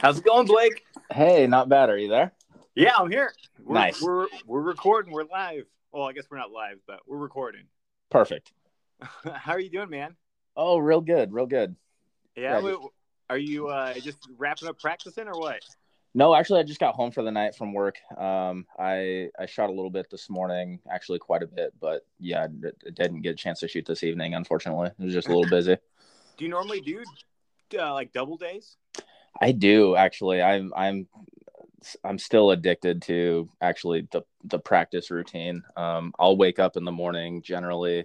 How's 0.00 0.18
it 0.18 0.24
going, 0.24 0.46
Blake? 0.46 0.84
Hey, 1.10 1.48
not 1.48 1.68
bad. 1.68 1.90
Are 1.90 1.98
you 1.98 2.08
there? 2.08 2.32
Yeah, 2.76 2.92
I'm 2.96 3.10
here. 3.10 3.32
We're, 3.64 3.74
Nice. 3.74 4.00
We're 4.00 4.28
we're 4.46 4.60
recording. 4.60 5.12
We're 5.12 5.24
live. 5.24 5.64
Well, 5.90 6.04
I 6.04 6.12
guess 6.12 6.24
we're 6.30 6.38
not 6.38 6.52
live, 6.52 6.78
but 6.86 7.00
we're 7.08 7.16
recording. 7.16 7.64
Perfect. 8.08 8.52
How 9.00 9.52
are 9.52 9.60
you 9.60 9.70
doing, 9.70 9.90
man? 9.90 10.14
Oh, 10.56 10.78
real 10.78 11.00
good, 11.00 11.32
real 11.32 11.46
good. 11.46 11.74
Yeah. 12.36 12.60
Are 13.28 13.38
you 13.38 13.68
uh, 13.68 13.94
just 13.94 14.18
wrapping 14.36 14.68
up 14.68 14.78
practicing 14.78 15.26
or 15.26 15.38
what? 15.38 15.62
No, 16.14 16.32
actually, 16.32 16.60
I 16.60 16.62
just 16.62 16.80
got 16.80 16.94
home 16.94 17.10
for 17.10 17.24
the 17.24 17.32
night 17.32 17.56
from 17.56 17.72
work. 17.72 17.98
Um, 18.16 18.66
I 18.78 19.30
I 19.36 19.46
shot 19.46 19.68
a 19.68 19.72
little 19.72 19.90
bit 19.90 20.08
this 20.10 20.30
morning, 20.30 20.78
actually 20.88 21.18
quite 21.18 21.42
a 21.42 21.46
bit, 21.48 21.74
but 21.80 22.06
yeah, 22.20 22.44
I 22.44 22.90
didn't 22.92 23.22
get 23.22 23.30
a 23.30 23.34
chance 23.34 23.58
to 23.60 23.68
shoot 23.68 23.84
this 23.84 24.04
evening. 24.04 24.34
Unfortunately, 24.34 24.90
it 24.96 25.04
was 25.04 25.12
just 25.12 25.26
a 25.26 25.34
little 25.34 25.50
busy. 25.56 25.76
Do 26.36 26.44
you 26.44 26.50
normally 26.50 26.80
do 26.80 27.02
uh, 27.76 27.92
like 27.92 28.12
double 28.12 28.36
days? 28.36 28.76
I 29.40 29.52
do 29.52 29.96
actually. 29.96 30.42
I'm 30.42 30.72
I'm 30.76 31.06
I'm 32.04 32.18
still 32.18 32.50
addicted 32.50 33.02
to 33.02 33.48
actually 33.60 34.08
the 34.10 34.22
the 34.44 34.58
practice 34.58 35.10
routine. 35.10 35.62
Um, 35.76 36.12
I'll 36.18 36.36
wake 36.36 36.58
up 36.58 36.76
in 36.76 36.84
the 36.84 36.92
morning 36.92 37.42
generally, 37.42 38.04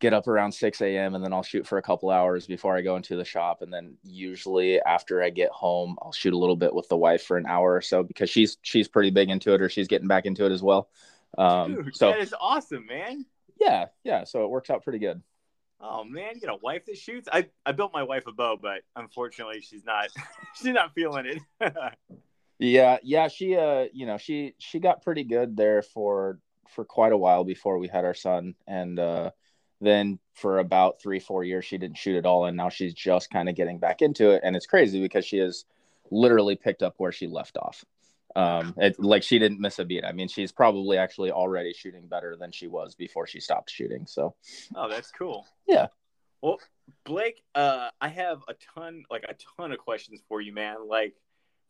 get 0.00 0.12
up 0.12 0.28
around 0.28 0.52
six 0.52 0.80
a.m. 0.80 1.14
and 1.14 1.24
then 1.24 1.32
I'll 1.32 1.42
shoot 1.42 1.66
for 1.66 1.78
a 1.78 1.82
couple 1.82 2.10
hours 2.10 2.46
before 2.46 2.76
I 2.76 2.82
go 2.82 2.96
into 2.96 3.16
the 3.16 3.24
shop, 3.24 3.62
and 3.62 3.72
then 3.72 3.96
usually 4.02 4.80
after 4.80 5.22
I 5.22 5.30
get 5.30 5.50
home, 5.50 5.96
I'll 6.02 6.12
shoot 6.12 6.34
a 6.34 6.38
little 6.38 6.56
bit 6.56 6.74
with 6.74 6.88
the 6.88 6.96
wife 6.96 7.22
for 7.22 7.36
an 7.36 7.46
hour 7.46 7.74
or 7.74 7.80
so 7.80 8.02
because 8.02 8.30
she's 8.30 8.58
she's 8.62 8.88
pretty 8.88 9.10
big 9.10 9.30
into 9.30 9.54
it 9.54 9.62
or 9.62 9.68
she's 9.68 9.88
getting 9.88 10.08
back 10.08 10.26
into 10.26 10.44
it 10.44 10.52
as 10.52 10.62
well. 10.62 10.88
Um, 11.38 11.74
Dude, 11.74 11.96
so 11.96 12.10
that 12.10 12.20
is 12.20 12.34
awesome, 12.38 12.86
man. 12.86 13.24
yeah, 13.60 13.86
yeah, 14.04 14.24
so 14.24 14.44
it 14.44 14.50
works 14.50 14.70
out 14.70 14.84
pretty 14.84 14.98
good. 14.98 15.22
Oh 15.86 16.02
man, 16.02 16.32
you 16.34 16.40
got 16.40 16.54
a 16.54 16.60
wife 16.62 16.86
that 16.86 16.96
shoots. 16.96 17.28
I, 17.30 17.46
I 17.66 17.72
built 17.72 17.92
my 17.92 18.02
wife 18.02 18.26
a 18.26 18.32
bow, 18.32 18.58
but 18.60 18.82
unfortunately, 18.96 19.60
she's 19.60 19.84
not 19.84 20.08
she's 20.54 20.72
not 20.72 20.94
feeling 20.94 21.26
it. 21.26 21.42
Yeah, 22.60 22.98
yeah, 23.02 23.26
she 23.26 23.56
uh, 23.56 23.86
you 23.92 24.06
know, 24.06 24.16
she 24.16 24.54
she 24.58 24.78
got 24.78 25.02
pretty 25.02 25.24
good 25.24 25.56
there 25.56 25.82
for 25.82 26.38
for 26.68 26.84
quite 26.84 27.12
a 27.12 27.16
while 27.16 27.42
before 27.42 27.78
we 27.78 27.88
had 27.88 28.04
our 28.04 28.14
son 28.14 28.54
and 28.66 28.98
uh 28.98 29.30
then 29.80 30.18
for 30.32 30.58
about 30.58 31.00
3-4 31.00 31.46
years 31.46 31.64
she 31.64 31.78
didn't 31.78 31.98
shoot 31.98 32.16
at 32.16 32.24
all 32.24 32.46
and 32.46 32.56
now 32.56 32.68
she's 32.68 32.94
just 32.94 33.30
kind 33.30 33.48
of 33.48 33.54
getting 33.54 33.78
back 33.78 34.02
into 34.02 34.30
it 34.30 34.40
and 34.44 34.56
it's 34.56 34.66
crazy 34.66 35.00
because 35.00 35.24
she 35.26 35.36
has 35.38 35.64
literally 36.10 36.56
picked 36.56 36.82
up 36.82 36.94
where 36.96 37.12
she 37.12 37.26
left 37.26 37.56
off. 37.56 37.84
Um 38.36 38.74
it, 38.76 38.98
like 38.98 39.22
she 39.22 39.38
didn't 39.38 39.60
miss 39.60 39.78
a 39.78 39.84
beat. 39.84 40.04
I 40.04 40.12
mean, 40.12 40.28
she's 40.28 40.52
probably 40.52 40.98
actually 40.98 41.30
already 41.30 41.72
shooting 41.72 42.06
better 42.06 42.36
than 42.36 42.52
she 42.52 42.66
was 42.66 42.94
before 42.94 43.26
she 43.26 43.40
stopped 43.40 43.70
shooting. 43.70 44.06
So, 44.06 44.34
oh, 44.74 44.88
that's 44.88 45.10
cool. 45.10 45.46
Yeah. 45.66 45.86
Well, 46.42 46.58
Blake, 47.04 47.42
uh, 47.54 47.88
I 48.00 48.08
have 48.08 48.42
a 48.48 48.54
ton, 48.74 49.04
like 49.10 49.24
a 49.26 49.34
ton 49.56 49.72
of 49.72 49.78
questions 49.78 50.20
for 50.28 50.42
you, 50.42 50.52
man. 50.52 50.86
Like, 50.86 51.14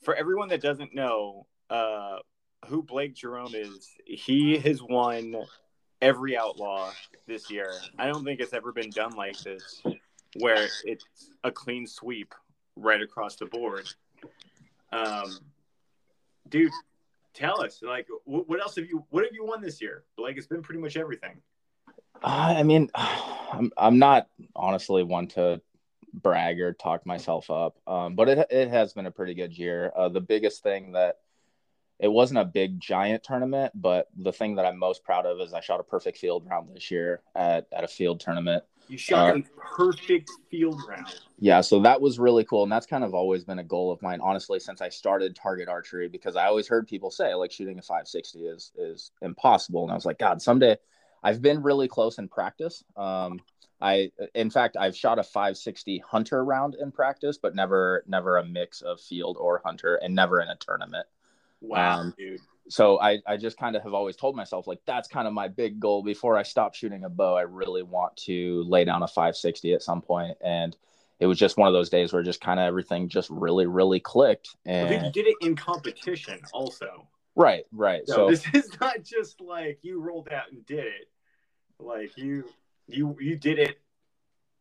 for 0.03 0.17
everyone 0.17 0.49
that 0.49 0.61
doesn't 0.61 0.93
know, 0.93 1.47
uh, 1.71 2.17
who 2.67 2.83
Blake 2.83 3.15
Jerome 3.15 3.55
is, 3.55 3.91
he 4.05 4.59
has 4.59 4.83
won 4.83 5.37
every 6.03 6.37
outlaw 6.37 6.91
this 7.27 7.51
year. 7.51 7.71
I 7.99 8.09
don't 8.09 8.25
think 8.25 8.41
it's 8.41 8.53
ever 8.53 8.73
been 8.73 8.91
done 8.91 9.13
like 9.13 9.39
this, 9.39 9.81
where 10.41 10.67
it's 10.85 11.05
a 11.45 11.53
clean 11.53 11.87
sweep 11.87 12.35
right 12.75 13.01
across 13.01 13.37
the 13.37 13.47
board. 13.47 13.89
Um, 14.93 15.39
dude, 16.49 16.73
tell 17.35 17.61
us, 17.61 17.81
like, 17.83 18.07
what 18.25 18.61
else 18.61 18.77
have 18.77 18.87
you, 18.87 19.05
what 19.11 19.25
have 19.25 19.33
you 19.33 19.45
won 19.45 19.61
this 19.61 19.81
year? 19.81 20.05
Like 20.19 20.37
it's 20.37 20.47
been 20.47 20.63
pretty 20.63 20.81
much 20.81 20.97
everything. 20.97 21.41
Uh, 22.23 22.55
I 22.59 22.63
mean, 22.63 22.91
I'm 22.95 23.71
I'm 23.77 23.99
not 23.99 24.29
honestly 24.57 25.03
one 25.03 25.29
to 25.29 25.61
brag 26.13 26.61
or 26.61 26.73
talk 26.73 27.07
myself 27.07 27.51
up, 27.51 27.77
um, 27.87 28.15
but 28.15 28.29
it 28.29 28.47
it 28.51 28.69
has 28.69 28.93
been 28.93 29.07
a 29.07 29.11
pretty 29.11 29.35
good 29.35 29.57
year. 29.57 29.93
Uh, 29.97 30.09
the 30.09 30.21
biggest 30.21 30.63
thing 30.63 30.93
that 30.93 31.19
it 32.01 32.09
wasn't 32.09 32.41
a 32.41 32.45
big 32.45 32.81
giant 32.81 33.23
tournament, 33.23 33.73
but 33.75 34.09
the 34.17 34.33
thing 34.33 34.57
that 34.57 34.67
I'm 34.67 34.79
most 34.79 35.05
proud 35.05 35.27
of 35.27 35.41
is 35.41 35.55
I 35.55 35.61
shot 35.61 35.81
a 35.81 35.85
perfect 35.85 36.19
field 36.19 36.47
round 36.49 36.69
this 36.75 36.91
year 36.91 37.23
at 37.35 37.67
at 37.73 37.85
a 37.85 37.89
field 37.89 38.21
tournament. 38.21 38.65
You 38.89 38.99
shot 38.99 39.35
Uh, 39.35 39.39
a 39.39 39.43
perfect 39.77 40.31
field 40.51 40.81
round. 40.89 41.07
Yeah, 41.39 41.61
so 41.61 41.81
that 41.81 42.01
was 42.01 42.19
really 42.19 42.45
cool, 42.45 42.63
and 42.63 42.71
that's 42.73 42.87
kind 42.87 43.03
of 43.03 43.15
always 43.15 43.45
been 43.45 43.59
a 43.59 43.65
goal 43.65 43.91
of 43.91 44.01
mine, 44.03 44.21
honestly, 44.21 44.61
since 44.61 44.81
I 44.81 44.89
started 44.89 45.35
target 45.35 45.69
archery. 45.69 46.09
Because 46.09 46.37
I 46.37 46.47
always 46.47 46.69
heard 46.69 46.87
people 46.87 47.11
say 47.11 47.35
like 47.35 47.51
shooting 47.51 47.79
a 47.79 47.83
560 47.83 48.47
is 48.47 48.73
is 48.77 49.11
impossible, 49.23 49.83
and 49.83 49.91
I 49.91 49.95
was 49.95 50.07
like, 50.07 50.19
God, 50.19 50.41
someday. 50.41 50.77
I've 51.23 51.41
been 51.41 51.63
really 51.63 51.89
close 51.89 52.19
in 52.19 52.29
practice. 52.29 52.85
Um, 52.99 53.41
I, 53.81 54.13
in 54.35 54.51
fact, 54.51 54.77
I've 54.77 54.95
shot 54.95 55.19
a 55.19 55.23
560 55.23 55.99
hunter 56.01 56.45
round 56.45 56.75
in 56.75 56.93
practice, 56.93 57.39
but 57.39 57.55
never 57.55 58.05
never 58.07 58.37
a 58.37 58.45
mix 58.45 58.83
of 58.83 59.01
field 59.01 59.39
or 59.41 59.63
hunter, 59.65 59.97
and 59.97 60.15
never 60.15 60.41
in 60.43 60.49
a 60.49 60.57
tournament. 60.57 61.07
Wow, 61.63 62.01
Um, 62.01 62.15
dude. 62.19 62.41
So 62.69 63.01
I 63.01 63.19
I 63.27 63.37
just 63.37 63.59
kind 63.59 63.77
of 63.77 63.83
have 63.83 63.95
always 63.95 64.17
told 64.17 64.37
myself 64.37 64.67
like 64.67 64.81
that's 64.87 65.09
kind 65.09 65.29
of 65.29 65.35
my 65.35 65.49
big 65.49 65.79
goal 65.79 66.03
before 66.03 66.37
I 66.37 66.43
stop 66.43 66.75
shooting 66.75 67.05
a 67.05 67.09
bow. 67.09 67.37
I 67.37 67.43
really 67.43 67.83
want 67.83 68.17
to 68.19 68.65
lay 68.65 68.85
down 68.85 69.03
a 69.03 69.09
560 69.09 69.75
at 69.75 69.83
some 69.83 70.01
point, 70.01 70.37
and 70.43 70.77
it 71.21 71.27
was 71.27 71.39
just 71.39 71.57
one 71.57 71.69
of 71.69 71.75
those 71.75 71.91
days 71.91 72.13
where 72.13 72.23
just 72.23 72.41
kind 72.41 72.59
of 72.59 72.67
everything 72.67 73.09
just 73.09 73.31
really 73.31 73.67
really 73.67 74.01
clicked. 74.01 74.57
And 74.65 75.05
you 75.05 75.13
did 75.13 75.27
it 75.27 75.37
in 75.41 75.57
competition 75.57 76.41
also. 76.53 77.09
right, 77.37 77.65
right. 77.73 78.07
So 78.07 78.15
So 78.15 78.31
this 78.31 78.47
is 78.55 78.71
not 78.81 79.03
just 79.03 79.41
like 79.41 79.79
you 79.83 80.01
rolled 80.01 80.29
out 80.31 80.51
and 80.51 80.65
did 80.65 80.87
it. 80.87 81.09
Like 81.79 82.17
you 82.17 82.45
you 82.87 83.17
you 83.21 83.37
did 83.37 83.59
it 83.59 83.79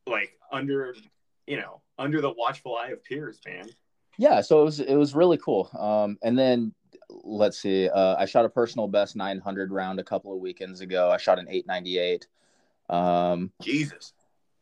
like 0.07 0.31
under 0.51 0.93
you 1.47 1.57
know, 1.57 1.81
under 1.97 2.21
the 2.21 2.31
watchful 2.31 2.77
eye 2.77 2.89
of 2.89 3.03
peers, 3.03 3.39
man. 3.45 3.65
yeah, 4.17 4.41
so 4.41 4.61
it 4.61 4.65
was 4.65 4.79
it 4.79 4.95
was 4.95 5.15
really 5.15 5.37
cool. 5.37 5.69
Um, 5.77 6.17
and 6.23 6.37
then 6.37 6.73
let's 7.23 7.57
see, 7.59 7.89
uh, 7.89 8.15
I 8.17 8.25
shot 8.25 8.45
a 8.45 8.49
personal 8.49 8.87
best 8.87 9.15
900 9.15 9.71
round 9.71 9.99
a 9.99 10.03
couple 10.03 10.33
of 10.33 10.39
weekends 10.39 10.81
ago. 10.81 11.09
I 11.09 11.17
shot 11.17 11.39
an 11.39 11.47
898. 11.49 12.27
Um, 12.89 13.51
Jesus. 13.61 14.13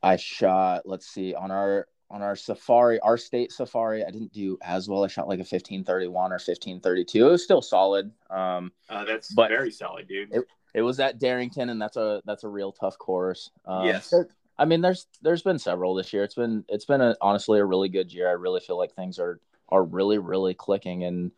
I 0.03 0.16
shot, 0.16 0.84
let's 0.85 1.07
see, 1.07 1.34
on 1.35 1.51
our 1.51 1.88
on 2.09 2.22
our 2.22 2.35
safari, 2.35 3.00
our 3.00 3.17
state 3.17 3.53
safari, 3.53 4.03
I 4.03 4.12
didn't 4.12 4.34
do 4.34 4.57
as 4.62 4.89
well. 4.89 5.06
I 5.06 5.07
shot 5.07 5.29
like 5.29 5.38
a 5.38 5.47
1531 5.47 6.31
or 6.34 6.35
1532. 6.35 7.25
It 7.25 7.31
was 7.31 7.41
still 7.44 7.62
solid. 7.62 8.12
Um, 8.29 8.73
Uh, 8.89 9.06
that's 9.06 9.33
But- 9.33 9.47
very 9.50 9.72
solid, 9.72 10.07
dude. 10.09 10.33
It- 10.33 10.45
it 10.73 10.81
was 10.81 11.00
at 11.00 11.19
Darrington, 11.19 11.69
and 11.69 11.81
that's 11.81 11.95
a 11.97 12.22
that's 12.25 12.44
a 12.44 12.50
real 12.50 12.72
tough 12.73 12.97
course. 12.97 13.51
Um, 13.66 13.85
Yes. 13.85 14.13
I 14.57 14.66
mean, 14.66 14.81
there's 14.81 15.07
there's 15.22 15.41
been 15.41 15.57
several 15.59 15.94
this 15.95 16.12
year. 16.13 16.23
It's 16.23 16.35
been 16.35 16.66
it's 16.69 16.85
been 16.85 17.01
a, 17.01 17.16
honestly 17.22 17.59
a 17.59 17.66
really 17.66 17.89
good 17.89 18.12
year. 18.13 18.28
I 18.28 18.33
really 18.33 18.59
feel 18.59 18.78
like 18.78 18.94
things 18.94 19.18
are 19.19 19.39
are 19.69 19.83
really 19.83 20.18
really 20.18 20.53
clicking, 20.53 21.03
and 21.06 21.31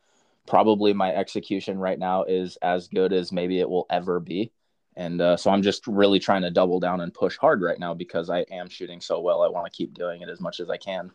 probably 0.48 0.94
my 0.94 1.14
execution 1.14 1.78
right 1.78 2.00
now 2.00 2.24
is 2.24 2.58
as 2.62 2.88
good 2.88 3.14
as 3.14 3.32
maybe 3.32 3.60
it 3.60 3.70
will 3.70 3.86
ever 3.90 4.20
be. 4.20 4.52
And 4.96 5.22
uh, 5.22 5.38
so 5.38 5.50
I'm 5.50 5.62
just 5.62 5.88
really 5.88 6.20
trying 6.20 6.44
to 6.44 6.52
double 6.52 6.80
down 6.80 7.02
and 7.02 7.14
push 7.14 7.38
hard 7.38 7.62
right 7.62 7.80
now 7.80 7.94
because 7.94 8.30
I 8.30 8.40
am 8.52 8.70
shooting 8.70 9.02
so 9.02 9.22
well. 9.22 9.42
I 9.42 9.48
want 9.48 9.66
to 9.66 9.76
keep 9.76 9.94
doing 9.94 10.22
it 10.22 10.30
as 10.30 10.40
much 10.40 10.60
as 10.60 10.70
I 10.70 10.78
can. 10.78 11.12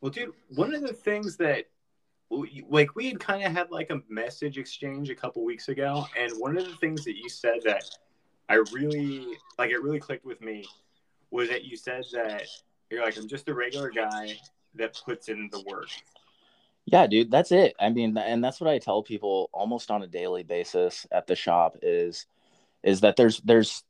Well, 0.00 0.10
dude, 0.10 0.32
one 0.54 0.74
of 0.74 0.80
the 0.80 0.92
things 0.92 1.36
that 1.36 1.66
like 2.68 2.94
we 2.94 3.08
had 3.08 3.18
kind 3.18 3.44
of 3.44 3.52
had 3.52 3.70
like 3.70 3.90
a 3.90 4.00
message 4.08 4.56
exchange 4.56 5.10
a 5.10 5.14
couple 5.14 5.44
weeks 5.44 5.68
ago, 5.68 6.06
and 6.16 6.32
one 6.38 6.56
of 6.56 6.64
the 6.64 6.76
things 6.76 7.04
that 7.04 7.16
you 7.16 7.28
said 7.28 7.58
that 7.64 7.84
I 8.48 8.62
really 8.72 9.26
like, 9.58 9.70
it 9.70 9.82
really 9.82 10.00
clicked 10.00 10.24
with 10.24 10.40
me, 10.40 10.64
was 11.30 11.48
that 11.48 11.64
you 11.64 11.76
said 11.76 12.04
that 12.12 12.46
you're 12.88 13.04
like, 13.04 13.18
I'm 13.18 13.28
just 13.28 13.48
a 13.48 13.54
regular 13.54 13.90
guy 13.90 14.38
that 14.76 15.00
puts 15.04 15.28
in 15.28 15.48
the 15.52 15.62
work. 15.68 15.88
Yeah, 16.86 17.06
dude, 17.06 17.30
that's 17.30 17.52
it. 17.52 17.74
I 17.78 17.90
mean, 17.90 18.16
and 18.16 18.42
that's 18.42 18.60
what 18.60 18.70
I 18.70 18.78
tell 18.78 19.02
people 19.02 19.48
almost 19.52 19.90
on 19.90 20.02
a 20.02 20.06
daily 20.06 20.42
basis 20.42 21.06
at 21.12 21.26
the 21.26 21.36
shop 21.36 21.76
is 21.82 22.26
is 22.82 23.02
that 23.02 23.16
there's 23.16 23.40
there's 23.40 23.84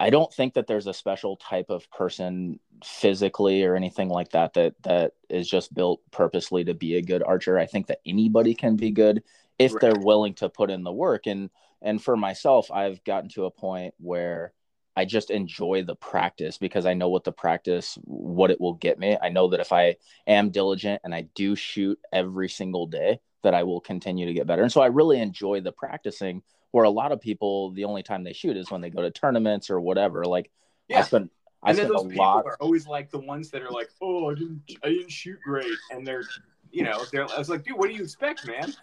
I 0.00 0.10
don't 0.10 0.32
think 0.32 0.54
that 0.54 0.66
there's 0.66 0.86
a 0.86 0.94
special 0.94 1.36
type 1.36 1.70
of 1.70 1.90
person 1.90 2.58
physically 2.84 3.62
or 3.62 3.76
anything 3.76 4.08
like 4.08 4.30
that 4.30 4.54
that 4.54 4.74
that 4.82 5.12
is 5.28 5.48
just 5.48 5.74
built 5.74 6.00
purposely 6.10 6.64
to 6.64 6.74
be 6.74 6.96
a 6.96 7.02
good 7.02 7.22
archer. 7.22 7.58
I 7.58 7.66
think 7.66 7.86
that 7.88 8.00
anybody 8.06 8.54
can 8.54 8.76
be 8.76 8.90
good 8.90 9.22
if 9.58 9.72
Right. 9.72 9.80
they're 9.80 9.94
willing 9.96 10.34
to 10.34 10.48
put 10.48 10.70
in 10.70 10.82
the 10.82 10.92
work 10.92 11.26
and 11.26 11.50
and 11.82 12.02
for 12.02 12.16
myself, 12.16 12.70
I've 12.70 13.04
gotten 13.04 13.28
to 13.30 13.44
a 13.44 13.50
point 13.50 13.94
where 13.98 14.54
I 14.96 15.04
just 15.04 15.30
enjoy 15.30 15.82
the 15.82 15.96
practice 15.96 16.58
because 16.58 16.86
I 16.86 16.94
know 16.94 17.08
what 17.08 17.24
the 17.24 17.32
practice 17.32 17.98
what 18.04 18.50
it 18.50 18.60
will 18.60 18.74
get 18.74 18.98
me. 18.98 19.18
I 19.20 19.28
know 19.28 19.48
that 19.48 19.60
if 19.60 19.72
I 19.72 19.96
am 20.26 20.50
diligent 20.50 21.02
and 21.04 21.14
I 21.14 21.22
do 21.34 21.56
shoot 21.56 21.98
every 22.12 22.48
single 22.48 22.86
day 22.86 23.20
that 23.42 23.54
I 23.54 23.64
will 23.64 23.80
continue 23.80 24.26
to 24.26 24.32
get 24.32 24.46
better. 24.46 24.62
And 24.62 24.72
so 24.72 24.80
I 24.80 24.86
really 24.86 25.20
enjoy 25.20 25.60
the 25.60 25.72
practicing 25.72 26.42
where 26.70 26.84
a 26.84 26.90
lot 26.90 27.12
of 27.12 27.20
people 27.20 27.70
the 27.72 27.84
only 27.84 28.02
time 28.02 28.24
they 28.24 28.32
shoot 28.32 28.56
is 28.56 28.70
when 28.70 28.80
they 28.80 28.90
go 28.90 29.02
to 29.02 29.10
tournaments 29.10 29.70
or 29.70 29.80
whatever. 29.80 30.24
Like 30.24 30.50
yeah. 30.88 31.00
I 31.00 31.02
spend 31.02 31.30
I 31.62 31.70
and 31.70 31.78
then 31.78 31.86
spend 31.86 31.98
those 31.98 32.06
people 32.12 32.24
lot 32.24 32.46
are 32.46 32.56
always 32.60 32.86
like 32.86 33.10
the 33.10 33.20
ones 33.20 33.50
that 33.50 33.62
are 33.62 33.70
like, 33.70 33.90
"Oh, 34.02 34.30
I 34.30 34.34
didn't, 34.34 34.62
I 34.82 34.88
didn't 34.88 35.10
shoot 35.10 35.38
great," 35.42 35.72
and 35.90 36.06
they're, 36.06 36.24
you 36.70 36.84
know, 36.84 37.04
they're. 37.10 37.26
I 37.30 37.38
was 37.38 37.48
like, 37.48 37.64
"Dude, 37.64 37.78
what 37.78 37.88
do 37.88 37.94
you 37.94 38.02
expect, 38.02 38.46
man?" 38.46 38.74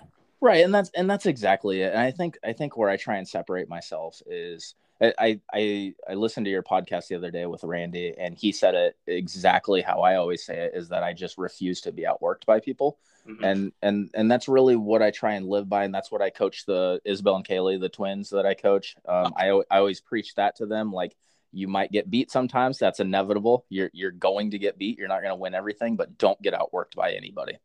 right 0.42 0.66
and 0.66 0.74
that's 0.74 0.90
and 0.96 1.10
that's 1.10 1.28
exactly 1.28 1.82
it. 1.82 1.94
And 1.94 2.02
I 2.02 2.12
think 2.12 2.38
I 2.44 2.52
think 2.52 2.76
where 2.76 2.90
I 2.90 2.98
try 2.98 3.18
and 3.18 3.28
separate 3.28 3.70
myself 3.70 4.22
is 4.26 4.76
I, 5.02 5.40
I 5.52 5.94
I 6.08 6.14
listened 6.14 6.46
to 6.46 6.52
your 6.52 6.64
podcast 6.64 7.08
the 7.08 7.16
other 7.16 7.32
day 7.32 7.46
with 7.46 7.64
Randy, 7.64 8.14
and 8.18 8.36
he 8.38 8.52
said 8.52 8.76
it 8.76 8.98
exactly 9.08 9.82
how 9.82 10.02
I 10.02 10.16
always 10.16 10.46
say 10.46 10.60
it: 10.60 10.74
is 10.76 10.90
that 10.90 11.04
I 11.04 11.14
just 11.14 11.38
refuse 11.38 11.82
to 11.82 11.92
be 11.92 12.04
outworked 12.04 12.46
by 12.46 12.60
people, 12.60 13.00
mm-hmm. 13.28 13.44
and 13.44 13.72
and 13.82 14.12
and 14.14 14.32
that's 14.32 14.48
really 14.48 14.76
what 14.76 15.02
I 15.02 15.10
try 15.10 15.34
and 15.34 15.48
live 15.48 15.68
by, 15.68 15.86
and 15.86 15.94
that's 15.94 16.12
what 16.12 16.22
I 16.22 16.30
coach 16.30 16.66
the 16.66 17.02
Isabel 17.04 17.36
and 17.36 17.48
Kaylee, 17.48 17.80
the 17.80 17.90
twins 17.90 18.30
that 18.30 18.46
I 18.46 18.54
coach. 18.54 18.96
Um, 19.08 19.34
I 19.36 19.50
I 19.72 19.80
always 19.80 20.02
preach 20.02 20.36
that 20.36 20.58
to 20.58 20.68
them, 20.68 20.94
like 20.94 21.16
you 21.52 21.68
might 21.68 21.92
get 21.92 22.10
beat 22.10 22.32
sometimes. 22.32 22.78
That's 22.78 23.00
inevitable. 23.00 23.66
You're 23.70 23.90
you're 23.94 24.12
going 24.12 24.52
to 24.52 24.60
get 24.60 24.78
beat. 24.78 25.00
You're 25.00 25.08
not 25.08 25.22
going 25.22 25.34
to 25.34 25.36
win 25.36 25.56
everything, 25.56 25.96
but 25.96 26.18
don't 26.20 26.42
get 26.44 26.54
outworked 26.54 26.96
by 26.96 27.14
anybody 27.14 27.58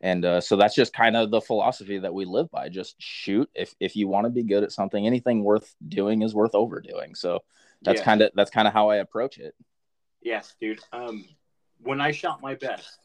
and 0.00 0.24
uh, 0.24 0.40
so 0.40 0.56
that's 0.56 0.74
just 0.74 0.92
kind 0.92 1.16
of 1.16 1.30
the 1.30 1.40
philosophy 1.40 1.98
that 1.98 2.12
we 2.12 2.24
live 2.24 2.50
by 2.50 2.68
just 2.68 2.96
shoot. 2.98 3.48
If 3.54 3.74
if 3.80 3.96
you 3.96 4.08
want 4.08 4.26
to 4.26 4.30
be 4.30 4.42
good 4.42 4.62
at 4.62 4.72
something 4.72 5.06
anything 5.06 5.42
worth 5.42 5.74
doing 5.88 6.22
is 6.22 6.34
worth 6.34 6.54
overdoing. 6.54 7.14
So 7.14 7.42
that's 7.82 8.00
yeah. 8.00 8.04
kind 8.04 8.22
of 8.22 8.30
that's 8.34 8.50
kind 8.50 8.68
of 8.68 8.74
how 8.74 8.90
i 8.90 8.96
approach 8.96 9.38
it. 9.38 9.54
Yes 10.20 10.54
dude. 10.60 10.80
Um 10.92 11.24
when 11.82 12.00
i 12.00 12.10
shot 12.10 12.42
my 12.42 12.54
best 12.54 12.98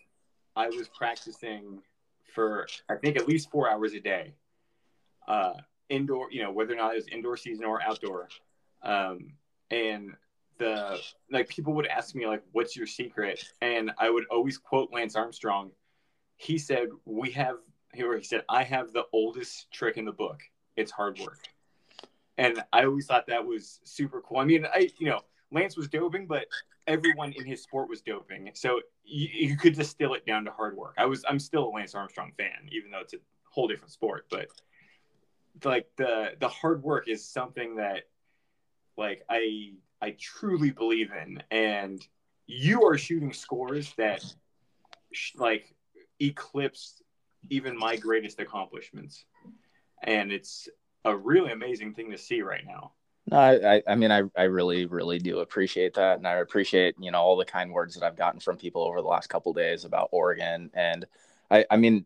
i 0.56 0.68
was 0.68 0.90
practicing 0.90 1.82
for 2.34 2.68
i 2.90 2.96
think 2.96 3.18
at 3.18 3.28
least 3.28 3.50
four 3.52 3.70
hours 3.70 3.94
a 3.94 4.00
day. 4.02 4.34
Uh 5.28 5.54
indoor 5.90 6.30
you 6.30 6.44
know 6.44 6.52
whether 6.52 6.74
or 6.74 6.78
not 6.78 6.94
it 6.94 6.96
was 6.96 7.08
indoor 7.08 7.38
season 7.38 7.64
or 7.64 7.82
outdoor. 7.82 8.28
Um 8.84 9.34
and 9.70 10.12
the 10.58 11.00
like 11.32 11.48
people 11.48 11.74
would 11.74 11.88
ask 11.88 12.16
me 12.16 12.28
like 12.28 12.44
what's 12.52 12.76
your 12.76 12.88
secret? 12.88 13.42
And 13.62 13.92
i 13.98 14.10
would 14.10 14.26
always 14.30 14.58
quote 14.58 14.92
lance 14.92 15.16
armstrong 15.16 15.72
he 16.42 16.58
said 16.58 16.88
we 17.06 17.30
have 17.32 17.58
here 17.94 18.18
he 18.18 18.24
said 18.24 18.44
i 18.50 18.64
have 18.64 18.92
the 18.94 19.06
oldest 19.14 19.72
trick 19.72 19.98
in 19.98 20.06
the 20.06 20.12
book. 20.12 20.42
It's 20.76 20.92
hard 20.92 21.20
work. 21.20 21.48
And 22.38 22.64
i 22.74 22.84
always 22.84 23.06
thought 23.06 23.28
that 23.28 23.46
was 23.46 23.80
super 23.84 24.22
cool. 24.22 24.38
I 24.38 24.46
mean 24.46 24.66
i 24.74 24.90
you 24.98 25.08
know 25.08 25.22
lance 25.52 25.78
was 25.78 25.88
doping 25.88 26.26
but 26.26 26.46
everyone 26.88 27.34
in 27.34 27.46
his 27.46 27.62
sport 27.62 27.90
was 27.90 28.02
doping. 28.02 28.50
So 28.56 28.82
you, 29.04 29.28
you 29.50 29.58
could 29.58 29.76
distill 29.76 30.16
it 30.16 30.26
down 30.26 30.46
to 30.46 30.52
hard 30.52 30.76
work. 30.76 30.96
I 30.98 31.06
was 31.06 31.24
i'm 31.30 31.40
still 31.40 31.66
a 31.68 31.72
lance 31.72 31.94
armstrong 31.94 32.32
fan 32.38 32.70
even 32.72 32.90
though 32.90 33.02
it's 33.02 33.14
a 33.14 33.18
whole 33.50 33.68
different 33.68 33.92
sport 33.92 34.26
but 34.32 34.48
like 35.64 35.88
the 35.98 36.32
the 36.40 36.48
hard 36.48 36.82
work 36.82 37.08
is 37.08 37.24
something 37.24 37.76
that 37.76 38.04
like 38.98 39.24
i 39.30 39.74
i 40.02 40.16
truly 40.20 40.72
believe 40.72 41.12
in. 41.12 41.44
And 41.52 42.02
you 42.48 42.84
are 42.84 42.98
shooting 42.98 43.32
scores 43.32 43.94
that 43.98 44.24
like 45.38 45.76
eclipsed 46.22 47.04
even 47.50 47.78
my 47.78 47.98
greatest 47.98 48.40
accomplishments. 48.40 49.26
And 50.04 50.32
it's 50.32 50.70
a 51.04 51.18
really 51.18 51.52
amazing 51.52 51.96
thing 51.96 52.12
to 52.12 52.18
see 52.18 52.42
right 52.42 52.64
now. 52.66 52.94
No, 53.28 53.38
I, 53.38 53.82
I 53.88 53.96
mean, 53.96 54.12
I, 54.12 54.24
I 54.36 54.44
really, 54.44 54.86
really 54.86 55.20
do 55.20 55.40
appreciate 55.40 55.96
that. 55.96 56.18
And 56.18 56.28
I 56.28 56.34
appreciate, 56.36 56.96
you 57.00 57.12
know, 57.12 57.20
all 57.20 57.38
the 57.38 57.46
kind 57.46 57.72
words 57.72 57.96
that 57.96 58.04
I've 58.04 58.18
gotten 58.18 58.40
from 58.40 58.58
people 58.58 58.84
over 58.84 59.02
the 59.02 59.08
last 59.08 59.28
couple 59.28 59.54
days 59.54 59.86
about 59.86 60.10
Oregon. 60.12 60.72
And 60.74 61.06
I, 61.50 61.66
I 61.70 61.78
mean, 61.78 62.06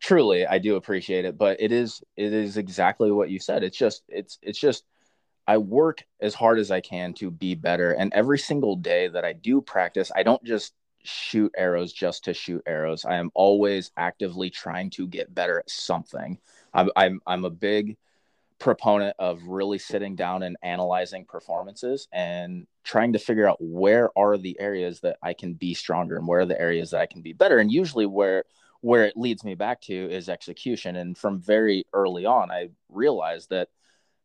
truly, 0.00 0.46
I 0.46 0.58
do 0.58 0.76
appreciate 0.76 1.24
it, 1.24 1.38
but 1.38 1.60
it 1.60 1.72
is, 1.72 2.02
it 2.16 2.32
is 2.32 2.56
exactly 2.56 3.10
what 3.10 3.30
you 3.30 3.40
said. 3.40 3.64
It's 3.64 3.76
just, 3.76 4.02
it's, 4.08 4.38
it's 4.42 4.58
just, 4.58 4.84
I 5.46 5.58
work 5.58 6.04
as 6.20 6.34
hard 6.34 6.58
as 6.58 6.70
I 6.70 6.80
can 6.80 7.14
to 7.14 7.30
be 7.30 7.54
better. 7.54 7.92
And 7.92 8.12
every 8.12 8.38
single 8.38 8.76
day 8.76 9.08
that 9.08 9.24
I 9.24 9.32
do 9.32 9.60
practice, 9.60 10.10
I 10.14 10.22
don't 10.22 10.42
just 10.44 10.72
shoot 11.04 11.52
arrows 11.56 11.92
just 11.92 12.24
to 12.24 12.34
shoot 12.34 12.62
arrows. 12.66 13.04
I 13.04 13.16
am 13.16 13.30
always 13.34 13.92
actively 13.96 14.50
trying 14.50 14.90
to 14.90 15.06
get 15.06 15.34
better 15.34 15.58
at 15.58 15.70
something. 15.70 16.38
I'm 16.72 16.90
I'm, 16.96 17.20
I'm 17.26 17.44
a 17.44 17.50
big 17.50 17.96
proponent 18.58 19.14
of 19.18 19.42
really 19.46 19.78
sitting 19.78 20.16
down 20.16 20.42
and 20.42 20.56
analyzing 20.62 21.24
performances 21.24 22.08
and 22.12 22.66
trying 22.82 23.12
to 23.12 23.18
figure 23.18 23.48
out 23.48 23.58
where 23.60 24.10
are 24.16 24.38
the 24.38 24.58
areas 24.60 25.00
that 25.00 25.18
I 25.22 25.34
can 25.34 25.54
be 25.54 25.74
stronger 25.74 26.16
and 26.16 26.26
where 26.26 26.40
are 26.40 26.46
the 26.46 26.60
areas 26.60 26.90
that 26.90 27.00
I 27.00 27.06
can 27.06 27.20
be 27.20 27.32
better. 27.32 27.58
And 27.58 27.70
usually 27.70 28.06
where 28.06 28.44
where 28.80 29.04
it 29.04 29.16
leads 29.16 29.44
me 29.44 29.54
back 29.54 29.80
to 29.82 29.94
is 29.94 30.28
execution. 30.28 30.96
And 30.96 31.16
from 31.16 31.40
very 31.40 31.86
early 31.94 32.26
on, 32.26 32.50
I 32.50 32.68
realized 32.90 33.50
that 33.50 33.68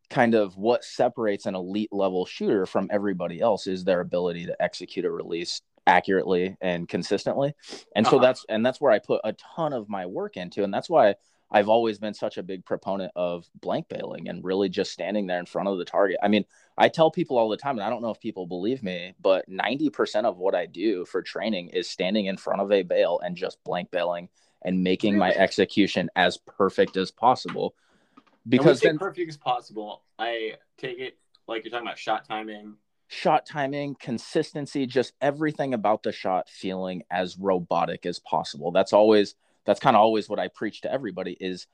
kind 0.09 0.35
of 0.35 0.57
what 0.57 0.83
separates 0.83 1.45
an 1.45 1.55
elite 1.55 1.93
level 1.93 2.25
shooter 2.25 2.65
from 2.65 2.89
everybody 2.91 3.39
else 3.39 3.67
is 3.67 3.83
their 3.83 4.01
ability 4.01 4.47
to 4.47 4.61
execute 4.61 5.05
a 5.05 5.11
release 5.11 5.61
accurately 5.89 6.55
and 6.61 6.87
consistently. 6.87 7.53
And 7.95 8.05
uh-huh. 8.05 8.15
so 8.17 8.21
that's 8.21 8.45
and 8.47 8.65
that's 8.65 8.79
where 8.79 8.91
I 8.91 8.99
put 8.99 9.21
a 9.23 9.33
ton 9.33 9.73
of 9.73 9.89
my 9.89 10.05
work 10.05 10.37
into 10.37 10.63
and 10.63 10.73
that's 10.73 10.89
why 10.89 11.15
I've 11.51 11.69
always 11.69 11.97
been 11.97 12.13
such 12.13 12.37
a 12.37 12.43
big 12.43 12.63
proponent 12.63 13.11
of 13.15 13.49
blank 13.55 13.89
baling 13.89 14.29
and 14.29 14.43
really 14.43 14.69
just 14.69 14.91
standing 14.91 15.25
there 15.25 15.39
in 15.39 15.47
front 15.47 15.67
of 15.67 15.79
the 15.79 15.85
target. 15.85 16.17
I 16.21 16.27
mean, 16.27 16.45
I 16.77 16.89
tell 16.89 17.09
people 17.09 17.39
all 17.39 17.49
the 17.49 17.57
time, 17.57 17.75
and 17.75 17.83
I 17.83 17.89
don't 17.89 18.03
know 18.03 18.11
if 18.11 18.19
people 18.19 18.45
believe 18.45 18.83
me, 18.83 19.15
but 19.19 19.49
90% 19.49 20.25
of 20.25 20.37
what 20.37 20.53
I 20.53 20.67
do 20.67 21.05
for 21.05 21.23
training 21.23 21.69
is 21.69 21.89
standing 21.89 22.27
in 22.27 22.37
front 22.37 22.61
of 22.61 22.71
a 22.71 22.83
bale 22.83 23.19
and 23.23 23.35
just 23.35 23.57
blank 23.63 23.89
baling 23.89 24.29
and 24.61 24.83
making 24.83 25.17
my 25.17 25.31
execution 25.31 26.09
as 26.15 26.37
perfect 26.37 26.97
as 26.97 27.09
possible. 27.09 27.73
Because 28.47 28.81
then, 28.81 28.99
perfect 28.99 29.29
as 29.29 29.37
possible, 29.37 30.03
I 30.19 30.53
take 30.77 30.99
it 30.99 31.17
like 31.47 31.63
you're 31.63 31.71
talking 31.71 31.87
about 31.87 31.97
shot 31.97 32.25
timing, 32.25 32.75
shot 33.09 33.45
timing, 33.45 33.95
consistency, 33.99 34.85
just 34.85 35.13
everything 35.19 35.73
about 35.73 36.03
the 36.03 36.11
shot 36.11 36.47
feeling 36.47 37.03
as 37.09 37.37
robotic 37.37 38.05
as 38.05 38.19
possible. 38.19 38.71
That's 38.71 38.93
always 38.93 39.35
that's 39.65 39.79
kind 39.79 39.95
of 39.95 40.01
always 40.01 40.29
what 40.29 40.39
I 40.39 40.47
preach 40.47 40.81
to 40.81 40.91
everybody 40.91 41.35
is 41.39 41.67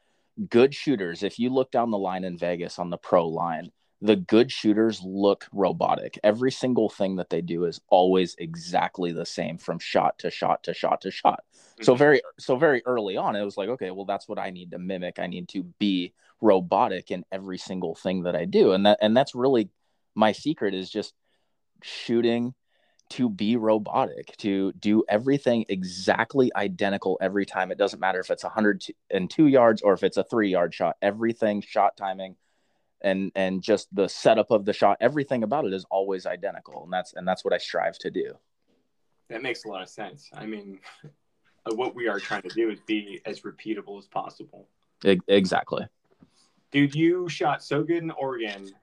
good 0.49 0.73
shooters. 0.73 1.23
If 1.23 1.37
you 1.37 1.49
look 1.49 1.71
down 1.71 1.91
the 1.91 1.97
line 1.97 2.23
in 2.23 2.37
Vegas 2.37 2.79
on 2.79 2.89
the 2.89 2.97
pro 2.97 3.27
line, 3.27 3.71
the 4.01 4.15
good 4.15 4.49
shooters 4.49 5.01
look 5.03 5.45
robotic. 5.51 6.17
Every 6.23 6.51
single 6.51 6.89
thing 6.89 7.17
that 7.17 7.29
they 7.29 7.41
do 7.41 7.65
is 7.65 7.81
always 7.89 8.35
exactly 8.39 9.11
the 9.11 9.25
same 9.25 9.57
from 9.57 9.77
shot 9.77 10.17
to 10.19 10.31
shot 10.31 10.63
to 10.63 10.73
shot 10.73 11.01
to 11.01 11.11
shot. 11.11 11.43
Mm-hmm. 11.53 11.83
So 11.83 11.95
very 11.95 12.21
so 12.39 12.55
very 12.55 12.81
early 12.85 13.17
on 13.17 13.35
it 13.35 13.43
was 13.43 13.57
like 13.57 13.67
okay, 13.69 13.91
well 13.91 14.05
that's 14.05 14.29
what 14.29 14.39
I 14.39 14.51
need 14.51 14.71
to 14.71 14.79
mimic. 14.79 15.19
I 15.19 15.27
need 15.27 15.49
to 15.49 15.63
be 15.79 16.13
robotic 16.39 17.11
in 17.11 17.25
every 17.29 17.57
single 17.57 17.93
thing 17.93 18.23
that 18.23 18.37
I 18.37 18.45
do. 18.45 18.71
And 18.71 18.85
that 18.85 18.99
and 19.01 19.17
that's 19.17 19.35
really 19.35 19.69
my 20.15 20.31
secret 20.31 20.73
is 20.73 20.89
just 20.89 21.13
shooting 21.85 22.53
to 23.07 23.29
be 23.29 23.55
robotic, 23.55 24.35
to 24.37 24.73
do 24.73 25.03
everything 25.07 25.65
exactly 25.69 26.51
identical 26.55 27.17
every 27.21 27.45
time. 27.45 27.71
It 27.71 27.77
doesn't 27.77 27.99
matter 27.99 28.19
if 28.19 28.31
it's 28.31 28.43
102 28.43 29.47
yards 29.47 29.81
or 29.81 29.93
if 29.93 30.03
it's 30.03 30.17
a 30.17 30.23
three 30.23 30.49
yard 30.49 30.73
shot, 30.73 30.97
everything 31.01 31.61
shot 31.61 31.95
timing 31.95 32.35
and 33.01 33.31
and 33.35 33.61
just 33.61 33.93
the 33.93 34.07
setup 34.07 34.51
of 34.51 34.65
the 34.65 34.73
shot 34.73 34.97
everything 34.99 35.43
about 35.43 35.65
it 35.65 35.73
is 35.73 35.85
always 35.91 36.25
identical. 36.25 36.83
And 36.83 36.91
that's 36.91 37.13
and 37.13 37.27
that's 37.27 37.45
what 37.45 37.53
i 37.53 37.57
strive 37.57 37.97
to 37.99 38.09
do. 38.09 38.33
That 39.29 39.43
makes 39.43 39.65
a 39.65 39.67
lot 39.67 39.83
of 39.83 39.89
sense. 39.89 40.29
I 40.33 40.45
mean 40.45 40.79
what 41.75 41.93
we 41.93 42.07
are 42.07 42.19
trying 42.19 42.43
to 42.43 42.55
do 42.55 42.69
is 42.71 42.79
be 42.81 43.21
as 43.25 43.41
repeatable 43.41 43.99
as 43.99 44.07
possible. 44.07 44.67
Exactly. 45.03 45.85
Dude 46.71 46.95
you 46.95 47.29
shot 47.29 47.63
so 47.63 47.83
good 47.83 48.01
in 48.01 48.11
oregon 48.11 48.73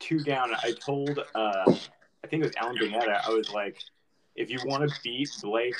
two 0.00 0.18
down. 0.18 0.50
I 0.62 0.72
told 0.72 1.20
uh 1.34 1.74
I 2.28 2.30
think 2.30 2.44
it 2.44 2.48
was 2.48 2.56
Alan 2.56 2.76
Burnetta. 2.76 3.26
I 3.26 3.30
was 3.30 3.50
like, 3.54 3.78
if 4.36 4.50
you 4.50 4.58
want 4.66 4.86
to 4.86 4.94
beat 5.02 5.30
Blake, 5.40 5.74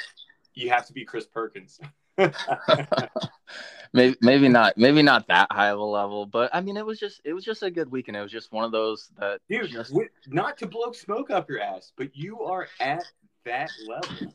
you 0.54 0.70
have 0.70 0.86
to 0.86 0.94
be 0.94 1.04
Chris 1.04 1.26
Perkins. 1.26 1.78
maybe 3.92 4.16
maybe 4.22 4.48
not 4.48 4.78
maybe 4.78 5.02
not 5.02 5.28
that 5.28 5.46
high 5.52 5.68
of 5.68 5.78
a 5.78 5.84
level, 5.84 6.24
but 6.24 6.48
I 6.54 6.62
mean 6.62 6.78
it 6.78 6.86
was 6.86 6.98
just 6.98 7.20
it 7.22 7.34
was 7.34 7.44
just 7.44 7.62
a 7.62 7.70
good 7.70 7.90
weekend. 7.90 8.16
It 8.16 8.22
was 8.22 8.32
just 8.32 8.50
one 8.50 8.64
of 8.64 8.72
those 8.72 9.10
that 9.18 9.40
dude, 9.50 9.70
just... 9.70 9.92
not 10.26 10.56
to 10.56 10.66
blow 10.66 10.90
smoke 10.92 11.28
up 11.28 11.50
your 11.50 11.60
ass, 11.60 11.92
but 11.98 12.16
you 12.16 12.40
are 12.40 12.66
at 12.80 13.04
that 13.44 13.68
level. 13.86 14.34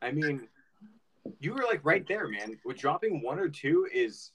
I 0.00 0.12
mean, 0.12 0.46
you 1.40 1.54
were 1.54 1.64
like 1.64 1.84
right 1.84 2.06
there, 2.06 2.28
man. 2.28 2.56
With 2.64 2.78
dropping 2.78 3.20
one 3.20 3.40
or 3.40 3.48
two 3.48 3.88
is. 3.92 4.30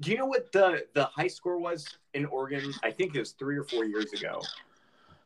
Do 0.00 0.10
you 0.10 0.18
know 0.18 0.26
what 0.26 0.52
the 0.52 0.84
the 0.92 1.06
high 1.06 1.28
score 1.28 1.58
was 1.58 1.88
in 2.12 2.26
Oregon? 2.26 2.70
I 2.82 2.90
think 2.90 3.14
it 3.14 3.18
was 3.18 3.32
three 3.32 3.56
or 3.56 3.64
four 3.64 3.86
years 3.86 4.12
ago. 4.12 4.42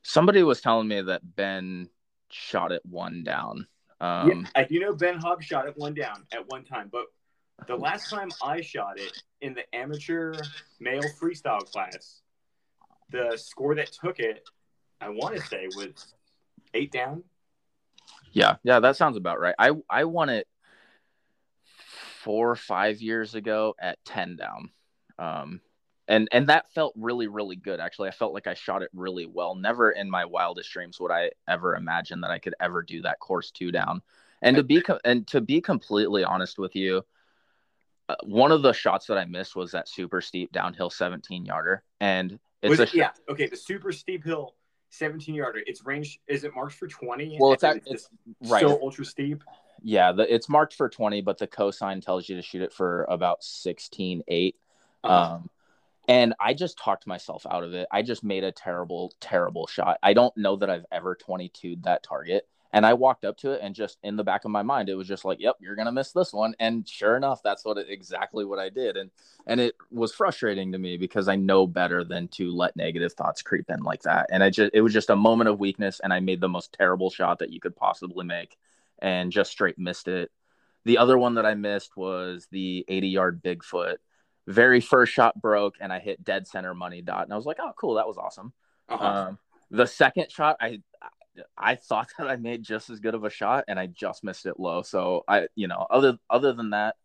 Somebody 0.02 0.42
was 0.42 0.60
telling 0.60 0.88
me 0.88 1.02
that 1.02 1.20
Ben 1.36 1.88
shot 2.30 2.72
it 2.72 2.82
one 2.84 3.24
down. 3.24 3.66
Um, 4.00 4.46
yeah, 4.54 4.62
I 4.62 4.64
do 4.64 4.78
know 4.78 4.94
Ben 4.94 5.18
Hogg 5.18 5.42
shot 5.42 5.66
it 5.66 5.76
one 5.76 5.94
down 5.94 6.24
at 6.32 6.48
one 6.48 6.64
time, 6.64 6.88
but 6.90 7.06
the 7.66 7.76
last 7.76 8.10
time 8.10 8.30
I 8.42 8.60
shot 8.60 8.98
it 8.98 9.22
in 9.40 9.54
the 9.54 9.62
amateur 9.74 10.34
male 10.78 11.02
freestyle 11.20 11.70
class, 11.70 12.20
the 13.10 13.36
score 13.36 13.74
that 13.74 13.92
took 13.92 14.20
it, 14.20 14.48
I 15.00 15.08
want 15.08 15.36
to 15.36 15.42
say, 15.42 15.66
was 15.76 16.14
eight 16.74 16.92
down. 16.92 17.24
Yeah, 18.32 18.56
yeah, 18.62 18.80
that 18.80 18.96
sounds 18.96 19.16
about 19.16 19.40
right. 19.40 19.54
I 19.58 19.72
I 19.90 20.04
won 20.04 20.28
it 20.28 20.46
four 22.22 22.50
or 22.50 22.56
five 22.56 23.00
years 23.00 23.34
ago 23.34 23.74
at 23.80 23.98
ten 24.04 24.36
down. 24.36 24.70
Um, 25.18 25.60
and 26.08 26.28
and 26.32 26.48
that 26.48 26.68
felt 26.72 26.92
really 26.96 27.28
really 27.28 27.56
good 27.56 27.78
actually 27.80 28.08
i 28.08 28.12
felt 28.12 28.32
like 28.34 28.46
i 28.46 28.54
shot 28.54 28.82
it 28.82 28.90
really 28.92 29.26
well 29.26 29.54
never 29.54 29.90
in 29.90 30.10
my 30.10 30.24
wildest 30.24 30.72
dreams 30.72 30.98
would 30.98 31.12
i 31.12 31.30
ever 31.46 31.76
imagine 31.76 32.20
that 32.20 32.30
i 32.30 32.38
could 32.38 32.54
ever 32.60 32.82
do 32.82 33.02
that 33.02 33.18
course 33.20 33.50
two 33.50 33.70
down 33.70 34.02
and 34.42 34.56
to 34.56 34.62
be 34.62 34.82
and 35.04 35.26
to 35.26 35.40
be 35.40 35.60
completely 35.60 36.24
honest 36.24 36.58
with 36.58 36.74
you 36.74 37.04
uh, 38.08 38.16
one 38.24 38.50
of 38.52 38.62
the 38.62 38.72
shots 38.72 39.06
that 39.06 39.18
i 39.18 39.24
missed 39.24 39.54
was 39.54 39.70
that 39.72 39.88
super 39.88 40.20
steep 40.20 40.50
downhill 40.52 40.90
17 40.90 41.44
yarder 41.44 41.82
and 42.00 42.38
It's 42.62 42.70
Was 42.70 42.80
a 42.80 42.82
it- 42.84 42.94
yeah. 42.94 43.10
Okay. 43.28 43.46
The 43.46 43.56
super 43.56 43.92
steep 43.92 44.24
hill, 44.24 44.54
17 44.90 45.34
yarder. 45.34 45.60
It's 45.66 45.84
range. 45.84 46.18
Is 46.26 46.42
it 46.42 46.52
marked 46.54 46.74
for 46.74 46.88
20? 46.88 47.36
Well, 47.38 47.52
it's 47.52 47.62
act- 47.62 47.86
just 47.86 48.08
right. 48.48 48.62
So 48.62 48.80
ultra 48.82 49.04
steep. 49.04 49.44
Yeah, 49.82 50.10
the, 50.12 50.32
it's 50.32 50.48
marked 50.48 50.74
for 50.74 50.88
20, 50.88 51.20
but 51.22 51.38
the 51.38 51.46
cosine 51.46 52.00
tells 52.00 52.28
you 52.28 52.34
to 52.34 52.42
shoot 52.42 52.62
it 52.62 52.72
for 52.72 53.04
about 53.08 53.44
16, 53.44 54.22
8. 54.26 54.56
Uh-huh. 55.04 55.34
Um, 55.34 55.50
and 56.08 56.34
I 56.40 56.54
just 56.54 56.78
talked 56.78 57.06
myself 57.06 57.46
out 57.48 57.64
of 57.64 57.74
it. 57.74 57.86
I 57.92 58.00
just 58.00 58.24
made 58.24 58.42
a 58.42 58.50
terrible, 58.50 59.12
terrible 59.20 59.66
shot. 59.66 59.98
I 60.02 60.14
don't 60.14 60.34
know 60.38 60.56
that 60.56 60.70
I've 60.70 60.86
ever 60.90 61.14
22'd 61.14 61.84
that 61.84 62.02
target. 62.02 62.48
And 62.72 62.84
I 62.84 62.94
walked 62.94 63.24
up 63.24 63.38
to 63.38 63.52
it 63.52 63.60
and 63.62 63.74
just 63.74 63.98
in 64.02 64.16
the 64.16 64.24
back 64.24 64.44
of 64.44 64.50
my 64.50 64.62
mind, 64.62 64.88
it 64.88 64.94
was 64.94 65.08
just 65.08 65.24
like, 65.24 65.40
yep, 65.40 65.56
you're 65.58 65.74
going 65.74 65.86
to 65.86 65.92
miss 65.92 66.12
this 66.12 66.34
one. 66.34 66.54
And 66.60 66.86
sure 66.86 67.16
enough, 67.16 67.42
that's 67.42 67.64
what 67.64 67.78
it, 67.78 67.88
exactly 67.88 68.44
what 68.44 68.58
I 68.58 68.68
did. 68.68 68.96
And, 68.98 69.10
and 69.46 69.58
it 69.58 69.74
was 69.90 70.14
frustrating 70.14 70.72
to 70.72 70.78
me 70.78 70.98
because 70.98 71.28
I 71.28 71.36
know 71.36 71.66
better 71.66 72.04
than 72.04 72.28
to 72.28 72.54
let 72.54 72.76
negative 72.76 73.14
thoughts 73.14 73.40
creep 73.40 73.70
in 73.70 73.82
like 73.82 74.02
that. 74.02 74.26
And 74.30 74.42
I 74.42 74.50
just, 74.50 74.72
it 74.74 74.82
was 74.82 74.92
just 74.92 75.08
a 75.08 75.16
moment 75.16 75.48
of 75.48 75.58
weakness. 75.58 76.00
And 76.04 76.12
I 76.12 76.20
made 76.20 76.42
the 76.42 76.48
most 76.48 76.74
terrible 76.74 77.08
shot 77.10 77.38
that 77.38 77.52
you 77.52 77.60
could 77.60 77.74
possibly 77.74 78.24
make 78.24 78.58
and 78.98 79.32
just 79.32 79.50
straight 79.50 79.78
missed 79.78 80.08
it. 80.08 80.30
The 80.84 80.98
other 80.98 81.16
one 81.16 81.34
that 81.34 81.46
I 81.46 81.54
missed 81.54 81.96
was 81.96 82.48
the 82.50 82.84
80 82.86 83.08
yard 83.08 83.42
Bigfoot. 83.42 83.96
Very 84.48 84.80
first 84.80 85.12
shot 85.12 85.40
broke 85.40 85.74
and 85.80 85.92
I 85.92 85.98
hit 85.98 86.24
dead 86.24 86.48
center 86.48 86.74
money 86.74 87.02
dot. 87.02 87.24
And 87.24 87.32
I 87.32 87.36
was 87.36 87.46
like, 87.46 87.58
oh, 87.60 87.72
cool. 87.78 87.94
That 87.94 88.06
was 88.06 88.16
awesome. 88.16 88.52
Uh-huh. 88.88 89.06
Um, 89.06 89.38
the 89.70 89.86
second 89.86 90.32
shot, 90.32 90.56
I 90.60 90.80
I 91.56 91.74
thought 91.76 92.08
that 92.18 92.28
I 92.28 92.36
made 92.36 92.62
just 92.62 92.90
as 92.90 93.00
good 93.00 93.14
of 93.14 93.24
a 93.24 93.30
shot, 93.30 93.64
and 93.68 93.78
I 93.78 93.86
just 93.86 94.24
missed 94.24 94.46
it 94.46 94.58
low. 94.58 94.82
So 94.82 95.24
I, 95.28 95.48
you 95.54 95.68
know, 95.68 95.86
other 95.90 96.18
other 96.30 96.52
than 96.52 96.70
that, 96.70 96.96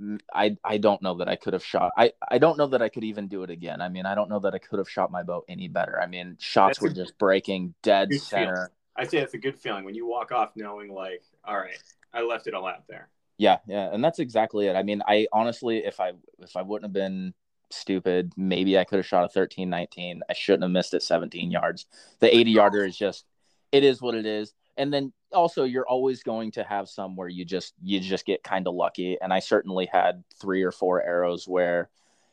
mm, 0.00 0.20
I 0.32 0.56
I 0.64 0.78
don't 0.78 1.02
know 1.02 1.14
that 1.14 1.28
I 1.28 1.36
could 1.36 1.54
have 1.54 1.64
shot. 1.64 1.92
I 1.96 2.12
I 2.28 2.38
don't 2.38 2.58
know 2.58 2.68
that 2.68 2.82
I 2.82 2.88
could 2.88 3.04
even 3.04 3.28
do 3.28 3.42
it 3.42 3.50
again. 3.50 3.80
I 3.80 3.88
mean, 3.88 4.06
I 4.06 4.14
don't 4.14 4.28
know 4.28 4.40
that 4.40 4.54
I 4.54 4.58
could 4.58 4.78
have 4.78 4.90
shot 4.90 5.10
my 5.10 5.22
boat 5.22 5.44
any 5.48 5.68
better. 5.68 6.00
I 6.00 6.06
mean, 6.06 6.36
shots 6.38 6.78
That's 6.78 6.82
were 6.82 6.88
a 6.90 6.94
just 6.94 7.18
breaking 7.18 7.74
dead 7.82 8.12
center. 8.14 8.70
I 8.96 9.06
say 9.06 9.18
it's 9.18 9.34
a 9.34 9.38
good 9.38 9.56
feeling 9.56 9.84
when 9.84 9.94
you 9.94 10.06
walk 10.06 10.32
off 10.32 10.50
knowing, 10.56 10.92
like, 10.92 11.22
all 11.44 11.56
right, 11.56 11.80
I 12.12 12.22
left 12.22 12.48
it 12.48 12.54
all 12.54 12.66
out 12.66 12.88
there. 12.88 13.08
Yeah, 13.38 13.58
yeah, 13.66 13.88
and 13.92 14.04
that's 14.04 14.18
exactly 14.18 14.66
it. 14.66 14.74
I 14.74 14.82
mean, 14.82 15.00
I 15.06 15.28
honestly, 15.32 15.78
if 15.78 16.00
I 16.00 16.12
if 16.40 16.56
I 16.56 16.62
wouldn't 16.62 16.86
have 16.86 16.92
been 16.92 17.34
stupid, 17.70 18.32
maybe 18.36 18.78
I 18.78 18.84
could 18.84 18.96
have 18.96 19.06
shot 19.06 19.24
a 19.24 19.28
13, 19.28 19.68
19. 19.70 20.22
I 20.28 20.32
shouldn't 20.32 20.62
have 20.62 20.70
missed 20.70 20.94
it 20.94 21.02
17 21.02 21.50
yards. 21.50 21.86
The 22.20 22.34
80 22.34 22.50
yarder 22.50 22.84
is 22.84 22.96
just, 22.96 23.24
it 23.72 23.84
is 23.84 24.00
what 24.00 24.14
it 24.14 24.26
is. 24.26 24.54
And 24.76 24.92
then 24.92 25.12
also, 25.32 25.64
you're 25.64 25.86
always 25.86 26.22
going 26.22 26.52
to 26.52 26.64
have 26.64 26.88
some 26.88 27.16
where 27.16 27.28
you 27.28 27.44
just 27.44 27.74
you 27.82 28.00
just 28.00 28.24
get 28.24 28.44
kind 28.44 28.66
of 28.68 28.74
lucky. 28.74 29.18
And 29.20 29.32
I 29.32 29.40
certainly 29.40 29.88
had 29.92 30.22
three 30.40 30.62
or 30.62 30.70
four 30.70 31.02
arrows 31.02 31.48
where 31.48 31.90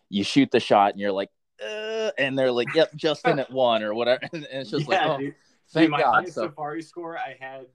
you 0.10 0.24
shoot 0.24 0.52
the 0.52 0.60
shot 0.60 0.92
and 0.92 1.00
you're 1.00 1.12
like, 1.12 1.30
uh, 1.62 2.12
and 2.20 2.38
they're 2.38 2.52
like, 2.52 2.74
yep, 2.76 2.92
just 2.96 3.28
in 3.28 3.40
at 3.40 3.52
one 3.52 3.84
or 3.84 3.94
whatever. 3.94 4.22
And 4.34 4.46
it's 4.52 4.70
just 4.70 4.88
yeah, 4.88 5.08
like, 5.08 5.10
oh, 5.10 5.18
dude. 5.18 5.36
thank 5.72 5.86
Dude, 5.86 5.92
my 5.92 6.02
God. 6.02 6.14
highest 6.14 6.36
So 6.36 6.48
safari 6.48 6.84
score, 6.84 7.18
I 7.18 7.36
had 7.40 7.66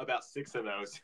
about 0.00 0.24
six 0.24 0.54
of 0.54 0.64
those. 0.64 1.00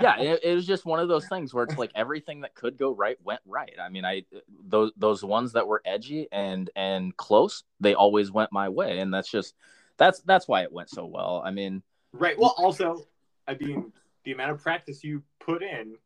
yeah 0.00 0.18
it, 0.20 0.40
it 0.42 0.54
was 0.54 0.66
just 0.66 0.84
one 0.84 0.98
of 0.98 1.08
those 1.08 1.28
things 1.28 1.52
where 1.52 1.64
it's 1.64 1.76
like 1.76 1.90
everything 1.94 2.40
that 2.40 2.54
could 2.54 2.78
go 2.78 2.94
right 2.94 3.18
went 3.22 3.40
right 3.46 3.74
i 3.80 3.88
mean 3.88 4.04
i 4.04 4.22
those 4.66 4.92
those 4.96 5.22
ones 5.22 5.52
that 5.52 5.66
were 5.66 5.82
edgy 5.84 6.26
and 6.32 6.70
and 6.74 7.16
close 7.16 7.64
they 7.80 7.94
always 7.94 8.30
went 8.30 8.50
my 8.50 8.68
way 8.68 9.00
and 9.00 9.12
that's 9.12 9.30
just 9.30 9.54
that's 9.98 10.20
that's 10.20 10.48
why 10.48 10.62
it 10.62 10.72
went 10.72 10.88
so 10.88 11.04
well 11.04 11.42
i 11.44 11.50
mean 11.50 11.82
right. 12.12 12.38
Well, 12.38 12.54
also, 12.56 13.06
I 13.46 13.54
mean, 13.54 13.92
the 14.24 14.32
amount 14.32 14.52
of 14.52 14.62
practice 14.62 15.02
you 15.04 15.22
put 15.38 15.62
in 15.62 15.96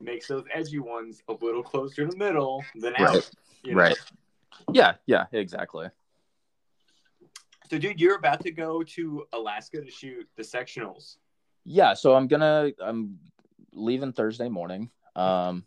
makes 0.00 0.28
those 0.28 0.44
edgy 0.52 0.78
ones 0.78 1.22
a 1.28 1.32
little 1.32 1.62
closer 1.62 2.06
to 2.06 2.10
the 2.10 2.16
middle 2.16 2.64
than 2.76 2.94
out. 2.98 3.28
You 3.64 3.74
know? 3.74 3.80
right 3.80 3.98
yeah 4.72 4.94
yeah 5.06 5.24
exactly 5.32 5.88
So, 7.68 7.78
dude, 7.78 8.00
you're 8.00 8.14
about 8.14 8.40
to 8.42 8.52
go 8.52 8.82
to 8.84 9.26
Alaska 9.32 9.80
to 9.80 9.90
shoot 9.90 10.28
the 10.36 10.42
sectionals. 10.42 11.16
Yeah 11.64 11.94
so 11.94 12.14
i'm 12.14 12.26
gonna 12.28 12.70
i'm 12.80 13.18
leaving 13.72 14.12
thursday 14.12 14.48
morning. 14.48 14.90
Um 15.16 15.64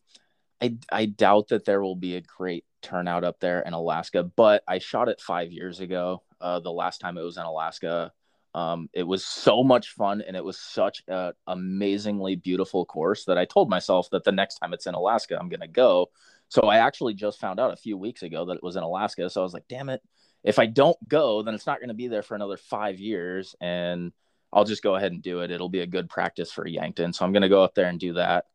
i 0.62 0.78
i 0.92 1.06
doubt 1.06 1.50
that 1.50 1.66
there 1.66 1.82
will 1.82 1.96
be 1.96 2.16
a 2.16 2.22
great 2.22 2.66
turnout 2.82 3.24
up 3.24 3.40
there 3.40 3.62
in 3.62 3.74
alaska 3.74 4.24
but 4.24 4.64
i 4.68 4.80
shot 4.80 5.08
it 5.10 5.22
five 5.22 5.52
years 5.52 5.80
ago 5.80 6.24
uh 6.40 6.60
the 6.60 6.72
last 6.72 7.00
time 7.00 7.18
it 7.18 7.22
was 7.22 7.38
in 7.38 7.44
alaska. 7.44 8.12
Um 8.54 8.90
it 8.92 9.04
was 9.04 9.24
so 9.26 9.64
much 9.64 9.92
fun 9.92 10.22
and 10.22 10.36
it 10.36 10.44
was 10.44 10.60
such 10.60 11.04
a 11.08 11.34
amazingly 11.48 12.36
beautiful 12.36 12.86
course 12.86 13.26
that 13.26 13.38
i 13.38 13.46
told 13.46 13.70
myself 13.70 14.10
that 14.12 14.24
the 14.24 14.32
next 14.32 14.56
time 14.56 14.74
it's 14.74 14.88
in 14.88 14.96
alaska 14.96 15.38
i'm 15.40 15.50
gonna 15.50 15.68
go. 15.68 16.10
So 16.50 16.64
i 16.64 16.78
actually 16.78 17.14
just 17.14 17.40
found 17.40 17.60
out 17.60 17.72
a 17.72 17.78
few 17.78 17.98
weeks 17.98 18.24
ago 18.24 18.46
that 18.46 18.58
it 18.58 18.64
was 18.64 18.76
in 18.76 18.84
alaska. 18.84 19.30
So 19.30 19.42
i 19.42 19.44
was 19.44 19.54
like 19.54 19.68
damn 19.70 19.90
it. 19.90 20.02
If 20.44 20.60
i 20.60 20.66
don't 20.66 20.98
go 21.08 21.44
then 21.44 21.54
it's 21.54 21.68
not 21.68 21.80
to 21.88 21.94
be 21.94 22.08
there 22.08 22.24
for 22.24 22.36
another 22.36 22.58
five 22.58 23.00
years. 23.00 23.56
And 23.62 24.12
I'll 24.54 24.66
just 24.66 24.84
go 24.84 24.96
ahead 24.96 25.12
and 25.12 25.22
do 25.22 25.42
it. 25.42 25.52
It'll 25.52 25.70
be 25.70 25.80
a 25.82 25.88
good 25.88 26.10
practice 26.10 26.52
for 26.52 26.68
Yankton. 26.68 27.14
So 27.14 27.26
I'm 27.26 27.32
going 27.32 27.42
to 27.44 27.50
go 27.50 27.64
up 27.64 27.74
there 27.76 27.88
and 27.88 28.00
do 28.00 28.14
that. 28.14 28.46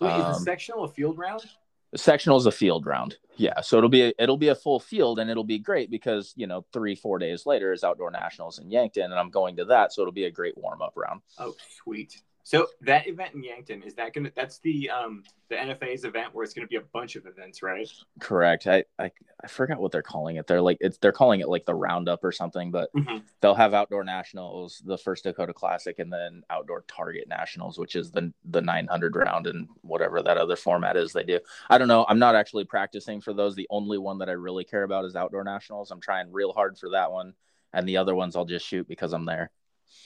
Wait, 0.00 0.08
is 0.08 0.24
Um, 0.24 0.32
the 0.32 0.38
sectional 0.40 0.84
a 0.84 0.88
field 0.88 1.18
round? 1.18 1.44
The 1.92 1.98
sectional 1.98 2.36
is 2.36 2.46
a 2.46 2.52
field 2.52 2.84
round. 2.84 3.16
Yeah. 3.36 3.60
So 3.60 3.78
it'll 3.78 3.88
be, 3.88 4.02
a, 4.02 4.12
it'll 4.18 4.36
be 4.36 4.48
a 4.48 4.54
full 4.54 4.80
field 4.80 5.18
and 5.20 5.30
it'll 5.30 5.44
be 5.44 5.58
great 5.58 5.90
because, 5.90 6.32
you 6.36 6.46
know, 6.46 6.66
three, 6.72 6.96
four 6.96 7.18
days 7.18 7.46
later 7.46 7.72
is 7.72 7.84
outdoor 7.84 8.10
nationals 8.10 8.58
in 8.58 8.70
Yankton 8.70 9.04
and 9.04 9.14
I'm 9.14 9.30
going 9.30 9.56
to 9.56 9.64
that. 9.66 9.92
So 9.92 10.02
it'll 10.02 10.12
be 10.12 10.24
a 10.24 10.30
great 10.30 10.58
warm 10.58 10.82
up 10.82 10.94
round. 10.96 11.20
Oh, 11.38 11.54
sweet. 11.82 12.20
So 12.46 12.68
that 12.82 13.08
event 13.08 13.34
in 13.34 13.42
Yankton 13.42 13.82
is 13.82 13.96
that 13.96 14.14
gonna? 14.14 14.30
That's 14.36 14.60
the 14.60 14.88
um 14.88 15.24
the 15.48 15.56
NFAA's 15.56 16.04
event 16.04 16.32
where 16.32 16.44
it's 16.44 16.54
gonna 16.54 16.68
be 16.68 16.76
a 16.76 16.80
bunch 16.80 17.16
of 17.16 17.26
events, 17.26 17.60
right? 17.60 17.90
Correct. 18.20 18.68
I, 18.68 18.84
I, 19.00 19.10
I 19.42 19.48
forgot 19.48 19.80
what 19.80 19.90
they're 19.90 20.00
calling 20.00 20.36
it. 20.36 20.46
They're 20.46 20.62
like, 20.62 20.76
it's, 20.80 20.96
they're 20.98 21.10
calling 21.10 21.40
it 21.40 21.48
like 21.48 21.66
the 21.66 21.74
roundup 21.74 22.22
or 22.22 22.30
something, 22.30 22.70
but 22.70 22.92
Mhm. 22.94 23.24
they'll 23.40 23.56
have 23.56 23.74
outdoor 23.74 24.04
nationals, 24.04 24.80
the 24.86 24.96
first 24.96 25.24
Dakota 25.24 25.52
classic, 25.52 25.98
and 25.98 26.12
then 26.12 26.44
outdoor 26.48 26.84
target 26.86 27.26
nationals, 27.26 27.80
which 27.80 27.96
is 27.96 28.12
the, 28.12 28.32
the 28.44 28.62
900 28.62 29.16
round 29.16 29.48
and 29.48 29.66
whatever 29.80 30.22
that 30.22 30.36
other 30.38 30.54
format 30.54 30.96
is 30.96 31.12
they 31.12 31.24
do. 31.24 31.40
I 31.68 31.78
don't 31.78 31.88
know. 31.88 32.06
I'm 32.08 32.20
not 32.20 32.36
actually 32.36 32.64
practicing 32.64 33.20
for 33.20 33.34
those. 33.34 33.56
The 33.56 33.66
only 33.70 33.98
one 33.98 34.18
that 34.18 34.28
I 34.28 34.34
really 34.34 34.62
care 34.62 34.84
about 34.84 35.04
is 35.04 35.16
outdoor 35.16 35.42
nationals. 35.42 35.90
I'm 35.90 36.00
trying 36.00 36.30
real 36.30 36.52
hard 36.52 36.78
for 36.78 36.90
that 36.90 37.10
one. 37.10 37.34
And 37.72 37.88
the 37.88 37.96
other 37.96 38.14
ones 38.14 38.36
I'll 38.36 38.44
just 38.44 38.64
shoot 38.64 38.86
because 38.86 39.12
I'm 39.12 39.24
there. 39.24 39.50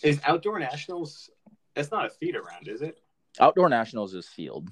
Is 0.02 0.20
outdoor 0.24 0.58
nationals? 0.58 1.28
That's 1.74 1.90
not 1.90 2.06
a 2.06 2.08
theater 2.10 2.42
round, 2.42 2.68
is 2.68 2.82
it? 2.82 3.00
Outdoor 3.38 3.68
nationals 3.68 4.14
is 4.14 4.26
field. 4.28 4.68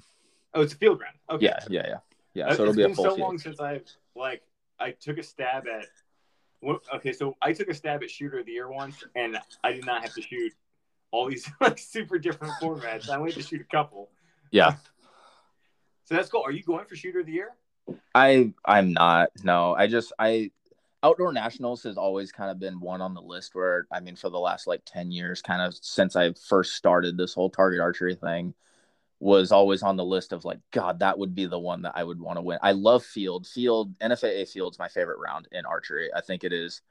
Oh, 0.53 0.61
it's 0.61 0.73
a 0.73 0.77
field 0.77 0.99
round. 0.99 1.15
Okay. 1.29 1.45
Yeah. 1.45 1.59
Yeah. 1.69 1.85
Yeah. 1.87 1.97
Yeah. 2.33 2.47
Uh, 2.47 2.55
So 2.55 2.63
it'll 2.63 2.67
it's 2.69 2.77
be 2.77 2.83
a 2.83 2.87
been 2.87 2.95
full 2.95 3.03
so 3.05 3.09
field. 3.15 3.19
long 3.27 3.37
since 3.37 3.59
I've 3.59 3.85
like 4.15 4.41
I 4.79 4.91
took 4.91 5.17
a 5.17 5.23
stab 5.23 5.63
at. 5.67 5.85
Okay, 6.93 7.13
so 7.13 7.37
I 7.41 7.53
took 7.53 7.69
a 7.69 7.73
stab 7.73 8.03
at 8.03 8.09
shooter 8.11 8.39
of 8.39 8.45
the 8.45 8.51
year 8.51 8.69
once, 8.69 9.01
and 9.15 9.37
I 9.63 9.71
did 9.71 9.85
not 9.85 10.01
have 10.01 10.13
to 10.15 10.21
shoot 10.21 10.51
all 11.11 11.29
these 11.29 11.49
like 11.61 11.77
super 11.79 12.19
different 12.19 12.53
formats. 12.61 13.09
I 13.09 13.15
only 13.15 13.31
had 13.31 13.41
to 13.41 13.47
shoot 13.47 13.61
a 13.61 13.75
couple. 13.75 14.09
Yeah. 14.51 14.73
So 16.05 16.15
that's 16.15 16.27
cool. 16.27 16.41
Are 16.43 16.51
you 16.51 16.63
going 16.63 16.85
for 16.85 16.95
shooter 16.95 17.19
of 17.19 17.27
the 17.27 17.33
year? 17.33 17.49
I 18.15 18.51
I'm 18.65 18.93
not. 18.93 19.29
No, 19.43 19.75
I 19.75 19.85
just 19.85 20.11
I 20.17 20.49
outdoor 21.03 21.31
nationals 21.33 21.83
has 21.83 21.97
always 21.97 22.31
kind 22.31 22.51
of 22.51 22.59
been 22.59 22.79
one 22.79 23.01
on 23.01 23.13
the 23.13 23.21
list 23.21 23.55
where 23.55 23.87
I 23.91 23.99
mean 23.99 24.15
for 24.15 24.29
the 24.29 24.39
last 24.39 24.67
like 24.67 24.81
10 24.85 25.11
years 25.11 25.41
kind 25.41 25.61
of 25.61 25.75
since 25.81 26.15
I 26.15 26.33
first 26.33 26.73
started 26.75 27.17
this 27.17 27.33
whole 27.33 27.49
target 27.49 27.79
archery 27.79 28.15
thing 28.15 28.53
was 29.21 29.51
always 29.51 29.83
on 29.83 29.97
the 29.97 30.03
list 30.05 30.31
of 30.33 30.45
like 30.45 30.59
god 30.71 30.99
that 30.99 31.17
would 31.17 31.35
be 31.35 31.45
the 31.45 31.59
one 31.59 31.81
that 31.83 31.93
I 31.95 32.03
would 32.03 32.19
want 32.19 32.37
to 32.37 32.41
win. 32.41 32.59
I 32.61 32.71
love 32.71 33.03
field. 33.03 33.47
Field 33.47 33.97
NFAA 33.99 34.47
field's 34.49 34.79
my 34.79 34.87
favorite 34.87 35.19
round 35.19 35.47
in 35.51 35.65
archery. 35.65 36.09
I 36.15 36.21
think 36.21 36.43
it 36.43 36.53
is 36.53 36.81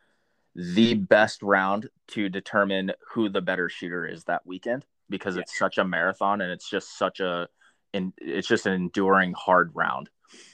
the 0.55 0.95
best 0.95 1.43
round 1.43 1.89
to 2.09 2.29
determine 2.29 2.93
who 3.13 3.29
the 3.29 3.41
better 3.41 3.69
shooter 3.69 4.07
is 4.07 4.25
that 4.25 4.47
weekend 4.47 4.85
because 5.09 5.37
Yeah. 5.37 5.43
it's 5.43 5.59
such 5.59 5.79
a 5.79 5.85
marathon 5.85 6.41
and 6.41 6.51
it's 6.51 6.69
just 6.69 6.99
such 6.99 7.21
a 7.21 7.49
and 7.95 8.13
it's 8.19 8.49
just 8.49 8.67
an 8.67 8.73
enduring 8.75 9.33
hard 9.35 9.71
round. 9.75 10.11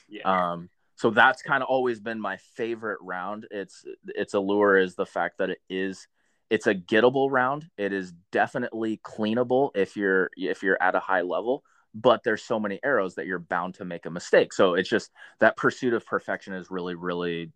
Yeah. 0.08 0.52
Um, 0.52 0.68
so 1.04 1.10
that's 1.10 1.42
kind 1.42 1.62
of 1.62 1.68
always 1.68 2.00
been 2.00 2.18
my 2.18 2.38
favorite 2.38 2.96
round. 3.02 3.46
It's 3.50 3.84
its 4.06 4.32
allure 4.32 4.78
is 4.78 4.94
the 4.94 5.04
fact 5.04 5.36
that 5.36 5.50
it 5.50 5.58
is 5.68 6.08
it's 6.48 6.66
a 6.66 6.74
gettable 6.74 7.30
round. 7.30 7.68
It 7.76 7.92
is 7.92 8.14
definitely 8.32 9.02
cleanable 9.04 9.72
if 9.74 9.98
you're 9.98 10.30
if 10.34 10.62
you're 10.62 10.82
at 10.82 10.94
a 10.94 11.00
high 11.00 11.20
level, 11.20 11.62
but 11.94 12.22
there's 12.24 12.42
so 12.42 12.58
many 12.58 12.80
arrows 12.82 13.16
that 13.16 13.26
you're 13.26 13.38
bound 13.38 13.74
to 13.74 13.84
make 13.84 14.06
a 14.06 14.10
mistake. 14.10 14.54
So 14.54 14.72
it's 14.72 14.88
just 14.88 15.10
that 15.40 15.58
pursuit 15.58 15.92
of 15.92 16.06
perfection 16.06 16.54
is 16.54 16.70
really 16.70 16.94
really 16.94 17.52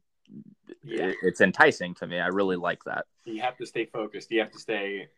yeah. 0.84 1.12
it's 1.22 1.40
enticing 1.40 1.94
to 1.94 2.06
me. 2.06 2.20
I 2.20 2.26
really 2.26 2.56
like 2.56 2.84
that. 2.84 3.06
You 3.24 3.40
have 3.40 3.56
to 3.56 3.64
stay 3.64 3.86
focused. 3.86 4.30
You 4.30 4.40
have 4.40 4.50
to 4.50 4.58
stay 4.58 5.08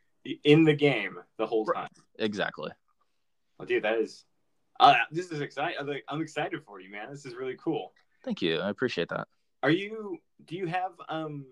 in 0.44 0.62
the 0.62 0.74
game 0.74 1.18
the 1.36 1.46
whole 1.48 1.66
time. 1.66 1.88
Exactly. 2.20 2.70
Oh, 3.58 3.64
dude, 3.64 3.82
that 3.82 3.98
is. 3.98 4.24
Uh, 4.78 4.94
this 5.10 5.32
is 5.32 5.40
exciting. 5.40 6.00
I'm 6.08 6.20
excited 6.22 6.62
for 6.64 6.80
you, 6.80 6.92
man. 6.92 7.10
This 7.10 7.26
is 7.26 7.34
really 7.34 7.56
cool. 7.60 7.92
Thank 8.24 8.42
you. 8.42 8.58
I 8.58 8.70
appreciate 8.70 9.08
that. 9.08 9.28
Are 9.62 9.70
you? 9.70 10.18
Do 10.46 10.56
you 10.56 10.66
have 10.66 10.92
um? 11.08 11.46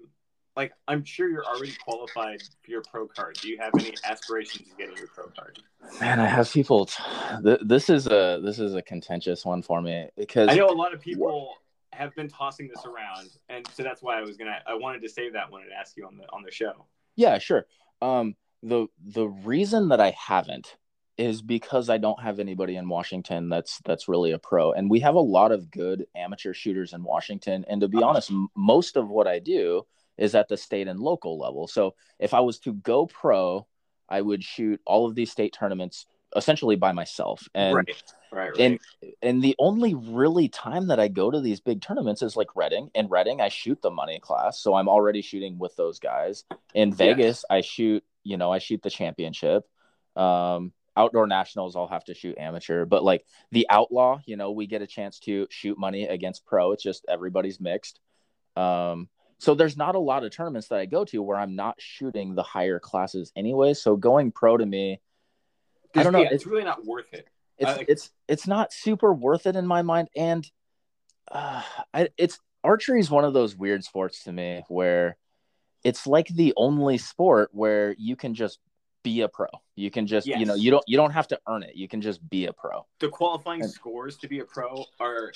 Like, 0.56 0.72
I'm 0.88 1.04
sure 1.04 1.30
you're 1.30 1.44
already 1.44 1.72
qualified 1.84 2.42
for 2.64 2.70
your 2.72 2.82
pro 2.82 3.06
card. 3.06 3.38
Do 3.40 3.48
you 3.48 3.58
have 3.58 3.70
any 3.78 3.94
aspirations 4.02 4.68
of 4.68 4.76
getting 4.76 4.96
your 4.96 5.06
pro 5.06 5.28
card? 5.28 5.60
Man, 6.00 6.18
I 6.18 6.26
have 6.26 6.50
people. 6.50 6.87
T- 6.87 7.02
th- 7.44 7.60
this 7.62 7.88
is 7.88 8.08
a 8.08 8.40
this 8.42 8.58
is 8.58 8.75
a 8.75 8.82
contentious 8.82 9.44
one 9.44 9.62
for 9.62 9.80
me 9.80 10.08
because 10.16 10.48
I 10.48 10.56
know 10.56 10.66
a 10.66 10.75
lot 10.75 10.92
of 10.92 11.00
people 11.00 11.54
have 11.92 12.14
been 12.16 12.28
tossing 12.28 12.68
this 12.68 12.84
around, 12.84 13.30
and 13.48 13.66
so 13.72 13.82
that's 13.84 14.02
why 14.02 14.18
I 14.18 14.22
was 14.22 14.37
gonna. 14.37 14.58
I 14.66 14.75
wanted 14.75 15.02
to 15.02 15.08
save 15.08 15.32
that 15.34 15.50
one 15.50 15.62
and 15.62 15.70
ask 15.72 15.96
you 15.96 16.06
on 16.06 16.16
the 16.16 16.25
on 16.32 16.42
the 16.42 16.50
show. 16.50 16.87
Yeah, 17.14 17.38
sure. 17.38 17.66
Um, 18.02 18.34
the 18.62 18.88
the 19.06 19.28
reason 19.28 19.88
that 19.90 20.00
I 20.00 20.10
haven't 20.10 20.76
is 21.18 21.42
because 21.42 21.90
I 21.90 21.98
don't 21.98 22.22
have 22.22 22.38
anybody 22.38 22.76
in 22.76 22.88
Washington 22.88 23.48
that's 23.48 23.80
that's 23.84 24.08
really 24.08 24.32
a 24.32 24.38
pro, 24.38 24.72
and 24.72 24.88
we 24.88 25.00
have 25.00 25.16
a 25.16 25.20
lot 25.20 25.52
of 25.52 25.70
good 25.70 26.06
amateur 26.16 26.54
shooters 26.54 26.92
in 26.92 27.02
Washington. 27.02 27.64
And 27.68 27.80
to 27.80 27.88
be 27.88 28.02
honest, 28.02 28.30
m- 28.30 28.48
most 28.56 28.96
of 28.96 29.08
what 29.08 29.26
I 29.26 29.40
do 29.40 29.84
is 30.16 30.34
at 30.34 30.48
the 30.48 30.56
state 30.56 30.88
and 30.88 31.00
local 31.00 31.38
level. 31.38 31.66
So 31.66 31.94
if 32.18 32.34
I 32.34 32.40
was 32.40 32.58
to 32.60 32.72
go 32.72 33.06
pro, 33.06 33.66
I 34.08 34.20
would 34.20 34.42
shoot 34.42 34.80
all 34.87 35.06
of 35.06 35.14
these 35.14 35.30
state 35.30 35.52
tournaments 35.52 36.06
essentially 36.37 36.76
by 36.76 36.92
myself. 36.92 37.48
And 37.54 37.75
right. 37.75 38.02
Right, 38.30 38.50
right. 38.50 38.60
and 38.60 38.78
and 39.22 39.42
the 39.42 39.56
only 39.58 39.94
really 39.94 40.48
time 40.48 40.88
that 40.88 41.00
I 41.00 41.08
go 41.08 41.30
to 41.30 41.40
these 41.40 41.60
big 41.60 41.80
tournaments 41.80 42.20
is 42.20 42.37
like 42.37 42.54
Reading. 42.54 42.90
In 42.94 43.08
Reading, 43.08 43.40
I 43.40 43.48
shoot 43.48 43.80
the 43.80 43.90
money 43.90 44.20
class, 44.20 44.60
so 44.60 44.75
I'm 44.75 44.88
already 44.88 45.22
shooting 45.22 45.58
with 45.58 45.75
those 45.76 45.98
guys. 45.98 46.44
In 46.75 46.92
Vegas, 46.92 47.44
I 47.48 47.62
shoot, 47.62 48.04
you 48.25 48.37
know, 48.37 48.52
I 48.52 48.58
shoot 48.58 48.82
the 48.82 48.90
championship. 48.90 49.66
Um, 50.14 50.72
outdoor 50.99 51.26
nationals, 51.26 51.76
I'll 51.76 51.87
have 51.88 52.05
to 52.05 52.14
shoot 52.14 52.37
amateur, 52.37 52.85
but 52.85 53.05
like 53.05 53.25
the 53.52 53.67
outlaw, 53.71 54.21
you 54.26 54.37
know, 54.37 54.50
we 54.50 54.67
get 54.67 54.83
a 54.83 54.87
chance 54.87 55.21
to 55.21 55.47
shoot 55.49 55.78
money 55.78 56.07
against 56.07 56.45
pro. 56.45 56.73
It's 56.73 56.83
just 56.83 57.07
everybody's 57.09 57.61
mixed. 57.61 58.00
Um, 58.57 59.09
so 59.38 59.55
there's 59.55 59.76
not 59.76 59.95
a 59.95 60.00
lot 60.00 60.25
of 60.25 60.33
tournaments 60.33 60.69
that 60.69 60.81
I 60.81 60.87
go 60.87 61.05
to 61.07 61.23
where 61.23 61.38
I'm 61.38 61.55
not 61.55 61.76
shooting 61.78 62.35
the 62.35 62.43
higher 62.43 62.81
classes 62.81 63.33
anyway. 63.37 63.75
So 63.75 63.97
going 63.97 64.33
pro 64.33 64.57
to 64.57 64.67
me, 64.67 65.00
I 65.95 66.02
don't 66.02 66.12
know. 66.12 66.23
Yeah, 66.23 66.31
it's, 66.33 66.47
really 66.47 66.64
not 66.64 66.85
worth 66.85 67.07
it. 67.12 67.28
It's 67.57 67.76
like... 67.76 67.87
it's 67.88 68.11
it's 68.26 68.47
not 68.47 68.73
super 68.73 69.14
worth 69.14 69.47
it 69.47 69.57
in 69.57 69.67
my 69.67 69.83
mind, 69.83 70.09
and 70.17 70.49
uh, 71.31 71.62
I, 71.95 72.09
it's 72.19 72.38
archery 72.64 73.00
is 73.00 73.11
one 73.11 73.25
of 73.25 73.33
those 73.33 73.57
weird 73.57 73.85
sports 73.85 74.25
to 74.25 74.33
me 74.33 74.64
where 74.69 75.17
it's 75.85 76.07
like 76.07 76.28
the 76.28 76.52
only 76.57 76.99
sport 76.99 77.50
where 77.52 77.95
you 77.97 78.17
can 78.17 78.35
just 78.35 78.59
be 79.02 79.23
a 79.23 79.28
pro. 79.28 79.47
You 79.76 79.90
can 79.90 80.07
just 80.07 80.26
yes. 80.26 80.40
you 80.40 80.47
know 80.47 80.55
you 80.55 80.71
don't 80.71 80.85
you 80.87 80.97
don't 80.97 81.12
have 81.12 81.28
to 81.28 81.40
earn 81.49 81.62
it. 81.62 81.76
You 81.76 81.88
can 81.88 82.00
just 82.00 82.26
be 82.28 82.47
a 82.47 82.52
pro. 82.52 82.87
The 83.00 83.09
qualifying 83.09 83.62
and, 83.62 83.71
scores 83.71 84.17
to 84.19 84.28
be 84.28 84.40
a 84.40 84.45
pro 84.45 84.85
are 85.00 85.33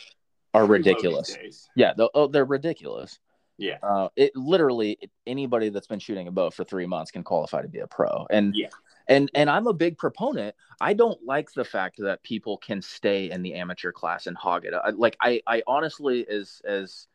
are 0.54 0.66
ridiculous. 0.66 1.36
Yeah, 1.76 1.92
oh, 2.14 2.26
they're 2.26 2.44
ridiculous. 2.44 3.18
Yeah. 3.58 3.78
Uh, 3.82 4.08
it 4.16 4.34
literally 4.34 4.98
anybody 5.26 5.68
that's 5.68 5.86
been 5.86 5.98
shooting 5.98 6.26
a 6.26 6.32
bow 6.32 6.50
for 6.50 6.64
three 6.64 6.86
months 6.86 7.10
can 7.10 7.22
qualify 7.22 7.62
to 7.62 7.68
be 7.68 7.80
a 7.80 7.86
pro. 7.86 8.26
And 8.30 8.54
yeah. 8.56 8.68
And 9.08 9.30
and 9.34 9.50
I'm 9.50 9.66
a 9.66 9.72
big 9.72 9.98
proponent. 9.98 10.54
I 10.80 10.94
don't 10.94 11.18
like 11.24 11.52
the 11.52 11.64
fact 11.64 11.96
that 11.98 12.22
people 12.22 12.56
can 12.56 12.80
stay 12.80 13.30
in 13.30 13.42
the 13.42 13.54
amateur 13.54 13.92
class 13.92 14.26
and 14.26 14.36
hog 14.36 14.64
it. 14.64 14.74
I, 14.74 14.90
like 14.90 15.16
I 15.20 15.42
I 15.46 15.62
honestly 15.66 16.26
as 16.28 16.62
as 16.64 17.08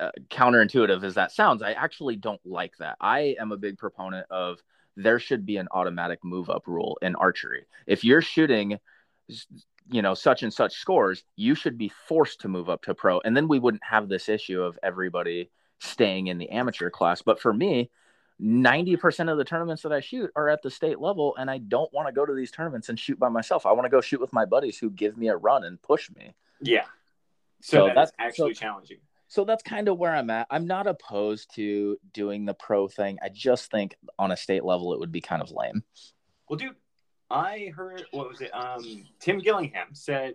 uh, 0.00 0.10
counterintuitive 0.28 1.04
as 1.04 1.14
that 1.14 1.32
sounds, 1.32 1.62
I 1.62 1.72
actually 1.72 2.16
don't 2.16 2.40
like 2.44 2.76
that. 2.78 2.96
I 3.00 3.36
am 3.38 3.52
a 3.52 3.56
big 3.56 3.78
proponent 3.78 4.26
of 4.30 4.60
there 4.96 5.18
should 5.18 5.44
be 5.44 5.56
an 5.56 5.68
automatic 5.70 6.24
move 6.24 6.50
up 6.50 6.66
rule 6.66 6.98
in 7.02 7.14
archery. 7.16 7.66
If 7.86 8.04
you're 8.04 8.22
shooting 8.22 8.78
you 9.88 10.02
know 10.02 10.14
such 10.14 10.42
and 10.42 10.52
such 10.52 10.74
scores 10.74 11.24
you 11.36 11.54
should 11.54 11.76
be 11.76 11.90
forced 12.08 12.40
to 12.40 12.48
move 12.48 12.68
up 12.68 12.82
to 12.82 12.94
pro 12.94 13.20
and 13.20 13.36
then 13.36 13.48
we 13.48 13.58
wouldn't 13.58 13.82
have 13.84 14.08
this 14.08 14.28
issue 14.28 14.60
of 14.60 14.78
everybody 14.82 15.50
staying 15.80 16.28
in 16.28 16.38
the 16.38 16.48
amateur 16.50 16.90
class 16.90 17.22
but 17.22 17.40
for 17.40 17.52
me 17.52 17.90
90% 18.40 19.32
of 19.32 19.38
the 19.38 19.44
tournaments 19.44 19.82
that 19.82 19.92
I 19.92 20.00
shoot 20.00 20.30
are 20.36 20.48
at 20.48 20.62
the 20.62 20.70
state 20.70 21.00
level 21.00 21.34
and 21.36 21.50
I 21.50 21.58
don't 21.58 21.92
want 21.92 22.08
to 22.08 22.12
go 22.12 22.26
to 22.26 22.34
these 22.34 22.50
tournaments 22.50 22.88
and 22.88 22.98
shoot 22.98 23.18
by 23.18 23.30
myself. 23.30 23.64
I 23.64 23.72
want 23.72 23.86
to 23.86 23.90
go 23.90 24.00
shoot 24.00 24.20
with 24.20 24.32
my 24.32 24.44
buddies 24.44 24.78
who 24.78 24.90
give 24.90 25.16
me 25.16 25.28
a 25.28 25.36
run 25.36 25.64
and 25.64 25.80
push 25.80 26.10
me. 26.10 26.34
Yeah. 26.60 26.84
So, 27.62 27.88
so 27.88 27.92
that's 27.94 28.12
actually 28.18 28.52
so, 28.54 28.60
challenging. 28.60 28.98
So 29.28 29.44
that's 29.44 29.62
kind 29.62 29.88
of 29.88 29.98
where 29.98 30.14
I'm 30.14 30.30
at. 30.30 30.46
I'm 30.50 30.66
not 30.66 30.86
opposed 30.86 31.54
to 31.56 31.96
doing 32.12 32.44
the 32.44 32.54
pro 32.54 32.88
thing. 32.88 33.18
I 33.22 33.28
just 33.28 33.70
think 33.70 33.96
on 34.18 34.30
a 34.30 34.36
state 34.36 34.64
level 34.64 34.92
it 34.92 35.00
would 35.00 35.12
be 35.12 35.20
kind 35.20 35.42
of 35.42 35.50
lame. 35.50 35.82
Well, 36.48 36.56
dude, 36.56 36.76
I 37.30 37.72
heard 37.74 38.04
what 38.12 38.28
was 38.28 38.40
it? 38.40 38.54
Um, 38.54 39.04
Tim 39.18 39.38
Gillingham 39.38 39.88
said 39.92 40.34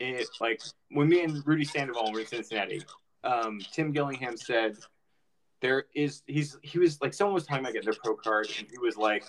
it 0.00 0.28
like 0.40 0.60
when 0.90 1.08
me 1.08 1.22
and 1.22 1.46
Rudy 1.46 1.64
Sandoval 1.64 2.12
were 2.12 2.20
in 2.20 2.26
Cincinnati. 2.26 2.82
Um, 3.22 3.60
Tim 3.72 3.92
Gillingham 3.92 4.36
said 4.36 4.76
there 5.60 5.86
is 5.94 6.22
he's 6.26 6.58
he 6.62 6.78
was 6.78 7.00
like 7.00 7.14
someone 7.14 7.34
was 7.34 7.46
talking 7.46 7.64
about 7.64 7.72
getting 7.72 7.90
their 7.90 7.98
pro 8.02 8.16
card 8.16 8.48
and 8.58 8.68
he 8.70 8.78
was 8.78 8.96
like 8.96 9.24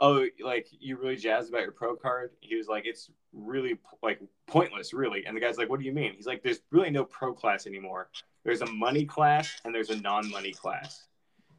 oh 0.00 0.26
like 0.42 0.66
you 0.70 0.96
really 0.96 1.16
jazzed 1.16 1.50
about 1.50 1.62
your 1.62 1.72
pro 1.72 1.96
card? 1.96 2.30
He 2.40 2.56
was 2.56 2.68
like 2.68 2.86
it's 2.86 3.10
really 3.32 3.78
like 4.02 4.20
pointless 4.46 4.92
really. 4.92 5.26
And 5.26 5.36
the 5.36 5.40
guy's 5.40 5.58
like 5.58 5.68
what 5.68 5.80
do 5.80 5.86
you 5.86 5.92
mean? 5.92 6.14
He's 6.16 6.26
like 6.26 6.42
there's 6.42 6.60
really 6.70 6.90
no 6.90 7.04
pro 7.04 7.32
class 7.32 7.66
anymore. 7.66 8.10
There's 8.44 8.62
a 8.62 8.66
money 8.66 9.04
class 9.04 9.60
and 9.64 9.74
there's 9.74 9.90
a 9.90 10.00
non-money 10.00 10.52
class. 10.52 11.06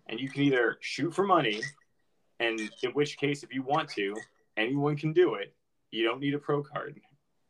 And 0.07 0.19
you 0.19 0.29
can 0.29 0.41
either 0.41 0.77
shoot 0.81 1.13
for 1.13 1.25
money 1.25 1.61
and 2.39 2.59
in 2.83 2.91
which 2.91 3.17
case 3.17 3.43
if 3.43 3.53
you 3.53 3.61
want 3.61 3.89
to 3.89 4.15
anyone 4.57 4.97
can 4.97 5.13
do 5.13 5.35
it. 5.35 5.53
You 5.91 6.03
don't 6.05 6.19
need 6.19 6.33
a 6.33 6.39
pro 6.39 6.63
card. 6.63 6.99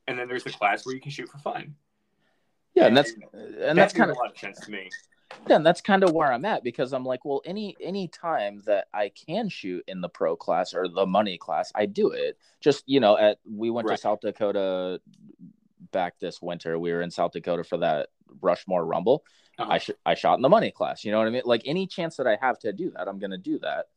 And 0.08 0.18
then 0.18 0.28
there's 0.28 0.44
the 0.44 0.52
class 0.52 0.86
where 0.86 0.96
you 0.96 1.02
can 1.02 1.12
shoot 1.12 1.30
for 1.30 1.38
fun. 1.38 1.76
Yeah 2.74 2.88
and, 2.88 2.96
that's 2.96 3.12
and 3.34 3.56
that 3.60 3.76
that's 3.76 3.94
kind 3.94 4.10
of 4.12 4.18
a 4.18 4.20
lot 4.20 4.32
of 4.32 4.38
sense 4.38 4.60
to 4.62 4.72
me 4.72 4.90
and 5.50 5.65
that's 5.65 5.82
kind 5.82 6.04
of 6.04 6.12
where 6.12 6.32
I'm 6.32 6.46
at 6.46 6.63
because 6.63 6.94
I'm 6.94 7.06
like, 7.06 7.26
well, 7.26 7.41
any 7.46 7.76
any 7.82 8.08
time 8.08 8.62
that 8.65 8.88
I 8.94 9.10
can 9.10 9.50
shoot 9.50 9.84
in 9.88 10.02
the 10.02 10.10
pro 10.10 10.36
class 10.36 10.74
or 10.74 10.88
the 10.88 11.06
money 11.06 11.38
class, 11.38 11.72
I 11.76 11.86
do 11.86 12.12
it. 12.12 12.38
Just 12.60 12.84
you 12.88 13.00
know, 13.00 13.17
at 13.17 13.39
we 13.50 13.70
went 13.70 13.88
right. 13.88 13.96
to 13.96 14.02
South 14.02 14.22
Dakota 14.22 15.02
back 15.91 16.20
this 16.20 16.41
winter. 16.41 16.78
We 16.80 16.91
were 16.91 17.02
in 17.02 17.12
South 17.12 17.32
Dakota 17.32 17.63
for 17.63 17.78
that 17.78 18.10
Rushmore 18.41 18.86
Rumble. 18.86 19.24
Uh-huh. 19.58 19.72
I 19.72 19.78
sh- 19.78 19.91
I 20.06 20.13
shot 20.15 20.36
in 20.36 20.41
the 20.41 20.50
money 20.50 20.72
class. 20.72 21.04
You 21.04 21.12
know 21.12 21.20
what 21.20 21.28
I 21.28 21.32
mean? 21.32 21.44
Like 21.46 21.63
any 21.65 21.88
chance 21.88 22.17
that 22.17 22.28
I 22.28 22.38
have 22.41 22.60
to 22.60 22.74
do 22.74 22.91
that, 22.91 23.08
I'm 23.08 23.20
gonna 23.20 23.38
do 23.38 23.60
that. 23.60 23.88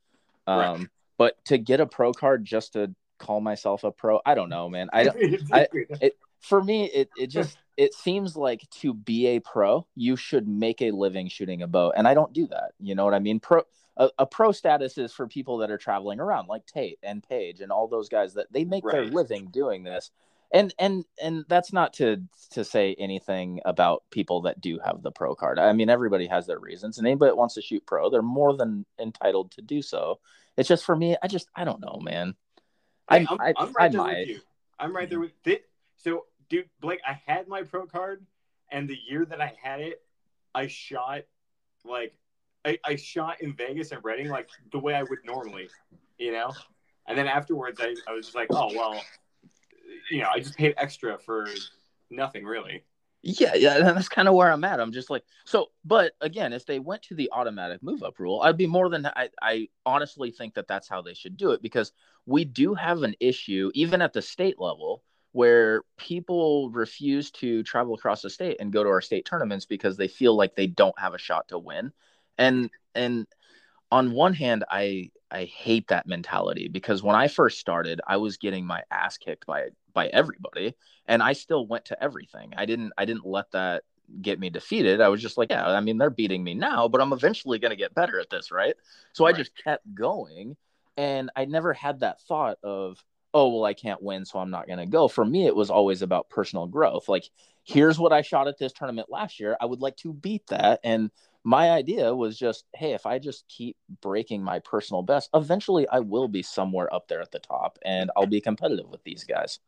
Um, 0.46 0.58
right. 0.58 0.88
but 1.16 1.44
to 1.46 1.58
get 1.58 1.80
a 1.80 1.86
pro 1.86 2.12
card 2.12 2.44
just 2.44 2.74
to 2.74 2.94
call 3.18 3.40
myself 3.40 3.84
a 3.84 3.90
pro, 3.90 4.20
I 4.26 4.34
don't 4.34 4.50
know, 4.50 4.68
man. 4.68 4.88
I, 4.92 5.04
don't. 5.04 5.16
I 5.52 5.68
it, 6.00 6.18
for 6.40 6.62
me, 6.62 6.86
it 6.86 7.08
it 7.16 7.28
just 7.28 7.56
it 7.76 7.94
seems 7.94 8.36
like 8.36 8.68
to 8.70 8.94
be 8.94 9.26
a 9.28 9.40
pro, 9.40 9.86
you 9.94 10.16
should 10.16 10.46
make 10.46 10.80
a 10.80 10.90
living 10.90 11.28
shooting 11.28 11.62
a 11.62 11.66
bow, 11.66 11.92
and 11.96 12.06
I 12.06 12.14
don't 12.14 12.32
do 12.32 12.46
that. 12.48 12.72
You 12.78 12.94
know 12.94 13.04
what 13.04 13.14
I 13.14 13.18
mean? 13.18 13.40
Pro 13.40 13.62
a, 13.96 14.10
a 14.18 14.26
pro 14.26 14.52
status 14.52 14.98
is 14.98 15.12
for 15.12 15.26
people 15.26 15.58
that 15.58 15.70
are 15.70 15.78
traveling 15.78 16.20
around, 16.20 16.48
like 16.48 16.66
Tate 16.66 16.98
and 17.02 17.22
Paige 17.22 17.60
and 17.60 17.70
all 17.70 17.88
those 17.88 18.08
guys 18.08 18.34
that 18.34 18.52
they 18.52 18.64
make 18.64 18.84
right. 18.84 18.92
their 18.92 19.04
living 19.04 19.48
doing 19.50 19.84
this. 19.84 20.10
And 20.52 20.72
and 20.78 21.04
and 21.20 21.44
that's 21.48 21.72
not 21.72 21.94
to 21.94 22.22
to 22.52 22.64
say 22.64 22.94
anything 22.98 23.60
about 23.64 24.04
people 24.10 24.42
that 24.42 24.60
do 24.60 24.78
have 24.84 25.02
the 25.02 25.10
pro 25.10 25.34
card. 25.34 25.58
I 25.58 25.72
mean, 25.72 25.90
everybody 25.90 26.26
has 26.26 26.46
their 26.46 26.60
reasons, 26.60 26.98
and 26.98 27.06
anybody 27.06 27.30
that 27.30 27.36
wants 27.36 27.54
to 27.54 27.62
shoot 27.62 27.84
pro, 27.86 28.08
they're 28.08 28.22
more 28.22 28.56
than 28.56 28.86
entitled 29.00 29.50
to 29.52 29.62
do 29.62 29.82
so. 29.82 30.20
It's 30.56 30.68
just 30.68 30.84
for 30.84 30.94
me, 30.94 31.16
I 31.20 31.26
just 31.26 31.48
I 31.56 31.64
don't 31.64 31.80
know, 31.80 31.98
man. 32.00 32.36
Hey, 33.10 33.26
I'm, 33.28 33.40
I, 33.40 33.54
am 33.58 33.72
right 33.72 33.74
I 33.78 33.88
there 33.88 34.00
might. 34.00 34.18
with 34.18 34.28
you. 34.28 34.40
I'm 34.78 34.94
right 34.94 35.10
there 35.10 35.18
mm-hmm. 35.18 35.22
with 35.44 35.46
it. 35.46 35.64
So 35.96 36.26
dude, 36.48 36.68
Blake, 36.80 37.00
I 37.06 37.20
had 37.26 37.48
my 37.48 37.62
pro 37.62 37.86
card, 37.86 38.24
and 38.70 38.88
the 38.88 38.98
year 39.08 39.24
that 39.24 39.40
I 39.40 39.54
had 39.62 39.80
it, 39.80 40.02
I 40.54 40.66
shot 40.66 41.22
like 41.84 42.14
I, 42.64 42.78
I 42.84 42.96
shot 42.96 43.40
in 43.40 43.54
Vegas 43.54 43.92
and 43.92 44.02
Reading 44.02 44.28
like 44.28 44.48
the 44.72 44.78
way 44.78 44.94
I 44.94 45.02
would 45.02 45.18
normally, 45.24 45.68
you 46.18 46.32
know. 46.32 46.52
And 47.06 47.18
then 47.18 47.26
afterwards, 47.26 47.80
I, 47.80 47.94
I 48.08 48.14
was 48.14 48.26
just 48.26 48.36
like, 48.36 48.48
oh 48.50 48.72
well, 48.74 49.00
you 50.10 50.22
know, 50.22 50.28
I 50.32 50.38
just 50.38 50.56
paid 50.56 50.74
extra 50.76 51.18
for 51.18 51.46
nothing 52.10 52.44
really. 52.44 52.84
Yeah, 53.26 53.54
yeah, 53.54 53.78
that's 53.78 54.08
kind 54.08 54.28
of 54.28 54.34
where 54.34 54.52
I'm 54.52 54.64
at. 54.64 54.80
I'm 54.80 54.92
just 54.92 55.08
like, 55.08 55.24
so, 55.46 55.68
but 55.82 56.12
again, 56.20 56.52
if 56.52 56.66
they 56.66 56.78
went 56.78 57.02
to 57.04 57.14
the 57.14 57.30
automatic 57.32 57.82
move 57.82 58.02
up 58.02 58.18
rule, 58.18 58.42
I'd 58.42 58.58
be 58.58 58.66
more 58.66 58.90
than 58.90 59.06
I, 59.06 59.30
I 59.40 59.68
honestly 59.86 60.30
think 60.30 60.52
that 60.54 60.68
that's 60.68 60.90
how 60.90 61.00
they 61.00 61.14
should 61.14 61.38
do 61.38 61.52
it 61.52 61.62
because 61.62 61.92
we 62.26 62.44
do 62.44 62.74
have 62.74 63.02
an 63.02 63.14
issue, 63.20 63.70
even 63.72 64.02
at 64.02 64.12
the 64.12 64.20
state 64.20 64.60
level, 64.60 65.02
where 65.34 65.82
people 65.96 66.70
refuse 66.70 67.32
to 67.32 67.64
travel 67.64 67.92
across 67.92 68.22
the 68.22 68.30
state 68.30 68.56
and 68.60 68.72
go 68.72 68.84
to 68.84 68.88
our 68.88 69.00
state 69.00 69.24
tournaments 69.24 69.66
because 69.66 69.96
they 69.96 70.06
feel 70.06 70.36
like 70.36 70.54
they 70.54 70.68
don't 70.68 70.96
have 70.96 71.12
a 71.12 71.18
shot 71.18 71.48
to 71.48 71.58
win. 71.58 71.92
And 72.38 72.70
and 72.94 73.26
on 73.90 74.12
one 74.12 74.32
hand, 74.32 74.64
I 74.70 75.10
I 75.32 75.46
hate 75.46 75.88
that 75.88 76.06
mentality 76.06 76.68
because 76.68 77.02
when 77.02 77.16
I 77.16 77.26
first 77.26 77.58
started, 77.58 78.00
I 78.06 78.18
was 78.18 78.36
getting 78.36 78.64
my 78.64 78.84
ass 78.92 79.18
kicked 79.18 79.44
by 79.44 79.70
by 79.92 80.06
everybody, 80.06 80.76
and 81.08 81.20
I 81.20 81.32
still 81.32 81.66
went 81.66 81.86
to 81.86 82.00
everything. 82.00 82.52
I 82.56 82.64
didn't 82.64 82.92
I 82.96 83.04
didn't 83.04 83.26
let 83.26 83.50
that 83.50 83.82
get 84.22 84.38
me 84.38 84.50
defeated. 84.50 85.00
I 85.00 85.08
was 85.08 85.20
just 85.20 85.36
like, 85.36 85.50
yeah, 85.50 85.66
I 85.66 85.80
mean, 85.80 85.98
they're 85.98 86.10
beating 86.10 86.44
me 86.44 86.54
now, 86.54 86.86
but 86.86 87.00
I'm 87.00 87.12
eventually 87.12 87.58
going 87.58 87.70
to 87.70 87.76
get 87.76 87.92
better 87.92 88.20
at 88.20 88.30
this, 88.30 88.52
right? 88.52 88.76
So 89.14 89.24
right. 89.24 89.34
I 89.34 89.38
just 89.38 89.50
kept 89.64 89.92
going, 89.92 90.56
and 90.96 91.32
I 91.34 91.46
never 91.46 91.72
had 91.72 92.00
that 92.00 92.20
thought 92.20 92.58
of 92.62 93.02
oh 93.34 93.48
well 93.48 93.64
i 93.64 93.74
can't 93.74 94.02
win 94.02 94.24
so 94.24 94.38
i'm 94.38 94.50
not 94.50 94.66
going 94.66 94.78
to 94.78 94.86
go. 94.86 95.08
For 95.08 95.24
me 95.24 95.46
it 95.46 95.56
was 95.56 95.70
always 95.70 96.02
about 96.02 96.30
personal 96.30 96.66
growth. 96.66 97.08
Like 97.08 97.28
here's 97.64 97.98
what 97.98 98.12
i 98.12 98.22
shot 98.22 98.48
at 98.48 98.58
this 98.58 98.72
tournament 98.72 99.10
last 99.10 99.38
year. 99.38 99.56
I 99.60 99.66
would 99.66 99.80
like 99.80 99.96
to 99.98 100.12
beat 100.12 100.46
that. 100.46 100.80
And 100.82 101.10
my 101.46 101.70
idea 101.70 102.14
was 102.14 102.38
just 102.38 102.64
hey 102.74 102.94
if 102.94 103.04
i 103.04 103.18
just 103.18 103.46
keep 103.48 103.76
breaking 104.00 104.42
my 104.42 104.60
personal 104.60 105.02
best 105.02 105.28
eventually 105.34 105.86
i 105.88 106.00
will 106.00 106.26
be 106.26 106.42
somewhere 106.42 106.92
up 106.94 107.06
there 107.06 107.20
at 107.20 107.30
the 107.32 107.38
top 107.38 107.78
and 107.84 108.10
i'll 108.16 108.24
be 108.24 108.40
competitive 108.40 108.88
with 108.88 109.04
these 109.04 109.24
guys. 109.24 109.58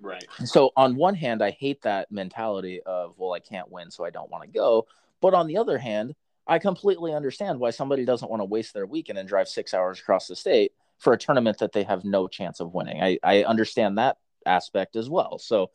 Right. 0.00 0.24
So 0.44 0.72
on 0.76 0.96
one 0.96 1.14
hand, 1.14 1.42
I 1.42 1.50
hate 1.50 1.82
that 1.82 2.10
mentality 2.12 2.80
of, 2.84 3.14
well, 3.16 3.32
I 3.32 3.40
can't 3.40 3.70
win, 3.70 3.90
so 3.90 4.04
I 4.04 4.10
don't 4.10 4.30
want 4.30 4.44
to 4.44 4.50
go. 4.50 4.86
But 5.20 5.34
on 5.34 5.46
the 5.46 5.56
other 5.56 5.78
hand, 5.78 6.14
I 6.46 6.58
completely 6.58 7.14
understand 7.14 7.58
why 7.58 7.70
somebody 7.70 8.04
doesn't 8.04 8.30
want 8.30 8.40
to 8.40 8.44
waste 8.44 8.74
their 8.74 8.86
weekend 8.86 9.18
and 9.18 9.28
drive 9.28 9.48
six 9.48 9.74
hours 9.74 9.98
across 9.98 10.28
the 10.28 10.36
state 10.36 10.72
for 10.98 11.12
a 11.12 11.18
tournament 11.18 11.58
that 11.58 11.72
they 11.72 11.82
have 11.82 12.04
no 12.04 12.28
chance 12.28 12.60
of 12.60 12.74
winning. 12.74 13.02
I, 13.02 13.18
I 13.22 13.44
understand 13.44 13.98
that 13.98 14.16
aspect 14.44 14.96
as 14.96 15.10
well. 15.10 15.38
So 15.38 15.70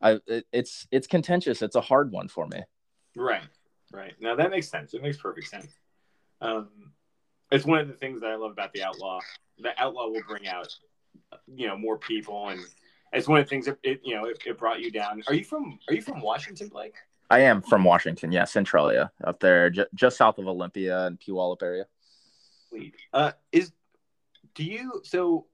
I, 0.00 0.20
it, 0.26 0.46
it's 0.52 0.86
it's 0.90 1.06
contentious. 1.06 1.62
It's 1.62 1.76
a 1.76 1.80
hard 1.80 2.12
one 2.12 2.28
for 2.28 2.46
me. 2.46 2.62
Right. 3.16 3.42
Right. 3.92 4.14
Now 4.20 4.36
that 4.36 4.50
makes 4.50 4.68
sense. 4.68 4.94
It 4.94 5.02
makes 5.02 5.16
perfect 5.16 5.48
sense. 5.48 5.72
Um, 6.40 6.68
it's 7.50 7.64
one 7.64 7.80
of 7.80 7.88
the 7.88 7.94
things 7.94 8.20
that 8.20 8.30
I 8.30 8.36
love 8.36 8.52
about 8.52 8.72
the 8.72 8.82
outlaw. 8.82 9.20
The 9.58 9.78
outlaw 9.80 10.08
will 10.08 10.22
bring 10.28 10.46
out, 10.48 10.68
you 11.52 11.66
know, 11.66 11.76
more 11.76 11.98
people, 11.98 12.48
and 12.48 12.60
it's 13.12 13.28
one 13.28 13.40
of 13.40 13.46
the 13.46 13.50
things 13.50 13.66
that 13.66 13.76
it, 13.82 14.00
you 14.04 14.14
know, 14.14 14.26
it, 14.26 14.38
it 14.46 14.58
brought 14.58 14.80
you 14.80 14.90
down. 14.90 15.22
Are 15.26 15.34
you 15.34 15.44
from 15.44 15.78
Are 15.88 15.94
you 15.94 16.02
from 16.02 16.20
Washington, 16.20 16.68
Blake? 16.68 16.94
I 17.28 17.40
am 17.40 17.62
from 17.62 17.84
Washington. 17.84 18.32
Yeah, 18.32 18.44
Centralia, 18.44 19.10
up 19.24 19.40
there, 19.40 19.70
j- 19.70 19.86
just 19.94 20.16
south 20.16 20.38
of 20.38 20.48
Olympia 20.48 21.06
and 21.06 21.18
Puyallup 21.20 21.62
area. 21.62 21.86
Sweet. 22.68 22.94
Uh, 23.12 23.32
is 23.52 23.72
do 24.60 24.66
you 24.66 25.00
so? 25.04 25.46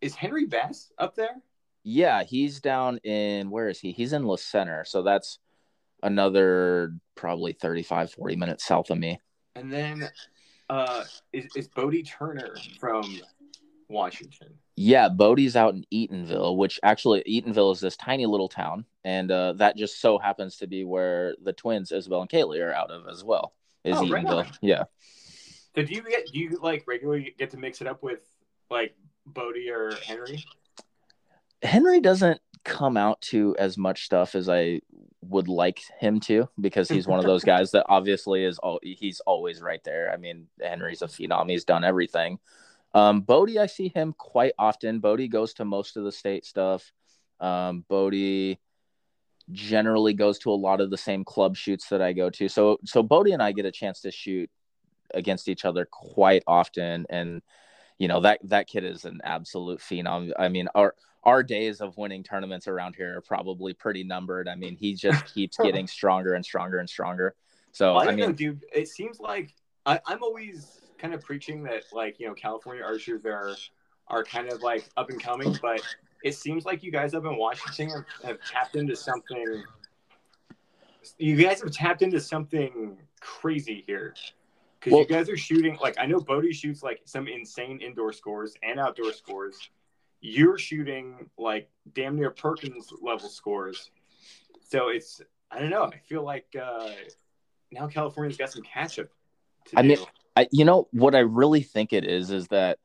Is 0.00 0.14
Henry 0.14 0.46
Bass 0.46 0.92
up 0.98 1.16
there? 1.16 1.42
Yeah, 1.82 2.22
he's 2.22 2.60
down 2.60 2.98
in 2.98 3.50
where 3.50 3.68
is 3.68 3.80
he? 3.80 3.90
He's 3.90 4.12
in 4.12 4.22
La 4.22 4.36
Center, 4.36 4.84
so 4.84 5.02
that's 5.02 5.40
another 6.04 6.94
probably 7.16 7.52
35 7.54 8.12
40 8.12 8.36
minutes 8.36 8.64
south 8.64 8.90
of 8.90 8.98
me. 8.98 9.18
And 9.56 9.72
then 9.72 10.08
uh 10.70 11.02
is, 11.32 11.46
is 11.56 11.66
Bodie 11.66 12.04
Turner 12.04 12.54
from 12.78 13.20
Washington? 13.88 14.54
Yeah, 14.76 15.08
Bodie's 15.08 15.56
out 15.56 15.74
in 15.74 15.84
Eatonville, 15.92 16.56
which 16.56 16.78
actually 16.84 17.24
Eatonville 17.28 17.72
is 17.72 17.80
this 17.80 17.96
tiny 17.96 18.26
little 18.26 18.48
town, 18.48 18.84
and 19.04 19.32
uh, 19.32 19.54
that 19.54 19.76
just 19.76 20.00
so 20.00 20.18
happens 20.18 20.58
to 20.58 20.68
be 20.68 20.84
where 20.84 21.34
the 21.42 21.52
twins 21.52 21.90
Isabel 21.90 22.20
and 22.20 22.30
Kaylee 22.30 22.64
are 22.64 22.74
out 22.74 22.92
of 22.92 23.08
as 23.08 23.24
well. 23.24 23.54
Is 23.82 23.96
Oh, 23.96 24.02
Eatonville? 24.04 24.42
right 24.44 24.58
yeah. 24.60 24.84
So 25.74 25.82
do 25.82 25.94
you 25.94 26.02
get 26.02 26.26
do 26.32 26.38
you 26.38 26.58
like 26.62 26.84
regularly 26.86 27.34
get 27.38 27.50
to 27.50 27.56
mix 27.58 27.80
it 27.80 27.86
up 27.86 28.02
with 28.02 28.20
like 28.70 28.94
Bodie 29.26 29.70
or 29.70 29.92
Henry? 29.96 30.44
Henry 31.62 32.00
doesn't 32.00 32.40
come 32.64 32.96
out 32.96 33.20
to 33.20 33.54
as 33.58 33.78
much 33.78 34.04
stuff 34.04 34.34
as 34.34 34.48
I 34.48 34.80
would 35.22 35.48
like 35.48 35.80
him 36.00 36.20
to 36.20 36.48
because 36.60 36.88
he's 36.88 37.06
one 37.06 37.18
of 37.18 37.24
those 37.24 37.44
guys 37.54 37.70
that 37.72 37.86
obviously 37.88 38.44
is 38.44 38.58
all 38.58 38.80
he's 38.82 39.20
always 39.20 39.60
right 39.60 39.82
there. 39.84 40.10
I 40.12 40.16
mean, 40.16 40.48
Henry's 40.60 41.02
a 41.02 41.06
phenom. 41.06 41.50
He's 41.50 41.64
done 41.64 41.84
everything. 41.84 42.38
Um, 42.94 43.20
Bodie, 43.20 43.58
I 43.58 43.66
see 43.66 43.88
him 43.88 44.14
quite 44.16 44.52
often. 44.58 45.00
Bodie 45.00 45.28
goes 45.28 45.54
to 45.54 45.64
most 45.64 45.96
of 45.96 46.04
the 46.04 46.12
state 46.12 46.44
stuff. 46.44 46.92
Um, 47.40 47.84
Bodie 47.88 48.58
generally 49.52 50.14
goes 50.14 50.38
to 50.40 50.50
a 50.50 50.52
lot 50.52 50.80
of 50.80 50.90
the 50.90 50.96
same 50.96 51.24
club 51.24 51.56
shoots 51.56 51.88
that 51.88 52.02
I 52.02 52.12
go 52.12 52.30
to. 52.30 52.48
So 52.48 52.78
so 52.84 53.02
Bodie 53.02 53.32
and 53.32 53.42
I 53.42 53.52
get 53.52 53.66
a 53.66 53.72
chance 53.72 54.00
to 54.00 54.10
shoot 54.10 54.50
against 55.14 55.48
each 55.48 55.64
other 55.64 55.86
quite 55.90 56.42
often 56.46 57.06
and 57.10 57.42
you 57.98 58.08
know 58.08 58.20
that 58.20 58.40
that 58.44 58.66
kid 58.68 58.84
is 58.84 59.04
an 59.04 59.20
absolute 59.24 59.80
phenom. 59.80 60.32
I 60.38 60.48
mean, 60.48 60.68
our 60.74 60.94
our 61.24 61.42
days 61.42 61.80
of 61.80 61.96
winning 61.96 62.22
tournaments 62.22 62.68
around 62.68 62.94
here 62.94 63.18
are 63.18 63.20
probably 63.20 63.74
pretty 63.74 64.04
numbered. 64.04 64.48
I 64.48 64.54
mean, 64.54 64.76
he 64.76 64.94
just 64.94 65.24
keeps 65.34 65.56
getting 65.56 65.86
stronger 65.86 66.34
and 66.34 66.44
stronger 66.44 66.78
and 66.78 66.88
stronger. 66.88 67.34
So 67.72 67.94
Well, 67.94 68.02
I 68.02 68.04
I 68.04 68.06
don't 68.06 68.16
know, 68.16 68.26
mean, 68.28 68.36
dude. 68.36 68.64
It 68.72 68.88
seems 68.88 69.18
like 69.18 69.54
I, 69.86 70.00
I'm 70.06 70.22
always 70.22 70.80
kind 70.98 71.14
of 71.14 71.20
preaching 71.22 71.62
that, 71.64 71.84
like, 71.92 72.18
you 72.20 72.26
know, 72.26 72.34
California 72.34 72.82
archers 72.84 73.24
are 73.24 73.54
are 74.08 74.22
kind 74.24 74.52
of 74.52 74.62
like 74.62 74.88
up 74.96 75.10
and 75.10 75.20
coming, 75.20 75.56
but 75.60 75.80
it 76.22 76.34
seems 76.34 76.64
like 76.64 76.82
you 76.82 76.92
guys 76.92 77.12
up 77.12 77.24
in 77.24 77.36
Washington 77.36 77.90
have, 77.90 78.04
have 78.24 78.38
tapped 78.48 78.76
into 78.76 78.94
something. 78.94 79.64
You 81.18 81.36
guys 81.36 81.60
have 81.62 81.72
tapped 81.72 82.02
into 82.02 82.20
something 82.20 82.96
crazy 83.20 83.82
here 83.86 84.14
because 84.78 84.92
Well- 84.92 85.02
you 85.02 85.06
guys 85.08 85.28
are 85.28 85.36
shooting. 85.36 85.76
Like, 85.80 85.96
I 85.98 86.06
know 86.06 86.20
Bodie 86.20 86.52
shoots 86.52 86.82
like 86.82 87.02
some 87.04 87.28
insane 87.28 87.80
indoor 87.80 88.12
scores 88.12 88.54
and 88.62 88.78
outdoor 88.78 89.12
scores. 89.12 89.70
You're 90.20 90.58
shooting 90.58 91.30
like 91.38 91.70
damn 91.92 92.16
near 92.16 92.30
Perkins 92.30 92.92
level 93.00 93.28
scores. 93.28 93.90
So 94.60 94.88
it's 94.88 95.20
I 95.50 95.60
don't 95.60 95.70
know. 95.70 95.84
I 95.84 95.98
feel 95.98 96.24
like 96.24 96.46
uh, 96.60 96.90
now 97.70 97.86
California's 97.86 98.36
got 98.36 98.50
some 98.50 98.62
catch 98.62 98.98
up. 98.98 99.08
I 99.76 99.82
mean, 99.82 99.98
I, 100.34 100.48
you 100.50 100.64
know 100.64 100.88
what 100.90 101.14
I 101.14 101.20
really 101.20 101.62
think 101.62 101.92
it 101.92 102.04
is 102.04 102.30
is 102.30 102.48
that 102.48 102.78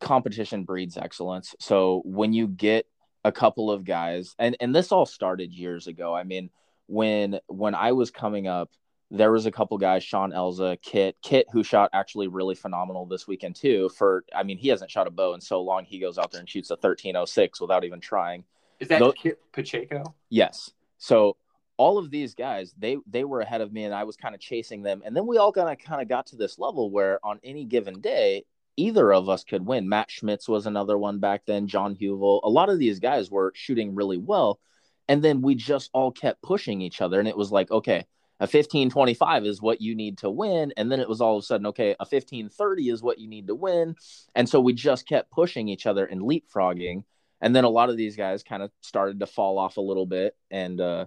competition 0.00 0.64
breeds 0.64 0.98
excellence. 0.98 1.54
So 1.58 2.02
when 2.04 2.32
you 2.32 2.48
get 2.48 2.86
a 3.24 3.32
couple 3.32 3.70
of 3.70 3.84
guys, 3.84 4.34
and 4.38 4.56
and 4.60 4.74
this 4.74 4.92
all 4.92 5.06
started 5.06 5.52
years 5.52 5.86
ago. 5.86 6.14
I 6.14 6.24
mean, 6.24 6.50
when 6.86 7.40
when 7.46 7.74
I 7.74 7.92
was 7.92 8.10
coming 8.10 8.46
up, 8.46 8.70
there 9.10 9.32
was 9.32 9.46
a 9.46 9.50
couple 9.50 9.76
guys, 9.76 10.04
Sean 10.04 10.30
Elza, 10.30 10.80
Kit, 10.82 11.16
Kit, 11.22 11.46
who 11.52 11.64
shot 11.64 11.90
actually 11.92 12.28
really 12.28 12.54
phenomenal 12.54 13.06
this 13.06 13.26
weekend 13.26 13.56
too. 13.56 13.88
For 13.90 14.24
I 14.34 14.42
mean, 14.44 14.58
he 14.58 14.68
hasn't 14.68 14.90
shot 14.90 15.06
a 15.06 15.10
bow 15.10 15.34
in 15.34 15.40
so 15.40 15.60
long. 15.62 15.84
He 15.84 15.98
goes 15.98 16.16
out 16.18 16.30
there 16.30 16.40
and 16.40 16.48
shoots 16.48 16.70
a 16.70 16.76
thirteen 16.76 17.16
oh 17.16 17.24
six 17.24 17.60
without 17.60 17.84
even 17.84 18.00
trying. 18.00 18.44
is 18.78 18.88
that 18.88 19.00
those- 19.00 19.14
Kit 19.16 19.40
Pacheco? 19.52 20.14
Yes. 20.28 20.70
So 20.98 21.36
all 21.76 21.98
of 21.98 22.10
these 22.10 22.34
guys, 22.34 22.74
they 22.78 22.98
they 23.06 23.24
were 23.24 23.40
ahead 23.40 23.62
of 23.62 23.72
me, 23.72 23.84
and 23.84 23.94
I 23.94 24.04
was 24.04 24.16
kind 24.16 24.34
of 24.34 24.40
chasing 24.40 24.82
them. 24.82 25.02
And 25.04 25.16
then 25.16 25.26
we 25.26 25.38
all 25.38 25.50
kind 25.52 25.70
of 25.70 25.78
kind 25.84 26.00
of 26.00 26.08
got 26.08 26.26
to 26.26 26.36
this 26.36 26.58
level 26.58 26.90
where 26.90 27.18
on 27.24 27.40
any 27.42 27.64
given 27.64 28.00
day, 28.00 28.44
either 28.76 29.12
of 29.12 29.28
us 29.28 29.42
could 29.42 29.66
win. 29.66 29.88
Matt 29.88 30.10
Schmitz 30.10 30.48
was 30.48 30.66
another 30.66 30.96
one 30.96 31.18
back 31.18 31.46
then. 31.46 31.66
John 31.66 31.96
Huvel. 31.96 32.40
A 32.44 32.48
lot 32.48 32.68
of 32.68 32.78
these 32.78 33.00
guys 33.00 33.30
were 33.30 33.52
shooting 33.56 33.94
really 33.94 34.18
well, 34.18 34.60
and 35.08 35.20
then 35.20 35.42
we 35.42 35.56
just 35.56 35.90
all 35.92 36.12
kept 36.12 36.42
pushing 36.42 36.80
each 36.80 37.00
other, 37.00 37.18
and 37.18 37.26
it 37.26 37.36
was 37.36 37.50
like, 37.50 37.72
okay. 37.72 38.06
A 38.40 38.44
1525 38.44 39.44
is 39.44 39.60
what 39.60 39.80
you 39.80 39.94
need 39.94 40.18
to 40.18 40.30
win. 40.30 40.72
And 40.76 40.90
then 40.90 40.98
it 40.98 41.08
was 41.08 41.20
all 41.20 41.36
of 41.36 41.42
a 41.42 41.46
sudden, 41.46 41.66
okay, 41.66 41.90
a 42.00 42.04
1530 42.04 42.88
is 42.88 43.02
what 43.02 43.18
you 43.18 43.28
need 43.28 43.46
to 43.48 43.54
win. 43.54 43.96
And 44.34 44.48
so 44.48 44.60
we 44.60 44.72
just 44.72 45.06
kept 45.06 45.30
pushing 45.30 45.68
each 45.68 45.86
other 45.86 46.06
and 46.06 46.22
leapfrogging 46.22 47.04
and 47.40 47.56
then 47.56 47.64
a 47.64 47.68
lot 47.68 47.90
of 47.90 47.96
these 47.96 48.16
guys 48.16 48.42
kind 48.42 48.62
of 48.62 48.70
started 48.80 49.20
to 49.20 49.26
fall 49.26 49.58
off 49.58 49.76
a 49.76 49.82
little 49.82 50.06
bit 50.06 50.36
and 50.50 50.80
uh 50.80 51.06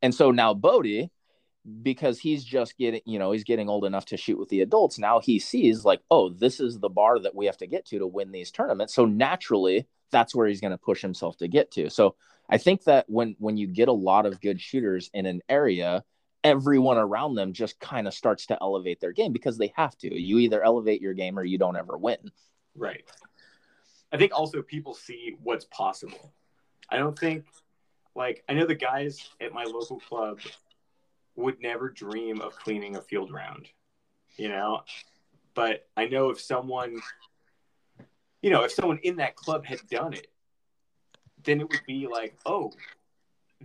and 0.00 0.14
so 0.14 0.30
now 0.30 0.54
Bodie 0.54 1.10
because 1.82 2.18
he's 2.18 2.44
just 2.44 2.76
getting 2.76 3.00
you 3.04 3.18
know 3.18 3.32
he's 3.32 3.44
getting 3.44 3.68
old 3.68 3.84
enough 3.84 4.06
to 4.06 4.16
shoot 4.16 4.38
with 4.38 4.48
the 4.48 4.60
adults 4.60 4.98
now 4.98 5.20
he 5.20 5.38
sees 5.38 5.84
like 5.84 6.00
oh 6.10 6.28
this 6.28 6.58
is 6.58 6.78
the 6.78 6.88
bar 6.88 7.18
that 7.20 7.34
we 7.34 7.46
have 7.46 7.56
to 7.56 7.66
get 7.66 7.86
to 7.86 7.98
to 7.98 8.06
win 8.06 8.32
these 8.32 8.50
tournaments 8.50 8.94
so 8.94 9.04
naturally 9.04 9.86
that's 10.10 10.34
where 10.34 10.48
he's 10.48 10.60
going 10.60 10.72
to 10.72 10.78
push 10.78 11.00
himself 11.00 11.36
to 11.36 11.46
get 11.46 11.70
to 11.70 11.88
so 11.88 12.16
i 12.50 12.58
think 12.58 12.82
that 12.82 13.04
when 13.08 13.36
when 13.38 13.56
you 13.56 13.68
get 13.68 13.86
a 13.86 13.92
lot 13.92 14.26
of 14.26 14.40
good 14.40 14.60
shooters 14.60 15.08
in 15.14 15.24
an 15.24 15.40
area 15.48 16.02
everyone 16.44 16.98
around 16.98 17.34
them 17.34 17.52
just 17.52 17.78
kind 17.78 18.08
of 18.08 18.14
starts 18.14 18.46
to 18.46 18.58
elevate 18.60 19.00
their 19.00 19.12
game 19.12 19.32
because 19.32 19.58
they 19.58 19.72
have 19.76 19.96
to 19.98 20.12
you 20.20 20.38
either 20.38 20.62
elevate 20.64 21.00
your 21.00 21.14
game 21.14 21.38
or 21.38 21.44
you 21.44 21.58
don't 21.58 21.76
ever 21.76 21.96
win 21.96 22.18
Right. 22.74 23.04
I 24.12 24.16
think 24.16 24.32
also 24.34 24.62
people 24.62 24.94
see 24.94 25.36
what's 25.42 25.64
possible. 25.66 26.32
I 26.90 26.98
don't 26.98 27.18
think 27.18 27.44
like 28.14 28.44
I 28.48 28.54
know 28.54 28.66
the 28.66 28.74
guys 28.74 29.30
at 29.40 29.52
my 29.52 29.64
local 29.64 30.00
club 30.00 30.40
would 31.36 31.60
never 31.60 31.88
dream 31.88 32.40
of 32.40 32.56
cleaning 32.56 32.96
a 32.96 33.00
field 33.00 33.32
round, 33.32 33.68
you 34.36 34.48
know. 34.48 34.82
But 35.54 35.88
I 35.96 36.06
know 36.06 36.30
if 36.30 36.40
someone, 36.40 37.00
you 38.42 38.50
know, 38.50 38.64
if 38.64 38.72
someone 38.72 38.98
in 39.02 39.16
that 39.16 39.36
club 39.36 39.64
had 39.64 39.80
done 39.88 40.12
it, 40.12 40.26
then 41.44 41.60
it 41.60 41.68
would 41.68 41.82
be 41.86 42.06
like, 42.06 42.36
oh, 42.44 42.72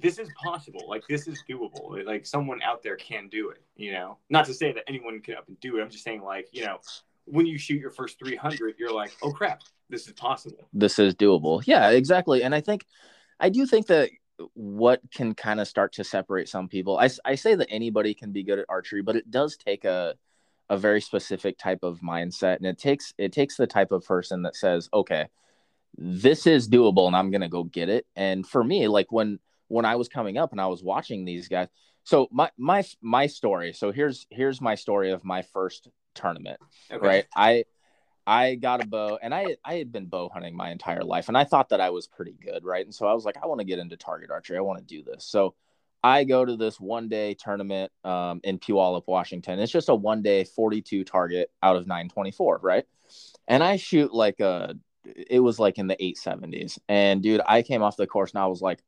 this 0.02 0.20
is 0.20 0.30
possible. 0.42 0.86
Like 0.88 1.04
this 1.08 1.28
is 1.28 1.44
doable. 1.50 2.06
Like 2.06 2.26
someone 2.26 2.62
out 2.62 2.84
there 2.84 2.96
can 2.96 3.28
do 3.30 3.50
it. 3.50 3.62
You 3.76 3.92
know, 3.94 4.18
not 4.30 4.46
to 4.46 4.54
say 4.54 4.72
that 4.74 4.84
anyone 4.88 5.20
can 5.22 5.36
up 5.36 5.48
and 5.48 5.60
do 5.60 5.78
it. 5.78 5.82
I'm 5.82 5.90
just 5.90 6.04
saying, 6.04 6.24
like, 6.24 6.48
you 6.52 6.66
know, 6.66 6.80
when 7.26 7.46
you 7.46 7.58
shoot 7.58 7.80
your 7.80 7.92
first 7.92 8.20
300, 8.20 8.76
you're 8.78 8.94
like, 8.94 9.12
oh 9.22 9.32
crap, 9.32 9.62
this 9.90 10.08
is 10.08 10.14
possible. 10.14 10.68
this 10.74 11.00
is 11.00 11.16
doable. 11.16 11.62
Yeah, 11.66 11.90
exactly. 11.90 12.44
And 12.44 12.56
I 12.56 12.62
think, 12.62 12.86
I 13.40 13.50
do 13.50 13.66
think 13.66 13.88
that 13.88 14.10
what 14.54 15.02
can 15.14 15.34
kind 15.34 15.60
of 15.60 15.68
start 15.68 15.94
to 15.94 16.04
separate 16.04 16.48
some 16.50 16.68
people, 16.68 16.98
I, 16.98 17.10
I 17.26 17.36
say 17.36 17.56
that 17.56 17.68
anybody 17.70 18.14
can 18.14 18.32
be 18.32 18.44
good 18.44 18.60
at 18.60 18.66
archery, 18.70 19.02
but 19.02 19.16
it 19.16 19.30
does 19.30 19.58
take 19.58 19.84
a, 19.86 20.16
a 20.70 20.78
very 20.78 21.02
specific 21.02 21.58
type 21.58 21.80
of 21.84 22.00
mindset. 22.00 22.58
And 22.58 22.66
it 22.66 22.78
takes, 22.78 23.14
it 23.18 23.32
takes 23.32 23.58
the 23.58 23.68
type 23.68 23.92
of 23.92 24.06
person 24.06 24.44
that 24.44 24.56
says, 24.56 24.90
okay, 24.94 25.28
this 25.98 26.46
is 26.46 26.70
doable 26.70 27.08
and 27.08 27.16
I'm 27.16 27.32
going 27.32 27.42
to 27.42 27.48
go 27.48 27.64
get 27.64 27.90
it. 27.90 28.06
And 28.16 28.48
for 28.48 28.64
me, 28.64 28.88
like 28.88 29.12
when, 29.12 29.40
when 29.68 29.86
I 29.86 29.96
was 29.96 30.10
coming 30.10 30.38
up 30.38 30.52
and 30.52 30.62
I 30.62 30.68
was 30.68 30.84
watching 30.84 31.26
these 31.26 31.48
guys, 31.48 31.68
so 32.04 32.28
my, 32.32 32.50
my, 32.58 32.84
my 33.02 33.28
story. 33.28 33.74
So 33.74 33.92
here's, 33.92 34.28
here's 34.30 34.62
my 34.62 34.76
story 34.76 35.12
of 35.12 35.24
my 35.26 35.42
first 35.42 35.90
tournament 36.18 36.60
Okay. 36.92 37.06
right 37.06 37.26
i 37.36 37.64
i 38.26 38.56
got 38.56 38.84
a 38.84 38.88
bow 38.88 39.20
and 39.22 39.34
i 39.34 39.56
i 39.64 39.76
had 39.76 39.92
been 39.92 40.08
bow 40.08 40.30
hunting 40.30 40.58
my 40.58 40.72
entire 40.72 41.04
life 41.04 41.28
and 41.28 41.38
i 41.38 41.44
thought 41.44 41.70
that 41.70 41.80
i 41.80 41.92
was 41.92 42.08
pretty 42.08 42.36
good 42.44 42.66
right 42.66 42.86
and 42.86 42.94
so 42.94 43.06
i 43.06 43.14
was 43.14 43.24
like 43.24 43.38
i 43.42 43.46
want 43.46 43.60
to 43.60 43.66
get 43.66 43.80
into 43.80 43.96
target 43.96 44.32
archery 44.32 44.58
i 44.58 44.62
want 44.62 44.80
to 44.80 44.86
do 44.86 45.04
this 45.04 45.24
so 45.24 45.54
i 46.04 46.24
go 46.24 46.44
to 46.44 46.58
this 46.58 46.80
one 46.80 47.08
day 47.08 47.36
tournament 47.36 47.92
um, 48.04 48.42
in 48.44 48.58
puyallup 48.58 49.04
washington 49.08 49.60
it's 49.60 49.72
just 49.72 49.90
a 49.90 49.96
one 49.96 50.22
day 50.22 50.44
42 50.44 51.04
target 51.04 51.52
out 51.62 51.76
of 51.76 51.86
924 51.86 52.60
right 52.64 52.86
and 53.48 53.64
i 53.64 53.78
shoot 53.78 54.12
like 54.14 54.40
a 54.40 54.76
it 55.30 55.40
was 55.40 55.58
like 55.58 55.78
in 55.78 55.88
the 55.88 55.96
870s. 55.96 56.80
And 56.90 57.24
dude, 57.24 57.40
I 57.48 57.62
came 57.62 57.82
off 57.82 57.96
the 57.96 58.08
course 58.08 58.32
and 58.34 58.42
I 58.42 58.48
was 58.48 58.62
like, 58.62 58.84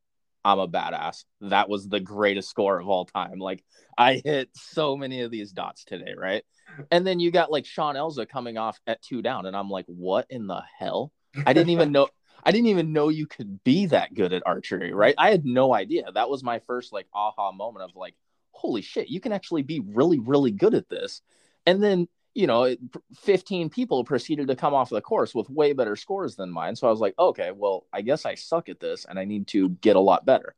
I'm 0.50 0.60
a 0.60 0.68
badass. 0.68 1.26
That 1.42 1.70
was 1.70 1.88
the 1.88 2.00
greatest 2.00 2.50
score 2.50 2.80
of 2.80 2.88
all 2.88 3.06
time. 3.06 3.40
Like 3.40 3.64
I 3.98 4.22
hit 4.24 4.50
so 4.54 4.98
many 4.98 5.22
of 5.22 5.32
these 5.32 5.52
dots 5.52 5.84
today, 5.84 6.14
right? 6.18 6.44
And 6.92 7.06
then 7.06 7.20
you 7.20 7.32
got 7.32 7.52
like 7.52 7.66
Sean 7.66 7.96
Elza 7.96 8.28
coming 8.28 8.58
off 8.58 8.80
at 8.88 9.02
two 9.02 9.22
down, 9.22 9.46
and 9.46 9.56
I'm 9.56 9.70
like, 9.70 9.86
what 9.88 10.26
in 10.30 10.48
the 10.48 10.62
hell? 10.78 11.12
I 11.46 11.54
didn't 11.54 11.70
even 11.70 11.92
know 11.94 12.08
I 12.44 12.52
didn't 12.52 12.68
even 12.68 12.94
know 12.94 13.10
you 13.10 13.28
could 13.28 13.64
be 13.64 13.88
that 13.88 14.14
good 14.14 14.34
at 14.34 14.44
archery, 14.46 14.94
right? 14.94 15.16
I 15.18 15.30
had 15.30 15.46
no 15.46 15.74
idea. 15.74 16.06
That 16.14 16.30
was 16.30 16.44
my 16.44 16.60
first 16.60 16.94
like 16.94 17.08
aha 17.14 17.52
moment 17.52 17.90
of 17.90 17.96
like, 17.96 18.16
holy 18.52 18.82
shit, 18.82 19.10
you 19.10 19.20
can 19.20 19.34
actually 19.34 19.64
be 19.64 19.82
really, 19.82 20.20
really 20.20 20.52
good 20.52 20.74
at 20.74 20.90
this. 20.90 21.22
And 21.66 21.84
then 21.84 22.08
you 22.36 22.48
know, 22.48 22.76
15 23.16 23.70
people 23.70 24.04
proceeded 24.04 24.48
to 24.48 24.56
come 24.56 24.74
off 24.74 24.90
the 24.90 25.02
course 25.02 25.34
with 25.34 25.50
way 25.50 25.74
better 25.74 25.96
scores 25.96 26.36
than 26.36 26.52
mine. 26.52 26.76
So 26.76 26.88
I 26.88 26.92
was 26.92 27.00
like, 27.00 27.16
okay, 27.18 27.52
well, 27.52 27.86
I 27.92 28.02
guess 28.02 28.26
I 28.26 28.36
suck 28.36 28.70
at 28.70 28.80
this 28.80 29.06
and 29.06 29.18
I 29.18 29.26
need 29.26 29.48
to 29.48 29.70
get 29.70 29.96
a 29.96 30.02
lot 30.02 30.26
better. 30.26 30.56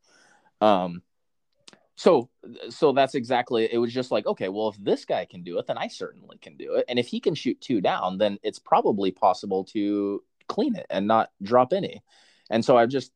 Um, 0.59 1.01
so, 1.95 2.29
so 2.69 2.91
that's 2.93 3.15
exactly, 3.15 3.69
it 3.71 3.77
was 3.77 3.93
just 3.93 4.11
like, 4.11 4.25
okay, 4.25 4.49
well, 4.49 4.69
if 4.69 4.77
this 4.77 5.05
guy 5.05 5.25
can 5.25 5.43
do 5.43 5.59
it, 5.59 5.67
then 5.67 5.77
I 5.77 5.87
certainly 5.87 6.37
can 6.39 6.57
do 6.57 6.75
it. 6.75 6.85
And 6.89 6.97
if 6.97 7.07
he 7.07 7.19
can 7.19 7.35
shoot 7.35 7.61
two 7.61 7.79
down, 7.79 8.17
then 8.17 8.39
it's 8.43 8.59
probably 8.59 9.11
possible 9.11 9.63
to 9.65 10.23
clean 10.47 10.75
it 10.75 10.87
and 10.89 11.07
not 11.07 11.29
drop 11.41 11.73
any. 11.73 12.03
And 12.49 12.65
so 12.65 12.75
I've 12.77 12.89
just, 12.89 13.11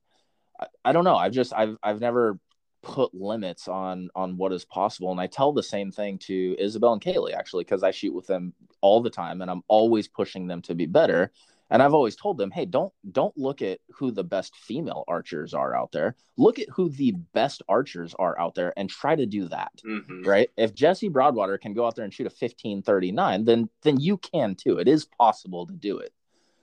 I, 0.59 0.67
I 0.85 0.91
don't 0.91 1.03
know. 1.03 1.15
I've 1.15 1.33
just, 1.33 1.53
I've, 1.53 1.77
I've 1.83 1.99
never 1.99 2.39
put 2.85 3.13
limits 3.15 3.67
on 3.67 4.09
on 4.15 4.37
what 4.37 4.53
is 4.53 4.63
possible. 4.63 5.11
And 5.11 5.19
i 5.19 5.27
tell 5.27 5.51
the 5.51 5.63
same 5.63 5.91
thing 5.91 6.19
to 6.19 6.55
isabel 6.59 6.93
and 6.93 7.01
kaylee 7.01 7.33
actually 7.33 7.63
because 7.63 7.83
i 7.83 7.91
shoot 7.91 8.13
with 8.13 8.27
them 8.27 8.53
all 8.81 9.01
the 9.01 9.09
time 9.09 9.41
and 9.41 9.49
i'm 9.49 9.63
always 9.67 10.07
pushing 10.07 10.47
them 10.47 10.61
to 10.63 10.75
be 10.75 10.85
better. 10.85 11.31
And 11.71 11.81
i've 11.81 11.95
always 11.95 12.15
told 12.15 12.37
them 12.37 12.51
hey 12.51 12.65
don't 12.65 12.93
don't 13.11 13.35
look 13.37 13.63
at 13.63 13.79
who 13.91 14.11
the 14.11 14.23
best 14.23 14.55
female 14.55 15.03
archers 15.07 15.53
are 15.55 15.75
out 15.75 15.91
there. 15.91 16.15
Look 16.37 16.59
at 16.59 16.69
who 16.69 16.89
the 16.89 17.13
best 17.33 17.63
archers 17.67 18.13
are 18.19 18.39
out 18.39 18.53
there 18.53 18.71
and 18.77 18.87
try 18.87 19.15
to 19.15 19.25
do 19.25 19.47
that. 19.47 19.81
Mm-hmm. 19.83 20.23
right? 20.23 20.49
If 20.55 20.75
jesse 20.75 21.09
broadwater 21.09 21.57
can 21.57 21.73
go 21.73 21.87
out 21.87 21.95
there 21.95 22.05
and 22.05 22.13
shoot 22.13 22.27
a 22.27 22.29
1539 22.29 23.45
then 23.45 23.69
then 23.81 23.99
you 23.99 24.17
can 24.17 24.53
too. 24.53 24.77
It 24.77 24.87
is 24.87 25.05
possible 25.05 25.65
to 25.65 25.73
do 25.73 25.97
it. 25.97 26.13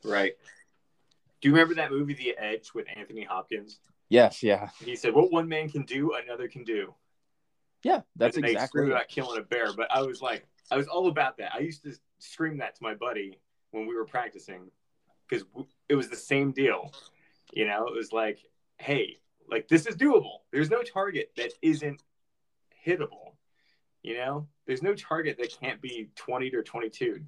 Right. 0.05 0.35
Do 1.41 1.49
you 1.49 1.55
remember 1.55 1.75
that 1.75 1.91
movie 1.91 2.15
the 2.15 2.37
edge 2.39 2.71
with 2.73 2.87
anthony 2.95 3.25
hopkins 3.25 3.81
Yes, 4.13 4.43
yeah. 4.43 4.69
He 4.85 4.95
said, 4.95 5.15
"What 5.15 5.33
one 5.33 5.49
man 5.49 5.71
can 5.71 5.85
do, 5.85 6.13
another 6.13 6.47
can 6.47 6.65
do." 6.65 6.95
Yeah, 7.83 8.03
that's 8.15 8.37
and 8.37 8.45
exactly. 8.45 8.85
They 8.85 8.91
about 8.91 9.09
killing 9.09 9.39
a 9.41 9.43
bear, 9.43 9.73
but 9.73 9.91
I 9.91 10.03
was 10.03 10.21
like, 10.21 10.47
I 10.71 10.77
was 10.77 10.87
all 10.87 11.09
about 11.09 11.39
that. 11.39 11.53
I 11.55 11.61
used 11.61 11.83
to 11.85 11.95
scream 12.19 12.59
that 12.59 12.75
to 12.77 12.83
my 12.83 12.95
buddy 12.95 13.39
when 13.71 13.87
we 13.87 13.95
were 13.95 14.05
practicing 14.05 14.71
because 15.27 15.47
it 15.89 15.95
was 15.95 16.11
the 16.11 16.17
same 16.17 16.53
deal. 16.53 16.93
You 17.55 17.67
know, 17.67 17.87
it 17.87 17.97
was 17.97 18.13
like, 18.13 18.41
hey, 18.77 19.17
like 19.51 19.67
this 19.69 19.87
is 19.87 19.97
doable. 19.97 20.41
There's 20.53 20.69
no 20.69 20.83
target 20.83 21.31
that 21.39 21.55
isn't 21.63 22.03
hittable. 22.87 23.33
You 24.03 24.19
know, 24.19 24.47
there's 24.67 24.83
no 24.83 24.95
target 24.95 25.39
that 25.39 25.59
can't 25.59 25.81
be 25.81 26.11
20 26.17 26.51
to 26.51 26.63
22 26.63 27.23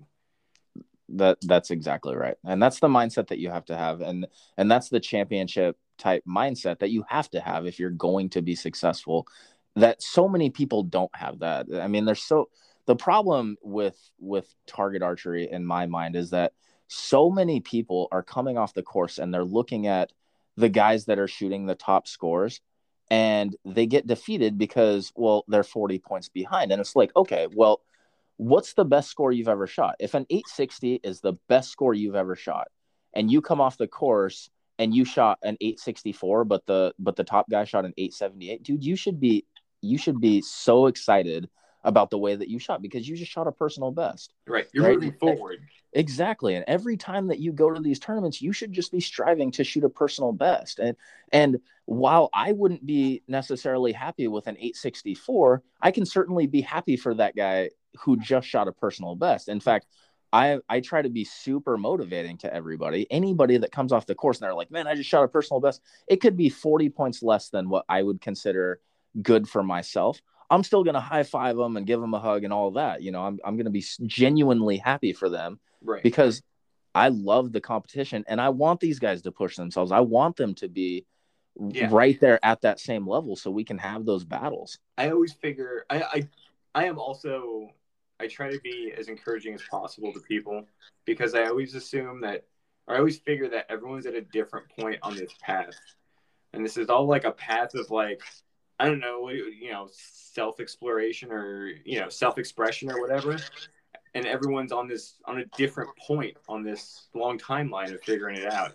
that 1.11 1.37
that's 1.43 1.71
exactly 1.71 2.17
right 2.17 2.39
and 2.47 2.63
that's 2.63 2.81
the 2.81 2.89
mindset 2.89 3.29
that 3.29 3.39
you 3.39 3.51
have 3.51 3.67
to 3.67 3.77
have 3.77 4.01
and 4.01 4.27
and 4.57 4.71
that's 4.71 4.89
the 4.89 4.99
championship 4.99 5.77
type 5.99 6.23
mindset 6.29 6.79
that 6.81 6.91
you 6.91 7.05
have 7.09 7.31
to 7.31 7.41
have 7.41 7.67
if 7.67 7.79
you're 7.79 7.91
going 7.91 8.29
to 8.31 8.43
be 8.43 8.55
successful 8.55 9.27
that 9.77 10.03
so 10.03 10.29
many 10.29 10.51
people 10.51 10.83
don't 10.83 11.15
have 11.15 11.41
that. 11.41 11.67
I 11.75 11.89
mean 11.89 12.05
there's 12.05 12.23
so 12.23 12.49
the 12.87 12.97
problem 12.97 13.57
with 13.63 13.99
with 14.19 14.55
target 14.67 15.03
archery 15.03 15.49
in 15.51 15.65
my 15.65 15.87
mind 15.87 16.17
is 16.17 16.31
that 16.31 16.53
so 16.87 17.31
many 17.31 17.61
people 17.61 18.09
are 18.13 18.23
coming 18.23 18.59
off 18.59 18.75
the 18.75 18.83
course 18.83 19.19
and 19.19 19.33
they're 19.33 19.45
looking 19.45 19.87
at 19.87 20.13
the 20.57 20.69
guys 20.69 21.07
that 21.07 21.19
are 21.19 21.27
shooting 21.27 21.67
the 21.67 21.75
top 21.75 22.07
scores 22.07 22.61
and 23.11 23.57
they 23.65 23.87
get 23.87 24.07
defeated 24.07 24.59
because 24.59 25.13
well 25.17 25.45
they're 25.49 25.63
40 25.63 25.99
points 25.99 26.29
behind. 26.29 26.73
And 26.73 26.81
it's 26.81 26.97
like 26.97 27.11
okay 27.17 27.49
well 27.53 27.81
what's 28.37 28.75
the 28.75 28.85
best 28.85 29.11
score 29.11 29.31
you've 29.31 29.49
ever 29.49 29.67
shot? 29.67 29.95
If 30.01 30.15
an 30.15 30.27
860 30.29 31.01
is 31.05 31.21
the 31.21 31.35
best 31.49 31.71
score 31.71 31.95
you've 31.95 32.17
ever 32.17 32.35
shot 32.35 32.69
and 33.15 33.31
you 33.31 33.41
come 33.41 33.61
off 33.61 33.79
the 33.79 33.87
course 33.87 34.51
and 34.79 34.95
you 34.95 35.05
shot 35.05 35.39
an 35.43 35.57
864 35.61 36.45
but 36.45 36.67
the 36.67 36.95
but 36.99 37.17
the 37.17 37.25
top 37.25 37.49
guy 37.51 37.65
shot 37.65 37.85
an 37.85 37.95
878 37.97 38.63
dude 38.63 38.85
you 38.85 38.97
should 38.97 39.21
be 39.21 39.45
you 39.81 39.99
should 39.99 40.21
be 40.21 40.41
so 40.41 40.87
excited 40.87 41.49
about 41.85 42.09
the 42.11 42.19
way 42.19 42.35
that 42.35 42.49
you 42.49 42.59
shot 42.59 42.81
because 42.81 43.07
you 43.07 43.15
just 43.15 43.31
shot 43.31 43.47
a 43.47 43.53
personal 43.53 43.91
best. 43.91 44.33
Right 44.47 44.67
you're 44.73 44.85
right? 44.85 44.95
moving 44.95 45.13
forward. 45.13 45.61
exactly 45.93 46.55
and 46.55 46.65
every 46.67 46.97
time 46.97 47.29
that 47.29 47.41
you 47.41 47.53
go 47.53 47.71
to 47.73 47.81
these 47.81 47.99
tournaments 47.99 48.41
you 48.41 48.53
should 48.53 48.73
just 48.73 48.91
be 48.91 49.01
striving 49.01 49.51
to 49.53 49.65
shoot 49.65 49.85
a 49.85 49.89
personal 49.89 50.33
best 50.33 50.79
and 50.79 50.97
and 51.33 51.61
while 51.85 52.31
i 52.33 52.53
wouldn't 52.53 52.85
be 52.85 53.23
necessarily 53.29 53.93
happy 53.93 54.27
with 54.27 54.47
an 54.47 54.57
864 54.57 55.63
i 55.83 55.91
can 55.91 56.07
certainly 56.07 56.47
be 56.47 56.63
happy 56.63 56.97
for 56.97 57.15
that 57.15 57.37
guy 57.37 57.69
who 57.99 58.17
just 58.17 58.47
shot 58.47 58.69
a 58.69 58.73
personal 58.73 59.15
best. 59.15 59.49
In 59.49 59.61
fact 59.61 59.87
I 60.35 60.59
I 60.69 60.81
try 60.81 61.01
to 61.01 61.09
be 61.09 61.25
super 61.25 61.79
motivating 61.79 62.39
to 62.39 62.53
everybody. 62.53 63.07
Anybody 63.09 63.57
that 63.59 63.71
comes 63.71 63.93
off 63.93 64.05
the 64.05 64.17
course 64.17 64.39
and 64.39 64.43
they're 64.43 64.55
like, 64.55 64.71
"Man, 64.71 64.89
I 64.89 64.97
just 64.97 65.09
shot 65.09 65.23
a 65.23 65.29
personal 65.29 65.61
best." 65.61 65.81
It 66.09 66.17
could 66.17 66.37
be 66.37 66.49
40 66.49 66.91
points 66.91 67.23
less 67.23 67.51
than 67.51 67.69
what 67.69 67.85
I 67.89 68.03
would 68.03 68.21
consider 68.21 68.81
good 69.23 69.49
for 69.49 69.63
myself. 69.63 70.21
I'm 70.51 70.65
still 70.65 70.83
going 70.83 70.95
to 70.95 71.01
high 71.01 71.23
five 71.23 71.57
them 71.57 71.77
and 71.77 71.87
give 71.87 72.01
them 72.01 72.15
a 72.15 72.19
hug 72.19 72.43
and 72.43 72.53
all 72.53 72.73
that. 72.73 73.01
You 73.01 73.13
know, 73.13 73.23
I'm 73.23 73.39
I'm 73.45 73.57
going 73.57 73.67
to 73.67 73.71
be 73.71 73.85
genuinely 74.07 74.77
happy 74.77 75.13
for 75.13 75.29
them 75.29 75.61
right. 75.81 76.03
because 76.03 76.43
I 76.97 77.09
love 77.09 77.53
the 77.53 77.61
competition 77.61 78.25
and 78.27 78.41
I 78.41 78.49
want 78.49 78.81
these 78.81 78.99
guys 78.99 79.23
to 79.23 79.31
push 79.31 79.55
themselves. 79.55 79.93
I 79.93 80.01
want 80.01 80.37
them 80.37 80.57
to 80.57 80.69
be 80.69 81.07
yeah. 81.71 81.89
right 81.93 82.19
there 82.21 82.45
at 82.45 82.63
that 82.63 82.81
same 82.81 83.07
level 83.07 83.37
so 83.37 83.53
we 83.53 83.65
can 83.65 83.79
have 83.79 84.05
those 84.05 84.25
battles. 84.25 84.81
I 84.99 85.11
always 85.11 85.33
figure 85.33 85.87
I 85.89 86.03
I, 86.03 86.29
I 86.75 86.85
am 86.87 86.99
also 86.99 87.71
I 88.25 88.29
try 88.29 88.51
to 88.51 88.61
be 88.61 88.93
as 88.97 89.09
encouraging 89.09 89.55
as 89.55 89.63
possible 89.71 90.13
to 90.13 90.21
people 90.21 90.67
because 91.05 91.35
I 91.35 91.45
always 91.45 91.75
assume 91.75 92.21
that, 92.23 92.45
or 92.87 92.95
I 92.95 92.99
always 92.99 93.19
figure 93.19 93.49
that 93.51 93.67
everyone's 93.69 94.07
at 94.07 94.15
a 94.15 94.23
different 94.23 94.69
point 94.71 94.99
on 95.03 95.15
this 95.15 95.33
path. 95.41 95.79
And 96.53 96.65
this 96.65 96.77
is 96.77 96.89
all 96.89 97.07
like 97.07 97.25
a 97.25 97.33
path 97.33 97.75
of 97.75 97.91
like, 97.91 98.23
I 98.81 98.87
don't 98.87 99.01
know, 99.01 99.29
you 99.31 99.71
know, 99.71 99.89
self 99.93 100.59
exploration 100.59 101.31
or, 101.31 101.69
you 101.85 102.01
know, 102.01 102.09
self 102.09 102.39
expression 102.39 102.91
or 102.91 103.01
whatever. 103.01 103.37
And 104.15 104.27
everyone's 104.27 104.73
on 104.73 104.89
this, 104.89 105.17
on 105.25 105.39
a 105.39 105.45
different 105.57 105.91
point 105.97 106.37
on 106.49 106.63
this 106.63 107.09
long 107.15 107.39
timeline 107.39 107.93
of 107.93 108.01
figuring 108.03 108.37
it 108.37 108.53
out. 108.53 108.73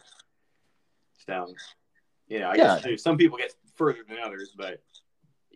So, 1.25 1.53
you 2.27 2.39
know, 2.39 2.49
I 2.49 2.55
yeah. 2.55 2.79
guess 2.79 3.01
some 3.01 3.17
people 3.17 3.38
get 3.38 3.53
further 3.75 3.99
than 4.07 4.17
others, 4.19 4.53
but 4.55 4.81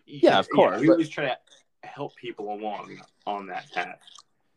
yeah, 0.05 0.39
of 0.39 0.49
course. 0.49 0.79
we 0.79 0.89
always 0.89 1.09
try 1.09 1.25
to 1.25 1.37
help 1.83 2.15
people 2.15 2.53
along 2.53 3.01
on 3.25 3.47
that 3.47 3.71
path. 3.71 3.99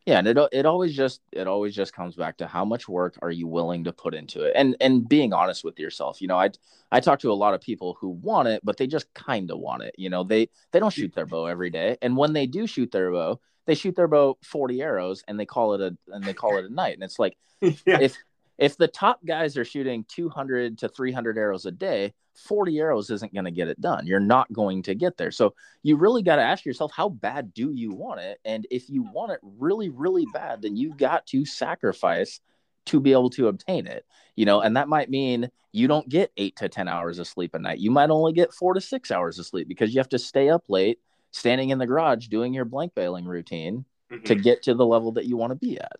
Yeah, 0.07 0.21
and 0.21 0.29
it 0.29 0.39
it 0.53 0.67
always 0.67 0.95
just 0.95 1.21
it 1.33 1.49
always 1.49 1.75
just 1.75 1.93
comes 1.93 2.15
back 2.15 2.37
to 2.37 2.47
how 2.47 2.65
much 2.65 2.89
work 2.89 3.19
are 3.23 3.31
you 3.31 3.49
willing 3.49 3.83
to 3.85 3.93
put 3.93 4.15
into 4.15 4.43
it, 4.43 4.53
and 4.55 4.77
and 4.81 5.09
being 5.09 5.33
honest 5.33 5.65
with 5.65 5.81
yourself. 5.81 6.23
You 6.23 6.29
know, 6.29 6.39
I 6.39 6.51
I 6.93 7.01
talk 7.01 7.19
to 7.21 7.33
a 7.33 7.35
lot 7.35 7.55
of 7.55 7.61
people 7.61 7.97
who 8.01 8.11
want 8.11 8.47
it, 8.47 8.61
but 8.65 8.77
they 8.77 8.87
just 8.87 9.13
kind 9.15 9.51
of 9.51 9.59
want 9.59 9.83
it. 9.83 9.97
You 9.99 10.09
know, 10.09 10.23
they 10.23 10.49
they 10.71 10.79
don't 10.79 10.93
shoot 10.93 11.13
their 11.13 11.27
bow 11.27 11.47
every 11.47 11.71
day, 11.71 11.97
and 12.03 12.17
when 12.17 12.33
they 12.33 12.47
do 12.47 12.69
shoot 12.69 12.93
their 12.93 13.11
bow, 13.11 13.41
they 13.67 13.75
shoot 13.75 13.97
their 13.97 14.07
bow 14.07 14.39
forty 14.45 14.81
arrows, 14.81 15.25
and 15.27 15.41
they 15.41 15.47
call 15.47 15.75
it 15.75 15.81
a 15.81 15.97
and 16.15 16.23
they 16.23 16.35
call 16.35 16.57
it 16.57 16.65
a 16.65 16.73
night. 16.73 16.95
And 16.95 17.03
it's 17.03 17.19
like 17.19 17.37
yeah. 17.61 17.99
if 18.01 18.17
if 18.59 18.77
the 18.77 18.89
top 18.89 19.25
guys 19.25 19.57
are 19.57 19.65
shooting 19.65 20.05
200 20.09 20.79
to 20.79 20.89
300 20.89 21.39
arrows 21.39 21.67
a 21.67 21.71
day 21.71 22.15
40 22.35 22.79
arrows 22.79 23.09
isn't 23.09 23.33
going 23.33 23.47
to 23.47 23.51
get 23.51 23.69
it 23.69 23.81
done. 23.81 24.07
You're 24.07 24.21
not 24.21 24.53
going 24.53 24.83
to 24.83 24.95
get 24.95 25.17
there. 25.17 25.31
So 25.31 25.55
you 25.83 25.97
really 25.97 26.23
got 26.23 26.37
to 26.37 26.43
ask 26.43 26.67
yourself 26.67 26.93
how 26.95 27.09
bad 27.09 27.55
do 27.55 27.73
you 27.73 27.93
want 27.93 28.21
it? 28.21 28.41
And 28.45 28.67
if 28.71 28.91
you 28.91 29.05
want 29.11 29.33
it 29.33 29.41
really 29.43 29.89
really 29.89 30.27
bad 30.35 30.61
then 30.61 30.77
you've 30.77 30.99
got 30.99 31.27
to 31.29 31.47
sacrifice 31.47 32.41
to 32.87 33.01
be 33.01 33.13
able 33.13 33.31
to 33.31 33.49
obtain 33.49 33.87
it 33.87 34.05
you 34.37 34.45
know? 34.45 34.61
And 34.61 34.77
that 34.77 34.89
might 34.89 35.11
mean 35.11 35.51
you 35.73 35.89
don't 35.89 36.09
get 36.09 36.31
8 36.37 36.57
to 36.57 36.69
10 36.69 36.89
hours 36.89 37.19
of 37.19 37.27
sleep 37.27 37.55
a 37.55 37.59
night. 37.59 37.81
You 37.81 37.91
might 37.91 38.11
only 38.11 38.33
get 38.33 38.55
4 38.55 38.75
to 38.75 38.81
6 38.81 39.11
hours 39.11 39.39
of 39.39 39.47
sleep 39.47 39.67
because 39.67 39.93
you 39.93 39.99
have 39.99 40.09
to 40.11 40.19
stay 40.19 40.49
up 40.49 40.65
late 40.69 41.01
standing 41.33 41.71
in 41.71 41.79
the 41.79 41.87
garage 41.87 42.29
doing 42.29 42.55
your 42.55 42.65
blank 42.65 42.95
baling 42.95 43.25
routine 43.25 43.85
mm-hmm. 44.11 44.23
to 44.25 44.35
get 44.35 44.63
to 44.63 44.75
the 44.75 44.87
level 44.87 45.13
that 45.13 45.27
you 45.27 45.37
want 45.37 45.51
to 45.51 45.57
be 45.57 45.79
at 45.79 45.99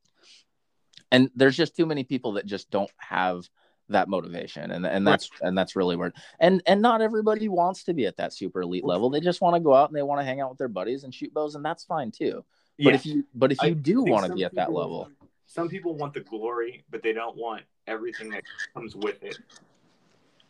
and 1.13 1.31
there's 1.35 1.57
just 1.57 1.77
too 1.77 1.87
many 1.87 2.05
people 2.05 2.33
that 2.33 2.47
just 2.47 2.71
don't 2.71 2.91
have 2.99 3.49
that 3.89 4.09
motivation 4.09 4.73
and 4.73 4.85
and 4.85 5.07
that's 5.07 5.31
right. 5.33 5.49
and 5.49 5.57
that's 5.57 5.77
really 5.77 5.95
weird 5.95 6.13
and 6.41 6.61
and 6.67 6.83
not 6.83 7.01
everybody 7.01 7.49
wants 7.49 7.85
to 7.85 7.95
be 7.95 8.05
at 8.07 8.17
that 8.17 8.33
super 8.33 8.63
elite 8.63 8.85
level 8.85 9.11
they 9.11 9.21
just 9.21 9.41
want 9.41 9.55
to 9.55 9.61
go 9.61 9.75
out 9.75 9.89
and 9.89 9.97
they 9.97 10.03
want 10.03 10.21
to 10.21 10.25
hang 10.25 10.41
out 10.41 10.49
with 10.49 10.59
their 10.59 10.69
buddies 10.69 11.05
and 11.05 11.15
shoot 11.15 11.33
bows 11.33 11.55
and 11.55 11.65
that's 11.65 11.85
fine 11.85 12.11
too 12.11 12.45
yeah. 12.79 12.91
but 12.91 12.95
if 12.95 13.07
you 13.07 13.25
but 13.35 13.53
if 13.53 13.63
you 13.63 13.69
I 13.69 13.73
do 13.75 14.03
want 14.03 14.27
to 14.27 14.35
be 14.35 14.45
at 14.45 14.55
that 14.57 14.73
level 14.73 15.09
some 15.47 15.69
people 15.69 15.95
want 15.95 16.15
the 16.15 16.21
glory 16.21 16.85
but 16.91 17.03
they 17.03 17.13
don't 17.13 17.37
want 17.37 17.63
everything 17.87 18.29
that 18.31 18.43
comes 18.75 18.97
with 18.97 19.23
it 19.23 19.39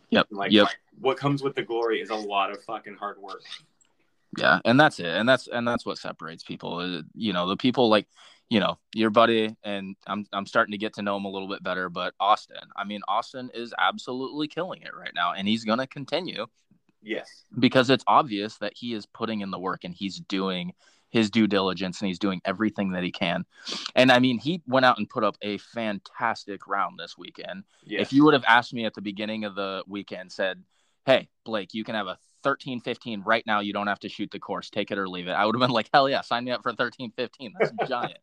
yep 0.09 0.27
like 0.31 0.51
yep. 0.51 0.69
what 0.99 1.19
comes 1.19 1.42
with 1.42 1.55
the 1.55 1.62
glory 1.62 2.01
is 2.01 2.09
a 2.09 2.14
lot 2.14 2.51
of 2.51 2.62
fucking 2.64 2.95
hard 2.95 3.19
work 3.19 3.42
yeah 4.38 4.61
and 4.64 4.81
that's 4.81 4.99
it 4.99 5.07
and 5.07 5.29
that's 5.29 5.47
and 5.49 5.69
that's 5.69 5.85
what 5.85 5.99
separates 5.99 6.42
people 6.42 6.79
uh, 6.79 7.03
you 7.14 7.35
know 7.35 7.47
the 7.47 7.57
people 7.57 7.90
like 7.90 8.07
you 8.49 8.61
know, 8.61 8.79
your 8.95 9.11
buddy, 9.11 9.57
and 9.65 9.97
I'm 10.07 10.27
I'm 10.33 10.47
starting 10.47 10.73
to 10.73 10.79
get 10.79 10.95
to 10.95 11.03
know 11.03 11.17
him 11.17 11.25
a 11.25 11.31
little 11.31 11.49
bit 11.49 11.63
better. 11.63 11.89
But 11.89 12.15
Austin, 12.21 12.57
I 12.77 12.85
mean, 12.85 13.01
Austin 13.09 13.51
is 13.55 13.75
absolutely 13.79 14.49
killing 14.49 14.83
it 14.83 14.95
right 14.95 15.13
now, 15.15 15.33
and 15.33 15.49
he's 15.49 15.65
going 15.65 15.79
to 15.79 15.87
continue. 15.87 16.47
Yes, 17.03 17.45
because 17.59 17.91
it's 17.91 18.05
obvious 18.07 18.59
that 18.59 18.73
he 18.77 18.95
is 18.95 19.07
putting 19.07 19.41
in 19.41 19.51
the 19.51 19.59
work 19.59 19.85
and 19.85 19.95
he's 19.95 20.19
doing 20.19 20.73
his 21.11 21.31
due 21.31 21.47
diligence 21.47 22.01
and 22.01 22.09
he's 22.09 22.19
doing 22.19 22.41
everything 22.45 22.93
that 22.93 23.03
he 23.03 23.13
can. 23.13 23.45
And 23.95 24.11
I 24.11 24.19
mean, 24.19 24.39
he 24.39 24.63
went 24.67 24.87
out 24.87 24.99
and 24.99 25.09
put 25.09 25.25
up 25.25 25.37
a 25.41 25.59
fantastic 25.59 26.67
round 26.67 26.99
this 26.99 27.17
weekend. 27.17 27.65
Yes. 27.85 28.03
If 28.03 28.13
you 28.13 28.25
would 28.25 28.35
have 28.35 28.45
asked 28.47 28.75
me 28.75 28.85
at 28.85 28.95
the 28.95 29.01
beginning 29.01 29.45
of 29.45 29.55
the 29.55 29.83
weekend, 29.87 30.33
said, 30.33 30.63
Hey, 31.05 31.29
Blake, 31.45 31.75
you 31.75 31.85
can 31.85 31.95
have 31.95 32.09
a 32.09 32.19
13 32.47 32.81
15 32.81 33.23
right 33.23 33.45
now 33.45 33.59
you 33.59 33.73
don't 33.73 33.89
have 33.89 33.99
to 33.99 34.09
shoot 34.09 34.31
the 34.31 34.39
course. 34.39 34.71
Take 34.71 34.93
it 34.93 34.99
or 34.99 35.09
leave 35.09 35.27
it. 35.27 35.33
I 35.33 35.45
would 35.45 35.57
have 35.57 35.61
been 35.61 35.71
like 35.71 35.91
hell 35.93 36.09
yeah 36.09 36.21
sign 36.21 36.45
me 36.45 36.53
up 36.53 36.63
for 36.63 36.73
13 36.73 37.11
15 37.17 37.55
that's 37.59 37.73
giant 37.89 38.19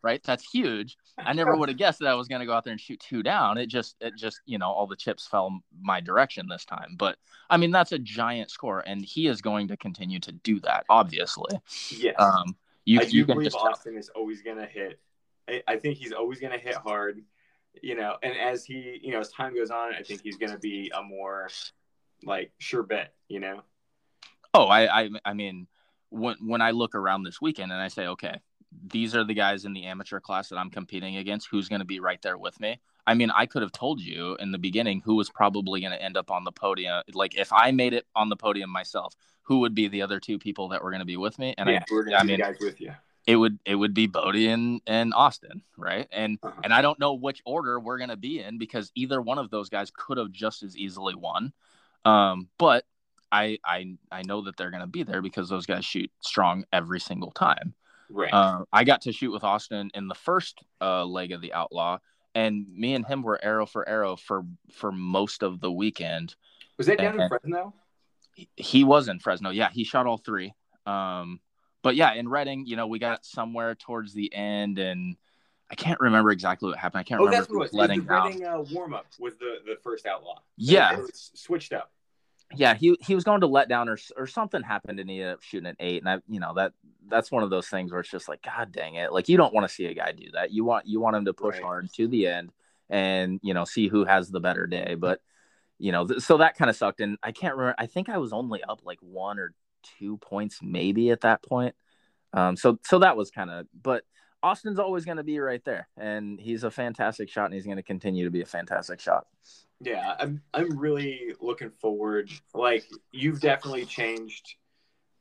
right? 0.00 0.22
That's 0.22 0.48
huge. 0.48 0.96
I 1.18 1.32
never 1.32 1.56
would 1.56 1.68
have 1.68 1.76
guessed 1.76 1.98
that 1.98 2.06
i 2.06 2.14
was 2.14 2.28
going 2.28 2.38
to 2.38 2.46
go 2.46 2.52
out 2.52 2.62
there 2.62 2.70
and 2.70 2.80
shoot 2.80 3.00
two 3.00 3.24
down. 3.24 3.58
It 3.58 3.66
just 3.66 3.96
it 4.00 4.14
just 4.16 4.40
you 4.46 4.58
know 4.58 4.70
all 4.70 4.86
the 4.86 4.94
chips 4.94 5.26
fell 5.26 5.58
my 5.82 6.00
direction 6.00 6.46
this 6.48 6.64
time. 6.64 6.94
But 6.96 7.16
i 7.50 7.56
mean 7.56 7.72
that's 7.72 7.90
a 7.90 7.98
giant 7.98 8.52
score 8.52 8.84
and 8.86 9.04
he 9.04 9.26
is 9.26 9.42
going 9.42 9.66
to 9.68 9.76
continue 9.76 10.20
to 10.20 10.30
do 10.30 10.60
that 10.60 10.84
obviously. 10.88 11.58
Yes. 11.90 12.14
Um 12.20 12.54
you, 12.84 13.00
I 13.00 13.06
do 13.06 13.16
you 13.16 13.26
believe 13.26 13.56
austin 13.56 13.98
is 13.98 14.08
always 14.10 14.40
going 14.42 14.58
to 14.58 14.66
hit. 14.66 15.00
I, 15.48 15.62
I 15.66 15.76
think 15.78 15.98
he's 15.98 16.12
always 16.12 16.38
going 16.38 16.52
to 16.52 16.64
hit 16.64 16.76
hard 16.76 17.22
you 17.82 17.96
know 17.96 18.14
and 18.22 18.36
as 18.36 18.64
he 18.64 19.00
you 19.02 19.10
know 19.10 19.18
as 19.18 19.30
time 19.30 19.52
goes 19.52 19.70
on 19.70 19.92
i 19.94 20.00
think 20.00 20.20
he's 20.22 20.36
going 20.36 20.52
to 20.52 20.58
be 20.58 20.92
a 20.96 21.02
more 21.02 21.48
like 22.26 22.52
sure 22.58 22.82
bet, 22.82 23.14
you 23.28 23.40
know. 23.40 23.62
Oh, 24.52 24.66
I 24.66 25.02
I 25.02 25.10
I 25.24 25.34
mean, 25.34 25.66
when 26.10 26.36
when 26.46 26.62
I 26.62 26.70
look 26.70 26.94
around 26.94 27.24
this 27.24 27.40
weekend 27.40 27.72
and 27.72 27.80
I 27.80 27.88
say, 27.88 28.06
okay, 28.06 28.40
these 28.86 29.14
are 29.14 29.24
the 29.24 29.34
guys 29.34 29.64
in 29.64 29.72
the 29.72 29.84
amateur 29.84 30.20
class 30.20 30.48
that 30.48 30.56
I'm 30.56 30.70
competing 30.70 31.16
against. 31.16 31.48
Who's 31.50 31.68
going 31.68 31.80
to 31.80 31.86
be 31.86 32.00
right 32.00 32.20
there 32.22 32.38
with 32.38 32.58
me? 32.60 32.80
I 33.06 33.14
mean, 33.14 33.30
I 33.30 33.46
could 33.46 33.62
have 33.62 33.72
told 33.72 34.00
you 34.00 34.36
in 34.36 34.52
the 34.52 34.58
beginning 34.58 35.02
who 35.04 35.16
was 35.16 35.30
probably 35.30 35.80
going 35.80 35.92
to 35.92 36.02
end 36.02 36.16
up 36.16 36.30
on 36.30 36.44
the 36.44 36.52
podium. 36.52 37.02
Like, 37.12 37.36
if 37.36 37.52
I 37.52 37.70
made 37.70 37.92
it 37.92 38.06
on 38.16 38.28
the 38.28 38.36
podium 38.36 38.70
myself, 38.70 39.14
who 39.42 39.60
would 39.60 39.74
be 39.74 39.88
the 39.88 40.02
other 40.02 40.20
two 40.20 40.38
people 40.38 40.68
that 40.68 40.82
were 40.82 40.90
going 40.90 41.00
to 41.00 41.06
be 41.06 41.16
with 41.16 41.38
me? 41.38 41.54
And 41.58 41.68
yeah, 41.68 41.80
I, 41.80 41.84
we're 41.90 42.04
going 42.04 42.16
to 42.16 42.20
I 42.20 42.24
mean, 42.24 42.38
guys 42.38 42.56
with 42.60 42.80
you. 42.80 42.92
It 43.26 43.36
would 43.36 43.58
it 43.64 43.74
would 43.74 43.94
be 43.94 44.06
Bodie 44.06 44.48
and, 44.48 44.82
and 44.86 45.14
Austin, 45.14 45.62
right? 45.78 46.06
And 46.12 46.38
uh-huh. 46.42 46.60
and 46.62 46.74
I 46.74 46.82
don't 46.82 46.98
know 46.98 47.14
which 47.14 47.40
order 47.46 47.80
we're 47.80 47.96
going 47.96 48.10
to 48.10 48.18
be 48.18 48.40
in 48.40 48.58
because 48.58 48.92
either 48.94 49.20
one 49.20 49.38
of 49.38 49.50
those 49.50 49.70
guys 49.70 49.90
could 49.90 50.18
have 50.18 50.30
just 50.30 50.62
as 50.62 50.76
easily 50.76 51.14
won. 51.14 51.52
Um, 52.04 52.48
but 52.58 52.84
I 53.34 53.58
I 53.64 53.96
I 54.12 54.22
know 54.22 54.42
that 54.42 54.56
they're 54.56 54.70
going 54.70 54.82
to 54.82 54.86
be 54.86 55.02
there 55.02 55.20
because 55.20 55.48
those 55.48 55.66
guys 55.66 55.84
shoot 55.84 56.10
strong 56.20 56.64
every 56.72 57.00
single 57.00 57.32
time. 57.32 57.74
Right. 58.08 58.32
Uh, 58.32 58.64
I 58.72 58.84
got 58.84 59.02
to 59.02 59.12
shoot 59.12 59.32
with 59.32 59.44
Austin 59.44 59.90
in 59.94 60.06
the 60.06 60.14
first 60.14 60.62
uh, 60.80 61.04
leg 61.04 61.32
of 61.32 61.40
the 61.40 61.52
Outlaw, 61.52 61.98
and 62.34 62.66
me 62.72 62.94
and 62.94 63.04
him 63.04 63.22
were 63.22 63.42
arrow 63.42 63.66
for 63.66 63.88
arrow 63.88 64.16
for 64.16 64.44
for 64.72 64.92
most 64.92 65.42
of 65.42 65.60
the 65.60 65.72
weekend. 65.72 66.36
Was 66.78 66.86
that 66.86 66.98
down 66.98 67.14
and, 67.14 67.22
in 67.22 67.28
Fresno? 67.28 67.74
He 68.56 68.84
was 68.84 69.08
in 69.08 69.18
Fresno. 69.18 69.50
Yeah, 69.50 69.70
he 69.72 69.84
shot 69.84 70.06
all 70.06 70.18
three. 70.18 70.54
Um, 70.86 71.40
but 71.82 71.96
yeah, 71.96 72.14
in 72.14 72.28
Redding, 72.28 72.66
you 72.66 72.76
know, 72.76 72.86
we 72.86 72.98
got 72.98 73.24
somewhere 73.24 73.74
towards 73.74 74.12
the 74.12 74.32
end, 74.34 74.78
and 74.78 75.16
I 75.70 75.74
can't 75.74 76.00
remember 76.00 76.30
exactly 76.30 76.68
what 76.68 76.78
happened. 76.78 77.00
I 77.00 77.04
can't 77.04 77.20
oh, 77.20 77.24
remember. 77.24 77.40
That's 77.40 77.50
what 77.50 77.56
it 77.56 77.60
was. 77.60 77.72
Letting 77.72 78.04
the 78.04 78.14
Redding 78.14 78.44
uh, 78.44 78.62
warm 78.72 78.94
up 78.94 79.06
was 79.18 79.36
the 79.36 79.56
the 79.66 79.76
first 79.82 80.06
Outlaw. 80.06 80.40
Yeah, 80.56 80.98
it 80.98 81.10
switched 81.12 81.72
up 81.72 81.90
yeah, 82.56 82.74
he 82.74 82.96
he 83.00 83.14
was 83.14 83.24
going 83.24 83.40
to 83.40 83.46
let 83.46 83.68
down 83.68 83.88
or 83.88 83.98
or 84.16 84.26
something 84.26 84.62
happened 84.62 85.00
and 85.00 85.08
he 85.08 85.20
ended 85.20 85.34
up 85.34 85.42
shooting 85.42 85.68
an 85.68 85.76
eight. 85.80 86.02
And 86.02 86.08
I, 86.08 86.18
you 86.28 86.40
know, 86.40 86.54
that 86.54 86.72
that's 87.08 87.30
one 87.30 87.42
of 87.42 87.50
those 87.50 87.68
things 87.68 87.90
where 87.90 88.00
it's 88.00 88.10
just 88.10 88.28
like, 88.28 88.42
God 88.42 88.72
dang 88.72 88.94
it. 88.94 89.12
Like 89.12 89.28
you 89.28 89.36
don't 89.36 89.54
want 89.54 89.68
to 89.68 89.74
see 89.74 89.86
a 89.86 89.94
guy 89.94 90.12
do 90.12 90.30
that. 90.34 90.50
You 90.50 90.64
want 90.64 90.86
you 90.86 91.00
want 91.00 91.16
him 91.16 91.24
to 91.26 91.32
push 91.32 91.56
right. 91.56 91.62
hard 91.62 91.92
to 91.94 92.08
the 92.08 92.26
end 92.26 92.50
and, 92.88 93.40
you 93.42 93.54
know, 93.54 93.64
see 93.64 93.88
who 93.88 94.04
has 94.04 94.30
the 94.30 94.40
better 94.40 94.66
day. 94.66 94.94
But, 94.94 95.20
you 95.78 95.92
know, 95.92 96.06
th- 96.06 96.20
so 96.20 96.38
that 96.38 96.56
kind 96.56 96.70
of 96.70 96.76
sucked. 96.76 97.00
And 97.00 97.18
I 97.22 97.32
can't 97.32 97.56
remember. 97.56 97.74
I 97.78 97.86
think 97.86 98.08
I 98.08 98.18
was 98.18 98.32
only 98.32 98.62
up 98.62 98.80
like 98.84 98.98
one 99.00 99.38
or 99.38 99.54
two 99.98 100.16
points 100.18 100.60
maybe 100.62 101.10
at 101.10 101.22
that 101.22 101.42
point. 101.42 101.74
Um, 102.32 102.56
so 102.56 102.78
so 102.84 102.98
that 102.98 103.16
was 103.16 103.30
kind 103.30 103.50
of 103.50 103.66
but 103.80 104.02
Austin's 104.44 104.78
always 104.78 105.06
going 105.06 105.16
to 105.16 105.24
be 105.24 105.38
right 105.38 105.64
there, 105.64 105.88
and 105.96 106.38
he's 106.38 106.64
a 106.64 106.70
fantastic 106.70 107.30
shot, 107.30 107.46
and 107.46 107.54
he's 107.54 107.64
going 107.64 107.78
to 107.78 107.82
continue 107.82 108.24
to 108.24 108.30
be 108.30 108.42
a 108.42 108.46
fantastic 108.46 109.00
shot. 109.00 109.26
Yeah, 109.84 110.14
I'm 110.18 110.40
I'm 110.54 110.78
really 110.78 111.34
looking 111.40 111.70
forward. 111.70 112.30
Like 112.54 112.84
you've 113.12 113.40
definitely 113.40 113.84
changed, 113.84 114.54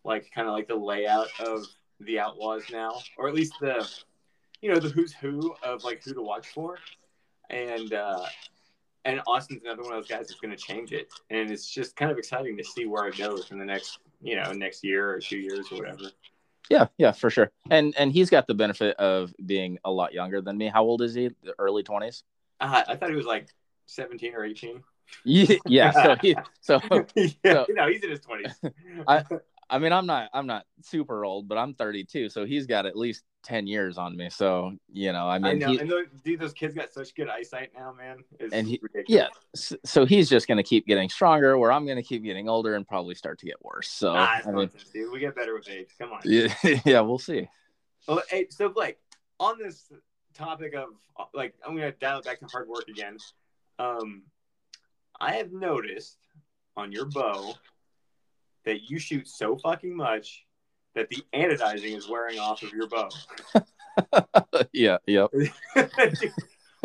like 0.06 0.32
kind 0.34 0.47
of 0.47 0.54
like 0.54 0.69
the 0.69 0.76
layout 0.76 1.28
of 1.39 1.65
the 1.99 2.19
Outlaws 2.19 2.63
now, 2.71 2.93
or 3.17 3.28
at 3.28 3.34
least 3.34 3.54
the, 3.60 3.86
you 4.62 4.73
know, 4.73 4.80
the 4.80 4.88
who's 4.88 5.12
who 5.12 5.54
of 5.63 5.84
like 5.84 6.02
who 6.04 6.13
to 6.13 6.21
watch 6.21 6.47
for, 6.47 6.78
and 7.49 7.93
uh, 7.93 8.26
and 9.04 9.21
Austin's 9.28 9.63
another 9.63 9.84
one 9.84 9.91
of 9.91 9.97
those 9.97 10.08
guys 10.08 10.28
that's 10.28 10.39
going 10.39 10.56
to 10.56 10.58
change 10.58 10.93
it, 10.93 11.12
and 11.30 11.52
it's 11.52 11.69
just 11.69 11.97
kind 11.97 12.10
of 12.10 12.17
exciting 12.17 12.56
to 12.56 12.63
see 12.63 12.86
where 12.86 13.08
it 13.08 13.17
goes 13.17 13.52
in 13.52 13.60
the 13.60 13.65
next, 13.65 13.99
you 14.21 14.38
know, 14.38 14.54
next 14.54 14.82
year 14.82 15.10
or 15.10 15.19
two 15.19 15.39
years 15.39 15.67
or 15.73 15.80
whatever. 15.80 16.04
Yeah, 16.69 16.88
yeah, 16.97 17.12
for 17.12 17.30
sure. 17.30 17.52
And 17.69 17.93
and 17.97 18.13
he's 18.13 18.30
got 18.30 18.47
the 18.47 18.54
benefit 18.54 18.95
of 18.95 19.34
being 19.45 19.78
a 19.84 19.91
lot 19.91 20.13
younger 20.13 20.39
than 20.41 20.58
me. 20.58 20.67
How 20.67 20.84
old 20.84 21.02
is 21.02 21.13
he? 21.13 21.32
The 21.43 21.54
early 21.60 21.84
twenties. 21.84 22.23
Uh, 22.62 22.84
I 22.88 22.95
thought 22.95 23.10
he 23.10 23.15
was 23.17 23.26
like 23.26 23.49
seventeen 23.86 24.36
or 24.36 24.43
eighteen. 24.43 24.84
Yeah, 25.26 25.58
yeah. 25.65 25.91
So 25.91 26.15
he, 26.22 26.36
so 26.62 26.80
yeah, 27.15 27.28
so, 27.46 27.65
no, 27.69 27.88
he's 27.88 28.04
in 28.04 28.10
his 28.10 28.19
twenties. 28.22 28.54
I 29.08 29.24
I 29.69 29.80
mean, 29.80 29.91
I'm 29.91 30.06
not 30.06 30.30
I'm 30.34 30.46
not 30.46 30.65
super 30.82 31.26
old, 31.26 31.48
but 31.48 31.58
I'm 31.58 31.74
32, 31.74 32.30
so 32.30 32.46
he's 32.46 32.67
got 32.67 32.86
at 32.86 32.96
least 32.96 33.24
10 33.43 33.65
years 33.65 33.98
on 33.98 34.15
me. 34.15 34.30
So 34.30 34.74
you 34.91 35.12
know, 35.12 35.28
I 35.28 35.39
mean, 35.39 35.52
I 35.52 35.54
know. 35.54 35.72
He, 35.72 35.80
and 35.80 35.89
those, 35.89 36.06
dude, 36.24 36.39
those 36.39 36.54
kids 36.54 36.76
got 36.76 36.91
such 36.91 37.15
good 37.15 37.28
eyesight 37.28 37.72
now, 37.76 37.91
man. 37.91 38.24
It's 38.39 38.54
and 38.54 38.67
he, 38.67 38.80
ridiculous. 38.82 39.32
yeah, 39.72 39.78
so 39.84 40.06
he's 40.06 40.30
just 40.30 40.48
going 40.48 40.58
to 40.58 40.63
keep 40.63 40.86
getting 40.86 41.10
stronger, 41.10 41.58
where 41.58 41.72
I'm 41.72 41.86
going 41.86 41.98
to 41.98 42.04
keep 42.04 42.24
getting 42.24 42.50
older 42.50 42.76
and 42.76 42.88
probably 42.88 43.15
start 43.15 43.39
to 43.39 43.46
get 43.46 43.56
worse. 43.63 43.89
So 43.89 44.13
nah, 44.13 44.39
I 44.46 44.52
mean, 44.52 44.69
dude, 44.93 45.12
we 45.12 45.19
get 45.19 45.36
better 45.36 45.56
with 45.56 45.67
age. 45.67 45.89
Come 46.00 46.12
on. 46.12 46.19
Yeah, 46.24 46.54
yeah, 46.86 47.00
we'll 47.02 47.17
see. 47.17 47.50
Well, 48.08 48.22
hey, 48.30 48.48
so 48.52 48.69
Blake, 48.69 48.98
on 49.39 49.58
this 49.58 49.91
topic 50.36 50.76
of 50.76 50.89
like, 51.34 51.56
I'm 51.65 51.76
going 51.76 51.91
to 51.91 51.98
dial 51.98 52.19
it 52.19 52.26
back 52.26 52.39
to 52.41 52.46
hard 52.46 52.67
work 52.67 52.88
again. 52.89 53.17
Um, 53.80 54.24
I 55.20 55.34
have 55.34 55.52
noticed 55.52 56.18
on 56.76 56.92
your 56.92 57.06
bow 57.06 57.54
that 58.66 58.90
you 58.90 59.00
shoot 59.00 59.28
so 59.28 59.58
fucking 59.58 59.96
much 59.96 60.46
that 60.96 61.10
the 61.10 61.24
anodizing 61.34 61.98
is 61.98 62.08
wearing 62.08 62.40
off 62.40 62.64
of 62.64 62.72
your 62.72 62.88
bow. 62.88 63.10
yeah, 64.74 64.98
yep. 65.08 65.30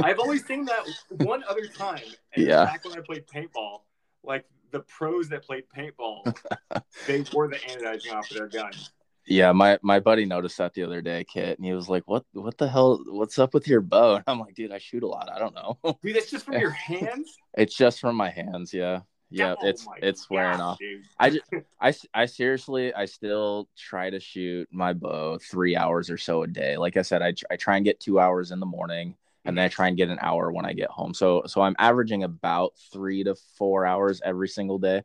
I've 0.03 0.19
only 0.19 0.39
seen 0.39 0.65
that 0.67 0.87
one 1.11 1.43
other 1.49 1.67
time. 1.67 2.05
yeah. 2.37 2.65
Back 2.65 2.85
when 2.85 2.97
I 2.99 3.01
played 3.01 3.27
paintball, 3.27 3.81
like 4.23 4.45
the 4.71 4.81
pros 4.81 5.29
that 5.31 5.45
played 5.45 5.65
paintball, 5.77 6.37
they 7.07 7.25
wore 7.33 7.49
the 7.49 7.57
anodizing 7.57 8.13
off 8.13 8.31
of 8.31 8.37
their 8.37 8.49
guns. 8.49 8.91
Yeah, 9.29 9.53
my 9.53 9.79
my 9.83 10.01
buddy 10.01 10.25
noticed 10.25 10.59
that 10.59 10.75
the 10.75 10.85
other 10.85 11.01
day, 11.03 11.25
Kit, 11.25 11.59
and 11.59 11.67
he 11.67 11.73
was 11.73 11.89
like, 11.89 12.05
"What 12.07 12.25
what 12.33 12.57
the 12.59 12.69
hell? 12.69 13.03
What's 13.07 13.39
up 13.39 13.55
with 13.55 13.69
your 13.69 13.81
bow?" 13.81 14.17
And 14.17 14.25
I'm 14.27 14.41
like, 14.41 14.55
"Dude, 14.55 14.73
I 14.73 14.79
shoot 14.79 15.03
a 15.03 15.07
lot. 15.07 15.31
I 15.31 15.39
don't 15.39 15.55
know." 15.55 15.79
Dude, 16.03 16.17
that's 16.17 16.31
just 16.31 16.47
from 16.47 16.59
your 16.59 16.71
hands. 16.71 17.37
it's 17.55 17.75
just 17.75 18.01
from 18.01 18.17
my 18.17 18.31
hands. 18.31 18.73
Yeah 18.73 19.01
yeah 19.31 19.55
oh 19.61 19.67
it's 19.67 19.87
it's 19.99 20.31
wearing 20.31 20.61
off 20.61 20.79
dude. 20.79 21.03
i 21.19 21.31
just 21.31 21.45
I, 21.81 21.95
I 22.15 22.27
seriously 22.27 22.95
i 22.95 23.05
still 23.05 23.69
try 23.77 24.11
to 24.11 24.21
shoot 24.21 24.69
my 24.71 24.93
bow 24.93 25.39
three 25.39 25.77
hours 25.77 26.11
or 26.11 26.17
so 26.17 26.43
a 26.43 26.47
day 26.47 26.77
like 26.77 26.97
i 26.97 27.03
said 27.03 27.23
i, 27.23 27.35
I 27.51 27.57
try 27.57 27.77
and 27.77 27.85
get 27.85 28.01
two 28.01 28.19
hours 28.19 28.51
in 28.51 28.61
the 28.61 28.67
morning 28.67 29.17
and 29.45 29.57
then 29.57 29.65
i 29.65 29.69
try 29.69 29.89
and 29.89 29.97
get 29.97 30.09
an 30.09 30.19
hour 30.21 30.51
when 30.51 30.65
i 30.65 30.73
get 30.73 30.91
home 30.91 31.13
so 31.13 31.43
so 31.47 31.61
i'm 31.61 31.77
averaging 31.79 32.25
about 32.25 32.73
three 32.93 33.25
to 33.25 33.35
four 33.57 33.85
hours 33.85 34.21
every 34.25 34.49
single 34.49 34.79
day 34.79 35.03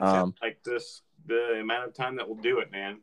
um, 0.00 0.34
like 0.42 0.62
this 0.64 1.02
the 1.26 1.58
amount 1.60 1.88
of 1.88 1.94
time 1.94 2.16
that 2.16 2.28
will 2.28 2.36
do 2.36 2.60
it 2.60 2.70
man 2.70 2.98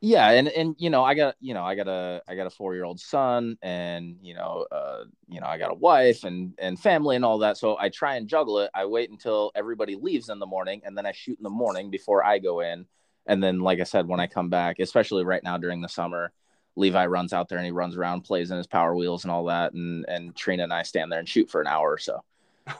yeah 0.00 0.30
and 0.30 0.48
and 0.48 0.76
you 0.78 0.90
know 0.90 1.02
i 1.02 1.12
got 1.12 1.34
you 1.40 1.54
know 1.54 1.64
i 1.64 1.74
got 1.74 1.88
a 1.88 2.22
i 2.28 2.36
got 2.36 2.46
a 2.46 2.50
four 2.50 2.74
year 2.74 2.84
old 2.84 3.00
son 3.00 3.56
and 3.62 4.16
you 4.22 4.32
know 4.32 4.64
uh 4.70 5.02
you 5.26 5.40
know 5.40 5.46
i 5.46 5.58
got 5.58 5.72
a 5.72 5.74
wife 5.74 6.22
and 6.22 6.54
and 6.58 6.78
family 6.78 7.16
and 7.16 7.24
all 7.24 7.38
that 7.38 7.56
so 7.56 7.76
i 7.78 7.88
try 7.88 8.14
and 8.14 8.28
juggle 8.28 8.60
it. 8.60 8.70
I 8.74 8.86
wait 8.86 9.10
until 9.10 9.50
everybody 9.56 9.96
leaves 9.96 10.28
in 10.28 10.38
the 10.38 10.46
morning 10.46 10.82
and 10.84 10.96
then 10.96 11.04
i 11.04 11.12
shoot 11.12 11.38
in 11.38 11.42
the 11.42 11.50
morning 11.50 11.90
before 11.90 12.24
i 12.24 12.38
go 12.38 12.60
in. 12.60 12.86
And 13.26 13.42
then 13.42 13.58
like 13.60 13.80
i 13.80 13.84
said 13.84 14.06
when 14.06 14.20
i 14.20 14.26
come 14.28 14.48
back 14.48 14.78
especially 14.78 15.24
right 15.24 15.42
now 15.42 15.58
during 15.58 15.80
the 15.80 15.88
summer 15.88 16.32
levi 16.76 17.06
runs 17.06 17.32
out 17.32 17.48
there 17.48 17.58
and 17.58 17.64
he 17.64 17.72
runs 17.72 17.96
around 17.96 18.22
plays 18.22 18.52
in 18.52 18.56
his 18.56 18.68
power 18.68 18.94
wheels 18.94 19.24
and 19.24 19.32
all 19.32 19.44
that 19.46 19.72
and 19.72 20.04
and 20.08 20.36
trina 20.36 20.62
and 20.62 20.72
i 20.72 20.82
stand 20.82 21.10
there 21.10 21.18
and 21.18 21.28
shoot 21.28 21.50
for 21.50 21.60
an 21.60 21.66
hour 21.66 21.90
or 21.90 21.98
so 21.98 22.22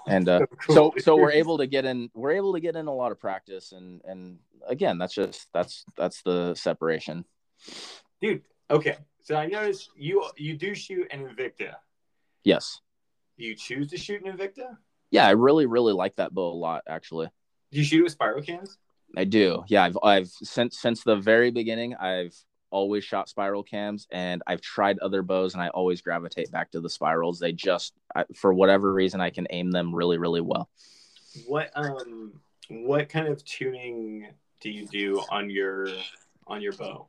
and 0.06 0.28
uh, 0.28 0.46
so 0.70 0.92
so 0.98 1.16
we're 1.16 1.32
able 1.32 1.58
to 1.58 1.66
get 1.66 1.84
in 1.84 2.10
we're 2.14 2.32
able 2.32 2.52
to 2.52 2.60
get 2.60 2.76
in 2.76 2.86
a 2.86 2.94
lot 2.94 3.12
of 3.12 3.20
practice 3.20 3.72
and 3.72 4.00
and 4.04 4.38
again 4.66 4.98
that's 4.98 5.14
just 5.14 5.48
that's 5.52 5.84
that's 5.96 6.22
the 6.22 6.54
separation. 6.54 7.24
Dude 8.20 8.42
okay. 8.70 8.96
So 9.22 9.36
i 9.36 9.46
noticed 9.46 9.90
you 9.96 10.24
you 10.36 10.56
do 10.56 10.74
shoot 10.74 11.06
an 11.10 11.26
invicta. 11.26 11.74
Yes. 12.44 12.80
Do 13.36 13.44
you 13.44 13.54
choose 13.54 13.88
to 13.90 13.96
shoot 13.96 14.24
an 14.24 14.36
invicta? 14.36 14.76
Yeah 15.10 15.26
i 15.26 15.30
really 15.30 15.66
really 15.66 15.92
like 15.92 16.16
that 16.16 16.32
bow 16.32 16.52
a 16.52 16.54
lot 16.54 16.82
actually. 16.88 17.28
Do 17.70 17.78
you 17.78 17.84
shoot 17.84 18.00
it 18.00 18.04
with 18.04 18.12
spiral 18.12 18.42
cams? 18.42 18.78
I 19.16 19.24
do. 19.24 19.64
Yeah 19.68 19.84
i've 19.84 19.98
i've 20.02 20.28
since 20.28 20.78
since 20.78 21.02
the 21.02 21.16
very 21.16 21.50
beginning 21.50 21.94
i've 21.96 22.34
always 22.70 23.04
shot 23.04 23.28
spiral 23.28 23.62
cams, 23.62 24.06
and 24.10 24.42
I've 24.46 24.60
tried 24.60 24.98
other 24.98 25.22
bows, 25.22 25.54
and 25.54 25.62
I 25.62 25.68
always 25.68 26.00
gravitate 26.00 26.50
back 26.50 26.70
to 26.72 26.80
the 26.80 26.90
spirals. 26.90 27.38
They 27.38 27.52
just, 27.52 27.94
I, 28.14 28.24
for 28.34 28.52
whatever 28.52 28.92
reason, 28.92 29.20
I 29.20 29.30
can 29.30 29.46
aim 29.50 29.70
them 29.70 29.94
really, 29.94 30.18
really 30.18 30.40
well. 30.40 30.68
What 31.46 31.70
um, 31.74 32.32
what 32.68 33.08
kind 33.08 33.28
of 33.28 33.44
tuning 33.44 34.28
do 34.60 34.70
you 34.70 34.86
do 34.86 35.22
on 35.30 35.50
your 35.50 35.88
on 36.46 36.62
your 36.62 36.72
bow? 36.72 37.08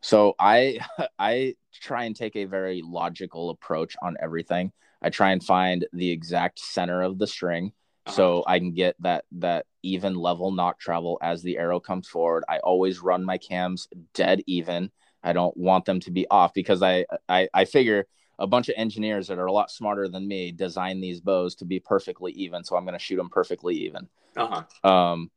So 0.00 0.34
I 0.38 0.78
I 1.18 1.56
try 1.80 2.04
and 2.04 2.16
take 2.16 2.36
a 2.36 2.44
very 2.44 2.82
logical 2.84 3.50
approach 3.50 3.96
on 4.02 4.16
everything. 4.20 4.72
I 5.02 5.10
try 5.10 5.32
and 5.32 5.42
find 5.42 5.86
the 5.92 6.10
exact 6.10 6.58
center 6.58 7.02
of 7.02 7.18
the 7.18 7.26
string 7.26 7.72
uh-huh. 8.06 8.16
so 8.16 8.44
I 8.46 8.58
can 8.58 8.72
get 8.72 8.96
that 9.00 9.24
that 9.32 9.66
even 9.82 10.14
level 10.14 10.50
nock 10.52 10.78
travel 10.78 11.18
as 11.22 11.42
the 11.42 11.58
arrow 11.58 11.80
comes 11.80 12.08
forward. 12.08 12.44
I 12.48 12.58
always 12.58 13.00
run 13.00 13.24
my 13.24 13.38
cams 13.38 13.88
dead 14.14 14.42
even. 14.46 14.90
I 15.22 15.32
don't 15.32 15.56
want 15.56 15.84
them 15.84 16.00
to 16.00 16.10
be 16.10 16.26
off 16.30 16.54
because 16.54 16.82
I 16.82 17.06
I, 17.28 17.48
I 17.52 17.64
figure 17.64 18.06
a 18.40 18.46
bunch 18.46 18.68
of 18.70 18.74
engineers 18.78 19.28
that 19.28 19.38
are 19.38 19.46
a 19.46 19.52
lot 19.52 19.70
smarter 19.70 20.08
than 20.08 20.26
me 20.26 20.50
design 20.50 21.00
these 21.00 21.20
bows 21.20 21.54
to 21.56 21.66
be 21.66 21.78
perfectly 21.78 22.32
even. 22.32 22.64
So 22.64 22.74
I'm 22.74 22.84
going 22.84 22.98
to 22.98 23.04
shoot 23.04 23.16
them 23.16 23.28
perfectly 23.28 23.76
even. 23.84 24.08
Uh-huh. 24.34 24.88
Um, 24.88 25.30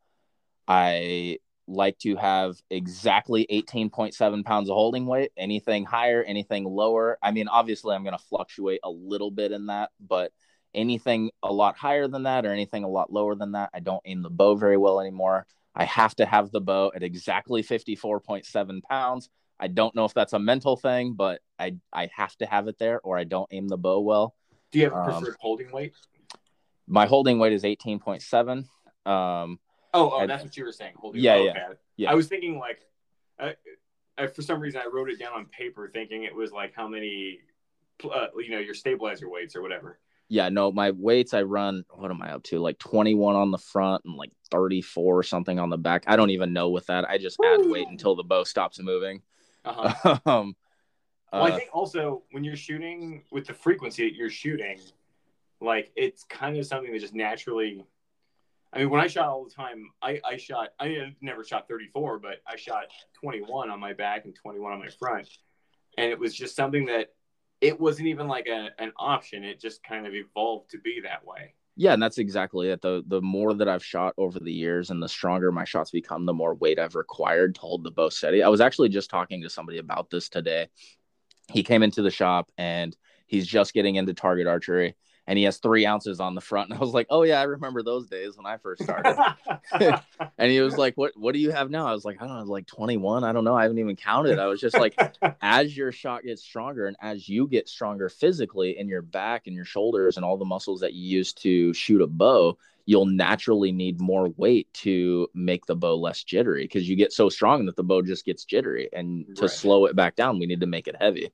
I 0.68 1.40
like 1.68 1.98
to 2.00 2.16
have 2.16 2.56
exactly 2.70 3.46
18.7 3.52 4.46
pounds 4.46 4.70
of 4.70 4.76
holding 4.76 5.06
weight. 5.06 5.32
Anything 5.36 5.84
higher, 5.84 6.24
anything 6.24 6.64
lower. 6.64 7.18
I 7.22 7.32
mean, 7.32 7.50
obviously, 7.50 7.94
I'm 7.94 8.04
going 8.04 8.18
to 8.18 8.24
fluctuate 8.24 8.80
a 8.84 8.90
little 8.90 9.32
bit 9.32 9.52
in 9.52 9.68
that, 9.68 9.92
but 10.00 10.32
anything 10.76 11.32
a 11.42 11.52
lot 11.52 11.78
higher 11.78 12.08
than 12.08 12.24
that 12.24 12.46
or 12.46 12.52
anything 12.52 12.84
a 12.84 12.90
lot 12.90 13.12
lower 13.12 13.36
than 13.36 13.54
that, 13.54 13.70
I 13.74 13.80
don't 13.80 14.02
aim 14.06 14.22
the 14.22 14.30
bow 14.30 14.56
very 14.56 14.78
well 14.78 15.00
anymore. 15.00 15.46
I 15.76 15.86
have 15.86 16.16
to 16.16 16.26
have 16.26 16.52
the 16.52 16.62
bow 16.62 16.92
at 16.96 17.04
exactly 17.04 17.64
54.7 17.64 18.84
pounds. 18.84 19.30
I 19.60 19.68
don't 19.68 19.96
know 19.96 20.06
if 20.06 20.14
that's 20.14 20.34
a 20.34 20.40
mental 20.40 20.76
thing, 20.76 21.14
but 21.14 21.42
I 21.58 21.78
I 21.92 22.10
have 22.16 22.36
to 22.38 22.46
have 22.46 22.68
it 22.68 22.78
there 22.80 23.00
or 23.02 23.18
I 23.18 23.24
don't 23.24 23.48
aim 23.52 23.68
the 23.68 23.78
bow 23.78 24.02
well. 24.02 24.36
Do 24.72 24.80
you 24.80 24.86
have 24.86 24.94
a 24.94 24.98
um, 24.98 25.06
preferred 25.06 25.30
um, 25.30 25.38
holding 25.40 25.72
weight? 25.72 25.94
My 26.88 27.06
holding 27.06 27.40
weight 27.40 27.54
is 27.54 27.64
18.7. 27.64 28.66
Um, 29.06 29.60
Oh, 29.94 30.10
oh, 30.12 30.28
that's 30.28 30.44
what 30.44 30.58
you 30.58 30.66
were 30.66 30.72
saying. 30.72 30.94
Holding 30.98 31.22
yeah, 31.22 31.36
yeah, 31.36 31.50
okay. 31.52 31.66
yeah. 31.98 32.12
I 32.12 32.16
was 32.16 32.28
thinking 32.28 32.58
like, 32.58 32.80
I, 33.40 33.56
I, 34.18 34.28
for 34.28 34.42
some 34.42 34.60
reason, 34.60 34.82
I 34.84 34.90
wrote 34.92 35.10
it 35.10 35.20
down 35.20 35.34
on 35.34 35.46
paper, 35.46 35.88
thinking 35.94 36.24
it 36.24 36.36
was 36.36 36.52
like 36.52 36.74
how 36.76 36.88
many, 36.88 37.40
uh, 38.04 38.28
you 38.38 38.50
know, 38.50 38.60
your 38.60 38.74
stabilizer 38.74 39.30
weights 39.30 39.56
or 39.56 39.62
whatever. 39.62 40.00
Yeah, 40.30 40.50
no, 40.50 40.72
my 40.72 40.92
weights 40.92 41.34
I 41.34 41.44
run. 41.44 41.86
What 41.92 42.10
am 42.10 42.22
I 42.22 42.34
up 42.34 42.44
to? 42.44 42.60
Like 42.60 42.80
twenty 42.80 43.14
one 43.14 43.36
on 43.36 43.52
the 43.52 43.58
front 43.58 44.04
and 44.06 44.16
like 44.16 44.32
thirty 44.50 44.82
four 44.82 45.18
or 45.18 45.24
something 45.24 45.60
on 45.60 45.70
the 45.70 45.78
back. 45.78 46.06
I 46.08 46.16
don't 46.16 46.32
even 46.32 46.54
know 46.54 46.70
with 46.70 46.88
that. 46.88 47.10
I 47.10 47.18
just 47.18 47.38
Woo! 47.40 47.54
add 47.54 47.70
weight 47.70 47.88
until 47.88 48.16
the 48.16 48.24
bow 48.24 48.44
stops 48.44 48.80
moving. 48.80 49.22
Uh-huh. 49.66 50.20
um, 50.26 50.56
well, 51.32 51.44
uh, 51.44 51.48
I 51.48 51.52
think 51.52 51.70
also 51.74 52.24
when 52.32 52.44
you're 52.44 52.56
shooting 52.56 53.24
with 53.32 53.48
the 53.48 53.54
frequency 53.54 54.10
that 54.10 54.16
you're 54.16 54.30
shooting, 54.30 54.80
like 55.62 55.92
it's 55.96 56.24
kind 56.24 56.58
of 56.58 56.66
something 56.66 56.92
that 56.92 57.00
just 57.00 57.16
naturally 57.16 57.86
I 58.74 58.80
mean, 58.80 58.90
when 58.90 59.02
I 59.02 59.08
shot 59.08 59.28
all 59.28 59.44
the 59.44 59.52
time, 59.52 59.92
I, 60.02 60.20
I 60.26 60.38
shot, 60.38 60.70
I 60.80 61.14
never 61.22 61.44
shot 61.44 61.68
34, 61.68 62.18
but 62.20 62.42
I 62.48 62.56
shot 62.56 62.86
21 63.22 63.70
on 63.70 63.80
my 63.80 63.94
back 63.94 64.26
and 64.26 64.36
21 64.36 64.74
on 64.74 64.80
my 64.80 64.88
front. 64.88 65.30
And 65.98 66.12
it 66.12 66.18
was 66.18 66.34
just 66.34 66.56
something 66.56 66.88
that 66.88 67.14
it 67.64 67.80
wasn't 67.80 68.08
even 68.10 68.28
like 68.28 68.48
a, 68.48 68.70
an 68.78 68.92
option. 68.98 69.44
It 69.44 69.60
just 69.60 69.84
kind 69.84 70.06
of 70.06 70.14
evolved 70.14 70.70
to 70.72 70.80
be 70.80 71.00
that 71.04 71.26
way. 71.26 71.54
Yeah, 71.76 71.94
and 71.94 72.04
that's 72.04 72.20
exactly 72.20 72.70
it. 72.70 72.82
The 72.82 73.04
the 73.08 73.22
more 73.22 73.54
that 73.56 73.68
I've 73.68 73.84
shot 73.84 74.14
over 74.18 74.40
the 74.40 74.52
years 74.52 74.92
and 74.92 75.02
the 75.02 75.10
stronger 75.10 75.52
my 75.52 75.64
shots 75.64 75.90
become, 75.90 76.26
the 76.26 76.34
more 76.34 76.54
weight 76.54 76.78
I've 76.78 76.96
required 76.96 77.56
to 77.56 77.62
hold 77.62 77.84
the 77.84 77.90
bow 77.90 78.10
steady. 78.10 78.44
I 78.44 78.50
was 78.50 78.62
actually 78.62 78.90
just 78.90 79.10
talking 79.10 79.42
to 79.42 79.50
somebody 79.50 79.80
about 79.80 80.12
this 80.12 80.30
today. 80.30 80.68
He 81.52 81.64
came 81.64 81.82
into 81.82 82.04
the 82.04 82.12
shop 82.12 82.52
and 82.58 82.96
he's 83.26 83.48
just 83.48 83.74
getting 83.74 83.96
into 83.96 84.14
target 84.14 84.46
archery 84.46 84.96
and 85.28 85.38
he 85.38 85.46
has 85.46 85.58
three 85.58 85.86
ounces 85.86 86.20
on 86.20 86.36
the 86.36 86.42
front. 86.42 86.70
And 86.70 86.78
I 86.78 86.82
was 86.82 86.94
like, 86.94 87.08
oh 87.10 87.24
yeah, 87.24 87.40
I 87.40 87.44
remember 87.44 87.82
those 87.82 88.08
days 88.08 88.36
when 88.36 88.46
I 88.46 88.58
first 88.58 88.84
started. 88.84 89.18
and 90.38 90.52
he 90.52 90.60
was 90.60 90.78
like, 90.78 90.96
what 90.96 91.14
What 91.16 91.34
do 91.34 91.40
you 91.40 91.52
have 91.52 91.70
now? 91.70 91.88
I 91.88 91.94
was 91.94 92.06
like, 92.06 92.22
I 92.22 92.28
don't 92.28 92.40
know, 92.40 92.52
like 92.52 92.68
21. 92.68 93.24
I 93.24 93.32
don't 93.32 93.44
know. 93.44 93.56
I 93.56 93.64
haven't 93.64 93.80
even 93.80 93.96
counted. 93.96 94.40
I 94.40 94.48
was 94.48 94.60
just 94.60 94.78
like, 94.78 94.96
as 95.42 95.76
your 95.76 95.92
shot 95.92 96.24
gets 96.24 96.44
stronger 96.44 96.88
and 96.88 96.98
as 97.02 97.30
you 97.30 97.48
get 97.48 97.70
stronger 97.70 98.10
physically 98.10 98.78
in 98.78 98.88
your 98.88 99.02
back 99.02 99.48
and 99.48 99.56
your 99.56 99.66
shoulders 99.66 100.18
and 100.18 100.26
all 100.26 100.38
the 100.38 100.46
muscles 100.46 100.82
that 100.82 100.94
you 100.94 101.18
use 101.18 101.34
to 101.34 101.74
shoot 101.74 102.02
a 102.02 102.08
bow, 102.08 102.58
you'll 102.86 103.06
naturally 103.06 103.72
need 103.72 104.02
more 104.02 104.30
weight 104.36 104.68
to 104.74 105.30
make 105.34 105.66
the 105.66 105.76
bow 105.76 105.96
less 105.96 106.24
jittery 106.24 106.64
because 106.64 106.90
you 106.90 106.98
get 106.98 107.14
so 107.14 107.30
strong 107.30 107.66
that 107.66 107.78
the 107.78 107.84
bow 107.84 108.02
just 108.02 108.26
gets 108.26 108.44
jittery. 108.44 108.90
And 108.92 109.26
to 109.38 109.44
right. 109.44 109.52
slow 109.52 109.86
it 109.86 109.96
back 109.96 110.16
down, 110.16 110.38
we 110.38 110.48
need 110.48 110.60
to 110.60 110.68
make 110.68 110.90
it 110.90 110.98
heavy. 111.00 111.32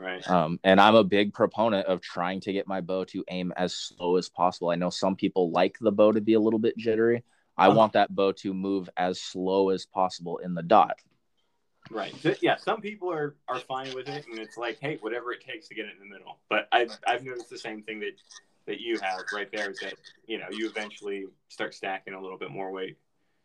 Right. 0.00 0.28
Um, 0.30 0.58
and 0.64 0.80
I'm 0.80 0.94
a 0.94 1.04
big 1.04 1.34
proponent 1.34 1.86
of 1.86 2.00
trying 2.00 2.40
to 2.40 2.52
get 2.52 2.66
my 2.66 2.80
bow 2.80 3.04
to 3.04 3.22
aim 3.28 3.52
as 3.56 3.74
slow 3.74 4.16
as 4.16 4.30
possible. 4.30 4.70
I 4.70 4.74
know 4.74 4.88
some 4.88 5.14
people 5.14 5.50
like 5.50 5.76
the 5.78 5.92
bow 5.92 6.10
to 6.10 6.22
be 6.22 6.34
a 6.34 6.40
little 6.40 6.58
bit 6.58 6.76
jittery. 6.78 7.22
I 7.58 7.66
uh-huh. 7.66 7.76
want 7.76 7.92
that 7.92 8.14
bow 8.14 8.32
to 8.32 8.54
move 8.54 8.88
as 8.96 9.20
slow 9.20 9.68
as 9.68 9.84
possible 9.84 10.38
in 10.38 10.54
the 10.54 10.62
dot. 10.62 10.98
Right. 11.90 12.14
Yeah. 12.40 12.56
Some 12.56 12.80
people 12.80 13.12
are 13.12 13.36
are 13.46 13.58
fine 13.60 13.94
with 13.94 14.08
it, 14.08 14.24
and 14.30 14.38
it's 14.38 14.56
like, 14.56 14.78
hey, 14.80 14.96
whatever 15.00 15.32
it 15.32 15.44
takes 15.44 15.68
to 15.68 15.74
get 15.74 15.86
it 15.86 15.92
in 16.00 16.08
the 16.08 16.14
middle. 16.14 16.38
But 16.48 16.68
I've 16.72 16.96
I've 17.06 17.22
noticed 17.22 17.50
the 17.50 17.58
same 17.58 17.82
thing 17.82 18.00
that 18.00 18.12
that 18.66 18.80
you 18.80 18.98
have 19.00 19.20
right 19.34 19.50
there 19.52 19.70
is 19.70 19.80
that 19.80 19.94
you 20.26 20.38
know 20.38 20.46
you 20.50 20.68
eventually 20.68 21.26
start 21.48 21.74
stacking 21.74 22.14
a 22.14 22.20
little 22.20 22.38
bit 22.38 22.50
more 22.50 22.70
weight. 22.70 22.96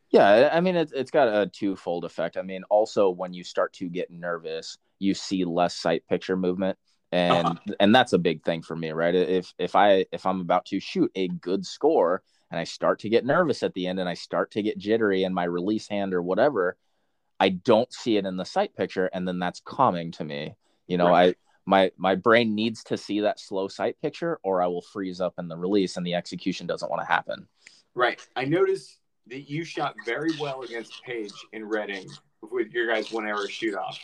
Yeah, 0.10 0.50
I 0.54 0.62
mean 0.62 0.76
it's 0.76 0.94
it's 0.94 1.12
got 1.12 1.28
a 1.28 1.48
twofold 1.48 2.06
effect. 2.06 2.38
I 2.38 2.44
mean, 2.44 2.64
also 2.70 3.10
when 3.10 3.34
you 3.34 3.44
start 3.44 3.74
to 3.74 3.90
get 3.90 4.12
nervous, 4.12 4.78
you 5.00 5.14
see 5.14 5.46
less 5.46 5.76
sight 5.76 6.04
picture 6.08 6.38
movement, 6.38 6.78
and 7.12 7.48
uh-huh. 7.48 7.76
and 7.80 7.94
that's 7.94 8.14
a 8.14 8.18
big 8.18 8.44
thing 8.44 8.62
for 8.62 8.76
me, 8.76 8.92
right? 8.92 9.16
If 9.16 9.54
if 9.58 9.76
I 9.76 10.06
if 10.12 10.26
I'm 10.26 10.42
about 10.42 10.66
to 10.68 10.80
shoot 10.80 11.12
a 11.16 11.28
good 11.28 11.66
score 11.66 12.22
and 12.52 12.60
I 12.60 12.64
start 12.64 13.00
to 13.00 13.10
get 13.10 13.26
nervous 13.26 13.64
at 13.64 13.74
the 13.74 13.88
end 13.88 14.00
and 14.00 14.08
I 14.08 14.14
start 14.14 14.52
to 14.52 14.62
get 14.62 14.78
jittery 14.78 15.24
in 15.24 15.34
my 15.34 15.44
release 15.44 15.88
hand 15.88 16.14
or 16.14 16.22
whatever, 16.22 16.78
I 17.40 17.50
don't 17.50 17.92
see 17.92 18.18
it 18.18 18.26
in 18.26 18.38
the 18.38 18.46
sight 18.46 18.76
picture, 18.76 19.08
and 19.14 19.28
then 19.28 19.40
that's 19.40 19.62
calming 19.62 20.12
to 20.14 20.24
me. 20.24 20.56
You 20.88 20.98
know, 20.98 21.10
right. 21.10 21.30
I 21.30 21.36
my 21.66 21.92
my 21.98 22.16
brain 22.16 22.56
needs 22.56 22.84
to 22.86 22.98
see 22.98 23.22
that 23.22 23.40
slow 23.40 23.68
sight 23.68 23.98
picture, 24.02 24.40
or 24.44 24.62
I 24.62 24.68
will 24.68 24.82
freeze 24.82 25.20
up 25.20 25.34
in 25.38 25.48
the 25.48 25.58
release, 25.58 25.98
and 25.98 26.06
the 26.06 26.14
execution 26.14 26.68
doesn't 26.68 26.90
want 26.90 27.02
to 27.02 27.08
happen. 27.08 27.48
Right. 27.94 28.26
I 28.36 28.46
noticed 28.46 29.00
that 29.28 29.50
you 29.50 29.64
shot 29.64 29.96
very 30.06 30.32
well 30.40 30.62
against 30.62 31.02
Paige 31.04 31.34
in 31.54 31.66
Redding 31.66 32.08
with 32.52 32.72
your 32.72 32.88
guys' 32.88 33.12
one 33.12 33.28
hour 33.28 33.48
shoot 33.48 33.76
off. 33.76 33.98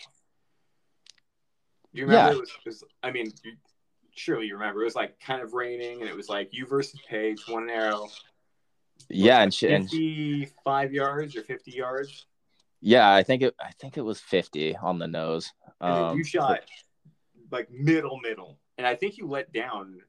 Do 1.94 2.00
you 2.00 2.06
remember? 2.06 2.32
Yeah. 2.32 2.38
It 2.38 2.40
was, 2.40 2.50
it 2.50 2.70
was, 2.70 2.84
I 3.04 3.12
mean, 3.12 3.32
you, 3.44 3.54
surely 4.16 4.48
you 4.48 4.54
remember. 4.54 4.82
It 4.82 4.86
was 4.86 4.96
like 4.96 5.20
kind 5.20 5.42
of 5.42 5.54
raining, 5.54 6.02
and 6.02 6.10
it 6.10 6.16
was 6.16 6.30
like 6.30 6.50
you 6.52 6.66
versus 6.66 7.00
Paige, 7.10 7.42
one 7.48 7.70
arrow. 7.70 8.08
Yeah, 9.10 9.38
like 9.40 9.44
and 9.44 9.54
she, 9.54 9.68
fifty-five 9.68 10.94
yards 10.94 11.36
or 11.36 11.44
fifty 11.44 11.72
yards. 11.72 12.26
Yeah, 12.82 13.12
I 13.12 13.24
think 13.24 13.44
it. 13.44 13.56
I 13.60 13.72
think 13.80 13.98
it 13.98 14.02
was 14.02 14.20
fifty 14.20 14.76
on 14.76 15.00
the 15.00 15.08
nose. 15.08 15.52
Um, 15.82 16.18
you 16.18 16.24
shot 16.24 16.62
like 17.52 17.70
middle, 17.72 18.20
middle, 18.22 18.60
and 18.78 18.88
I 18.88 18.96
think 18.96 19.18
you 19.18 19.28
let 19.28 19.52
down 19.52 20.00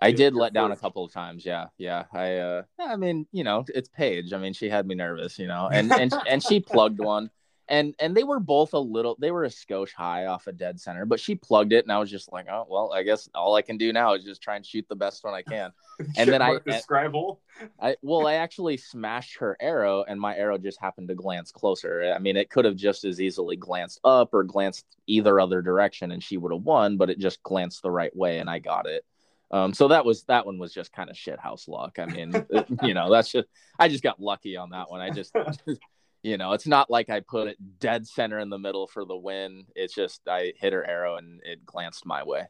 I 0.00 0.12
did 0.12 0.34
let 0.34 0.52
down 0.52 0.72
a 0.72 0.76
couple 0.76 1.04
of 1.04 1.12
times. 1.12 1.44
Yeah, 1.44 1.66
yeah. 1.76 2.04
I, 2.12 2.36
uh, 2.36 2.62
I 2.80 2.96
mean, 2.96 3.26
you 3.32 3.44
know, 3.44 3.64
it's 3.68 3.88
Paige. 3.88 4.32
I 4.32 4.38
mean, 4.38 4.52
she 4.52 4.68
had 4.68 4.86
me 4.86 4.94
nervous, 4.94 5.38
you 5.38 5.46
know, 5.46 5.68
and 5.72 5.92
and 5.92 6.12
and 6.28 6.42
she 6.42 6.60
plugged 6.60 7.00
one, 7.00 7.30
and 7.68 7.94
and 7.98 8.16
they 8.16 8.24
were 8.24 8.40
both 8.40 8.72
a 8.72 8.78
little. 8.78 9.16
They 9.18 9.30
were 9.30 9.44
a 9.44 9.48
skosh 9.48 9.92
high 9.92 10.26
off 10.26 10.46
a 10.46 10.52
dead 10.52 10.80
center, 10.80 11.04
but 11.04 11.20
she 11.20 11.34
plugged 11.34 11.72
it, 11.72 11.84
and 11.84 11.92
I 11.92 11.98
was 11.98 12.10
just 12.10 12.32
like, 12.32 12.46
oh 12.50 12.66
well, 12.68 12.92
I 12.92 13.02
guess 13.02 13.28
all 13.34 13.54
I 13.54 13.62
can 13.62 13.76
do 13.76 13.92
now 13.92 14.14
is 14.14 14.24
just 14.24 14.42
try 14.42 14.56
and 14.56 14.64
shoot 14.64 14.86
the 14.88 14.96
best 14.96 15.24
one 15.24 15.34
I 15.34 15.42
can. 15.48 15.72
And 16.16 16.30
then 16.30 16.42
I 16.42 16.58
describe 16.64 17.12
hole. 17.12 17.40
I 17.80 17.96
well, 18.02 18.26
I 18.26 18.34
actually 18.34 18.76
smashed 18.76 19.38
her 19.38 19.56
arrow, 19.60 20.04
and 20.06 20.20
my 20.20 20.36
arrow 20.36 20.58
just 20.58 20.80
happened 20.80 21.08
to 21.08 21.14
glance 21.14 21.52
closer. 21.52 22.12
I 22.14 22.18
mean, 22.18 22.36
it 22.36 22.50
could 22.50 22.64
have 22.64 22.76
just 22.76 23.04
as 23.04 23.20
easily 23.20 23.56
glanced 23.56 24.00
up 24.04 24.32
or 24.32 24.44
glanced 24.44 24.86
either 25.06 25.40
other 25.40 25.62
direction, 25.62 26.12
and 26.12 26.22
she 26.22 26.36
would 26.36 26.52
have 26.52 26.62
won, 26.62 26.96
but 26.96 27.10
it 27.10 27.18
just 27.18 27.42
glanced 27.42 27.82
the 27.82 27.90
right 27.90 28.14
way, 28.16 28.38
and 28.38 28.48
I 28.48 28.58
got 28.58 28.86
it. 28.86 29.04
Um, 29.50 29.72
so 29.72 29.88
that 29.88 30.04
was 30.04 30.24
that 30.24 30.44
one 30.44 30.58
was 30.58 30.72
just 30.72 30.92
kind 30.92 31.08
of 31.08 31.16
shit 31.16 31.38
house 31.38 31.68
luck. 31.68 31.98
I 31.98 32.06
mean, 32.06 32.32
you 32.82 32.94
know, 32.94 33.10
that's 33.10 33.30
just 33.30 33.48
I 33.78 33.88
just 33.88 34.02
got 34.02 34.20
lucky 34.20 34.56
on 34.56 34.70
that 34.70 34.90
one. 34.90 35.00
I 35.00 35.10
just, 35.10 35.34
you 36.22 36.36
know, 36.36 36.52
it's 36.52 36.66
not 36.66 36.90
like 36.90 37.10
I 37.10 37.20
put 37.20 37.48
it 37.48 37.56
dead 37.78 38.06
center 38.06 38.38
in 38.38 38.50
the 38.50 38.58
middle 38.58 38.86
for 38.86 39.04
the 39.04 39.16
win. 39.16 39.64
It's 39.74 39.94
just 39.94 40.22
I 40.28 40.52
hit 40.56 40.72
her 40.72 40.84
arrow 40.84 41.16
and 41.16 41.40
it 41.44 41.64
glanced 41.64 42.06
my 42.06 42.22
way. 42.24 42.46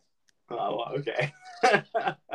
Oh, 0.51 0.85
okay. 0.99 1.33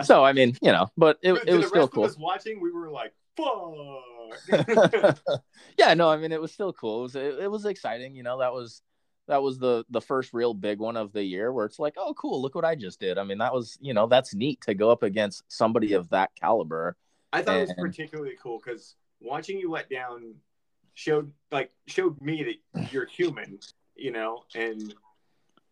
so 0.04 0.24
I 0.24 0.34
mean, 0.34 0.56
you 0.62 0.72
know, 0.72 0.88
but 0.96 1.18
it, 1.24 1.34
it 1.48 1.56
was 1.56 1.68
still 1.68 1.88
cool. 1.88 2.10
watching, 2.20 2.62
we 2.62 2.72
were 2.72 2.92
like, 2.92 3.14
"Fuck." 3.38 5.20
yeah, 5.78 5.94
no, 5.96 6.10
I 6.10 6.18
mean, 6.18 6.32
it 6.32 6.42
was 6.42 6.52
still 6.52 6.74
cool. 6.74 7.00
It 7.00 7.04
was 7.04 7.16
it, 7.16 7.40
it 7.42 7.52
was 7.52 7.66
exciting. 7.66 8.16
You 8.16 8.24
know, 8.24 8.40
that 8.40 8.54
was 8.54 8.84
that 9.28 9.42
was 9.42 9.58
the 9.58 9.86
the 9.90 10.02
first 10.02 10.34
real 10.34 10.54
big 10.54 10.80
one 10.80 10.98
of 10.98 11.14
the 11.14 11.24
year 11.24 11.52
where 11.52 11.66
it's 11.66 11.80
like 11.80 11.94
oh 11.98 12.14
cool 12.16 12.42
look 12.42 12.56
what 12.56 12.66
i 12.66 12.76
just 12.76 13.00
did 13.00 13.18
i 13.18 13.24
mean 13.24 13.38
that 13.38 13.54
was 13.54 13.78
you 13.82 13.94
know 13.94 14.08
that's 14.08 14.36
neat 14.36 14.60
to 14.62 14.74
go 14.74 14.90
up 14.90 15.04
against 15.04 15.44
somebody 15.48 15.94
of 15.94 16.10
that 16.10 16.30
caliber 16.36 16.96
i 17.32 17.42
thought 17.42 17.56
and... 17.56 17.70
it 17.70 17.78
was 17.78 17.90
particularly 17.92 18.36
cool 18.42 18.60
because 18.64 18.96
watching 19.22 19.58
you 19.58 19.72
let 19.72 19.90
down 19.90 20.36
showed 20.94 21.32
like 21.52 21.72
showed 21.88 22.20
me 22.22 22.44
that 22.44 22.92
you're 22.92 23.06
human 23.06 23.60
you 23.96 24.12
know, 24.12 24.44
and 24.56 24.94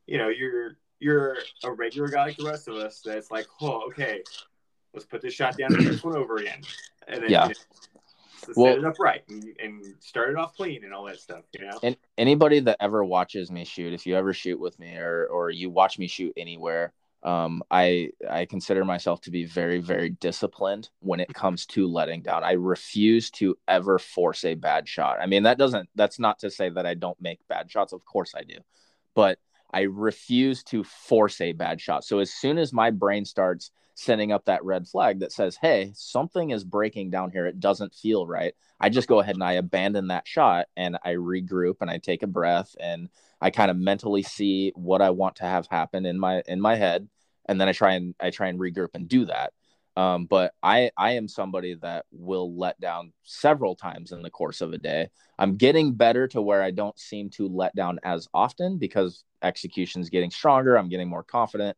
you 0.07 0.17
know, 0.17 0.29
you're 0.29 0.77
you're 0.99 1.37
a 1.63 1.71
regular 1.71 2.07
guy 2.07 2.25
like 2.25 2.37
the 2.37 2.45
rest 2.45 2.67
of 2.67 2.75
us 2.75 3.01
that's 3.03 3.31
like, 3.31 3.47
oh, 3.61 3.87
okay, 3.87 4.21
let's 4.93 5.05
put 5.05 5.21
this 5.21 5.33
shot 5.33 5.57
down 5.57 5.73
and 5.73 5.85
this 5.85 6.03
one 6.03 6.15
over 6.15 6.37
again. 6.37 6.61
And 7.07 7.23
then 7.23 7.29
Yeah. 7.31 7.43
you 7.47 7.49
know, 7.49 7.59
so 8.37 8.53
Well- 8.55 8.73
set 8.73 8.79
it 8.79 8.85
up 8.85 8.99
right 8.99 9.23
and, 9.29 9.43
and 9.59 9.95
start 9.99 10.29
it 10.29 10.35
off 10.35 10.55
clean 10.55 10.83
and 10.83 10.93
all 10.93 11.05
that 11.05 11.19
stuff, 11.19 11.43
you 11.57 11.65
know? 11.65 11.79
And 11.81 11.97
anybody 12.17 12.59
that 12.59 12.77
ever 12.79 13.03
watches 13.03 13.51
me 13.51 13.65
shoot, 13.65 13.93
if 13.93 14.05
you 14.05 14.15
ever 14.15 14.33
shoot 14.33 14.59
with 14.59 14.77
me 14.79 14.95
or 14.97 15.25
or 15.27 15.49
you 15.49 15.69
watch 15.69 15.97
me 15.97 16.07
shoot 16.07 16.33
anywhere, 16.37 16.93
um, 17.23 17.61
I 17.69 18.09
I 18.29 18.45
consider 18.45 18.83
myself 18.83 19.21
to 19.21 19.31
be 19.31 19.45
very 19.45 19.79
very 19.79 20.09
disciplined 20.09 20.89
when 20.99 21.19
it 21.19 21.33
comes 21.33 21.65
to 21.67 21.87
letting 21.87 22.21
down. 22.21 22.43
I 22.43 22.53
refuse 22.53 23.29
to 23.31 23.57
ever 23.67 23.99
force 23.99 24.43
a 24.43 24.55
bad 24.55 24.87
shot. 24.87 25.17
I 25.21 25.27
mean 25.27 25.43
that 25.43 25.57
doesn't 25.57 25.89
that's 25.95 26.19
not 26.19 26.39
to 26.39 26.49
say 26.49 26.69
that 26.69 26.85
I 26.85 26.95
don't 26.95 27.21
make 27.21 27.47
bad 27.47 27.69
shots. 27.69 27.93
Of 27.93 28.05
course 28.05 28.33
I 28.35 28.41
do, 28.43 28.57
but 29.13 29.37
I 29.71 29.81
refuse 29.81 30.63
to 30.65 30.83
force 30.83 31.39
a 31.41 31.53
bad 31.53 31.79
shot. 31.79 32.03
So 32.03 32.19
as 32.19 32.31
soon 32.33 32.57
as 32.57 32.73
my 32.73 32.89
brain 32.89 33.23
starts 33.23 33.71
sending 33.93 34.31
up 34.31 34.45
that 34.45 34.63
red 34.63 34.87
flag 34.87 35.19
that 35.19 35.31
says, 35.31 35.57
"Hey, 35.61 35.91
something 35.95 36.49
is 36.49 36.63
breaking 36.63 37.11
down 37.11 37.31
here. 37.31 37.45
It 37.45 37.59
doesn't 37.59 37.93
feel 37.93 38.25
right." 38.25 38.55
I 38.79 38.89
just 38.89 39.07
go 39.07 39.19
ahead 39.19 39.35
and 39.35 39.43
I 39.43 39.53
abandon 39.53 40.07
that 40.07 40.27
shot 40.27 40.65
and 40.75 40.97
I 41.05 41.13
regroup 41.13 41.77
and 41.81 41.89
I 41.89 41.99
take 41.99 42.23
a 42.23 42.27
breath 42.27 42.75
and 42.79 43.09
I 43.41 43.49
kind 43.49 43.71
of 43.71 43.77
mentally 43.77 44.23
see 44.23 44.71
what 44.75 45.01
I 45.01 45.09
want 45.09 45.37
to 45.37 45.43
have 45.43 45.67
happen 45.69 46.05
in 46.05 46.19
my 46.19 46.43
in 46.47 46.61
my 46.61 46.75
head 46.75 47.07
and 47.45 47.59
then 47.59 47.67
I 47.67 47.73
try 47.73 47.93
and 47.93 48.15
I 48.19 48.29
try 48.29 48.47
and 48.47 48.59
regroup 48.59 48.89
and 48.93 49.07
do 49.07 49.25
that. 49.25 49.53
Um, 49.97 50.25
but 50.25 50.53
I 50.63 50.91
I 50.97 51.11
am 51.11 51.27
somebody 51.27 51.75
that 51.81 52.05
will 52.11 52.57
let 52.57 52.79
down 52.79 53.11
several 53.23 53.75
times 53.75 54.13
in 54.13 54.21
the 54.21 54.29
course 54.29 54.61
of 54.61 54.71
a 54.71 54.77
day. 54.77 55.09
I'm 55.37 55.57
getting 55.57 55.93
better 55.93 56.27
to 56.29 56.41
where 56.41 56.63
I 56.63 56.71
don't 56.71 56.97
seem 56.97 57.29
to 57.31 57.47
let 57.47 57.75
down 57.75 57.99
as 58.03 58.27
often 58.33 58.77
because 58.77 59.25
execution's 59.41 60.09
getting 60.09 60.31
stronger. 60.31 60.77
I'm 60.77 60.87
getting 60.87 61.09
more 61.09 61.23
confident, 61.23 61.75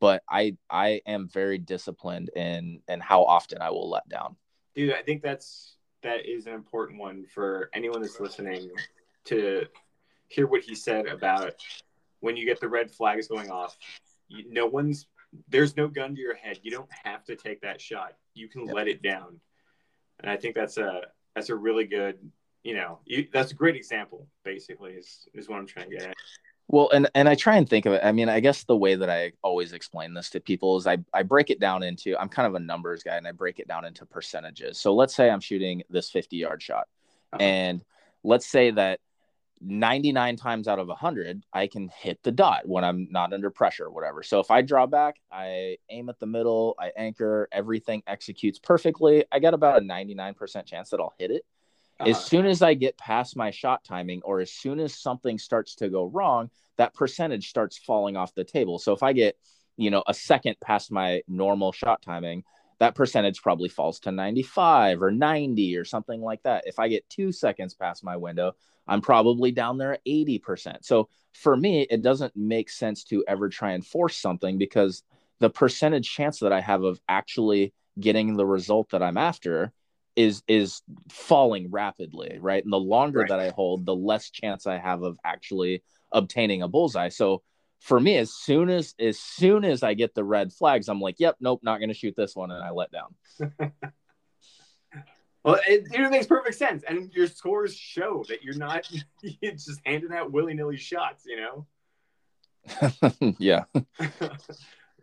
but 0.00 0.22
I 0.30 0.56
I 0.70 1.00
am 1.06 1.28
very 1.28 1.58
disciplined 1.58 2.30
in 2.36 2.82
in 2.86 3.00
how 3.00 3.24
often 3.24 3.60
I 3.60 3.70
will 3.70 3.90
let 3.90 4.08
down. 4.08 4.36
Dude, 4.76 4.94
I 4.94 5.02
think 5.02 5.22
that's 5.22 5.76
that 6.02 6.24
is 6.24 6.46
an 6.46 6.52
important 6.52 7.00
one 7.00 7.24
for 7.34 7.68
anyone 7.74 8.00
that's 8.00 8.20
listening 8.20 8.70
to 9.24 9.66
hear 10.28 10.46
what 10.46 10.62
he 10.62 10.74
said 10.74 11.06
about 11.06 11.54
when 12.20 12.36
you 12.36 12.44
get 12.44 12.60
the 12.60 12.68
red 12.68 12.90
flags 12.90 13.28
going 13.28 13.50
off. 13.50 13.76
You, 14.28 14.44
no 14.50 14.66
one's 14.66 15.06
there's 15.48 15.76
no 15.76 15.88
gun 15.88 16.14
to 16.14 16.20
your 16.20 16.34
head. 16.34 16.60
You 16.62 16.70
don't 16.70 16.90
have 17.04 17.24
to 17.24 17.36
take 17.36 17.60
that 17.60 17.80
shot. 17.80 18.14
You 18.34 18.48
can 18.48 18.66
Yep. 18.66 18.74
let 18.74 18.88
it 18.88 19.02
down, 19.02 19.38
and 20.20 20.30
I 20.30 20.36
think 20.36 20.54
that's 20.54 20.78
a 20.78 21.02
that's 21.34 21.50
a 21.50 21.54
really 21.56 21.84
good 21.84 22.18
you 22.62 22.74
know 22.74 23.00
you, 23.04 23.28
that's 23.32 23.52
a 23.52 23.54
great 23.54 23.76
example. 23.76 24.26
Basically, 24.44 24.92
is 24.92 25.28
is 25.34 25.48
what 25.48 25.58
I'm 25.58 25.66
trying 25.66 25.90
to 25.90 25.96
get 25.96 26.06
at. 26.08 26.16
Well, 26.68 26.90
and 26.90 27.08
and 27.14 27.28
I 27.28 27.36
try 27.36 27.56
and 27.56 27.68
think 27.68 27.86
of 27.86 27.92
it. 27.92 28.00
I 28.02 28.10
mean, 28.10 28.28
I 28.28 28.40
guess 28.40 28.64
the 28.64 28.76
way 28.76 28.96
that 28.96 29.08
I 29.08 29.32
always 29.42 29.72
explain 29.72 30.14
this 30.14 30.30
to 30.30 30.40
people 30.40 30.76
is 30.76 30.86
I 30.86 30.98
I 31.12 31.22
break 31.22 31.50
it 31.50 31.60
down 31.60 31.82
into 31.84 32.18
I'm 32.18 32.28
kind 32.28 32.46
of 32.48 32.54
a 32.54 32.60
numbers 32.60 33.02
guy 33.04 33.16
and 33.16 33.26
I 33.26 33.32
break 33.32 33.60
it 33.60 33.68
down 33.68 33.84
into 33.84 34.04
percentages. 34.04 34.78
So 34.78 34.92
let's 34.94 35.14
say 35.14 35.30
I'm 35.30 35.40
shooting 35.40 35.82
this 35.90 36.10
50 36.10 36.36
yard 36.36 36.60
shot, 36.62 36.88
Uh-huh. 37.32 37.42
and 37.42 37.84
let's 38.24 38.46
say 38.46 38.72
that 38.72 38.98
99 39.60 40.36
times 40.36 40.68
out 40.68 40.78
of 40.78 40.88
100 40.88 41.44
I 41.52 41.66
can 41.66 41.88
hit 41.88 42.22
the 42.22 42.30
dot 42.32 42.66
when 42.68 42.84
I'm 42.84 43.08
not 43.10 43.32
under 43.32 43.50
pressure 43.50 43.86
or 43.86 43.90
whatever. 43.90 44.22
So 44.22 44.38
if 44.40 44.50
I 44.50 44.62
draw 44.62 44.86
back, 44.86 45.16
I 45.32 45.78
aim 45.88 46.08
at 46.08 46.18
the 46.18 46.26
middle, 46.26 46.74
I 46.78 46.92
anchor, 46.96 47.48
everything 47.52 48.02
executes 48.06 48.58
perfectly. 48.58 49.24
I 49.32 49.38
got 49.38 49.54
about 49.54 49.78
a 49.78 49.84
99% 49.84 50.66
chance 50.66 50.90
that 50.90 51.00
I'll 51.00 51.14
hit 51.18 51.30
it 51.30 51.42
Uh-huh. 51.98 52.10
as 52.10 52.22
soon 52.24 52.44
as 52.46 52.60
I 52.62 52.74
get 52.74 52.98
past 52.98 53.36
my 53.36 53.50
shot 53.50 53.82
timing 53.82 54.20
or 54.22 54.40
as 54.40 54.52
soon 54.52 54.78
as 54.80 54.94
something 54.94 55.38
starts 55.38 55.74
to 55.76 55.88
go 55.88 56.04
wrong, 56.04 56.50
that 56.76 56.92
percentage 56.92 57.48
starts 57.48 57.78
falling 57.78 58.16
off 58.18 58.34
the 58.34 58.44
table. 58.44 58.78
So 58.78 58.92
if 58.92 59.02
I 59.02 59.14
get, 59.14 59.38
you 59.78 59.90
know, 59.90 60.02
a 60.06 60.12
second 60.12 60.56
past 60.60 60.92
my 60.92 61.22
normal 61.26 61.72
shot 61.72 62.02
timing, 62.02 62.44
that 62.78 62.94
percentage 62.94 63.42
probably 63.42 63.68
falls 63.68 64.00
to 64.00 64.12
95 64.12 65.02
or 65.02 65.10
90 65.10 65.76
or 65.76 65.84
something 65.84 66.20
like 66.20 66.42
that. 66.42 66.64
If 66.66 66.78
I 66.78 66.88
get 66.88 67.08
two 67.08 67.32
seconds 67.32 67.74
past 67.74 68.04
my 68.04 68.16
window, 68.16 68.52
I'm 68.86 69.00
probably 69.00 69.50
down 69.50 69.78
there 69.78 69.94
at 69.94 70.04
80%. 70.06 70.84
So 70.84 71.08
for 71.32 71.56
me, 71.56 71.82
it 71.90 72.02
doesn't 72.02 72.36
make 72.36 72.70
sense 72.70 73.04
to 73.04 73.24
ever 73.26 73.48
try 73.48 73.72
and 73.72 73.84
force 73.84 74.16
something 74.16 74.58
because 74.58 75.02
the 75.38 75.50
percentage 75.50 76.10
chance 76.10 76.40
that 76.40 76.52
I 76.52 76.60
have 76.60 76.82
of 76.82 77.00
actually 77.08 77.74
getting 77.98 78.36
the 78.36 78.46
result 78.46 78.90
that 78.90 79.02
I'm 79.02 79.16
after 79.16 79.72
is 80.14 80.42
is 80.48 80.82
falling 81.10 81.70
rapidly, 81.70 82.38
right? 82.40 82.64
And 82.64 82.72
the 82.72 82.78
longer 82.78 83.20
Right. 83.20 83.28
that 83.28 83.40
I 83.40 83.50
hold, 83.50 83.84
the 83.84 83.94
less 83.94 84.30
chance 84.30 84.66
I 84.66 84.78
have 84.78 85.02
of 85.02 85.18
actually 85.24 85.82
obtaining 86.12 86.62
a 86.62 86.68
bullseye. 86.68 87.10
So 87.10 87.42
for 87.80 88.00
me, 88.00 88.16
as 88.16 88.32
soon 88.32 88.70
as 88.70 88.94
as 88.98 89.18
soon 89.18 89.64
as 89.64 89.82
I 89.82 89.94
get 89.94 90.14
the 90.14 90.24
red 90.24 90.52
flags, 90.52 90.88
I'm 90.88 91.00
like, 91.00 91.16
yep, 91.18 91.36
nope, 91.40 91.60
not 91.62 91.78
going 91.78 91.88
to 91.90 91.94
shoot 91.94 92.14
this 92.16 92.34
one, 92.34 92.50
and 92.50 92.62
I 92.62 92.70
let 92.70 92.90
down. 92.90 93.14
Well, 95.46 95.60
it, 95.68 95.86
it 95.92 96.10
makes 96.10 96.26
perfect 96.26 96.56
sense, 96.56 96.82
and 96.88 97.08
your 97.14 97.28
scores 97.28 97.72
show 97.72 98.24
that 98.28 98.42
you're 98.42 98.56
not 98.56 98.90
you're 99.22 99.52
just 99.52 99.80
handing 99.86 100.12
out 100.12 100.32
willy 100.32 100.54
nilly 100.54 100.76
shots. 100.76 101.24
You 101.24 101.36
know, 101.36 101.66
yeah, 103.38 103.62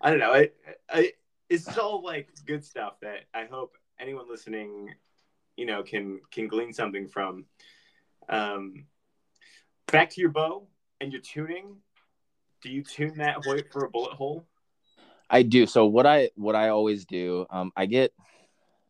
I 0.01 0.09
don't 0.09 0.19
know. 0.19 0.33
It, 0.33 0.57
I, 0.89 1.13
it's 1.47 1.77
all 1.77 2.03
like 2.03 2.27
good 2.45 2.65
stuff 2.65 2.99
that 3.03 3.19
I 3.33 3.45
hope 3.45 3.77
anyone 3.97 4.25
listening, 4.29 4.93
you 5.55 5.65
know, 5.65 5.81
can 5.81 6.19
can 6.29 6.49
glean 6.49 6.73
something 6.73 7.07
from. 7.07 7.45
Um, 8.27 8.87
back 9.93 10.09
to 10.09 10.19
your 10.19 10.31
bow 10.31 10.67
and 10.99 11.13
your 11.13 11.21
tuning. 11.21 11.77
Do 12.63 12.69
you 12.69 12.81
tune 12.81 13.17
that 13.17 13.35
Hoyt 13.45 13.71
for 13.71 13.83
a 13.83 13.89
bullet 13.89 14.13
hole? 14.13 14.47
I 15.29 15.43
do. 15.43 15.65
So 15.65 15.85
what 15.85 16.05
I 16.05 16.29
what 16.35 16.55
I 16.55 16.69
always 16.69 17.05
do, 17.05 17.45
um, 17.49 17.71
I 17.75 17.85
get 17.85 18.13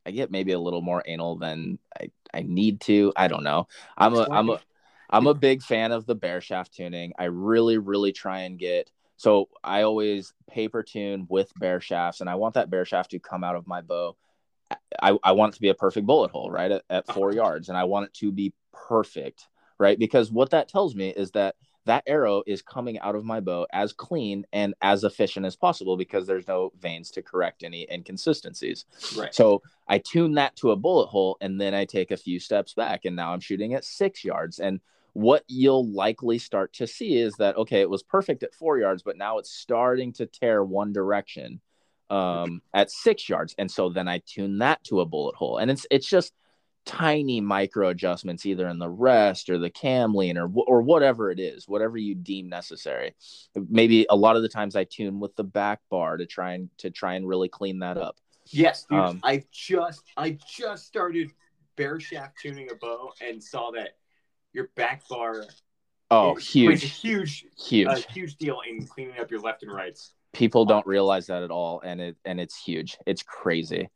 I 0.05 0.11
get 0.11 0.29
maybe 0.31 0.51
a 0.51 0.59
little 0.59 0.81
more 0.81 1.01
anal 1.05 1.37
than 1.37 1.79
I 1.99 2.11
I 2.33 2.43
need 2.43 2.81
to. 2.81 3.13
I 3.15 3.27
don't 3.27 3.43
know. 3.43 3.67
I'm 3.97 4.13
a 4.13 4.27
I'm 4.31 4.49
a 4.49 4.61
I'm 5.09 5.27
a 5.27 5.33
big 5.33 5.63
fan 5.63 5.91
of 5.91 6.05
the 6.05 6.15
bare 6.15 6.41
shaft 6.41 6.73
tuning. 6.73 7.13
I 7.17 7.25
really, 7.25 7.77
really 7.77 8.11
try 8.11 8.41
and 8.41 8.57
get 8.59 8.91
so 9.17 9.49
I 9.63 9.83
always 9.83 10.33
paper 10.49 10.83
tune 10.83 11.27
with 11.29 11.51
bare 11.57 11.79
shafts, 11.81 12.21
and 12.21 12.29
I 12.29 12.35
want 12.35 12.55
that 12.55 12.69
bare 12.69 12.85
shaft 12.85 13.11
to 13.11 13.19
come 13.19 13.43
out 13.43 13.55
of 13.55 13.67
my 13.67 13.81
bow. 13.81 14.17
I, 15.01 15.17
I 15.23 15.31
want 15.31 15.53
it 15.53 15.55
to 15.55 15.61
be 15.61 15.69
a 15.69 15.75
perfect 15.75 16.05
bullet 16.05 16.31
hole, 16.31 16.51
right? 16.51 16.71
At, 16.71 16.83
at 16.89 17.13
four 17.13 17.31
yards, 17.31 17.69
and 17.69 17.77
I 17.77 17.85
want 17.85 18.07
it 18.07 18.13
to 18.15 18.31
be 18.31 18.53
perfect, 18.71 19.47
right? 19.79 19.97
Because 19.97 20.31
what 20.31 20.49
that 20.49 20.67
tells 20.67 20.95
me 20.95 21.09
is 21.09 21.31
that 21.31 21.55
that 21.85 22.03
arrow 22.07 22.43
is 22.47 22.61
coming 22.61 22.99
out 22.99 23.15
of 23.15 23.25
my 23.25 23.39
bow 23.39 23.67
as 23.71 23.93
clean 23.93 24.45
and 24.53 24.73
as 24.81 25.03
efficient 25.03 25.45
as 25.45 25.55
possible 25.55 25.97
because 25.97 26.25
there's 26.25 26.47
no 26.47 26.71
vanes 26.79 27.11
to 27.11 27.21
correct 27.21 27.63
any 27.63 27.87
inconsistencies. 27.91 28.85
Right. 29.17 29.33
So 29.33 29.61
I 29.87 29.97
tune 29.97 30.35
that 30.35 30.55
to 30.57 30.71
a 30.71 30.75
bullet 30.75 31.07
hole 31.07 31.37
and 31.41 31.59
then 31.59 31.73
I 31.73 31.85
take 31.85 32.11
a 32.11 32.17
few 32.17 32.39
steps 32.39 32.73
back 32.73 33.05
and 33.05 33.15
now 33.15 33.33
I'm 33.33 33.41
shooting 33.41 33.73
at 33.73 33.83
six 33.83 34.23
yards. 34.23 34.59
And 34.59 34.79
what 35.13 35.43
you'll 35.47 35.87
likely 35.91 36.39
start 36.39 36.73
to 36.73 36.87
see 36.87 37.17
is 37.17 37.35
that, 37.35 37.57
okay, 37.57 37.81
it 37.81 37.89
was 37.89 38.01
perfect 38.01 38.43
at 38.43 38.55
four 38.55 38.77
yards, 38.77 39.03
but 39.03 39.17
now 39.17 39.37
it's 39.37 39.51
starting 39.51 40.13
to 40.13 40.25
tear 40.25 40.63
one 40.63 40.93
direction 40.93 41.59
um, 42.09 42.61
at 42.73 42.91
six 42.91 43.27
yards. 43.27 43.55
And 43.57 43.69
so 43.69 43.89
then 43.89 44.07
I 44.07 44.21
tune 44.25 44.59
that 44.59 44.83
to 44.85 45.01
a 45.01 45.05
bullet 45.05 45.35
hole. 45.35 45.57
And 45.57 45.69
it's, 45.69 45.85
it's 45.91 46.07
just 46.07 46.33
tiny 46.85 47.39
micro 47.41 47.89
adjustments 47.89 48.45
either 48.45 48.67
in 48.67 48.79
the 48.79 48.89
rest 48.89 49.49
or 49.49 49.57
the 49.57 49.69
cam 49.69 50.13
lean 50.13 50.37
or, 50.37 50.51
or 50.67 50.81
whatever 50.81 51.31
it 51.31 51.39
is, 51.39 51.67
whatever 51.67 51.97
you 51.97 52.15
deem 52.15 52.49
necessary. 52.49 53.15
Maybe 53.55 54.05
a 54.09 54.15
lot 54.15 54.35
of 54.35 54.41
the 54.41 54.49
times 54.49 54.75
I 54.75 54.83
tune 54.83 55.19
with 55.19 55.35
the 55.35 55.43
back 55.43 55.79
bar 55.89 56.17
to 56.17 56.25
try 56.25 56.53
and, 56.53 56.69
to 56.79 56.89
try 56.89 57.13
and 57.15 57.27
really 57.27 57.49
clean 57.49 57.79
that 57.79 57.97
up. 57.97 58.17
Yes, 58.47 58.85
dude. 58.89 58.99
Um, 58.99 59.19
I 59.23 59.43
just 59.51 60.03
I 60.17 60.37
just 60.45 60.85
started 60.85 61.31
bare 61.77 61.99
shaft 61.99 62.37
tuning 62.41 62.69
a 62.71 62.75
bow 62.75 63.11
and 63.21 63.41
saw 63.41 63.71
that 63.71 63.91
your 64.51 64.69
back 64.75 65.07
bar 65.07 65.45
Oh, 66.11 66.35
is- 66.35 66.47
huge, 66.47 66.83
huge 66.99 67.45
huge. 67.57 67.87
a 67.87 67.95
huge 68.11 68.35
deal 68.35 68.59
in 68.69 68.85
cleaning 68.85 69.17
up 69.19 69.31
your 69.31 69.39
left 69.39 69.63
and 69.63 69.71
rights. 69.71 70.13
People 70.33 70.65
don't 70.65 70.85
realize 70.85 71.27
that 71.27 71.41
at 71.43 71.51
all, 71.51 71.79
and 71.85 72.01
it 72.01 72.17
and 72.25 72.39
it's 72.39 72.61
huge. 72.61 72.97
It's 73.05 73.23
crazy. 73.23 73.89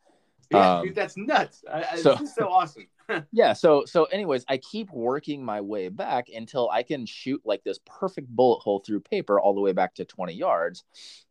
Yeah, 0.52 0.78
Um, 0.78 0.86
dude, 0.86 0.96
that's 0.96 1.18
nuts. 1.18 1.64
I, 1.72 1.84
I, 1.92 1.96
so- 1.98 2.14
this 2.14 2.30
is 2.30 2.36
so 2.36 2.50
awesome. 2.50 2.88
Yeah. 3.32 3.54
So 3.54 3.86
so 3.86 4.04
anyways, 4.06 4.44
I 4.50 4.58
keep 4.58 4.92
working 4.92 5.42
my 5.42 5.62
way 5.62 5.88
back 5.88 6.28
until 6.28 6.70
I 6.70 6.84
can 6.84 7.06
shoot 7.06 7.42
like 7.46 7.64
this 7.64 7.80
perfect 7.86 8.28
bullet 8.28 8.60
hole 8.60 8.80
through 8.80 9.00
paper 9.00 9.40
all 9.40 9.56
the 9.56 9.62
way 9.62 9.72
back 9.72 9.96
to 9.96 10.04
20 10.04 10.34
yards. 10.34 10.84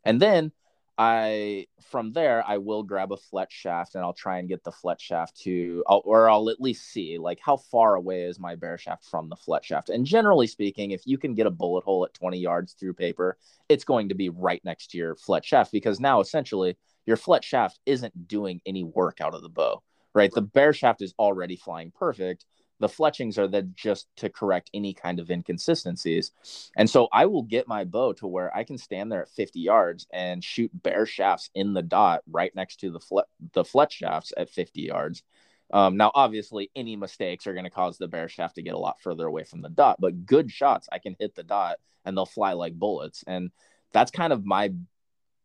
And 0.03 0.19
then 0.19 0.53
I 0.97 1.67
from 1.83 2.13
there 2.15 2.43
I 2.47 2.57
will 2.57 2.83
grab 2.83 3.13
a 3.13 3.19
fletch 3.19 3.53
shaft 3.53 3.95
and 3.95 4.03
I'll 4.03 4.15
try 4.15 4.39
and 4.39 4.49
get 4.49 4.65
the 4.65 4.73
fletch 4.73 5.03
shaft 5.03 5.39
to 5.43 5.85
I'll, 5.87 6.01
or 6.07 6.31
I'll 6.31 6.49
at 6.49 6.63
least 6.63 6.91
see 6.91 7.19
like 7.19 7.39
how 7.45 7.59
far 7.59 7.95
away 7.97 8.23
is 8.23 8.41
my 8.41 8.55
bare 8.55 8.79
shaft 8.79 9.05
from 9.05 9.29
the 9.29 9.37
fletch 9.37 9.67
shaft. 9.67 9.91
And 9.91 10.07
generally 10.07 10.47
speaking, 10.47 10.93
if 10.93 11.07
you 11.07 11.19
can 11.19 11.35
get 11.35 11.47
a 11.47 11.51
bullet 11.51 11.85
hole 11.85 12.07
at 12.07 12.15
20 12.15 12.39
yards 12.39 12.73
through 12.73 12.95
paper, 12.95 13.37
it's 13.69 13.85
going 13.85 14.09
to 14.09 14.15
be 14.15 14.31
right 14.31 14.65
next 14.65 14.93
to 14.93 14.97
your 14.99 15.15
fletch 15.15 15.45
shaft 15.45 15.73
because 15.73 16.01
now 16.01 16.21
essentially 16.21 16.79
your 17.07 17.17
fletch 17.17 17.45
shaft 17.45 17.79
isn't 17.87 18.29
doing 18.29 18.61
any 18.67 18.83
work 18.83 19.21
out 19.21 19.35
of 19.35 19.43
the 19.43 19.49
bow 19.49 19.83
right? 20.17 20.33
The 20.33 20.41
bare 20.41 20.73
shaft 20.73 21.03
is 21.03 21.15
already 21.19 21.57
flying 21.57 21.93
perfect. 21.95 22.47
The 22.81 22.89
fletchings 22.89 23.39
are 23.39 23.47
then 23.47 23.75
just 23.77 24.09
to 24.17 24.31
correct 24.31 24.71
any 24.73 24.95
kind 24.95 25.21
of 25.21 25.31
inconsistencies. 25.31 26.33
And 26.75 26.89
so 26.89 27.09
I 27.13 27.27
will 27.27 27.43
get 27.43 27.69
my 27.69 27.85
bow 27.85 28.15
to 28.15 28.27
where 28.27 28.55
I 28.57 28.65
can 28.65 28.79
stand 28.79 29.13
there 29.13 29.23
at 29.23 29.29
50 29.29 29.61
yards 29.61 30.07
and 30.13 30.43
shoot 30.43 30.71
bare 30.73 31.05
shafts 31.05 31.51
in 31.55 31.75
the 31.75 31.83
dot 31.83 32.23
right 32.31 32.55
next 32.55 32.81
to 32.81 32.91
the 32.91 33.25
the 33.53 33.65
fletch 33.65 33.93
shafts 33.93 34.33
at 34.39 34.49
50 34.49 34.81
yards. 34.81 35.23
Um, 35.71 35.99
now, 35.99 36.13
obviously, 36.15 36.71
any 36.75 36.97
mistakes 36.97 37.47
are 37.47 37.53
going 37.53 37.65
to 37.65 37.71
cause 37.71 37.99
the 37.99 38.09
bare 38.09 38.29
shaft 38.29 38.55
to 38.55 38.63
get 38.63 38.75
a 38.75 38.79
lot 38.79 39.01
further 39.03 39.27
away 39.27 39.45
from 39.45 39.61
the 39.61 39.69
dot, 39.69 40.01
but 40.01 40.25
good 40.25 40.51
shots, 40.51 40.89
I 40.91 40.99
can 40.99 41.17
hit 41.19 41.35
the 41.35 41.43
dot 41.43 41.77
and 42.07 42.17
they'll 42.17 42.25
fly 42.25 42.55
like 42.55 42.73
bullets. 42.75 43.23
And 43.27 43.51
that's 43.93 44.11
kind 44.11 44.33
of 44.33 44.47
my 44.47 44.73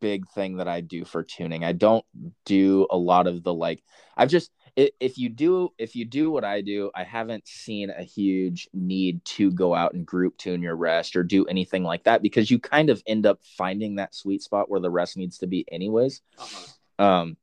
big 0.02 0.28
thing 0.32 0.58
that 0.58 0.68
I 0.68 0.82
do 0.82 1.06
for 1.06 1.24
tuning. 1.24 1.64
I 1.64 1.72
don't 1.72 2.06
do 2.46 2.88
a 2.90 2.98
lot 2.98 3.28
of 3.28 3.44
the 3.44 3.54
like, 3.54 3.82
I've 4.18 4.30
just, 4.30 4.52
if 4.76 5.18
you 5.18 5.30
do 5.30 5.74
if 5.78 5.96
you 5.98 6.06
do 6.06 6.32
what 6.32 6.46
I 6.46 6.62
do, 6.62 6.92
I 6.96 7.04
haven't 7.04 7.46
seen 7.46 7.90
a 7.90 8.04
huge 8.04 8.70
need 8.74 9.24
to 9.26 9.52
go 9.52 9.76
out 9.76 9.94
and 9.94 10.06
group 10.06 10.38
tune 10.38 10.62
your 10.62 10.78
rest 10.78 11.16
or 11.16 11.24
do 11.24 11.46
anything 11.46 11.84
like 11.84 12.06
that 12.06 12.22
because 12.22 12.50
you 12.50 12.58
kind 12.58 12.90
of 12.90 13.04
end 13.06 13.26
up 13.26 13.40
finding 13.44 13.96
that 13.96 14.16
sweet 14.16 14.42
spot 14.42 14.70
where 14.70 14.80
the 14.80 14.90
rest 14.90 15.18
needs 15.18 15.38
to 15.40 15.48
be 15.48 15.66
anyways. 15.70 16.22
Uh-huh. 16.38 17.04
Um, 17.04 17.38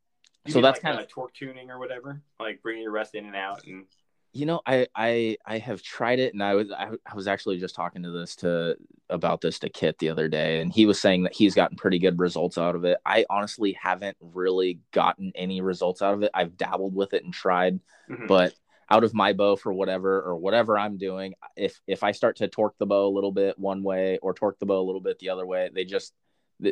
so 0.46 0.62
that's 0.62 0.76
like 0.76 0.82
kind 0.82 0.98
of 0.98 1.08
torque 1.08 1.34
tuning 1.34 1.70
or 1.70 1.78
whatever, 1.78 2.22
like 2.40 2.62
bringing 2.62 2.82
your 2.82 2.92
rest 2.92 3.14
in 3.14 3.26
and 3.26 3.36
out 3.36 3.64
and 3.66 3.84
you 4.32 4.46
know 4.46 4.60
i 4.66 4.86
i 4.94 5.36
i 5.46 5.58
have 5.58 5.82
tried 5.82 6.18
it 6.18 6.32
and 6.32 6.42
i 6.42 6.54
was 6.54 6.70
I, 6.70 6.90
I, 7.06 7.14
was 7.14 7.26
actually 7.26 7.58
just 7.58 7.74
talking 7.74 8.02
to 8.02 8.10
this 8.10 8.36
to 8.36 8.76
about 9.08 9.40
this 9.40 9.58
to 9.60 9.70
kit 9.70 9.98
the 9.98 10.10
other 10.10 10.28
day 10.28 10.60
and 10.60 10.72
he 10.72 10.86
was 10.86 11.00
saying 11.00 11.22
that 11.22 11.34
he's 11.34 11.54
gotten 11.54 11.76
pretty 11.76 11.98
good 11.98 12.18
results 12.18 12.58
out 12.58 12.74
of 12.74 12.84
it 12.84 12.98
i 13.06 13.24
honestly 13.30 13.76
haven't 13.80 14.16
really 14.20 14.80
gotten 14.92 15.32
any 15.34 15.60
results 15.60 16.02
out 16.02 16.14
of 16.14 16.22
it 16.22 16.30
i've 16.34 16.56
dabbled 16.56 16.94
with 16.94 17.14
it 17.14 17.24
and 17.24 17.32
tried 17.32 17.80
mm-hmm. 18.10 18.26
but 18.26 18.52
out 18.90 19.04
of 19.04 19.14
my 19.14 19.32
bow 19.32 19.56
for 19.56 19.72
whatever 19.72 20.20
or 20.20 20.36
whatever 20.36 20.78
i'm 20.78 20.98
doing 20.98 21.34
if 21.56 21.80
if 21.86 22.02
i 22.02 22.12
start 22.12 22.36
to 22.36 22.48
torque 22.48 22.76
the 22.78 22.86
bow 22.86 23.08
a 23.08 23.14
little 23.14 23.32
bit 23.32 23.58
one 23.58 23.82
way 23.82 24.18
or 24.22 24.34
torque 24.34 24.58
the 24.58 24.66
bow 24.66 24.80
a 24.80 24.86
little 24.86 25.00
bit 25.00 25.18
the 25.18 25.30
other 25.30 25.46
way 25.46 25.70
they 25.72 25.84
just 25.84 26.12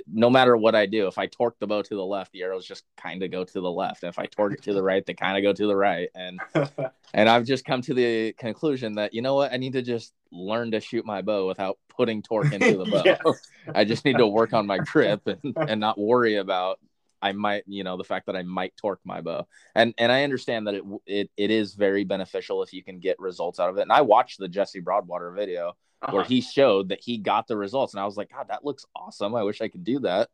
no 0.07 0.29
matter 0.29 0.57
what 0.57 0.75
I 0.75 0.87
do, 0.87 1.07
if 1.07 1.19
I 1.19 1.27
torque 1.27 1.59
the 1.59 1.67
bow 1.67 1.83
to 1.83 1.95
the 1.95 2.05
left, 2.05 2.33
the 2.33 2.43
arrows 2.43 2.67
just 2.67 2.85
kind 2.97 3.23
of 3.23 3.31
go 3.31 3.45
to 3.45 3.61
the 3.61 3.71
left. 3.71 4.03
And 4.03 4.11
if 4.11 4.19
I 4.19 4.27
torque 4.27 4.55
it 4.55 4.63
to 4.63 4.75
the 4.75 4.83
right, 4.83 5.05
they 5.05 5.15
kind 5.15 5.37
of 5.37 5.43
go 5.43 5.53
to 5.53 5.67
the 5.67 5.77
right. 5.77 6.09
And 6.15 6.41
and 7.15 7.29
I've 7.29 7.45
just 7.45 7.65
come 7.65 7.83
to 7.83 7.95
the 7.95 8.33
conclusion 8.33 8.95
that 8.95 9.15
you 9.15 9.23
know 9.23 9.37
what, 9.37 9.53
I 9.53 9.57
need 9.57 9.75
to 9.75 9.83
just 9.83 10.13
learn 10.33 10.73
to 10.73 10.81
shoot 10.81 11.07
my 11.07 11.23
bow 11.23 11.47
without 11.47 11.79
putting 11.89 12.23
torque 12.23 12.53
into 12.53 12.79
the 12.79 12.85
bow. 12.91 13.03
yeah. 13.05 13.73
I 13.75 13.85
just 13.85 14.05
need 14.05 14.19
to 14.19 14.27
work 14.27 14.53
on 14.53 14.67
my 14.67 14.79
grip 14.79 15.27
and, 15.27 15.57
and 15.57 15.81
not 15.81 15.99
worry 15.99 16.37
about 16.37 16.79
I 17.23 17.33
might, 17.33 17.65
you 17.67 17.83
know, 17.83 17.97
the 17.97 18.05
fact 18.05 18.27
that 18.27 18.37
I 18.37 18.43
might 18.43 18.77
torque 18.77 19.01
my 19.05 19.21
bow. 19.21 19.47
And 19.75 19.95
and 19.99 20.13
I 20.13 20.25
understand 20.25 20.67
that 20.67 20.75
it 20.75 20.85
it 21.07 21.31
it 21.37 21.51
is 21.51 21.75
very 21.75 22.05
beneficial 22.05 22.63
if 22.63 22.73
you 22.73 22.83
can 22.83 22.99
get 22.99 23.19
results 23.19 23.61
out 23.61 23.71
of 23.71 23.79
it. 23.79 23.83
And 23.83 23.93
I 23.93 24.03
watched 24.03 24.39
the 24.39 24.49
Jesse 24.49 24.81
Broadwater 24.81 25.31
video 25.31 25.77
uh-huh. 26.03 26.15
where 26.15 26.25
he 26.25 26.41
showed 26.41 26.91
that 26.91 27.03
he 27.03 27.19
got 27.19 27.47
the 27.47 27.57
results. 27.57 27.95
And 27.95 28.01
I 28.01 28.05
was 28.05 28.17
like, 28.17 28.31
God, 28.31 28.49
that 28.49 28.65
looks 28.65 28.85
awesome. 28.95 29.35
I 29.35 29.43
wish 29.43 29.61
I 29.61 29.69
could 29.69 29.85
do 29.85 30.01
that. 30.01 30.29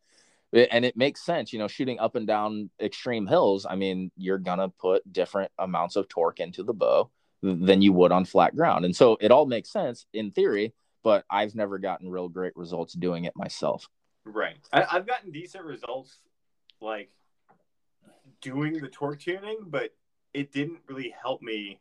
And 0.53 0.85
it 0.85 0.99
makes 0.99 1.25
sense, 1.25 1.53
you 1.53 1.59
know, 1.59 1.69
shooting 1.69 1.99
up 1.99 2.15
and 2.15 2.27
down 2.27 2.69
extreme 2.79 3.27
hills. 3.27 3.67
I 3.69 3.75
mean, 3.75 4.11
you're 4.17 4.39
gonna 4.39 4.69
put 4.69 5.11
different 5.11 5.51
amounts 5.59 5.97
of 5.97 6.09
torque 6.09 6.41
into 6.41 6.63
the 6.63 6.75
bow 6.75 7.11
than 7.43 7.81
you 7.81 7.93
would 7.95 8.13
on 8.13 8.25
flat 8.25 8.55
ground. 8.55 8.85
And 8.85 8.95
so 8.95 9.17
it 9.21 9.31
all 9.31 9.47
makes 9.47 9.71
sense 9.71 10.07
in 10.13 10.31
theory, 10.31 10.75
but 11.03 11.25
I've 11.31 11.55
never 11.55 11.79
gotten 11.79 12.11
real 12.11 12.29
great 12.29 12.55
results 12.55 12.93
doing 12.93 13.25
it 13.25 13.33
myself. 13.35 13.89
Right. 14.25 14.57
I, 14.73 14.85
have 14.85 15.07
gotten 15.07 15.33
decent 15.33 15.65
results 15.65 16.19
like 16.81 17.11
doing 18.41 18.75
the 18.75 18.89
torque 18.89 19.21
tuning, 19.21 19.59
but 19.67 19.95
it 20.35 20.53
didn't 20.53 20.81
really 20.87 21.15
help 21.21 21.43
me 21.43 21.81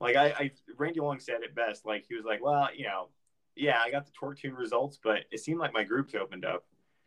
like 0.00 0.16
I, 0.16 0.26
I 0.26 0.50
Randy 0.76 1.00
Long 1.00 1.20
said 1.20 1.42
it 1.42 1.54
best. 1.54 1.86
Like 1.86 2.04
he 2.08 2.14
was 2.14 2.24
like, 2.24 2.42
well, 2.42 2.68
you 2.74 2.84
know, 2.84 3.08
yeah, 3.54 3.78
I 3.84 3.90
got 3.90 4.06
the 4.06 4.12
torque 4.12 4.38
tune 4.38 4.54
results, 4.54 4.98
but 5.02 5.20
it 5.30 5.40
seemed 5.40 5.58
like 5.58 5.72
my 5.72 5.84
groups 5.84 6.14
opened 6.14 6.44
up, 6.44 6.64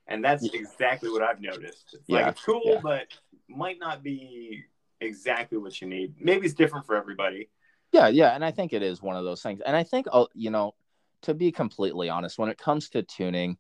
and 0.08 0.24
that's 0.24 0.44
exactly 0.54 1.10
what 1.10 1.22
I've 1.22 1.42
noticed. 1.42 1.94
It's 1.94 2.10
like 2.10 2.28
it's 2.28 2.44
cool, 2.44 2.62
yeah. 2.66 2.80
but 2.82 3.08
might 3.48 3.80
not 3.80 4.04
be 4.04 4.64
exactly 5.02 5.58
what 5.58 5.80
you 5.82 5.88
need. 5.88 6.16
Maybe 6.20 6.46
it's 6.46 6.56
different 6.56 6.86
for 6.86 6.96
everybody. 6.96 7.50
Yeah, 7.92 8.08
yeah, 8.08 8.36
and 8.36 8.46
I 8.46 8.52
think 8.52 8.74
it 8.74 8.84
is 8.84 9.02
one 9.02 9.16
of 9.16 9.24
those 9.24 9.42
things. 9.42 9.62
And 9.66 9.76
I 9.76 9.84
think, 9.84 10.08
oh, 10.12 10.28
you 10.34 10.52
know, 10.52 10.76
to 11.24 11.34
be 11.34 11.52
completely 11.52 12.10
honest, 12.10 12.38
when 12.38 12.50
it 12.50 12.58
comes 12.58 12.90
to 12.90 13.02
tuning, 13.04 13.58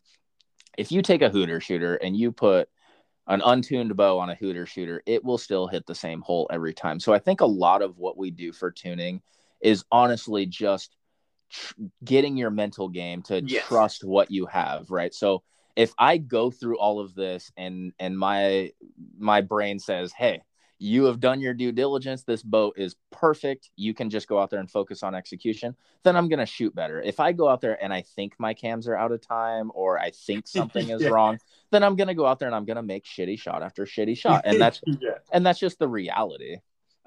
if 0.77 0.91
you 0.91 1.01
take 1.01 1.21
a 1.21 1.29
hooter 1.29 1.59
shooter 1.59 1.95
and 1.95 2.15
you 2.15 2.31
put 2.31 2.69
an 3.29 3.41
untuned 3.45 3.95
bow 3.95 4.17
on 4.19 4.31
a 4.31 4.35
hooter 4.35 4.65
shooter, 4.65 5.01
it 5.05 5.23
will 5.23 5.37
still 5.37 5.67
hit 5.67 5.85
the 5.85 5.95
same 5.95 6.21
hole 6.21 6.47
every 6.51 6.73
time. 6.73 6.99
So 6.99 7.13
I 7.13 7.19
think 7.19 7.41
a 7.41 7.45
lot 7.45 7.81
of 7.81 7.97
what 7.97 8.17
we 8.17 8.31
do 8.31 8.51
for 8.51 8.71
tuning 8.71 9.21
is 9.61 9.85
honestly 9.91 10.47
just 10.47 10.95
tr- 11.51 11.75
getting 12.03 12.35
your 12.35 12.49
mental 12.49 12.89
game 12.89 13.21
to 13.23 13.41
yes. 13.41 13.65
trust 13.67 14.03
what 14.03 14.31
you 14.31 14.47
have, 14.47 14.89
right? 14.89 15.13
So 15.13 15.43
if 15.75 15.93
I 15.97 16.17
go 16.17 16.49
through 16.49 16.79
all 16.79 16.99
of 16.99 17.13
this 17.13 17.51
and 17.55 17.93
and 17.99 18.17
my 18.17 18.71
my 19.17 19.41
brain 19.41 19.77
says, 19.77 20.11
"Hey, 20.11 20.41
you 20.79 21.03
have 21.03 21.19
done 21.19 21.41
your 21.41 21.53
due 21.53 21.73
diligence. 21.73 22.23
This 22.23 22.41
boat 22.41 22.75
is 22.77 22.95
perfect. 23.11 23.69
You 23.75 23.93
can 23.93 24.09
just 24.09 24.27
go 24.27 24.39
out 24.39 24.49
there 24.49 24.61
and 24.61 24.71
focus 24.71 25.03
on 25.03 25.13
execution. 25.13 25.75
Then 26.03 26.15
I'm 26.15 26.29
going 26.29 26.39
to 26.39 26.45
shoot 26.45 26.73
better. 26.73 27.01
If 27.01 27.19
I 27.19 27.33
go 27.33 27.49
out 27.49 27.59
there 27.59 27.81
and 27.83 27.93
I 27.93 28.01
think 28.01 28.33
my 28.39 28.53
cams 28.53 28.87
are 28.87 28.95
out 28.95 29.11
of 29.11 29.19
time 29.19 29.71
or 29.75 29.99
I 29.99 30.11
think 30.11 30.47
something 30.47 30.89
is 30.89 31.03
yeah. 31.03 31.09
wrong, 31.09 31.37
then 31.71 31.83
I'm 31.83 31.97
going 31.97 32.07
to 32.07 32.13
go 32.13 32.25
out 32.25 32.39
there 32.39 32.47
and 32.47 32.55
I'm 32.55 32.65
going 32.65 32.77
to 32.77 32.81
make 32.81 33.03
shitty 33.03 33.37
shot 33.39 33.61
after 33.61 33.85
shitty 33.85 34.17
shot. 34.17 34.43
And 34.45 34.59
that's 34.59 34.81
yeah. 34.85 35.19
and 35.33 35.45
that's 35.45 35.59
just 35.59 35.79
the 35.79 35.87
reality. 35.87 36.57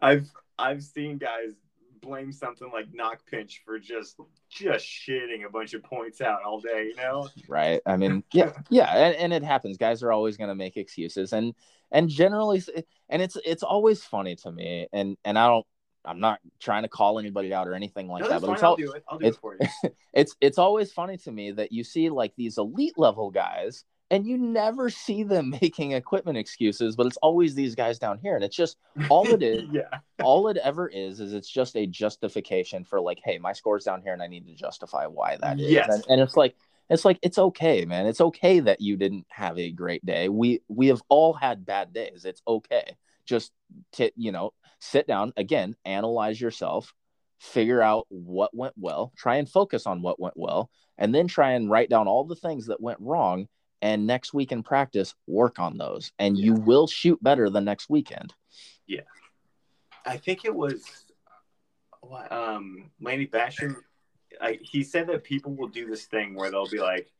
I've 0.00 0.30
I've 0.58 0.82
seen 0.82 1.16
guys 1.16 1.54
blame 2.02 2.32
something 2.32 2.70
like 2.72 2.92
nock 2.92 3.20
pinch 3.30 3.62
for 3.64 3.78
just 3.78 4.18
just 4.50 4.84
shitting 4.84 5.46
a 5.46 5.50
bunch 5.50 5.72
of 5.72 5.82
points 5.82 6.20
out 6.20 6.42
all 6.44 6.60
day, 6.60 6.88
you 6.88 6.96
know? 6.96 7.28
Right. 7.48 7.80
I 7.86 7.96
mean, 7.96 8.22
yeah, 8.32 8.52
yeah, 8.68 8.92
and, 8.92 9.16
and 9.16 9.32
it 9.32 9.42
happens. 9.42 9.78
Guys 9.78 10.02
are 10.02 10.12
always 10.12 10.36
going 10.36 10.48
to 10.48 10.54
make 10.54 10.76
excuses, 10.76 11.32
and 11.32 11.54
and 11.93 12.09
generally, 12.09 12.62
and 13.09 13.22
it's 13.22 13.36
it's 13.45 13.62
always 13.62 14.03
funny 14.03 14.34
to 14.36 14.51
me, 14.51 14.88
and 14.93 15.16
and 15.24 15.38
I 15.38 15.47
don't. 15.47 15.66
I'm 16.05 16.18
not 16.18 16.40
trying 16.59 16.82
to 16.82 16.88
call 16.88 17.20
anybody 17.20 17.55
out 17.55 17.68
or 17.68 17.74
anything 17.74 18.09
like 18.09 18.24
no, 18.24 18.30
that, 18.30 18.40
but 18.40 18.51
it's 18.51 18.62
all, 18.64 18.70
I'll 18.70 18.76
do 18.76 18.90
it. 18.90 19.05
I'll 19.09 19.18
do 19.18 19.26
it 19.26 19.36
for 19.36 19.57
you. 19.61 19.90
it's 20.12 20.34
it's 20.40 20.59
always 20.59 20.90
funny 20.90 21.16
to 21.18 21.30
me 21.30 21.53
that 21.53 21.70
you 21.70 21.84
see 21.84 22.11
like 22.11 22.32
these 22.36 22.59
elite 22.59 22.99
level 22.99 23.30
guys 23.30 23.84
and 24.12 24.26
you 24.26 24.36
never 24.36 24.90
see 24.90 25.22
them 25.24 25.51
making 25.62 25.93
equipment 25.93 26.38
excuses 26.38 26.95
but 26.95 27.07
it's 27.07 27.16
always 27.18 27.55
these 27.55 27.74
guys 27.74 27.99
down 27.99 28.18
here 28.22 28.36
and 28.36 28.45
it's 28.45 28.55
just 28.55 28.76
all 29.09 29.26
it 29.32 29.43
is 29.43 29.62
yeah 29.72 29.99
all 30.22 30.49
it 30.49 30.57
ever 30.59 30.86
is 30.88 31.18
is 31.18 31.32
it's 31.32 31.49
just 31.49 31.74
a 31.76 31.86
justification 31.86 32.84
for 32.84 33.01
like 33.01 33.18
hey 33.24 33.38
my 33.38 33.53
score's 33.53 33.84
down 33.84 34.03
here 34.03 34.12
and 34.12 34.22
i 34.22 34.26
need 34.26 34.47
to 34.47 34.55
justify 34.55 35.07
why 35.07 35.36
that 35.40 35.59
is 35.59 35.70
yes. 35.70 35.88
and, 35.88 36.05
and 36.09 36.20
it's 36.20 36.36
like 36.36 36.55
it's 36.91 37.05
like 37.05 37.18
it's 37.22 37.39
okay 37.39 37.85
man. 37.85 38.07
It's 38.07 38.20
okay 38.20 38.61
that 38.61 38.80
you 38.80 38.97
didn't 38.97 39.26
have 39.30 39.59
a 39.59 39.72
great 39.72 40.05
day. 40.05 40.28
We 40.28 40.62
we 40.68 40.89
have 40.89 41.03
all 41.09 41.33
had 41.33 41.66
bad 41.66 41.93
days. 41.93 42.24
It's 42.24 42.43
okay. 42.47 42.97
Just 43.24 43.53
to 43.93 44.11
you 44.16 44.33
know 44.33 44.53
sit 44.80 45.07
down 45.07 45.33
again 45.37 45.76
analyze 45.85 46.41
yourself 46.41 46.93
figure 47.39 47.83
out 47.83 48.07
what 48.09 48.55
went 48.55 48.74
well 48.76 49.12
try 49.16 49.37
and 49.37 49.49
focus 49.49 49.87
on 49.87 50.03
what 50.03 50.20
went 50.20 50.37
well 50.37 50.70
and 50.99 51.14
then 51.14 51.26
try 51.26 51.53
and 51.53 51.70
write 51.70 51.89
down 51.89 52.07
all 52.07 52.24
the 52.24 52.37
things 52.37 52.66
that 52.66 52.80
went 52.80 53.01
wrong 53.01 53.49
and 53.83 54.07
next 54.07 54.33
week 54.33 54.53
in 54.53 54.62
practice 54.62 55.14
work 55.26 55.59
on 55.59 55.76
those. 55.76 56.12
And 56.18 56.39
yeah. 56.39 56.47
you 56.47 56.55
will 56.55 56.87
shoot 56.87 57.22
better 57.22 57.51
the 57.51 57.61
next 57.61 57.91
weekend. 57.91 58.33
Yeah. 58.87 59.01
I 60.07 60.16
think 60.16 60.45
it 60.45 60.55
was 60.55 60.85
um 62.30 62.91
Lanny 63.01 63.26
Bassham 63.26 63.76
I, 64.43 64.59
he 64.61 64.82
said 64.82 65.07
that 65.07 65.24
people 65.24 65.55
will 65.55 65.68
do 65.68 65.86
this 65.86 66.05
thing 66.05 66.34
where 66.34 66.51
they'll 66.51 66.68
be 66.68 66.80
like 66.80 67.12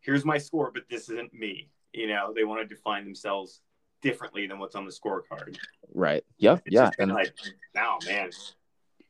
here's 0.00 0.24
my 0.24 0.38
score 0.38 0.70
but 0.72 0.84
this 0.88 1.08
isn't 1.10 1.32
me. 1.34 1.70
You 1.92 2.08
know 2.08 2.32
they 2.34 2.44
want 2.44 2.66
to 2.66 2.74
define 2.74 3.04
themselves 3.04 3.60
differently 4.02 4.46
than 4.46 4.58
what's 4.58 4.74
on 4.74 4.86
the 4.86 4.92
scorecard. 4.92 5.56
Right. 5.92 6.24
Yep. 6.38 6.62
It's 6.66 6.74
yeah 6.74 6.90
and 6.98 7.12
like 7.12 7.34
now 7.74 7.98
man. 8.06 8.30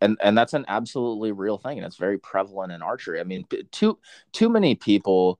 And 0.00 0.18
and 0.22 0.36
that's 0.36 0.54
an 0.54 0.64
absolutely 0.66 1.32
real 1.32 1.58
thing 1.58 1.78
and 1.78 1.86
it's 1.86 1.96
very 1.96 2.18
prevalent 2.18 2.72
in 2.72 2.82
archery. 2.82 3.20
I 3.20 3.24
mean 3.24 3.46
too 3.70 3.98
too 4.32 4.48
many 4.48 4.74
people 4.74 5.38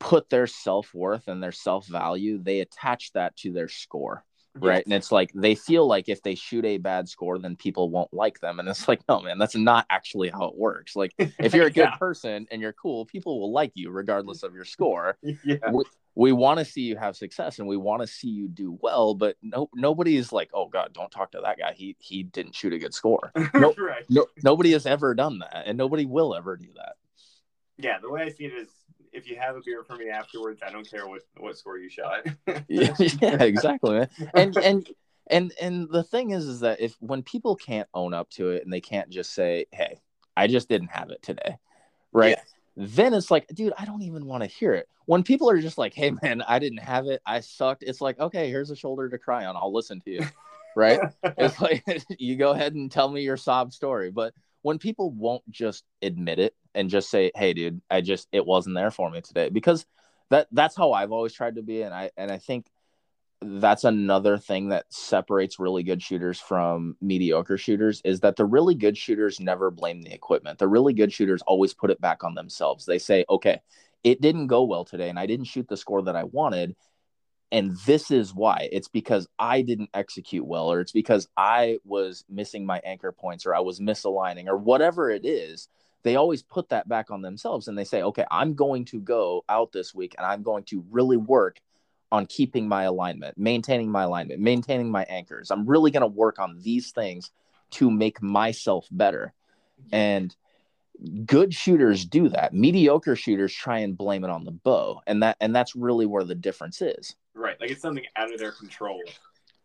put 0.00 0.28
their 0.28 0.46
self-worth 0.46 1.28
and 1.28 1.42
their 1.42 1.52
self-value 1.52 2.42
they 2.42 2.60
attach 2.60 3.12
that 3.12 3.36
to 3.36 3.52
their 3.52 3.68
score 3.68 4.24
right? 4.56 4.84
And 4.84 4.92
it's 4.94 5.10
like 5.10 5.30
they 5.34 5.54
feel 5.54 5.86
like 5.86 6.08
if 6.08 6.22
they 6.22 6.34
shoot 6.34 6.64
a 6.64 6.78
bad 6.78 7.08
score 7.08 7.38
then 7.38 7.56
people 7.56 7.90
won't 7.90 8.12
like 8.12 8.40
them. 8.40 8.58
And 8.58 8.68
it's 8.68 8.88
like 8.88 9.00
no 9.08 9.20
man 9.20 9.38
that's 9.38 9.56
not 9.56 9.86
actually 9.90 10.30
how 10.30 10.44
it 10.44 10.56
works. 10.56 10.96
Like 10.96 11.14
if 11.18 11.54
you're 11.54 11.66
a 11.66 11.70
good 11.70 11.90
yeah. 11.90 11.96
person 11.96 12.46
and 12.50 12.60
you're 12.60 12.72
cool 12.72 13.04
people 13.06 13.40
will 13.40 13.52
like 13.52 13.72
you 13.74 13.90
regardless 13.90 14.42
of 14.42 14.54
your 14.54 14.64
score. 14.64 15.16
Yeah. 15.44 15.56
we, 15.72 15.84
we 16.14 16.32
want 16.32 16.60
to 16.60 16.64
see 16.64 16.82
you 16.82 16.96
have 16.96 17.16
success 17.16 17.58
and 17.58 17.66
we 17.66 17.76
want 17.76 18.00
to 18.00 18.06
see 18.06 18.28
you 18.28 18.48
do 18.48 18.78
well 18.80 19.14
but 19.14 19.36
no 19.42 19.68
nobody 19.74 20.16
is 20.16 20.32
like 20.32 20.48
oh 20.54 20.68
god 20.68 20.92
don't 20.94 21.10
talk 21.10 21.32
to 21.32 21.40
that 21.42 21.58
guy. 21.58 21.72
He 21.74 21.96
he 21.98 22.22
didn't 22.22 22.54
shoot 22.54 22.72
a 22.72 22.78
good 22.78 22.94
score. 22.94 23.32
No, 23.54 23.74
right. 23.78 24.04
no 24.08 24.26
nobody 24.42 24.72
has 24.72 24.86
ever 24.86 25.14
done 25.14 25.40
that 25.40 25.64
and 25.66 25.76
nobody 25.76 26.06
will 26.06 26.34
ever 26.34 26.56
do 26.56 26.68
that. 26.76 26.94
Yeah 27.78 27.98
the 28.00 28.10
way 28.10 28.22
i 28.22 28.28
see 28.30 28.44
it 28.44 28.52
is 28.52 28.68
if 29.14 29.28
you 29.28 29.36
have 29.36 29.56
a 29.56 29.60
beer 29.64 29.82
for 29.84 29.96
me 29.96 30.10
afterwards, 30.10 30.60
I 30.66 30.70
don't 30.70 30.88
care 30.88 31.06
what 31.06 31.22
what 31.38 31.56
score 31.56 31.78
you 31.78 31.88
shot. 31.88 32.26
yeah, 32.68 32.94
yeah, 32.98 33.42
exactly, 33.42 33.98
man. 33.98 34.08
And 34.34 34.56
and 34.62 34.90
and 35.28 35.52
and 35.60 35.88
the 35.90 36.02
thing 36.02 36.30
is 36.30 36.46
is 36.46 36.60
that 36.60 36.80
if 36.80 36.96
when 37.00 37.22
people 37.22 37.56
can't 37.56 37.88
own 37.94 38.14
up 38.14 38.30
to 38.30 38.50
it 38.50 38.64
and 38.64 38.72
they 38.72 38.80
can't 38.80 39.10
just 39.10 39.32
say 39.34 39.66
hey 39.72 39.98
i 40.36 40.46
just 40.46 40.68
didn't 40.68 40.88
have 40.88 41.10
it 41.10 41.22
today 41.22 41.56
right 42.12 42.36
yeah. 42.36 42.42
then 42.76 43.14
it's 43.14 43.30
like 43.30 43.46
dude 43.48 43.72
i 43.78 43.84
don't 43.84 44.02
even 44.02 44.26
want 44.26 44.42
to 44.42 44.48
hear 44.48 44.74
it 44.74 44.88
when 45.06 45.22
people 45.22 45.48
are 45.48 45.60
just 45.60 45.78
like 45.78 45.94
hey 45.94 46.12
man 46.22 46.42
i 46.42 46.58
didn't 46.58 46.78
have 46.78 47.06
it 47.06 47.22
i 47.26 47.40
sucked 47.40 47.82
it's 47.82 48.00
like 48.00 48.18
okay 48.18 48.48
here's 48.50 48.70
a 48.70 48.76
shoulder 48.76 49.08
to 49.08 49.18
cry 49.18 49.46
on 49.46 49.56
i'll 49.56 49.72
listen 49.72 50.00
to 50.00 50.10
you 50.10 50.26
right 50.76 51.00
it's 51.38 51.60
like 51.60 51.84
you 52.18 52.36
go 52.36 52.50
ahead 52.50 52.74
and 52.74 52.90
tell 52.90 53.08
me 53.08 53.22
your 53.22 53.36
sob 53.36 53.72
story 53.72 54.10
but 54.10 54.34
when 54.64 54.78
people 54.78 55.10
won't 55.10 55.48
just 55.50 55.84
admit 56.00 56.38
it 56.38 56.54
and 56.74 56.88
just 56.88 57.10
say 57.10 57.30
hey 57.34 57.52
dude 57.52 57.80
i 57.90 58.00
just 58.00 58.26
it 58.32 58.44
wasn't 58.44 58.74
there 58.74 58.90
for 58.90 59.10
me 59.10 59.20
today 59.20 59.48
because 59.50 59.84
that 60.30 60.48
that's 60.52 60.76
how 60.76 60.92
i've 60.92 61.12
always 61.12 61.34
tried 61.34 61.56
to 61.56 61.62
be 61.62 61.82
and 61.82 61.94
i 61.94 62.10
and 62.16 62.32
i 62.32 62.38
think 62.38 62.66
that's 63.44 63.84
another 63.84 64.38
thing 64.38 64.70
that 64.70 64.86
separates 64.88 65.58
really 65.58 65.82
good 65.82 66.02
shooters 66.02 66.40
from 66.40 66.96
mediocre 67.00 67.58
shooters 67.58 68.00
is 68.04 68.20
that 68.20 68.36
the 68.36 68.44
really 68.44 68.74
good 68.74 68.96
shooters 68.96 69.38
never 69.38 69.70
blame 69.70 70.00
the 70.00 70.12
equipment. 70.14 70.58
The 70.58 70.68
really 70.68 70.94
good 70.94 71.12
shooters 71.12 71.42
always 71.42 71.74
put 71.74 71.90
it 71.90 72.00
back 72.00 72.24
on 72.24 72.34
themselves. 72.34 72.86
They 72.86 72.98
say, 72.98 73.24
okay, 73.28 73.60
it 74.02 74.20
didn't 74.20 74.46
go 74.46 74.64
well 74.64 74.84
today 74.84 75.10
and 75.10 75.18
I 75.18 75.26
didn't 75.26 75.46
shoot 75.46 75.68
the 75.68 75.76
score 75.76 76.02
that 76.02 76.16
I 76.16 76.24
wanted. 76.24 76.74
And 77.52 77.76
this 77.86 78.10
is 78.10 78.34
why 78.34 78.68
it's 78.72 78.88
because 78.88 79.28
I 79.38 79.62
didn't 79.62 79.90
execute 79.94 80.44
well, 80.44 80.72
or 80.72 80.80
it's 80.80 80.92
because 80.92 81.28
I 81.36 81.78
was 81.84 82.24
missing 82.28 82.66
my 82.66 82.80
anchor 82.84 83.12
points, 83.12 83.46
or 83.46 83.54
I 83.54 83.60
was 83.60 83.80
misaligning, 83.80 84.48
or 84.48 84.56
whatever 84.56 85.10
it 85.10 85.24
is. 85.24 85.68
They 86.02 86.16
always 86.16 86.42
put 86.42 86.68
that 86.68 86.88
back 86.88 87.10
on 87.10 87.22
themselves 87.22 87.66
and 87.66 87.78
they 87.78 87.84
say, 87.84 88.02
okay, 88.02 88.26
I'm 88.30 88.54
going 88.54 88.84
to 88.86 89.00
go 89.00 89.42
out 89.48 89.72
this 89.72 89.94
week 89.94 90.14
and 90.18 90.26
I'm 90.26 90.42
going 90.42 90.64
to 90.64 90.84
really 90.90 91.16
work 91.16 91.60
on 92.12 92.26
keeping 92.26 92.68
my 92.68 92.84
alignment, 92.84 93.38
maintaining 93.38 93.90
my 93.90 94.02
alignment, 94.02 94.40
maintaining 94.40 94.90
my 94.90 95.04
anchors. 95.04 95.50
I'm 95.50 95.66
really 95.66 95.90
going 95.90 96.02
to 96.02 96.06
work 96.06 96.38
on 96.38 96.60
these 96.60 96.90
things 96.92 97.30
to 97.70 97.90
make 97.90 98.22
myself 98.22 98.86
better. 98.90 99.32
And 99.92 100.34
good 101.24 101.54
shooters 101.54 102.04
do 102.04 102.28
that. 102.30 102.54
Mediocre 102.54 103.16
shooters 103.16 103.52
try 103.52 103.78
and 103.78 103.96
blame 103.96 104.24
it 104.24 104.30
on 104.30 104.44
the 104.44 104.52
bow. 104.52 105.00
And 105.06 105.22
that 105.22 105.36
and 105.40 105.54
that's 105.54 105.74
really 105.74 106.06
where 106.06 106.24
the 106.24 106.34
difference 106.34 106.82
is. 106.82 107.14
Right. 107.34 107.60
Like 107.60 107.70
it's 107.70 107.82
something 107.82 108.04
out 108.16 108.32
of 108.32 108.38
their 108.38 108.52
control. 108.52 109.02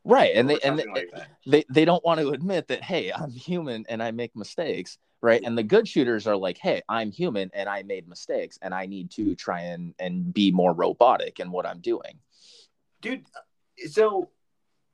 Right. 0.03 0.31
And 0.35 0.49
they 0.49 0.59
and 0.63 0.79
they, 0.79 0.85
like 0.85 1.09
they 1.45 1.65
they 1.69 1.85
don't 1.85 2.03
want 2.03 2.19
to 2.19 2.29
admit 2.29 2.67
that 2.69 2.83
hey, 2.83 3.11
I'm 3.11 3.31
human 3.31 3.85
and 3.89 4.01
I 4.01 4.11
make 4.11 4.35
mistakes. 4.35 4.97
Right. 5.21 5.41
And 5.43 5.57
the 5.57 5.63
good 5.63 5.87
shooters 5.87 6.27
are 6.27 6.37
like, 6.37 6.57
hey, 6.57 6.81
I'm 6.87 7.11
human 7.11 7.51
and 7.53 7.67
I 7.67 7.83
made 7.83 8.07
mistakes 8.07 8.57
and 8.61 8.73
I 8.73 8.85
need 8.85 9.11
to 9.11 9.35
try 9.35 9.61
and 9.61 9.93
and 9.99 10.33
be 10.33 10.51
more 10.51 10.73
robotic 10.73 11.39
in 11.39 11.51
what 11.51 11.65
I'm 11.65 11.79
doing 11.79 12.19
dude. 13.01 13.25
Uh, 13.35 13.87
so, 13.87 14.29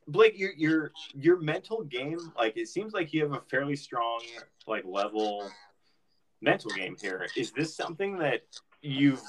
Blake, 0.07 0.37
your 0.37 0.51
your 0.53 0.91
your 1.15 1.39
mental 1.39 1.83
game, 1.83 2.19
like 2.37 2.57
it 2.57 2.67
seems 2.67 2.93
like 2.93 3.13
you 3.13 3.23
have 3.23 3.33
a 3.33 3.41
fairly 3.49 3.75
strong 3.75 4.21
like 4.67 4.83
level 4.85 5.49
mental 6.41 6.71
game 6.71 6.95
here. 7.01 7.27
Is 7.35 7.51
this 7.51 7.75
something 7.75 8.17
that 8.19 8.43
you've 8.81 9.21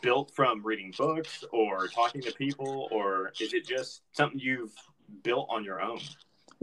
built 0.00 0.30
from 0.34 0.64
reading 0.64 0.94
books 0.96 1.44
or 1.52 1.88
talking 1.88 2.22
to 2.22 2.32
people, 2.32 2.88
or 2.90 3.32
is 3.40 3.52
it 3.54 3.66
just 3.66 4.02
something 4.12 4.38
you've 4.38 4.74
built 5.22 5.48
on 5.50 5.64
your 5.64 5.80
own? 5.80 6.00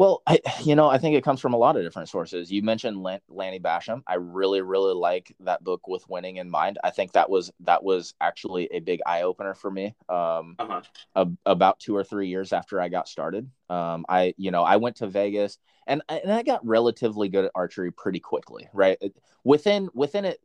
Well, 0.02 0.24
I, 0.26 0.39
you 0.64 0.76
know, 0.76 0.89
I 0.89 0.97
think 0.97 1.16
it 1.16 1.24
comes 1.24 1.39
from 1.39 1.54
a 1.54 1.58
lot 1.58 1.78
of 1.78 1.84
different 1.84 2.10
sources. 2.10 2.52
You 2.52 2.64
mentioned 2.64 3.04
Lanny 3.30 3.60
Bassham. 3.60 4.02
I 4.08 4.16
really, 4.16 4.62
really 4.64 4.95
like 4.95 5.36
that 5.41 5.64
book 5.64 5.88
with 5.88 6.10
winning 6.10 6.38
in 6.38 6.49
mind. 6.49 6.80
I 6.84 6.89
think 6.89 7.12
that 7.12 7.30
was 7.30 7.52
that 7.60 7.84
was 7.84 8.16
actually 8.20 8.68
a 8.72 8.80
big 8.80 9.02
eye 9.06 9.22
opener 9.22 9.54
for 9.54 9.70
me. 9.70 9.93
Um, 10.10 10.56
uh-huh. 10.58 10.82
a, 11.16 11.28
about 11.45 11.80
two 11.80 11.95
or 11.95 12.04
three 12.04 12.30
years 12.30 12.52
after 12.52 12.82
I 12.82 12.89
got 12.89 13.08
started, 13.08 13.47
um, 13.70 14.04
I, 14.10 14.34
you 14.38 14.49
know, 14.49 14.64
I 14.64 14.78
went 14.78 14.95
to 14.97 15.08
Vegas 15.08 15.60
and 15.86 16.02
and 16.10 16.34
I 16.34 16.41
got 16.41 16.66
relatively 16.66 17.30
good 17.30 17.45
at 17.45 17.52
archery 17.54 17.91
pretty 17.91 18.20
quickly. 18.20 18.70
Right 18.74 18.97
within 19.43 19.91
within 19.93 20.26
it, 20.26 20.39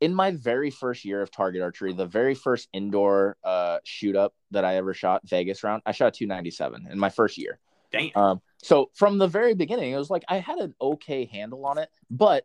in 0.00 0.14
my 0.14 0.30
very 0.30 0.70
first 0.70 1.04
year 1.04 1.22
of 1.22 1.32
target 1.32 1.60
archery, 1.60 1.92
the 1.92 2.06
very 2.06 2.36
first 2.36 2.68
indoor 2.72 3.36
uh, 3.42 3.78
shoot 3.82 4.14
up 4.14 4.32
that 4.52 4.64
I 4.64 4.76
ever 4.76 4.94
shot, 4.94 5.22
Vegas 5.24 5.64
round, 5.64 5.82
I 5.86 5.90
shot 5.90 6.14
297 6.14 6.86
in 6.88 7.00
my 7.00 7.08
first 7.08 7.36
year. 7.36 7.58
Damn. 7.92 8.10
Um, 8.14 8.40
so 8.62 8.90
from 8.94 9.18
the 9.18 9.28
very 9.28 9.54
beginning, 9.54 9.92
it 9.92 9.96
was 9.96 10.10
like 10.10 10.24
I 10.28 10.38
had 10.38 10.58
an 10.58 10.74
okay 10.80 11.26
handle 11.26 11.64
on 11.66 11.78
it, 11.78 11.88
but 12.10 12.44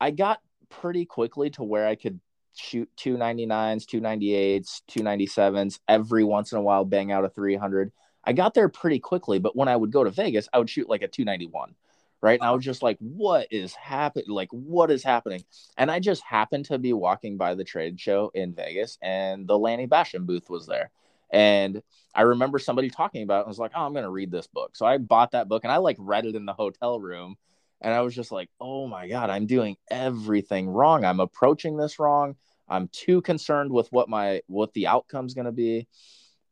I 0.00 0.10
got 0.10 0.40
pretty 0.68 1.04
quickly 1.04 1.50
to 1.50 1.64
where 1.64 1.86
I 1.86 1.94
could 1.94 2.20
shoot 2.54 2.88
299s, 2.98 3.84
298s, 3.84 4.82
297s 4.90 5.80
every 5.88 6.24
once 6.24 6.52
in 6.52 6.58
a 6.58 6.62
while, 6.62 6.84
bang 6.84 7.12
out 7.12 7.24
a 7.24 7.28
300. 7.28 7.92
I 8.24 8.32
got 8.32 8.54
there 8.54 8.68
pretty 8.68 8.98
quickly, 8.98 9.38
but 9.38 9.56
when 9.56 9.68
I 9.68 9.76
would 9.76 9.92
go 9.92 10.04
to 10.04 10.10
Vegas, 10.10 10.48
I 10.52 10.58
would 10.58 10.70
shoot 10.70 10.88
like 10.88 11.02
a 11.02 11.08
291. 11.08 11.74
Right. 12.22 12.40
And 12.40 12.48
I 12.48 12.52
was 12.52 12.64
just 12.64 12.82
like, 12.82 12.96
what 12.98 13.46
is 13.50 13.74
happening? 13.74 14.24
Like, 14.28 14.48
what 14.50 14.90
is 14.90 15.04
happening? 15.04 15.44
And 15.76 15.90
I 15.90 16.00
just 16.00 16.22
happened 16.24 16.64
to 16.66 16.78
be 16.78 16.92
walking 16.94 17.36
by 17.36 17.54
the 17.54 17.62
trade 17.62 18.00
show 18.00 18.32
in 18.34 18.54
Vegas 18.54 18.98
and 19.02 19.46
the 19.46 19.58
Lanny 19.58 19.86
Bassham 19.86 20.24
booth 20.26 20.48
was 20.48 20.66
there. 20.66 20.90
And 21.32 21.82
I 22.14 22.22
remember 22.22 22.58
somebody 22.58 22.90
talking 22.90 23.22
about 23.22 23.40
it. 23.40 23.44
I 23.46 23.48
was 23.48 23.58
like, 23.58 23.72
oh, 23.74 23.84
I'm 23.84 23.92
going 23.92 24.04
to 24.04 24.10
read 24.10 24.30
this 24.30 24.46
book. 24.46 24.76
So 24.76 24.86
I 24.86 24.98
bought 24.98 25.32
that 25.32 25.48
book 25.48 25.64
and 25.64 25.72
I 25.72 25.78
like 25.78 25.96
read 25.98 26.26
it 26.26 26.34
in 26.34 26.46
the 26.46 26.52
hotel 26.52 27.00
room. 27.00 27.36
And 27.80 27.92
I 27.92 28.00
was 28.00 28.14
just 28.14 28.32
like, 28.32 28.48
oh 28.60 28.86
my 28.86 29.08
God, 29.08 29.28
I'm 29.28 29.46
doing 29.46 29.76
everything 29.90 30.68
wrong. 30.68 31.04
I'm 31.04 31.20
approaching 31.20 31.76
this 31.76 31.98
wrong. 31.98 32.36
I'm 32.68 32.88
too 32.88 33.20
concerned 33.20 33.70
with 33.70 33.88
what 33.92 34.08
my 34.08 34.40
what 34.46 34.72
the 34.72 34.86
outcome's 34.86 35.34
going 35.34 35.44
to 35.44 35.52
be. 35.52 35.86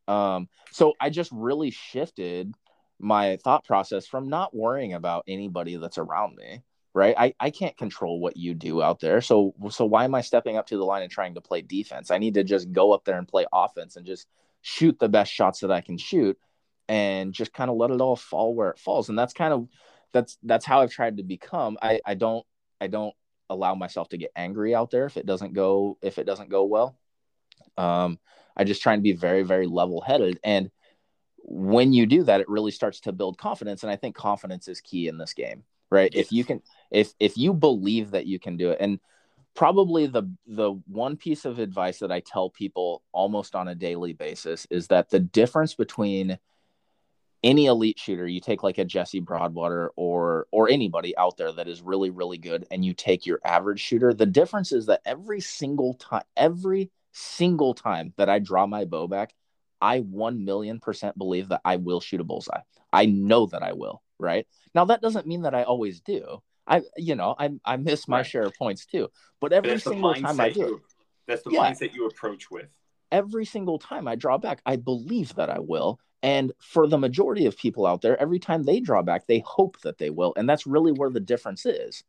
Um, 0.07 0.49
so 0.71 0.93
I 1.01 1.11
just 1.11 1.33
really 1.33 1.71
shifted 1.71 2.55
my 2.99 3.39
thought 3.43 3.65
process 3.65 4.07
from 4.07 4.29
not 4.29 4.55
worrying 4.55 4.93
about 4.93 5.25
anybody 5.27 5.77
that's 5.77 5.99
around 5.99 6.37
me 6.37 6.63
right 6.95 7.15
I, 7.19 7.35
I 7.41 7.51
can't 7.51 7.77
control 7.77 8.21
what 8.21 8.37
you 8.37 8.55
do 8.55 8.81
out 8.83 9.01
there 9.01 9.21
so 9.21 9.53
so 9.71 9.85
why 9.85 10.05
am 10.05 10.15
i 10.15 10.21
stepping 10.21 10.57
up 10.57 10.69
to 10.69 10.77
the 10.77 10.85
line 10.85 11.03
and 11.03 11.11
trying 11.11 11.35
to 11.35 11.41
play 11.41 11.61
defense 11.61 12.11
i 12.11 12.19
need 12.19 12.35
to 12.35 12.45
just 12.45 12.73
go 12.73 12.93
up 12.93 13.05
there 13.05 13.19
and 13.19 13.29
play 13.29 13.47
offense 13.53 13.97
and 13.97 14.07
just 14.07 14.29
shoot 14.65 14.99
the 14.99 15.11
best 15.11 15.31
shots 15.31 15.61
that 15.61 15.71
I 15.71 15.83
can 15.83 15.99
shoot 15.99 16.39
and 16.89 17.35
just 17.35 17.53
kind 17.53 17.71
of 17.71 17.77
let 17.77 17.91
it 17.91 18.01
all 18.01 18.17
fall 18.17 18.55
where 18.55 18.71
it 18.71 18.79
falls. 18.79 19.11
And 19.11 19.19
that's 19.19 19.35
kind 19.35 19.53
of 19.53 19.69
that's 20.13 20.39
that's 20.43 20.65
how 20.65 20.81
I've 20.81 20.91
tried 20.91 21.19
to 21.19 21.23
become. 21.23 21.77
I 21.83 22.01
I 22.05 22.15
don't 22.15 22.47
I 22.81 22.87
don't 22.87 23.15
allow 23.51 23.75
myself 23.75 24.09
to 24.09 24.17
get 24.17 24.33
angry 24.35 24.75
out 24.75 24.91
there 24.91 25.05
if 25.05 25.19
it 25.19 25.27
doesn't 25.27 25.53
go 25.53 25.99
if 26.01 26.19
it 26.19 26.25
doesn't 26.25 26.49
go 26.49 26.65
well. 26.65 26.97
Um 27.77 28.19
I 28.57 28.65
just 28.65 28.81
try 28.81 28.95
and 28.95 29.03
be 29.03 29.13
very 29.13 29.43
very 29.43 29.67
level 29.67 30.01
headed 30.01 30.41
and 30.43 30.71
when 31.47 31.93
you 31.93 32.07
do 32.07 32.23
that 32.23 32.41
it 32.41 32.49
really 32.49 32.71
starts 32.71 33.01
to 33.01 33.13
build 33.13 33.37
confidence 33.37 33.83
and 33.83 33.93
I 33.93 33.97
think 33.97 34.17
confidence 34.17 34.67
is 34.67 34.81
key 34.81 35.09
in 35.09 35.19
this 35.19 35.35
game, 35.35 35.65
right? 35.91 36.11
If 36.15 36.33
you 36.33 36.43
can 36.43 36.63
if 36.91 37.13
if 37.21 37.37
you 37.37 37.53
believe 37.53 38.13
that 38.13 38.25
you 38.27 38.39
can 38.39 38.57
do 38.57 38.71
it 38.71 38.79
and 38.81 38.99
probably 39.55 40.07
the 40.07 40.25
the 40.47 40.73
one 40.87 41.17
piece 41.17 41.45
of 41.45 41.59
advice 41.59 42.01
that 42.01 42.13
I 42.13 42.21
tell 42.21 42.51
people 42.51 43.03
almost 43.13 43.55
on 43.55 43.69
a 43.69 43.75
daily 43.75 44.13
basis 44.13 44.67
is 44.71 44.89
that 44.89 45.11
the 45.11 45.21
difference 45.21 45.75
between 45.75 46.39
any 47.43 47.67
elite 47.67 47.99
shooter, 47.99 48.27
you 48.27 48.41
take 48.41 48.63
like 48.63 48.79
a 48.79 48.85
Jesse 48.85 49.21
Broadwater 49.21 49.91
or 49.97 50.47
or 50.51 50.69
anybody 50.69 51.17
out 51.17 51.37
there 51.37 51.53
that 51.53 51.69
is 51.69 51.83
really 51.83 52.11
really 52.11 52.39
good, 52.39 52.67
and 52.71 52.85
you 52.85 52.95
take 52.95 53.27
your 53.27 53.41
average 53.45 53.81
shooter. 53.81 54.13
The 54.13 54.27
difference 54.27 54.73
is 54.73 54.87
that 54.87 55.03
every 55.05 55.41
single 55.41 55.95
time, 55.95 56.25
every 56.37 56.91
single 57.13 57.75
time 57.75 58.13
that 58.17 58.29
I 58.29 58.39
draw 58.39 58.67
my 58.67 58.87
bow 58.87 59.07
back, 59.07 59.35
I 59.81 60.01
one 60.01 60.45
million 60.45 60.81
percent 60.81 61.17
believe 61.19 61.49
that 61.49 61.61
I 61.65 61.77
will 61.77 62.01
shoot 62.01 62.21
a 62.21 62.25
bullseye. 62.25 62.63
I 62.93 63.07
know 63.07 63.47
that 63.47 63.63
I 63.63 63.75
will. 63.75 64.03
Right 64.19 64.47
now, 64.75 64.87
that 64.87 65.03
doesn't 65.03 65.27
mean 65.27 65.43
that 65.43 65.55
I 65.55 65.65
always 65.65 66.01
do. 66.01 66.41
I 66.67 66.83
you 66.97 67.15
know 67.15 67.35
I 67.39 67.51
I 67.65 67.77
miss 67.77 68.09
my 68.09 68.19
right. 68.19 68.27
share 68.27 68.45
of 68.45 68.55
points 68.55 68.87
too, 68.87 69.09
but 69.41 69.53
every 69.53 69.73
but 69.73 69.83
single 69.83 70.15
time 70.15 70.41
I 70.41 70.51
do, 70.51 70.61
you, 70.61 70.83
that's 71.27 71.43
the 71.43 71.51
yeah, 71.51 71.71
mindset 71.71 71.95
you 71.95 72.07
approach 72.07 72.51
with. 72.51 72.69
Every 73.13 73.45
single 73.45 73.79
time 73.79 74.09
I 74.09 74.17
draw 74.17 74.39
back, 74.39 74.61
I 74.67 74.77
believe 74.77 75.35
that 75.37 75.51
I 75.51 75.59
will, 75.61 76.01
and 76.23 76.53
for 76.59 76.87
the 76.87 76.99
majority 76.99 77.47
of 77.47 77.57
people 77.57 77.87
out 77.87 78.03
there, 78.03 78.21
every 78.21 78.39
time 78.39 78.65
they 78.65 78.81
draw 78.81 79.03
back, 79.03 79.27
they 79.27 79.41
hope 79.41 79.81
that 79.83 79.99
they 79.99 80.11
will, 80.11 80.33
and 80.37 80.49
that's 80.49 80.67
really 80.67 80.93
where 80.93 81.11
the 81.11 81.21
difference 81.21 81.67
is. 81.67 82.03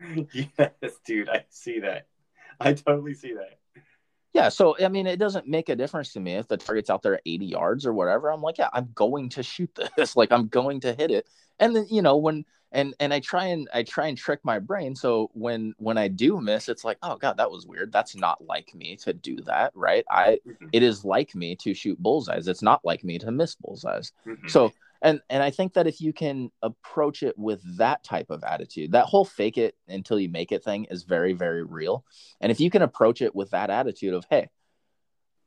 yes, 0.32 0.98
dude, 1.06 1.28
I 1.28 1.44
see 1.48 1.80
that. 1.80 2.08
I 2.60 2.72
totally 2.74 3.14
see 3.14 3.34
that. 3.34 3.58
Yeah, 4.34 4.48
so 4.48 4.76
I 4.84 4.88
mean, 4.88 5.06
it 5.06 5.18
doesn't 5.18 5.46
make 5.46 5.68
a 5.68 5.76
difference 5.76 6.12
to 6.14 6.20
me 6.20 6.34
if 6.34 6.48
the 6.48 6.56
target's 6.56 6.90
out 6.90 7.02
there 7.02 7.14
at 7.14 7.22
80 7.24 7.46
yards 7.46 7.86
or 7.86 7.92
whatever. 7.92 8.32
I'm 8.32 8.42
like, 8.42 8.58
yeah, 8.58 8.68
I'm 8.72 8.90
going 8.92 9.28
to 9.30 9.44
shoot 9.44 9.70
this. 9.96 10.16
like, 10.16 10.32
I'm 10.32 10.48
going 10.48 10.80
to 10.80 10.92
hit 10.92 11.12
it. 11.12 11.28
And 11.60 11.74
then, 11.76 11.86
you 11.88 12.02
know, 12.02 12.16
when 12.16 12.44
and 12.74 12.92
and 12.98 13.14
I 13.14 13.20
try 13.20 13.46
and 13.46 13.68
I 13.72 13.84
try 13.84 14.08
and 14.08 14.18
trick 14.18 14.40
my 14.42 14.58
brain. 14.58 14.94
So 14.94 15.30
when 15.32 15.74
when 15.78 15.96
I 15.96 16.08
do 16.08 16.40
miss, 16.40 16.68
it's 16.68 16.84
like, 16.84 16.98
oh 17.02 17.16
god, 17.16 17.38
that 17.38 17.50
was 17.50 17.66
weird. 17.66 17.92
That's 17.92 18.16
not 18.16 18.44
like 18.44 18.74
me 18.74 18.96
to 18.96 19.12
do 19.14 19.36
that, 19.42 19.72
right? 19.74 20.04
I 20.10 20.40
mm-hmm. 20.46 20.66
it 20.72 20.82
is 20.82 21.04
like 21.04 21.34
me 21.34 21.56
to 21.56 21.72
shoot 21.72 22.02
bullseyes. 22.02 22.48
It's 22.48 22.62
not 22.62 22.84
like 22.84 23.04
me 23.04 23.18
to 23.20 23.30
miss 23.30 23.54
bullseyes. 23.54 24.12
Mm-hmm. 24.26 24.48
So 24.48 24.72
and 25.00 25.20
and 25.30 25.42
I 25.42 25.50
think 25.50 25.74
that 25.74 25.86
if 25.86 26.00
you 26.00 26.12
can 26.12 26.50
approach 26.62 27.22
it 27.22 27.38
with 27.38 27.60
that 27.78 28.02
type 28.02 28.30
of 28.30 28.42
attitude, 28.42 28.92
that 28.92 29.06
whole 29.06 29.24
fake 29.24 29.56
it 29.56 29.76
until 29.86 30.18
you 30.18 30.28
make 30.28 30.50
it 30.50 30.64
thing 30.64 30.86
is 30.90 31.04
very 31.04 31.32
very 31.32 31.62
real. 31.62 32.04
And 32.40 32.50
if 32.50 32.58
you 32.58 32.70
can 32.70 32.82
approach 32.82 33.22
it 33.22 33.36
with 33.36 33.50
that 33.50 33.70
attitude 33.70 34.14
of, 34.14 34.26
hey, 34.28 34.48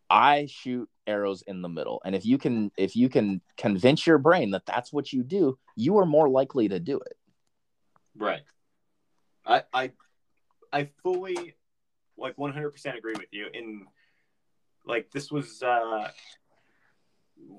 I 0.10 0.48
shoot 0.50 0.90
arrows 1.06 1.42
in 1.48 1.62
the 1.62 1.70
middle. 1.70 2.02
And 2.06 2.16
if 2.16 2.26
you 2.26 2.38
can 2.38 2.72
if 2.78 2.96
you 2.96 3.10
can 3.10 3.42
convince 3.58 4.06
your 4.06 4.18
brain 4.18 4.52
that 4.52 4.66
that's 4.66 4.94
what 4.94 5.12
you 5.12 5.24
do, 5.24 5.58
you 5.76 5.98
are 5.98 6.06
more 6.06 6.30
likely 6.30 6.70
to 6.70 6.80
do 6.80 7.00
it. 7.00 7.17
Right. 8.18 8.42
I 9.46 9.64
I 9.74 9.92
I 10.74 10.90
fully 11.04 11.56
like 12.18 12.36
100% 12.36 12.98
agree 12.98 13.14
with 13.14 13.32
you. 13.32 13.48
In 13.54 13.86
like 14.86 15.12
this 15.12 15.32
was 15.32 15.62
uh 15.62 16.10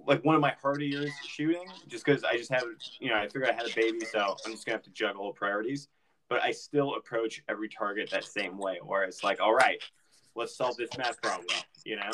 like 0.06 0.24
one 0.24 0.34
of 0.34 0.40
my 0.40 0.54
years 0.80 1.12
shooting 1.24 1.66
just 1.86 2.04
because 2.04 2.24
I 2.24 2.36
just 2.36 2.50
have 2.52 2.64
you 3.00 3.10
know 3.10 3.16
I 3.16 3.26
figured 3.28 3.48
I 3.48 3.52
had 3.52 3.66
a 3.66 3.74
baby 3.74 4.00
so 4.04 4.36
I'm 4.44 4.52
just 4.52 4.66
gonna 4.66 4.76
have 4.76 4.84
to 4.84 4.90
juggle 4.90 5.32
priorities. 5.32 5.88
But 6.28 6.42
I 6.42 6.50
still 6.50 6.96
approach 6.96 7.42
every 7.48 7.70
target 7.70 8.10
that 8.10 8.24
same 8.24 8.58
way 8.58 8.78
where 8.82 9.04
it's 9.04 9.24
like 9.24 9.40
all 9.40 9.54
right 9.54 9.80
let's 10.34 10.56
solve 10.56 10.76
this 10.76 10.90
math 10.98 11.20
problem 11.22 11.46
you 11.84 11.96
know 11.96 12.10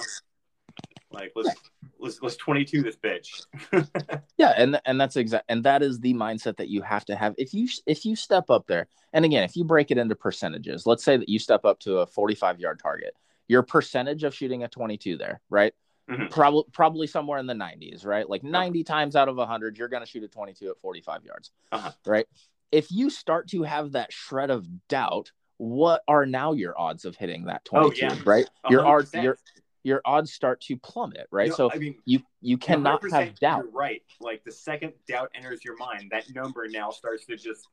like 1.15 1.33
let's 1.35 1.51
let's 1.99 2.23
let's 2.23 2.37
22 2.37 2.83
this 2.83 2.97
bitch 2.97 3.47
yeah 4.39 4.53
and 4.57 4.81
and 4.85 5.01
that's 5.01 5.17
exact 5.17 5.45
and 5.49 5.65
that 5.65 5.83
is 5.83 6.01
the 6.01 6.15
mindset 6.15 6.57
that 6.57 6.69
you 6.69 6.83
have 6.83 7.05
to 7.05 7.17
have 7.17 7.35
if 7.39 7.55
you 7.55 7.69
if 7.87 8.05
you 8.05 8.15
step 8.17 8.51
up 8.51 8.67
there 8.67 8.89
and 9.13 9.25
again 9.25 9.43
if 9.43 9.57
you 9.57 9.65
break 9.65 9.91
it 9.91 9.99
into 9.99 10.15
percentages 10.15 10.87
let's 10.87 11.05
say 11.05 11.17
that 11.17 11.29
you 11.29 11.39
step 11.39 11.65
up 11.65 11.79
to 11.81 11.99
a 11.99 12.07
45 12.07 12.61
yard 12.61 12.79
target 12.81 13.15
your 13.49 13.63
percentage 13.63 14.25
of 14.25 14.35
shooting 14.35 14.65
a 14.65 14.69
22 14.69 15.17
there 15.17 15.41
right 15.51 15.73
mm-hmm. 16.11 16.27
probably 16.27 16.65
probably 16.73 17.07
somewhere 17.07 17.39
in 17.39 17.47
the 17.47 17.55
90s 17.55 18.05
right 18.05 18.29
like 18.29 18.43
90 18.43 18.81
uh-huh. 18.81 18.95
times 18.95 19.17
out 19.17 19.29
of 19.29 19.37
100 19.37 19.79
you're 19.79 19.89
going 19.89 20.03
to 20.03 20.09
shoot 20.09 20.23
a 20.23 20.29
22 20.29 20.71
at 20.71 20.79
45 20.79 21.25
yards 21.25 21.51
uh-huh. 21.73 21.91
right 22.07 22.27
if 22.73 22.91
you 22.91 23.11
start 23.11 23.49
to 23.49 23.63
have 23.63 23.93
that 23.93 24.13
shred 24.13 24.51
of 24.51 24.67
doubt 24.89 25.31
what 25.59 26.03
are 26.09 26.27
now 26.27 26.53
your 26.53 26.79
odds 26.79 27.05
of 27.05 27.17
hitting 27.17 27.45
that 27.45 27.65
22 27.65 28.07
oh, 28.07 28.09
yeah. 28.09 28.19
right 28.25 28.49
100%. 28.67 28.71
your 28.71 28.87
odds 28.87 29.15
your 29.15 29.39
your 29.85 30.01
odds 30.07 30.33
start 30.33 30.63
to 30.63 30.77
plummet, 30.79 31.29
right? 31.31 31.53
so 31.53 31.71
I 31.71 31.77
mean, 31.77 31.97
you 32.07 32.21
you 32.41 32.57
cannot 32.57 33.03
have 33.13 33.39
doubt. 33.39 33.67
right. 33.73 34.03
Like 34.19 34.43
the 34.43 34.51
second 34.51 34.95
doubt 35.07 35.31
enters 35.35 35.63
your 35.63 35.77
mind, 35.77 36.11
that 36.11 36.35
number 36.35 36.67
now 36.69 36.91
starts 36.91 37.27
to 37.27 37.37
just 37.37 37.69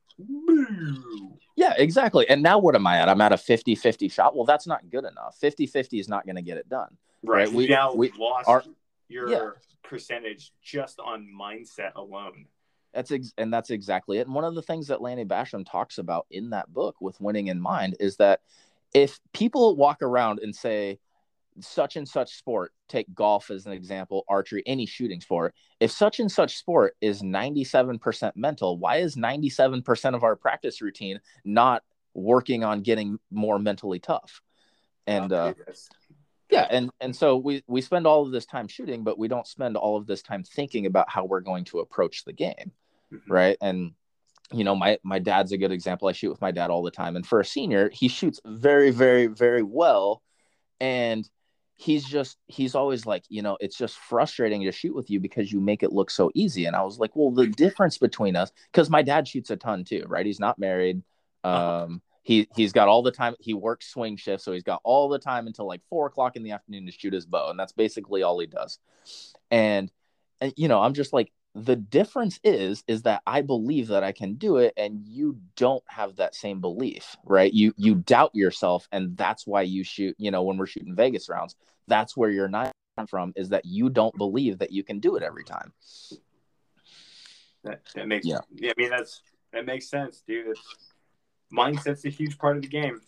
Yeah, 1.56 1.72
exactly. 1.76 2.28
And 2.28 2.42
now 2.42 2.58
what 2.58 2.74
am 2.76 2.86
I 2.86 2.98
at? 2.98 3.08
I'm 3.08 3.20
at 3.20 3.32
a 3.32 3.36
50-50 3.36 4.12
shot. 4.12 4.36
Well, 4.36 4.44
that's 4.44 4.66
not 4.66 4.88
good 4.90 5.04
enough. 5.04 5.38
50-50 5.42 5.98
is 5.98 6.08
not 6.08 6.26
going 6.26 6.36
to 6.36 6.42
get 6.42 6.58
it 6.58 6.68
done. 6.68 6.96
Right. 7.24 7.46
right? 7.46 7.54
We 7.54 7.66
now 7.66 7.94
we 7.94 8.12
lost 8.18 8.48
our, 8.48 8.62
your 9.08 9.30
yeah. 9.30 9.50
percentage 9.82 10.52
just 10.62 11.00
on 11.00 11.26
mindset 11.34 11.94
alone. 11.96 12.46
That's 12.92 13.10
ex- 13.10 13.32
and 13.38 13.52
that's 13.52 13.70
exactly 13.70 14.18
it. 14.18 14.26
And 14.26 14.34
one 14.34 14.44
of 14.44 14.54
the 14.54 14.62
things 14.62 14.88
that 14.88 15.00
Lanny 15.00 15.24
Bassham 15.24 15.64
talks 15.68 15.96
about 15.96 16.26
in 16.30 16.50
that 16.50 16.70
book 16.74 17.00
with 17.00 17.18
winning 17.22 17.46
in 17.46 17.58
mind 17.58 17.96
is 18.00 18.16
that 18.16 18.40
if 18.92 19.18
people 19.32 19.76
walk 19.76 20.02
around 20.02 20.40
and 20.40 20.54
say, 20.54 20.98
such 21.60 21.96
and 21.96 22.08
such 22.08 22.36
sport, 22.36 22.72
take 22.88 23.12
golf 23.14 23.50
as 23.50 23.66
an 23.66 23.72
example, 23.72 24.24
archery, 24.28 24.62
any 24.66 24.86
shooting 24.86 25.20
sport, 25.20 25.54
if 25.80 25.90
such 25.90 26.20
and 26.20 26.30
such 26.30 26.56
sport 26.56 26.96
is 27.00 27.22
97% 27.22 28.32
mental, 28.36 28.78
why 28.78 28.96
is 28.96 29.16
97% 29.16 30.14
of 30.14 30.22
our 30.22 30.36
practice 30.36 30.80
routine 30.80 31.20
not 31.44 31.82
working 32.14 32.64
on 32.64 32.82
getting 32.82 33.18
more 33.30 33.58
mentally 33.58 33.98
tough? 33.98 34.40
And 35.06 35.32
uh, 35.32 35.54
yeah, 36.50 36.68
and 36.70 36.90
and 37.00 37.16
so 37.16 37.36
we 37.36 37.64
we 37.66 37.80
spend 37.80 38.06
all 38.06 38.22
of 38.22 38.30
this 38.30 38.46
time 38.46 38.68
shooting, 38.68 39.02
but 39.02 39.18
we 39.18 39.26
don't 39.26 39.46
spend 39.46 39.76
all 39.76 39.96
of 39.96 40.06
this 40.06 40.22
time 40.22 40.44
thinking 40.44 40.86
about 40.86 41.10
how 41.10 41.24
we're 41.24 41.40
going 41.40 41.64
to 41.66 41.80
approach 41.80 42.24
the 42.24 42.32
game, 42.32 42.70
mm-hmm. 43.12 43.32
right? 43.32 43.56
And 43.60 43.92
you 44.52 44.62
know, 44.62 44.76
my 44.76 44.98
my 45.02 45.18
dad's 45.18 45.52
a 45.52 45.56
good 45.56 45.72
example. 45.72 46.08
I 46.08 46.12
shoot 46.12 46.30
with 46.30 46.40
my 46.40 46.50
dad 46.50 46.70
all 46.70 46.82
the 46.82 46.90
time, 46.90 47.16
and 47.16 47.26
for 47.26 47.40
a 47.40 47.44
senior, 47.44 47.90
he 47.90 48.08
shoots 48.08 48.40
very, 48.44 48.90
very, 48.90 49.26
very 49.26 49.62
well, 49.62 50.22
and 50.78 51.28
he's 51.82 52.04
just 52.04 52.38
he's 52.46 52.76
always 52.76 53.06
like 53.06 53.24
you 53.28 53.42
know 53.42 53.56
it's 53.60 53.76
just 53.76 53.96
frustrating 53.96 54.62
to 54.62 54.70
shoot 54.70 54.94
with 54.94 55.10
you 55.10 55.18
because 55.18 55.50
you 55.50 55.60
make 55.60 55.82
it 55.82 55.92
look 55.92 56.10
so 56.10 56.30
easy. 56.34 56.66
And 56.66 56.76
i 56.76 56.82
was 56.82 56.98
like 56.98 57.10
well 57.14 57.30
the 57.32 57.48
difference 57.48 57.98
between 57.98 58.36
us 58.36 58.52
because 58.70 58.88
my 58.88 59.02
dad 59.02 59.26
shoots 59.26 59.50
a 59.50 59.56
ton 59.56 59.84
too 59.84 60.04
right? 60.06 60.24
He's 60.24 60.40
not 60.40 60.58
married. 60.58 61.02
Uh-huh. 61.44 61.84
um 61.84 62.02
he 62.22 62.46
he's 62.54 62.72
got 62.72 62.86
all 62.86 63.02
the 63.02 63.10
time 63.10 63.34
he 63.40 63.52
works 63.52 63.88
swing 63.88 64.16
shift 64.16 64.44
so 64.44 64.52
he's 64.52 64.62
got 64.62 64.80
all 64.84 65.08
the 65.08 65.18
time 65.18 65.48
until 65.48 65.66
like 65.66 65.80
four 65.90 66.06
o'clock 66.06 66.36
in 66.36 66.44
the 66.44 66.52
afternoon 66.52 66.86
to 66.86 66.92
shoot 66.92 67.12
his 67.12 67.26
bow 67.26 67.50
and 67.50 67.58
that's 67.58 67.72
basically 67.72 68.22
all 68.22 68.38
he 68.38 68.46
does. 68.46 68.78
And 69.50 69.90
and 70.40 70.52
you 70.56 70.68
know 70.68 70.80
i'm 70.80 70.94
just 70.94 71.12
like 71.12 71.32
the 71.54 71.76
difference 71.76 72.38
is 72.44 72.84
is 72.86 73.02
that 73.02 73.22
i 73.26 73.42
believe 73.42 73.88
that 73.88 74.04
i 74.04 74.12
can 74.12 74.34
do 74.34 74.56
it 74.58 74.72
and 74.76 75.04
you 75.04 75.36
don't 75.56 75.82
have 75.88 76.16
that 76.16 76.34
same 76.34 76.60
belief 76.60 77.16
right? 77.24 77.52
You 77.52 77.74
you 77.76 77.96
doubt 77.96 78.30
yourself 78.34 78.88
and 78.92 79.16
that's 79.16 79.46
why 79.46 79.62
you 79.62 79.82
shoot 79.82 80.14
you 80.18 80.30
know 80.30 80.44
when 80.44 80.56
we're 80.56 80.66
shooting 80.66 80.94
vegas 80.94 81.28
rounds 81.28 81.56
that's 81.88 82.16
where 82.16 82.30
you're 82.30 82.48
not 82.48 82.72
from 83.08 83.32
is 83.36 83.48
that 83.50 83.64
you 83.64 83.88
don't 83.88 84.16
believe 84.16 84.58
that 84.58 84.70
you 84.70 84.84
can 84.84 85.00
do 85.00 85.16
it 85.16 85.22
every 85.22 85.44
time 85.44 85.72
that, 87.64 87.80
that 87.94 88.06
makes 88.06 88.26
yeah. 88.26 88.38
i 88.64 88.72
mean 88.76 88.90
that's 88.90 89.22
that 89.52 89.64
makes 89.64 89.88
sense 89.88 90.22
dude 90.26 90.48
it's, 90.48 90.60
mindset's 91.52 92.04
a 92.04 92.10
huge 92.10 92.38
part 92.38 92.56
of 92.56 92.62
the 92.62 92.68
game 92.68 93.00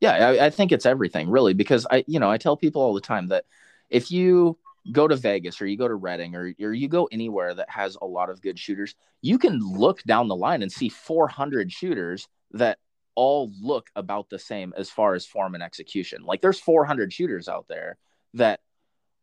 yeah 0.00 0.28
I, 0.28 0.46
I 0.46 0.50
think 0.50 0.72
it's 0.72 0.86
everything 0.86 1.28
really 1.28 1.54
because 1.54 1.86
i 1.90 2.04
you 2.06 2.20
know 2.20 2.30
i 2.30 2.38
tell 2.38 2.56
people 2.56 2.82
all 2.82 2.94
the 2.94 3.00
time 3.00 3.28
that 3.28 3.44
if 3.90 4.10
you 4.10 4.58
go 4.90 5.06
to 5.06 5.16
Vegas 5.16 5.60
or 5.60 5.66
you 5.66 5.76
go 5.76 5.86
to 5.86 5.94
Redding 5.94 6.34
or, 6.34 6.52
or 6.60 6.72
you 6.72 6.88
go 6.88 7.08
anywhere 7.12 7.54
that 7.54 7.70
has 7.70 7.96
a 8.00 8.06
lot 8.06 8.30
of 8.30 8.42
good 8.42 8.58
shooters, 8.58 8.94
you 9.20 9.38
can 9.38 9.60
look 9.60 10.02
down 10.02 10.28
the 10.28 10.34
line 10.34 10.62
and 10.62 10.72
see 10.72 10.88
400 10.88 11.70
shooters 11.70 12.26
that 12.52 12.78
all 13.14 13.52
look 13.60 13.90
about 13.94 14.28
the 14.30 14.38
same 14.38 14.72
as 14.76 14.90
far 14.90 15.14
as 15.14 15.26
form 15.26 15.54
and 15.54 15.62
execution. 15.62 16.24
Like 16.24 16.40
there's 16.40 16.58
400 16.58 17.12
shooters 17.12 17.48
out 17.48 17.66
there 17.68 17.98
that 18.34 18.60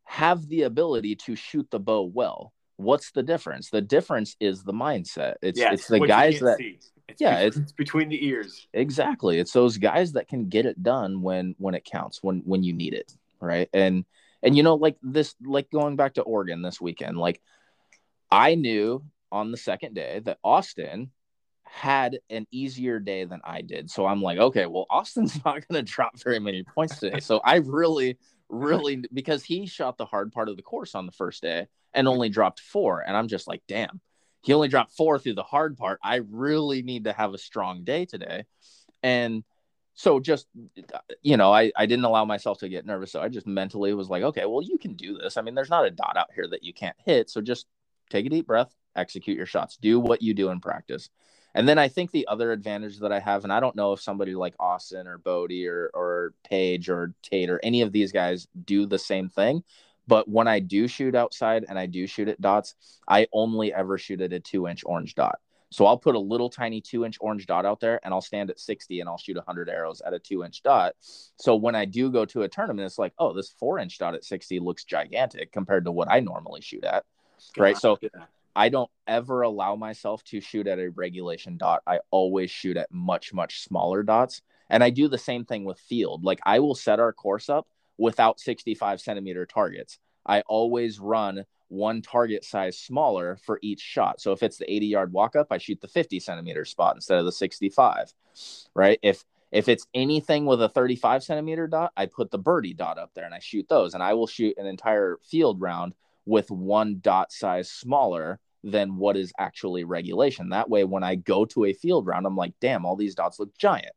have 0.06 0.48
the 0.48 0.64
ability 0.64 1.16
to 1.16 1.36
shoot 1.36 1.68
the 1.72 1.80
bow 1.80 2.04
well. 2.04 2.54
What's 2.78 3.12
the 3.12 3.24
difference? 3.24 3.70
The 3.70 3.82
difference 3.82 4.36
is 4.40 4.64
the 4.64 4.74
mindset. 4.74 5.36
It's 5.42 5.60
yeah, 5.60 5.74
it's 5.74 5.88
the 5.88 6.00
guys 6.00 6.40
that 6.40 6.58
it's 6.60 7.20
yeah, 7.20 7.44
between, 7.44 7.64
it's, 7.64 7.72
between 7.74 8.10
the 8.10 8.26
ears. 8.26 8.68
Exactly. 8.74 9.40
It's 9.40 9.52
those 9.52 9.78
guys 9.78 10.14
that 10.14 10.28
can 10.28 10.48
get 10.50 10.66
it 10.66 10.82
done 10.82 11.22
when 11.22 11.56
when 11.58 11.76
it 11.76 11.84
counts, 11.84 12.20
when 12.22 12.42
when 12.46 12.64
you 12.64 12.74
need 12.74 12.94
it, 12.94 13.12
right? 13.42 13.70
And 13.74 14.06
and 14.42 14.56
you 14.56 14.64
know, 14.64 14.76
like 14.76 14.98
this, 15.02 15.36
like 15.44 15.70
going 15.70 15.96
back 15.96 16.14
to 16.16 16.22
Oregon 16.22 16.62
this 16.62 16.80
weekend, 16.80 17.18
like 17.18 17.42
I 18.32 18.56
knew 18.56 19.04
on 19.32 19.52
the 19.52 19.58
second 19.58 19.96
day 19.96 20.22
that 20.26 20.38
Austin 20.44 21.12
had 21.64 22.20
an 22.30 22.48
easier 22.52 23.00
day 23.00 23.26
than 23.26 23.42
I 23.44 23.62
did. 23.62 23.90
So 23.90 24.06
I'm 24.06 24.22
like, 24.22 24.40
okay, 24.40 24.66
well, 24.66 24.86
Austin's 24.90 25.36
not 25.46 25.68
going 25.68 25.84
to 25.84 25.92
drop 25.92 26.20
very 26.24 26.40
many 26.40 26.64
points 26.64 27.00
today. 27.00 27.20
So 27.20 27.40
I 27.44 27.58
really, 27.58 28.18
really, 28.50 29.04
because 29.14 29.44
he 29.44 29.66
shot 29.66 29.98
the 29.98 30.06
hard 30.06 30.32
part 30.32 30.50
of 30.50 30.58
the 30.58 30.64
course 30.64 30.96
on 30.96 31.06
the 31.06 31.12
first 31.12 31.42
day 31.42 31.68
and 31.94 32.08
only 32.08 32.30
dropped 32.30 32.60
four. 32.60 33.02
And 33.02 33.16
I'm 33.16 33.28
just 33.28 33.48
like, 33.48 33.62
damn, 33.68 34.02
he 34.42 34.54
only 34.54 34.68
dropped 34.68 34.94
four 34.94 35.20
through 35.20 35.36
the 35.36 35.44
hard 35.44 35.78
part. 35.78 36.00
I 36.04 36.22
really 36.30 36.82
need 36.82 37.06
to 37.06 37.14
have 37.14 37.34
a 37.34 37.38
strong 37.38 37.84
day 37.84 38.06
today. 38.06 38.46
And 39.04 39.44
so 40.00 40.18
just 40.22 40.48
you 41.22 41.36
know 41.36 41.52
I, 41.54 41.74
I 41.76 41.86
didn't 41.86 42.06
allow 42.06 42.24
myself 42.24 42.60
to 42.60 42.70
get 42.70 42.86
nervous 42.86 43.12
so 43.12 43.22
i 43.22 43.28
just 43.28 43.46
mentally 43.46 43.94
was 43.94 44.10
like 44.10 44.24
okay 44.24 44.46
well 44.46 44.62
you 44.64 44.78
can 44.78 44.94
do 44.94 45.18
this 45.18 45.36
i 45.36 45.42
mean 45.42 45.56
there's 45.56 45.70
not 45.70 45.86
a 45.86 45.92
dot 45.92 46.16
out 46.16 46.30
here 46.34 46.48
that 46.48 46.64
you 46.64 46.74
can't 46.74 46.96
hit 47.04 47.30
so 47.30 47.42
just 47.42 47.66
take 48.10 48.26
a 48.26 48.30
deep 48.30 48.48
breath 48.48 48.74
execute 48.96 49.36
your 49.36 49.46
shots 49.46 49.76
do 49.76 50.00
what 50.00 50.22
you 50.22 50.34
do 50.34 50.52
in 50.52 50.62
practice 50.62 51.10
and 51.56 51.68
then 51.68 51.78
i 51.78 51.88
think 51.88 52.12
the 52.12 52.28
other 52.28 52.52
advantage 52.52 53.00
that 53.00 53.12
i 53.12 53.20
have 53.20 53.44
and 53.44 53.54
i 53.54 53.60
don't 53.60 53.76
know 53.76 53.94
if 53.94 54.02
somebody 54.02 54.36
like 54.36 54.56
austin 54.60 55.08
or 55.08 55.18
bodie 55.18 55.68
or 55.68 55.90
or 55.94 56.34
Paige 56.44 56.90
or 56.90 57.14
tate 57.22 57.50
or 57.50 57.60
any 57.64 57.82
of 57.82 57.92
these 57.92 58.12
guys 58.12 58.48
do 58.66 58.86
the 58.86 59.00
same 59.00 59.30
thing 59.30 59.64
but 60.08 60.28
when 60.28 60.48
i 60.48 60.60
do 60.60 60.88
shoot 60.88 61.16
outside 61.16 61.66
and 61.68 61.78
i 61.78 61.86
do 61.86 62.08
shoot 62.08 62.28
at 62.28 62.42
dots 62.42 62.76
i 63.08 63.28
only 63.34 63.74
ever 63.74 63.98
shoot 63.98 64.22
at 64.22 64.34
a 64.34 64.40
two 64.40 64.68
inch 64.68 64.84
orange 64.86 65.16
dot 65.16 65.40
so 65.72 65.86
I'll 65.86 65.98
put 65.98 66.16
a 66.16 66.20
little 66.20 66.50
tiny 66.50 66.82
two 66.82 67.06
inch 67.06 67.18
orange 67.20 67.46
dot 67.46 67.66
out 67.66 67.80
there 67.80 68.00
and 68.04 68.14
I'll 68.14 68.22
stand 68.22 68.50
at 68.50 68.60
60 68.60 69.00
and 69.00 69.10
I'll 69.10 69.18
shoot 69.18 69.36
100 69.36 69.70
arrows 69.70 70.02
at 70.02 70.14
a 70.14 70.20
two 70.20 70.44
inch 70.44 70.64
dot. 70.64 70.96
So 71.36 71.56
when 71.56 71.76
I 71.76 71.86
do 71.86 72.12
go 72.12 72.26
to 72.26 72.42
a 72.44 72.48
tournament, 72.50 72.86
it's 72.86 72.98
like, 72.98 73.14
oh, 73.20 73.34
this 73.34 73.50
four 73.60 73.80
inch 73.80 73.98
dot 74.00 74.16
at 74.16 74.26
60 74.26 74.60
looks 74.60 74.84
gigantic 74.84 75.52
compared 75.52 75.86
to 75.86 75.92
what 75.92 76.10
I 76.10 76.20
normally 76.20 76.62
shoot 76.62 76.84
at. 76.84 77.06
right. 77.58 77.78
So 77.78 78.00
I 78.56 78.70
don't 78.70 78.90
ever 79.08 79.42
allow 79.42 79.76
myself 79.76 80.24
to 80.26 80.42
shoot 80.42 80.68
at 80.68 80.80
a 80.80 80.90
regulation 80.90 81.58
dot. 81.58 81.82
I 81.88 82.00
always 82.12 82.52
shoot 82.52 82.78
at 82.78 82.92
much, 82.92 83.34
much 83.34 83.62
smaller 83.62 84.04
dots. 84.04 84.42
And 84.70 84.84
I 84.84 84.90
do 84.90 85.08
the 85.08 85.18
same 85.18 85.46
thing 85.46 85.66
with 85.66 85.80
field. 85.80 86.24
Like 86.24 86.40
I 86.44 86.60
will 86.60 86.76
set 86.76 87.00
our 87.00 87.14
course 87.14 87.50
up 87.50 87.68
without 87.98 88.40
65 88.40 89.02
centimeter 89.02 89.46
targets. 89.46 89.98
I 90.26 90.42
always 90.42 91.00
run 91.00 91.46
one 91.70 92.02
target 92.02 92.44
size 92.44 92.78
smaller 92.78 93.38
for 93.44 93.60
each 93.62 93.82
shot. 93.82 94.20
So 94.20 94.32
if 94.32 94.44
it's 94.44 94.58
the 94.58 94.72
80 94.72 94.88
yard 94.88 95.14
walk 95.14 95.36
up, 95.36 95.48
I 95.52 95.58
shoot 95.58 95.82
the 95.82 95.88
50 95.88 96.20
centimeter 96.20 96.66
spot 96.66 96.96
instead 96.96 97.20
of 97.20 97.26
the 97.26 97.32
65. 97.32 98.14
Right. 98.76 99.00
If 99.02 99.26
if 99.52 99.68
it's 99.68 99.88
anything 99.96 100.46
with 100.46 100.62
a 100.62 100.70
35 100.70 101.24
centimeter 101.24 101.68
dot, 101.68 101.92
I 101.98 102.06
put 102.06 102.30
the 102.30 102.38
birdie 102.38 102.76
dot 102.76 103.00
up 103.00 103.12
there 103.16 103.26
and 103.26 103.34
I 103.34 103.40
shoot 103.40 103.68
those. 103.68 103.94
And 103.94 104.04
I 104.04 104.14
will 104.14 104.28
shoot 104.28 104.58
an 104.58 104.68
entire 104.68 105.18
field 105.24 105.60
round 105.60 105.96
with 106.30 106.50
one 106.52 107.00
dot 107.02 107.32
size 107.32 107.70
smaller 107.72 108.40
than 108.64 108.98
what 108.98 109.18
is 109.18 109.32
actually 109.40 109.84
regulation. 109.84 110.50
That 110.50 110.70
way, 110.70 110.84
when 110.84 111.04
I 111.04 111.16
go 111.16 111.46
to 111.46 111.66
a 111.66 111.74
field 111.74 112.06
round, 112.06 112.26
I'm 112.26 112.36
like, 112.36 112.54
damn, 112.62 112.86
all 112.86 112.96
these 112.96 113.16
dots 113.16 113.40
look 113.40 113.58
giant. 113.58 113.92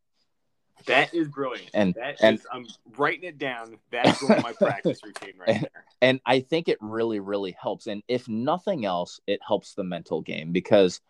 That 0.87 1.15
is 1.15 1.29
brilliant. 1.29 1.71
And- 1.75 1.95
that 1.95 2.17
and- 2.23 2.39
is- 2.39 2.47
I'm 2.53 2.67
writing 2.97 3.25
it 3.25 3.39
down. 3.39 3.77
That's 3.91 4.21
going 4.21 4.43
my 4.43 4.53
practice 4.59 5.01
routine 5.05 5.35
right 5.39 5.49
And- 5.51 5.63
there. 5.63 5.85
and 6.01 6.21
I 6.27 6.41
think 6.41 6.69
it 6.69 6.79
really, 6.81 7.21
really 7.21 7.55
helps. 7.61 7.87
And 7.87 8.03
if 8.09 8.29
nothing 8.29 8.85
else, 8.85 9.21
it 9.27 9.41
helps 9.47 9.75
the 9.75 9.85
mental 9.85 10.23
game 10.23 10.51
because 10.53 11.01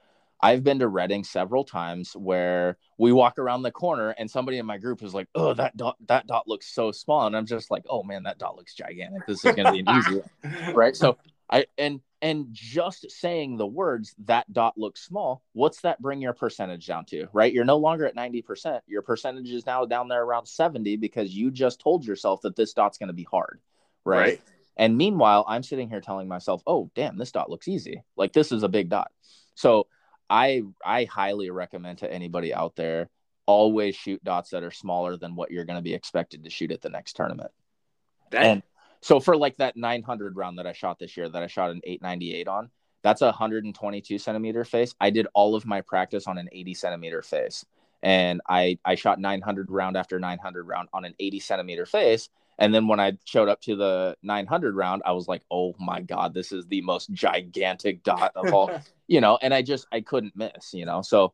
I've 0.43 0.65
been 0.65 0.81
to 0.81 0.89
Redding 0.89 1.23
several 1.25 1.65
times 1.65 2.15
where 2.15 2.77
we 2.99 3.13
walk 3.13 3.39
around 3.39 3.63
the 3.63 3.71
corner 3.71 4.11
and 4.11 4.31
somebody 4.31 4.59
in 4.59 4.67
my 4.67 4.79
group 4.79 5.03
is 5.03 5.15
like, 5.15 5.29
"Oh, 5.35 5.55
that 5.55 5.77
dot, 5.77 5.97
that 6.09 6.27
dot 6.27 6.49
looks 6.49 6.75
so 6.75 6.91
small," 6.91 7.27
and 7.27 7.37
I'm 7.37 7.47
just 7.47 7.71
like, 7.71 7.85
"Oh 7.89 8.03
man, 8.03 8.25
that 8.25 8.39
dot 8.39 8.57
looks 8.57 8.75
gigantic. 8.75 9.27
This 9.27 9.45
is 9.45 9.55
going 9.55 9.67
to 9.67 9.73
be 9.73 9.81
an 9.81 9.97
easy 9.97 10.21
one." 10.21 10.75
right?" 10.75 10.97
So 10.97 11.17
I 11.49 11.67
and 11.79 12.01
and 12.23 12.47
just 12.51 13.11
saying 13.11 13.57
the 13.57 13.67
words 13.67 14.15
that 14.27 14.51
dot 14.53 14.79
looks 14.79 15.05
small, 15.05 15.43
what's 15.53 15.81
that 15.83 16.01
bring 16.01 16.21
your 16.21 16.33
percentage 16.33 16.87
down 16.87 17.05
to? 17.07 17.27
Right? 17.33 17.53
You're 17.53 17.65
no 17.65 17.77
longer 17.79 18.07
at 18.07 18.15
90%. 18.15 18.81
Your 18.87 19.03
percentage 19.03 19.51
is 19.51 19.67
now 19.67 19.85
down 19.85 20.07
there 20.07 20.23
around 20.23 20.47
70 20.47 20.97
because 20.97 21.35
you 21.35 21.51
just 21.51 21.81
told 21.81 22.05
yourself 22.05 22.41
that 22.43 22.55
this 22.55 22.73
dot's 22.73 22.97
going 22.97 23.09
to 23.09 23.13
be 23.13 23.27
hard. 23.29 23.61
right? 24.05 24.19
Right. 24.21 24.41
And 24.77 24.97
meanwhile, 24.97 25.45
I'm 25.49 25.63
sitting 25.63 25.89
here 25.89 26.01
telling 26.01 26.29
myself, 26.29 26.63
"Oh, 26.67 26.91
damn, 26.95 27.19
this 27.19 27.33
dot 27.33 27.51
looks 27.51 27.69
easy. 27.69 28.03
Like 28.17 28.33
this 28.33 28.51
is 28.51 28.63
a 28.63 28.69
big 28.69 28.89
dot." 28.89 29.11
So, 29.55 29.87
I 30.33 30.63
I 30.83 31.05
highly 31.05 31.51
recommend 31.51 31.99
to 31.99 32.11
anybody 32.11 32.55
out 32.55 32.75
there 32.75 33.11
always 33.45 33.95
shoot 33.95 34.25
dots 34.25 34.51
that 34.51 34.63
are 34.63 34.71
smaller 34.71 35.19
than 35.19 35.37
what 35.37 35.51
you're 35.51 35.67
going 35.67 35.79
to 35.79 35.83
be 35.83 35.93
expected 35.93 36.43
to 36.45 36.51
shoot 36.51 36.73
at 36.73 36.81
the 36.81 36.89
next 36.89 37.17
tournament. 37.17 37.51
That, 38.31 38.43
And 38.43 38.63
so 39.03 39.21
for 39.21 39.37
like 39.37 39.59
that 39.59 39.77
900 39.77 40.37
round 40.37 40.59
that 40.59 40.67
I 40.67 40.73
shot 40.73 40.99
this 40.99 41.19
year, 41.19 41.29
that 41.29 41.43
I 41.43 41.49
shot 41.49 41.71
an 41.71 41.83
898 41.85 42.49
on, 42.49 42.71
that's 43.03 43.21
a 43.21 43.27
122 43.27 44.17
centimeter 44.17 44.65
face. 44.65 44.95
I 44.99 45.11
did 45.11 45.27
all 45.35 45.55
of 45.55 45.67
my 45.67 45.83
practice 45.83 46.27
on 46.27 46.39
an 46.39 46.49
80 46.51 46.75
centimeter 46.75 47.21
face, 47.21 47.67
and 48.03 48.41
I 48.49 48.79
I 48.87 48.95
shot 48.95 49.21
900 49.21 49.71
round 49.71 49.99
after 49.99 50.19
900 50.19 50.67
round 50.67 50.89
on 50.95 51.05
an 51.05 51.15
80 51.21 51.41
centimeter 51.41 51.85
face. 51.85 52.31
And 52.59 52.75
then 52.75 52.87
when 52.87 53.01
I 53.01 53.13
showed 53.25 53.49
up 53.49 53.61
to 53.63 53.77
the 53.77 54.17
900 54.23 54.77
round, 54.77 55.03
I 55.05 55.13
was 55.13 55.29
like, 55.29 55.43
oh 55.51 55.75
my 55.79 56.01
god, 56.01 56.35
this 56.35 56.53
is 56.53 56.67
the 56.67 56.83
most 56.83 57.11
gigantic 57.13 58.03
dot 58.03 58.33
of 58.37 58.53
all, 58.53 58.71
you 59.09 59.21
know. 59.21 59.39
And 59.41 59.53
I 59.53 59.63
just 59.63 59.87
I 59.93 60.01
couldn't 60.01 60.37
miss, 60.37 60.73
you 60.73 60.87
know. 60.87 61.03
So 61.03 61.33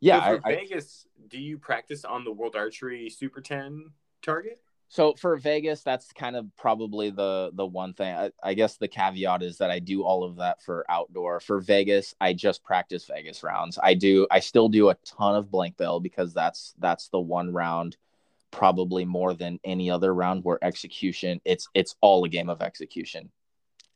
yeah, 0.00 0.20
so 0.20 0.40
for 0.40 0.46
I, 0.46 0.50
I, 0.50 0.54
Vegas, 0.56 1.06
do 1.28 1.38
you 1.38 1.58
practice 1.58 2.04
on 2.04 2.24
the 2.24 2.32
World 2.32 2.56
Archery 2.56 3.08
Super 3.10 3.40
10 3.40 3.90
target? 4.22 4.60
So 4.88 5.14
for 5.14 5.36
Vegas, 5.36 5.82
that's 5.82 6.12
kind 6.12 6.36
of 6.36 6.46
probably 6.56 7.10
the 7.10 7.50
the 7.54 7.66
one 7.66 7.92
thing. 7.92 8.14
I, 8.14 8.30
I 8.42 8.54
guess 8.54 8.76
the 8.76 8.86
caveat 8.86 9.42
is 9.42 9.58
that 9.58 9.70
I 9.70 9.80
do 9.80 10.04
all 10.04 10.22
of 10.22 10.36
that 10.36 10.62
for 10.62 10.84
outdoor. 10.88 11.40
For 11.40 11.60
Vegas, 11.60 12.14
I 12.20 12.32
just 12.32 12.62
practice 12.62 13.04
Vegas 13.04 13.42
rounds. 13.42 13.78
I 13.82 13.94
do 13.94 14.26
I 14.30 14.40
still 14.40 14.68
do 14.68 14.90
a 14.90 14.96
ton 15.04 15.34
of 15.34 15.50
blank 15.50 15.76
bale 15.76 15.98
because 15.98 16.32
that's 16.32 16.74
that's 16.78 17.08
the 17.08 17.18
one 17.18 17.52
round 17.52 17.96
probably 18.56 19.04
more 19.04 19.34
than 19.34 19.60
any 19.64 19.90
other 19.90 20.14
round 20.14 20.42
where 20.42 20.58
execution 20.62 21.38
it's 21.44 21.68
it's 21.74 21.94
all 22.00 22.24
a 22.24 22.28
game 22.28 22.48
of 22.48 22.62
execution. 22.62 23.30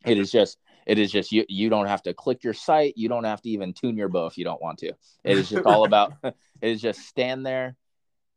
It 0.04 0.18
is 0.18 0.30
just 0.30 0.58
it 0.86 0.98
is 0.98 1.10
just 1.10 1.32
you 1.32 1.46
you 1.48 1.70
don't 1.70 1.86
have 1.86 2.02
to 2.02 2.12
click 2.12 2.44
your 2.44 2.52
sight, 2.52 2.92
you 2.96 3.08
don't 3.08 3.24
have 3.24 3.40
to 3.42 3.48
even 3.48 3.72
tune 3.72 3.96
your 3.96 4.08
bow 4.08 4.26
if 4.26 4.36
you 4.36 4.44
don't 4.44 4.60
want 4.60 4.78
to. 4.80 4.92
It 5.24 5.38
is 5.38 5.48
just 5.48 5.64
all 5.64 5.84
about 5.84 6.12
it 6.22 6.34
is 6.60 6.82
just 6.82 7.00
stand 7.00 7.44
there 7.44 7.74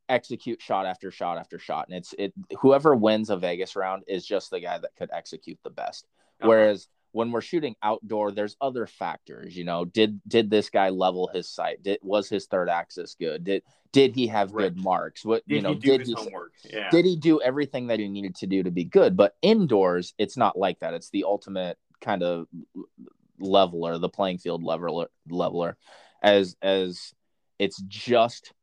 execute 0.08 0.62
shot 0.62 0.86
after 0.86 1.12
shot 1.12 1.38
after 1.38 1.58
shot 1.58 1.88
and 1.88 1.98
it's 1.98 2.14
it 2.18 2.34
whoever 2.60 2.94
wins 2.94 3.30
a 3.30 3.38
vegas 3.38 3.76
round 3.76 4.04
is 4.06 4.26
just 4.26 4.52
the 4.52 4.60
guy 4.60 4.78
that 4.78 4.92
could 4.98 5.10
execute 5.14 5.58
the 5.64 5.70
best 5.70 6.06
whereas 6.42 6.90
when 7.14 7.32
we're 7.32 7.42
shooting 7.42 7.76
outdoor 7.82 8.32
there's 8.32 8.58
other 8.60 8.86
factors 8.86 9.56
you 9.56 9.64
know 9.64 9.86
did 9.86 10.20
did 10.28 10.50
this 10.50 10.70
guy 10.70 10.90
level 10.90 11.30
his 11.34 11.48
sight 11.50 11.82
did 11.82 11.98
was 12.04 12.28
his 12.28 12.46
third 12.48 12.68
axis 12.70 13.16
good 13.18 13.44
did 13.46 13.64
did 13.94 14.14
he 14.16 14.28
have 14.28 14.52
Right. 14.52 14.64
good 14.74 14.84
marks 14.84 15.24
what 15.24 15.48
did 15.48 15.56
you 15.56 15.62
know 15.62 15.70
he 15.74 15.80
do 15.80 15.92
did 15.92 16.00
his 16.02 16.10
he 16.10 16.16
homework? 16.16 16.52
Yeah. 16.70 16.90
did 16.92 17.06
he 17.06 17.16
do 17.16 17.40
everything 17.42 17.88
that 17.88 18.00
he 18.00 18.10
needed 18.10 18.36
to 18.36 18.48
do 18.48 18.64
to 18.64 18.72
be 18.72 18.84
good 18.84 19.16
but 19.16 19.36
indoors 19.42 20.14
it's 20.18 20.36
not 20.38 20.58
like 20.58 20.80
that 20.80 20.94
it's 20.94 21.10
the 21.12 21.24
ultimate 21.24 21.78
kind 22.02 22.22
of 22.24 22.48
leveler 23.40 23.98
the 23.98 24.10
playing 24.10 24.38
field 24.38 24.64
leveler 24.64 25.08
leveler 25.30 25.78
as 26.22 26.56
as 26.62 27.14
it's 27.60 27.82
just 27.88 28.54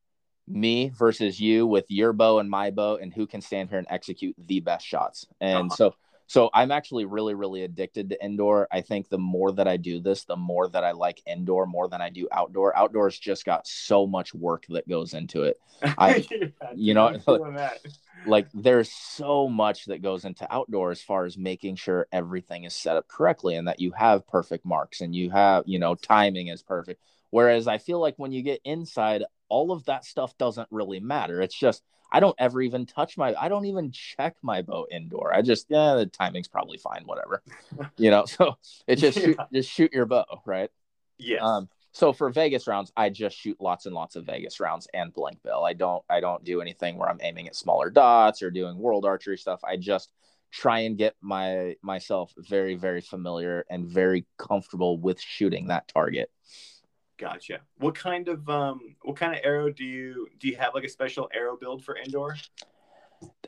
me 0.48 0.90
versus 0.98 1.38
you 1.38 1.66
with 1.66 1.84
your 1.88 2.12
bow 2.12 2.38
and 2.40 2.50
my 2.50 2.70
bow 2.70 2.96
and 2.96 3.14
who 3.14 3.26
can 3.26 3.40
stand 3.40 3.68
here 3.68 3.78
and 3.78 3.86
execute 3.90 4.34
the 4.38 4.60
best 4.60 4.84
shots 4.86 5.26
and 5.40 5.66
Uh-huh. 5.70 5.76
so 5.76 5.94
so 6.30 6.48
i'm 6.54 6.70
actually 6.70 7.04
really 7.06 7.34
really 7.34 7.64
addicted 7.64 8.08
to 8.08 8.24
indoor. 8.24 8.68
I 8.70 8.82
think 8.82 9.08
the 9.08 9.18
more 9.18 9.50
that 9.52 9.66
i 9.66 9.76
do 9.76 9.98
this 10.00 10.22
the 10.24 10.36
more 10.36 10.68
that 10.68 10.84
i 10.84 10.92
like 10.92 11.20
indoor 11.26 11.66
more 11.66 11.88
than 11.88 12.00
i 12.00 12.08
do 12.08 12.28
outdoor. 12.30 12.76
Outdoors 12.76 13.18
just 13.18 13.44
got 13.44 13.66
so 13.66 14.06
much 14.06 14.32
work 14.32 14.64
that 14.68 14.88
goes 14.88 15.12
into 15.12 15.42
it. 15.42 15.60
I- 15.98 16.24
Yeah, 16.30 16.46
you 16.76 16.94
know, 16.94 17.10
that. 17.26 17.80
like 18.24 18.46
there's 18.54 18.92
so 18.92 19.48
much 19.48 19.86
that 19.86 20.02
goes 20.02 20.24
into 20.24 20.46
outdoor 20.54 20.92
as 20.92 21.02
far 21.02 21.24
as 21.24 21.36
making 21.36 21.74
sure 21.74 22.06
everything 22.12 22.62
is 22.62 22.74
set 22.74 22.96
up 22.96 23.08
correctly 23.08 23.56
and 23.56 23.66
that 23.66 23.80
you 23.80 23.90
have 23.90 24.28
perfect 24.28 24.64
marks 24.64 25.00
and 25.00 25.14
you 25.16 25.30
have 25.30 25.64
you 25.66 25.80
know 25.80 25.96
timing 25.96 26.46
is 26.46 26.62
perfect. 26.62 27.00
Whereas 27.30 27.66
i 27.66 27.78
feel 27.78 27.98
like 27.98 28.14
when 28.18 28.30
you 28.30 28.42
get 28.42 28.60
inside 28.64 29.24
all 29.48 29.72
of 29.72 29.84
that 29.86 30.04
stuff 30.04 30.38
doesn't 30.38 30.68
really 30.70 31.00
matter. 31.00 31.42
It's 31.42 31.58
just 31.58 31.82
i 32.12 32.20
don't 32.20 32.36
ever 32.38 32.60
even 32.60 32.86
touch 32.86 33.16
my 33.16 33.34
i 33.40 33.48
don't 33.48 33.66
even 33.66 33.90
check 33.92 34.36
my 34.42 34.62
bow 34.62 34.86
indoor 34.90 35.32
i 35.34 35.42
just 35.42 35.66
yeah 35.68 35.94
the 35.94 36.06
timing's 36.06 36.48
probably 36.48 36.78
fine 36.78 37.02
whatever 37.04 37.42
you 37.96 38.10
know 38.10 38.24
so 38.24 38.56
it's 38.86 39.00
just 39.00 39.18
shoot, 39.22 39.38
just 39.52 39.70
shoot 39.70 39.92
your 39.92 40.06
bow 40.06 40.24
right 40.44 40.70
Yes. 41.18 41.42
um, 41.42 41.68
so 41.92 42.12
for 42.12 42.30
Vegas 42.30 42.66
rounds, 42.66 42.92
I 42.96 43.10
just 43.10 43.36
shoot 43.36 43.60
lots 43.60 43.84
and 43.84 43.94
lots 43.94 44.16
of 44.16 44.24
Vegas 44.24 44.60
rounds 44.60 44.86
and 44.94 45.12
blank 45.12 45.38
bale. 45.42 45.64
I 45.66 45.72
don't 45.74 46.02
I 46.08 46.20
don't 46.20 46.44
do 46.44 46.60
anything 46.60 46.96
where 46.96 47.10
I'm 47.10 47.18
aiming 47.20 47.48
at 47.48 47.56
smaller 47.56 47.90
dots 47.90 48.42
or 48.42 48.50
doing 48.50 48.78
world 48.78 49.04
archery 49.04 49.36
stuff. 49.36 49.60
I 49.64 49.76
just 49.76 50.10
try 50.50 50.80
and 50.80 50.96
get 50.96 51.14
my 51.20 51.76
myself 51.82 52.32
very 52.38 52.74
very 52.74 53.00
familiar 53.00 53.64
and 53.68 53.86
very 53.86 54.24
comfortable 54.38 54.98
with 54.98 55.20
shooting 55.20 55.66
that 55.66 55.88
target. 55.88 56.30
Gotcha. 57.20 57.60
What 57.76 57.94
kind 57.94 58.28
of 58.28 58.48
um 58.48 58.96
what 59.02 59.16
kind 59.16 59.34
of 59.34 59.40
arrow 59.44 59.70
do 59.70 59.84
you 59.84 60.28
do 60.38 60.48
you 60.48 60.56
have 60.56 60.74
like 60.74 60.84
a 60.84 60.88
special 60.88 61.28
arrow 61.34 61.54
build 61.54 61.84
for 61.84 61.96
indoor? 61.96 62.34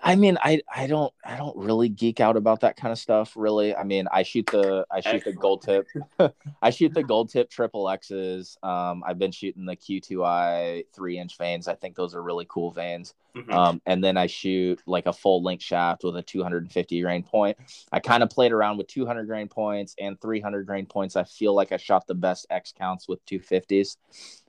I 0.05 0.17
mean, 0.17 0.37
I 0.43 0.61
I 0.75 0.87
don't 0.89 1.13
I 1.25 1.37
don't 1.37 1.57
really 1.57 1.89
geek 1.89 2.19
out 2.19 2.37
about 2.37 2.61
that 2.61 2.77
kind 2.77 2.91
of 2.91 2.99
stuff. 2.99 3.35
Really, 3.37 3.75
I 3.75 3.85
mean, 3.85 4.09
I 4.13 4.25
shoot 4.25 4.47
the 4.47 4.85
I 4.91 5.01
shoot 5.01 5.23
the 5.25 5.33
gold 5.33 5.63
tip. 5.63 5.87
I 6.63 6.71
shoot 6.71 6.93
the 6.93 7.05
gold 7.05 7.31
tip 7.31 7.49
triple 7.51 7.89
X's. 7.89 8.59
Um, 8.63 9.05
I've 9.07 9.19
been 9.19 9.31
shooting 9.31 9.65
the 9.65 9.77
Q2i 9.77 10.87
three 10.93 11.19
inch 11.19 11.39
vanes. 11.39 11.69
I 11.69 11.75
think 11.77 11.95
those 11.95 12.15
are 12.15 12.23
really 12.23 12.47
cool 12.49 12.73
vanes. 12.73 13.15
Mhm. 13.37 13.51
Um, 13.53 13.83
and 13.87 14.03
then 14.03 14.17
I 14.17 14.27
shoot 14.27 14.83
like 14.87 15.07
a 15.07 15.13
full 15.13 15.43
length 15.43 15.63
shaft 15.63 16.05
with 16.05 16.17
a 16.17 16.23
250 16.23 17.01
grain 17.01 17.23
point. 17.23 17.57
I 17.91 18.01
kind 18.01 18.23
of 18.23 18.29
played 18.29 18.53
around 18.53 18.77
with 18.79 18.89
200 18.89 19.27
grain 19.27 19.49
points 19.49 19.95
and 19.99 20.21
300 20.21 20.67
grain 20.67 20.85
points. 20.85 21.17
I 21.17 21.25
feel 21.25 21.55
like 21.55 21.73
I 21.73 21.77
shot 21.79 22.07
the 22.07 22.15
best 22.15 22.47
X 22.51 22.75
counts 22.77 23.09
with 23.09 23.25
250s. 23.27 23.97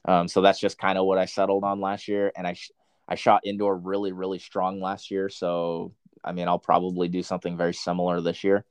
Um, 0.05 0.27
so 0.27 0.41
that's 0.41 0.59
just 0.59 0.77
kind 0.77 0.97
of 0.97 1.05
what 1.05 1.17
I 1.17 1.25
settled 1.25 1.63
on 1.63 1.79
last 1.79 2.09
year. 2.09 2.33
And 2.35 2.45
I, 2.45 2.53
sh- 2.53 2.71
I 3.07 3.15
shot 3.15 3.41
indoor 3.45 3.75
really, 3.75 4.11
really 4.11 4.39
strong 4.39 4.81
last 4.81 5.11
year. 5.11 5.29
So, 5.29 5.93
I 6.23 6.31
mean, 6.31 6.47
I'll 6.47 6.59
probably 6.59 7.07
do 7.07 7.21
something 7.21 7.57
very 7.57 7.73
similar 7.73 8.21
this 8.21 8.43
year. 8.43 8.65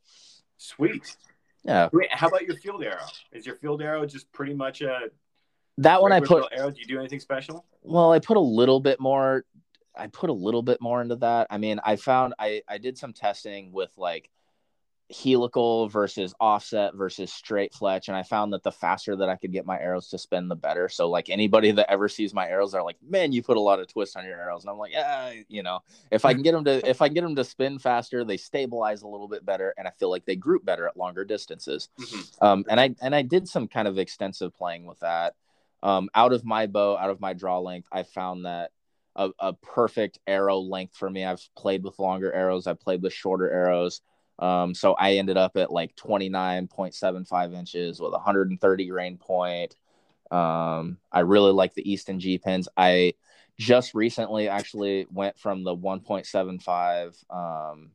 Sweet. 0.56 1.16
Yeah. 1.64 1.88
Wait, 1.92 2.08
how 2.10 2.28
about 2.28 2.42
your 2.42 2.56
field 2.56 2.82
arrow? 2.82 3.06
Is 3.32 3.46
your 3.46 3.56
field 3.56 3.82
arrow 3.82 4.04
just 4.06 4.30
pretty 4.32 4.54
much 4.54 4.80
a 4.80 5.10
That 5.78 6.02
one 6.02 6.12
I 6.12 6.20
put, 6.20 6.44
arrow? 6.52 6.70
Do 6.70 6.80
you 6.80 6.86
do 6.86 6.98
anything 6.98 7.20
special? 7.20 7.64
well, 7.82 8.12
I 8.12 8.18
put 8.18 8.36
a 8.36 8.40
little 8.40 8.80
bit 8.80 9.00
more 9.00 9.44
I 9.94 10.06
put 10.06 10.30
a 10.30 10.32
little 10.32 10.62
bit 10.62 10.80
more 10.80 11.02
into 11.02 11.16
that. 11.16 11.48
I 11.50 11.58
mean, 11.58 11.78
I 11.84 11.96
found 11.96 12.34
I 12.38 12.62
I 12.68 12.78
did 12.78 12.96
some 12.96 13.12
testing 13.12 13.72
with 13.72 13.90
like 13.96 14.30
helical 15.12 15.88
versus 15.88 16.34
offset 16.40 16.94
versus 16.94 17.32
straight 17.32 17.74
fletch 17.74 18.08
and 18.08 18.16
I 18.16 18.22
found 18.22 18.52
that 18.52 18.62
the 18.62 18.72
faster 18.72 19.14
that 19.16 19.28
I 19.28 19.36
could 19.36 19.52
get 19.52 19.66
my 19.66 19.78
arrows 19.78 20.08
to 20.08 20.18
spin 20.18 20.48
the 20.48 20.56
better. 20.56 20.88
So 20.88 21.10
like 21.10 21.28
anybody 21.28 21.70
that 21.72 21.90
ever 21.90 22.08
sees 22.08 22.32
my 22.32 22.48
arrows 22.48 22.74
are 22.74 22.82
like, 22.82 22.96
"Man, 23.06 23.32
you 23.32 23.42
put 23.42 23.56
a 23.56 23.60
lot 23.60 23.78
of 23.78 23.88
twist 23.88 24.16
on 24.16 24.24
your 24.24 24.40
arrows." 24.40 24.62
And 24.62 24.70
I'm 24.70 24.78
like, 24.78 24.92
"Yeah, 24.92 25.32
you 25.48 25.62
know, 25.62 25.80
if 26.10 26.24
I 26.24 26.32
can 26.32 26.42
get 26.42 26.52
them 26.52 26.64
to 26.64 26.88
if 26.88 27.02
I 27.02 27.08
can 27.08 27.14
get 27.14 27.22
them 27.22 27.36
to 27.36 27.44
spin 27.44 27.78
faster, 27.78 28.24
they 28.24 28.36
stabilize 28.36 29.02
a 29.02 29.08
little 29.08 29.28
bit 29.28 29.44
better 29.44 29.74
and 29.76 29.86
I 29.86 29.90
feel 29.98 30.10
like 30.10 30.24
they 30.24 30.36
group 30.36 30.64
better 30.64 30.86
at 30.86 30.96
longer 30.96 31.24
distances." 31.24 31.88
Mhm. 31.98 32.42
um, 32.42 32.64
and 32.68 32.80
I 32.80 32.94
and 33.02 33.14
I 33.14 33.22
did 33.22 33.48
some 33.48 33.68
kind 33.68 33.88
of 33.88 33.98
extensive 33.98 34.54
playing 34.56 34.86
with 34.86 35.00
that. 35.00 35.34
Um, 35.82 36.08
out 36.14 36.32
of 36.32 36.44
my 36.44 36.66
bow, 36.66 36.96
out 36.96 37.10
of 37.10 37.20
my 37.20 37.32
draw 37.32 37.58
length, 37.58 37.88
I 37.92 38.04
found 38.04 38.46
that 38.46 38.70
a, 39.16 39.30
a 39.38 39.52
perfect 39.52 40.18
arrow 40.26 40.58
length 40.58 40.96
for 40.96 41.10
me. 41.10 41.24
I've 41.24 41.46
played 41.56 41.84
with 41.84 41.98
longer 41.98 42.32
arrows, 42.32 42.66
I've 42.66 42.80
played 42.80 43.02
with 43.02 43.12
shorter 43.12 43.50
arrows. 43.50 44.00
Um, 44.38 44.74
so 44.74 44.94
I 44.94 45.14
ended 45.14 45.36
up 45.36 45.56
at 45.56 45.72
like 45.72 45.94
29.75 45.96 47.54
inches 47.54 48.00
with 48.00 48.12
130 48.12 48.86
grain 48.88 49.18
point. 49.18 49.76
Um, 50.30 50.98
I 51.10 51.20
really 51.20 51.52
like 51.52 51.74
the 51.74 51.90
Easton 51.90 52.18
G 52.18 52.38
pins. 52.38 52.68
I 52.76 53.14
just 53.58 53.94
recently 53.94 54.48
actually 54.48 55.06
went 55.10 55.38
from 55.38 55.62
the 55.62 55.76
1.75 55.76 57.24
um, 57.30 57.90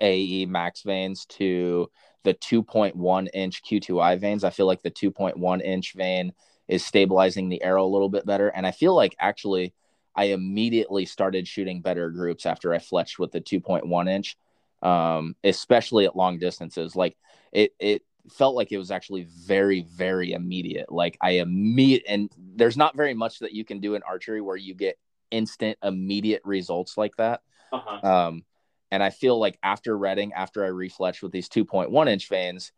AE 0.00 0.46
max 0.46 0.82
vanes 0.82 1.26
to 1.26 1.90
the 2.24 2.34
2.1 2.34 3.28
inch 3.34 3.62
Q2I 3.62 4.18
vanes. 4.18 4.44
I 4.44 4.50
feel 4.50 4.66
like 4.66 4.82
the 4.82 4.90
2.1 4.90 5.62
inch 5.62 5.92
vane 5.94 6.32
is 6.68 6.84
stabilizing 6.84 7.48
the 7.48 7.62
arrow 7.62 7.84
a 7.84 7.88
little 7.88 8.08
bit 8.08 8.24
better. 8.24 8.48
And 8.48 8.66
I 8.66 8.70
feel 8.70 8.94
like 8.94 9.14
actually 9.18 9.74
I 10.14 10.24
immediately 10.24 11.04
started 11.06 11.48
shooting 11.48 11.80
better 11.80 12.10
groups 12.10 12.46
after 12.46 12.72
I 12.72 12.78
fletched 12.78 13.18
with 13.18 13.32
the 13.32 13.40
2.1 13.40 14.08
inch, 14.08 14.36
um, 14.82 15.36
especially 15.44 16.04
at 16.04 16.16
long 16.16 16.38
distances. 16.38 16.96
Like 16.96 17.16
it, 17.52 17.72
it 17.78 18.02
felt 18.30 18.54
like 18.54 18.72
it 18.72 18.78
was 18.78 18.90
actually 18.90 19.26
very, 19.46 19.82
very 19.82 20.32
immediate. 20.32 20.90
Like 20.90 21.16
I 21.20 21.32
immediate, 21.32 22.04
and 22.08 22.30
there's 22.36 22.76
not 22.76 22.96
very 22.96 23.14
much 23.14 23.38
that 23.40 23.52
you 23.52 23.64
can 23.64 23.80
do 23.80 23.94
in 23.94 24.02
archery 24.02 24.40
where 24.40 24.56
you 24.56 24.74
get 24.74 24.98
instant, 25.30 25.78
immediate 25.82 26.42
results 26.44 26.96
like 26.96 27.16
that. 27.16 27.40
Uh-huh. 27.72 28.06
Um, 28.06 28.44
and 28.90 29.02
I 29.02 29.10
feel 29.10 29.38
like 29.38 29.58
after 29.62 29.96
Redding, 29.96 30.32
after 30.34 30.64
I 30.64 30.68
refletched 30.68 31.22
with 31.22 31.32
these 31.32 31.48
2.1 31.48 32.08
inch 32.10 32.28
vanes, 32.28 32.72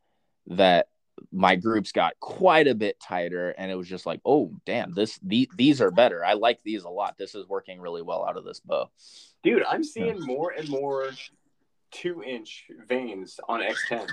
that 0.47 0.87
my 1.33 1.57
groups 1.57 1.93
got 1.93 2.19
quite 2.21 2.67
a 2.67 2.75
bit 2.75 2.99
tighter 3.01 3.51
and 3.51 3.71
it 3.71 3.77
was 3.77 3.89
just 3.89 4.05
like 4.05 4.21
oh 4.25 4.53
damn 4.67 4.93
this 4.95 5.19
the, 5.23 5.49
these 5.57 5.81
are 5.81 5.93
better 5.93 6.25
i 6.25 6.33
like 6.33 6.59
these 6.65 6.83
a 6.83 6.89
lot 6.89 7.17
this 7.17 7.37
is 7.37 7.47
working 7.49 7.81
really 7.81 8.03
well 8.03 8.25
out 8.25 8.37
of 8.37 8.45
this 8.45 8.59
bow 8.61 8.91
dude 9.45 9.63
i'm 9.71 9.85
seeing 9.85 10.21
more 10.21 10.51
and 10.51 10.69
more 10.69 11.11
two 11.95 12.23
inch 12.23 12.65
vanes 12.89 13.41
on 13.49 13.61
x10 13.61 14.09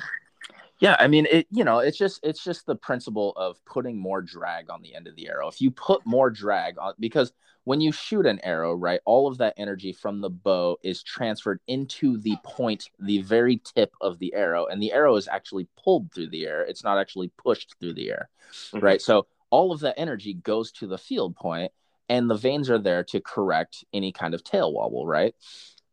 yeah 0.80 0.96
i 1.00 1.08
mean 1.08 1.28
it 1.30 1.48
you 1.52 1.64
know 1.64 1.80
it's 1.80 1.98
just 1.98 2.20
it's 2.24 2.44
just 2.44 2.66
the 2.66 2.76
principle 2.76 3.34
of 3.36 3.64
putting 3.66 3.98
more 3.98 4.22
drag 4.22 4.70
on 4.70 4.82
the 4.82 4.96
end 4.96 5.08
of 5.08 5.16
the 5.16 5.28
arrow 5.28 5.48
if 5.48 5.60
you 5.60 5.72
put 5.72 6.06
more 6.06 6.30
drag 6.30 6.78
on 6.78 6.94
because 7.00 7.34
when 7.64 7.82
you 7.82 7.92
shoot 7.92 8.26
an 8.26 8.40
arrow, 8.44 8.74
right, 8.74 9.02
all 9.06 9.28
of 9.28 9.38
that 9.38 9.54
energy 9.58 9.94
from 9.94 10.20
the 10.20 10.30
bow 10.30 10.78
is 10.84 11.04
transferred 11.04 11.60
into 11.68 12.18
the 12.18 12.36
point, 12.44 12.90
the 13.00 13.22
very 13.22 13.62
tip 13.76 13.94
of 14.02 14.18
the 14.20 14.34
arrow, 14.34 14.66
and 14.66 14.82
the 14.82 14.92
arrow 14.92 15.16
is 15.16 15.28
actually 15.28 15.68
pulled 15.82 16.12
through 16.12 16.30
the 16.30 16.46
air. 16.46 16.64
It's 16.64 16.84
not 16.84 16.98
actually 16.98 17.32
pushed 17.38 17.76
through 17.80 17.94
the 17.94 18.10
air, 18.10 18.30
mm-hmm. 18.52 18.80
right? 18.80 19.02
So 19.02 19.28
all 19.52 19.72
of 19.72 19.82
that 19.82 20.00
energy 20.00 20.34
goes 20.34 20.72
to 20.74 20.88
the 20.88 20.98
field 20.98 21.36
point, 21.36 21.72
and 22.10 22.30
the 22.30 22.36
vanes 22.36 22.70
are 22.70 22.80
there 22.80 23.04
to 23.06 23.22
correct 23.22 23.84
any 23.94 24.12
kind 24.12 24.34
of 24.34 24.44
tail 24.44 24.74
wobble, 24.74 25.06
right? 25.06 25.36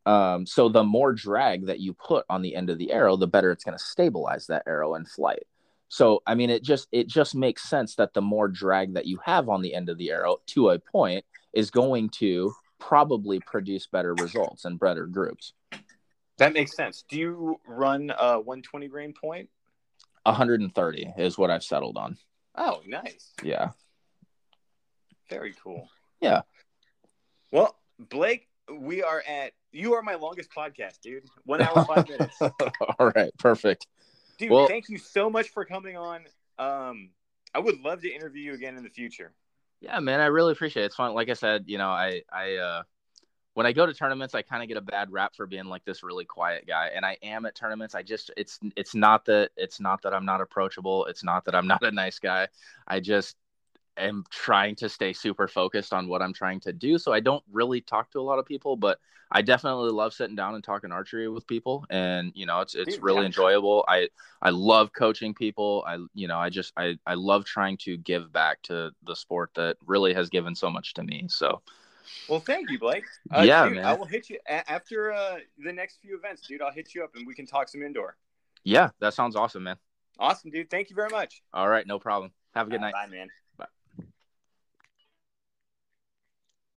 Um, 0.09 0.47
so 0.47 0.71
the 0.71 0.85
more 0.85 1.13
drag 1.13 1.67
that 1.67 1.81
you 1.81 1.93
put 1.93 2.25
on 2.31 2.41
the 2.41 2.57
end 2.57 2.71
of 2.71 2.79
the 2.79 2.93
arrow, 2.93 3.15
the 3.17 3.27
better 3.27 3.53
it's 3.53 3.63
going 3.63 3.77
to 3.77 3.85
stabilize 3.85 4.47
that 4.47 4.63
arrow 4.67 4.95
in 4.95 5.05
flight. 5.05 5.43
So 5.89 6.23
I 6.27 6.35
mean, 6.35 6.49
it 6.49 6.63
just 6.63 6.89
it 6.93 7.09
just 7.09 7.35
makes 7.35 7.69
sense 7.69 7.95
that 7.97 8.15
the 8.15 8.23
more 8.23 8.49
drag 8.49 8.95
that 8.95 9.05
you 9.05 9.19
have 9.23 9.51
on 9.51 9.61
the 9.61 9.75
end 9.75 9.91
of 9.91 9.99
the 9.99 10.11
arrow 10.11 10.39
to 10.49 10.71
a 10.71 10.79
point, 10.79 11.27
is 11.53 11.71
going 11.71 12.09
to 12.09 12.55
probably 12.79 13.39
produce 13.41 13.87
better 13.87 14.15
results 14.15 14.65
and 14.65 14.81
better 14.81 15.07
groups. 15.07 15.53
That 16.39 16.55
makes 16.55 16.75
sense. 16.75 17.05
Do 17.11 17.19
you 17.19 17.61
run 17.67 18.11
a 18.19 18.41
120 18.41 18.89
grain 18.89 19.13
point? 19.13 19.51
130 20.23 21.13
is 21.19 21.37
what 21.37 21.51
I've 21.51 21.65
settled 21.65 21.99
on. 21.99 22.17
Oh, 22.55 22.81
nice. 22.87 23.33
Yeah. 23.43 23.71
Very 25.29 25.55
cool. 25.63 25.91
Yeah. 26.23 26.43
Well, 27.53 27.77
Blake, 27.99 28.49
we 28.73 29.03
are 29.03 29.23
at 29.27 29.53
you 29.73 29.95
are 29.95 30.03
my 30.03 30.15
longest 30.15 30.51
podcast, 30.51 31.01
dude. 31.03 31.25
One 31.45 31.61
hour, 31.61 31.85
five 31.85 32.09
minutes. 32.09 32.41
All 32.41 33.13
right, 33.15 33.31
perfect. 33.39 33.87
Dude, 34.39 34.51
well, 34.51 34.69
thank 34.69 34.89
you 34.89 34.99
so 34.99 35.29
much 35.29 35.49
for 35.49 35.65
coming 35.65 35.97
on. 35.97 36.23
Um, 36.59 37.11
I 37.55 37.59
would 37.59 37.81
love 37.81 38.03
to 38.03 38.11
interview 38.11 38.43
you 38.43 38.55
again 38.55 38.77
in 38.77 38.85
the 38.85 38.91
future. 38.91 39.33
Yeah, 39.81 39.99
man, 40.01 40.21
I 40.21 40.27
really 40.27 40.53
appreciate 40.53 40.83
it. 40.83 40.87
It's 40.87 40.97
fun. 40.97 41.15
Like 41.15 41.29
I 41.29 41.35
said, 41.35 41.65
you 41.67 41.79
know, 41.79 41.89
I 41.89 42.23
I 42.33 42.57
uh 42.57 42.83
when 43.55 43.67
I 43.67 43.73
go 43.73 43.87
to 43.87 43.93
tournaments, 43.93 44.37
I 44.37 44.43
kind 44.43 44.63
of 44.63 44.69
get 44.69 44.77
a 44.77 44.81
bad 44.83 45.11
rap 45.11 45.35
for 45.35 45.45
being 45.47 45.65
like 45.65 45.85
this 45.85 46.05
really 46.05 46.25
quiet 46.25 46.67
guy, 46.67 46.91
and 46.95 47.05
I 47.05 47.17
am 47.23 47.45
at 47.47 47.57
tournaments. 47.57 47.95
I 47.95 48.03
just 48.03 48.31
it's 48.37 48.59
it's 48.77 48.95
not 48.95 49.25
that 49.25 49.51
it's 49.57 49.81
not 49.81 50.03
that 50.03 50.15
I'm 50.15 50.25
not 50.25 50.41
approachable. 50.41 51.07
It's 51.07 51.25
not 51.25 51.45
that 51.45 51.55
I'm 51.55 51.67
not 51.67 51.83
a 51.83 51.91
nice 51.91 52.19
guy. 52.19 52.49
I 52.87 53.01
just 53.01 53.37
am 53.99 54.25
trying 54.31 54.77
to 54.77 54.89
stay 54.89 55.13
super 55.13 55.49
focused 55.49 55.93
on 55.93 56.09
what 56.09 56.23
I'm 56.23 56.33
trying 56.33 56.61
to 56.61 56.73
do. 56.73 56.99
So 56.99 57.13
I 57.13 57.21
don't 57.21 57.43
really 57.51 57.81
talk 57.81 58.11
to 58.13 58.21
a 58.21 58.23
lot 58.23 58.39
of 58.39 58.47
people, 58.47 58.77
but 58.77 58.99
I 59.31 59.43
definitely 59.43 59.91
love 59.91 60.15
sitting 60.15 60.37
down 60.37 60.55
and 60.55 60.65
talking 60.65 60.91
archery 60.91 61.29
with 61.29 61.47
people. 61.47 61.85
And, 61.91 62.33
you 62.35 62.47
know, 62.47 62.61
it's, 62.61 62.75
it's 62.75 62.95
Dude, 62.95 63.05
really 63.05 63.21
yeah. 63.21 63.27
enjoyable. 63.27 63.85
I, 63.87 64.09
I 64.41 64.51
love 64.51 64.93
coaching 64.93 65.35
people. 65.35 65.85
I, 65.87 65.99
you 66.15 66.29
know, 66.29 66.39
I 66.39 66.49
just, 66.49 66.73
I, 66.77 66.99
I 67.07 67.15
love 67.15 67.45
trying 67.45 67.77
to 67.79 67.97
give 67.99 68.33
back 68.33 68.63
to 68.63 68.91
the 69.05 69.15
sport 69.15 69.51
that 69.55 69.77
really 69.87 70.15
has 70.15 70.31
given 70.31 70.55
so 70.55 70.71
much 70.71 70.95
to 70.95 71.03
me. 71.03 71.27
So, 71.29 71.61
well, 72.29 72.41
thank 72.41 72.71
you, 72.71 72.79
Blake. 72.79 73.05
Uh, 73.31 73.43
yeah, 73.43 73.67
dude, 73.67 73.77
man. 73.77 73.85
I 73.85 73.93
will 73.93 74.07
hit 74.07 74.31
you 74.31 74.39
a- 74.47 74.71
after 74.71 75.13
uh, 75.13 75.39
the 75.63 75.73
next 75.73 76.01
few 76.01 76.17
events, 76.17 76.47
dude. 76.47 76.63
I'll 76.63 76.73
hit 76.73 76.95
you 76.95 77.05
up 77.05 77.15
and 77.15 77.27
we 77.27 77.35
can 77.35 77.47
talk 77.47 77.69
some 77.69 77.83
indoor. 77.83 78.17
Yeah, 78.65 78.91
that 79.01 79.15
sounds 79.15 79.37
awesome, 79.37 79.65
man. 79.65 79.77
Awesome, 80.19 80.51
dude. 80.51 80.71
Thank 80.71 80.91
you 80.91 80.97
very 80.97 81.11
much. 81.11 81.43
All 81.53 81.69
right, 81.69 81.87
no 81.87 81.99
problem. 81.99 82.33
Have 82.55 82.67
a 82.67 82.71
good 82.71 82.81
night. 82.81 82.93
Bye, 82.93 83.07
man. 83.07 83.29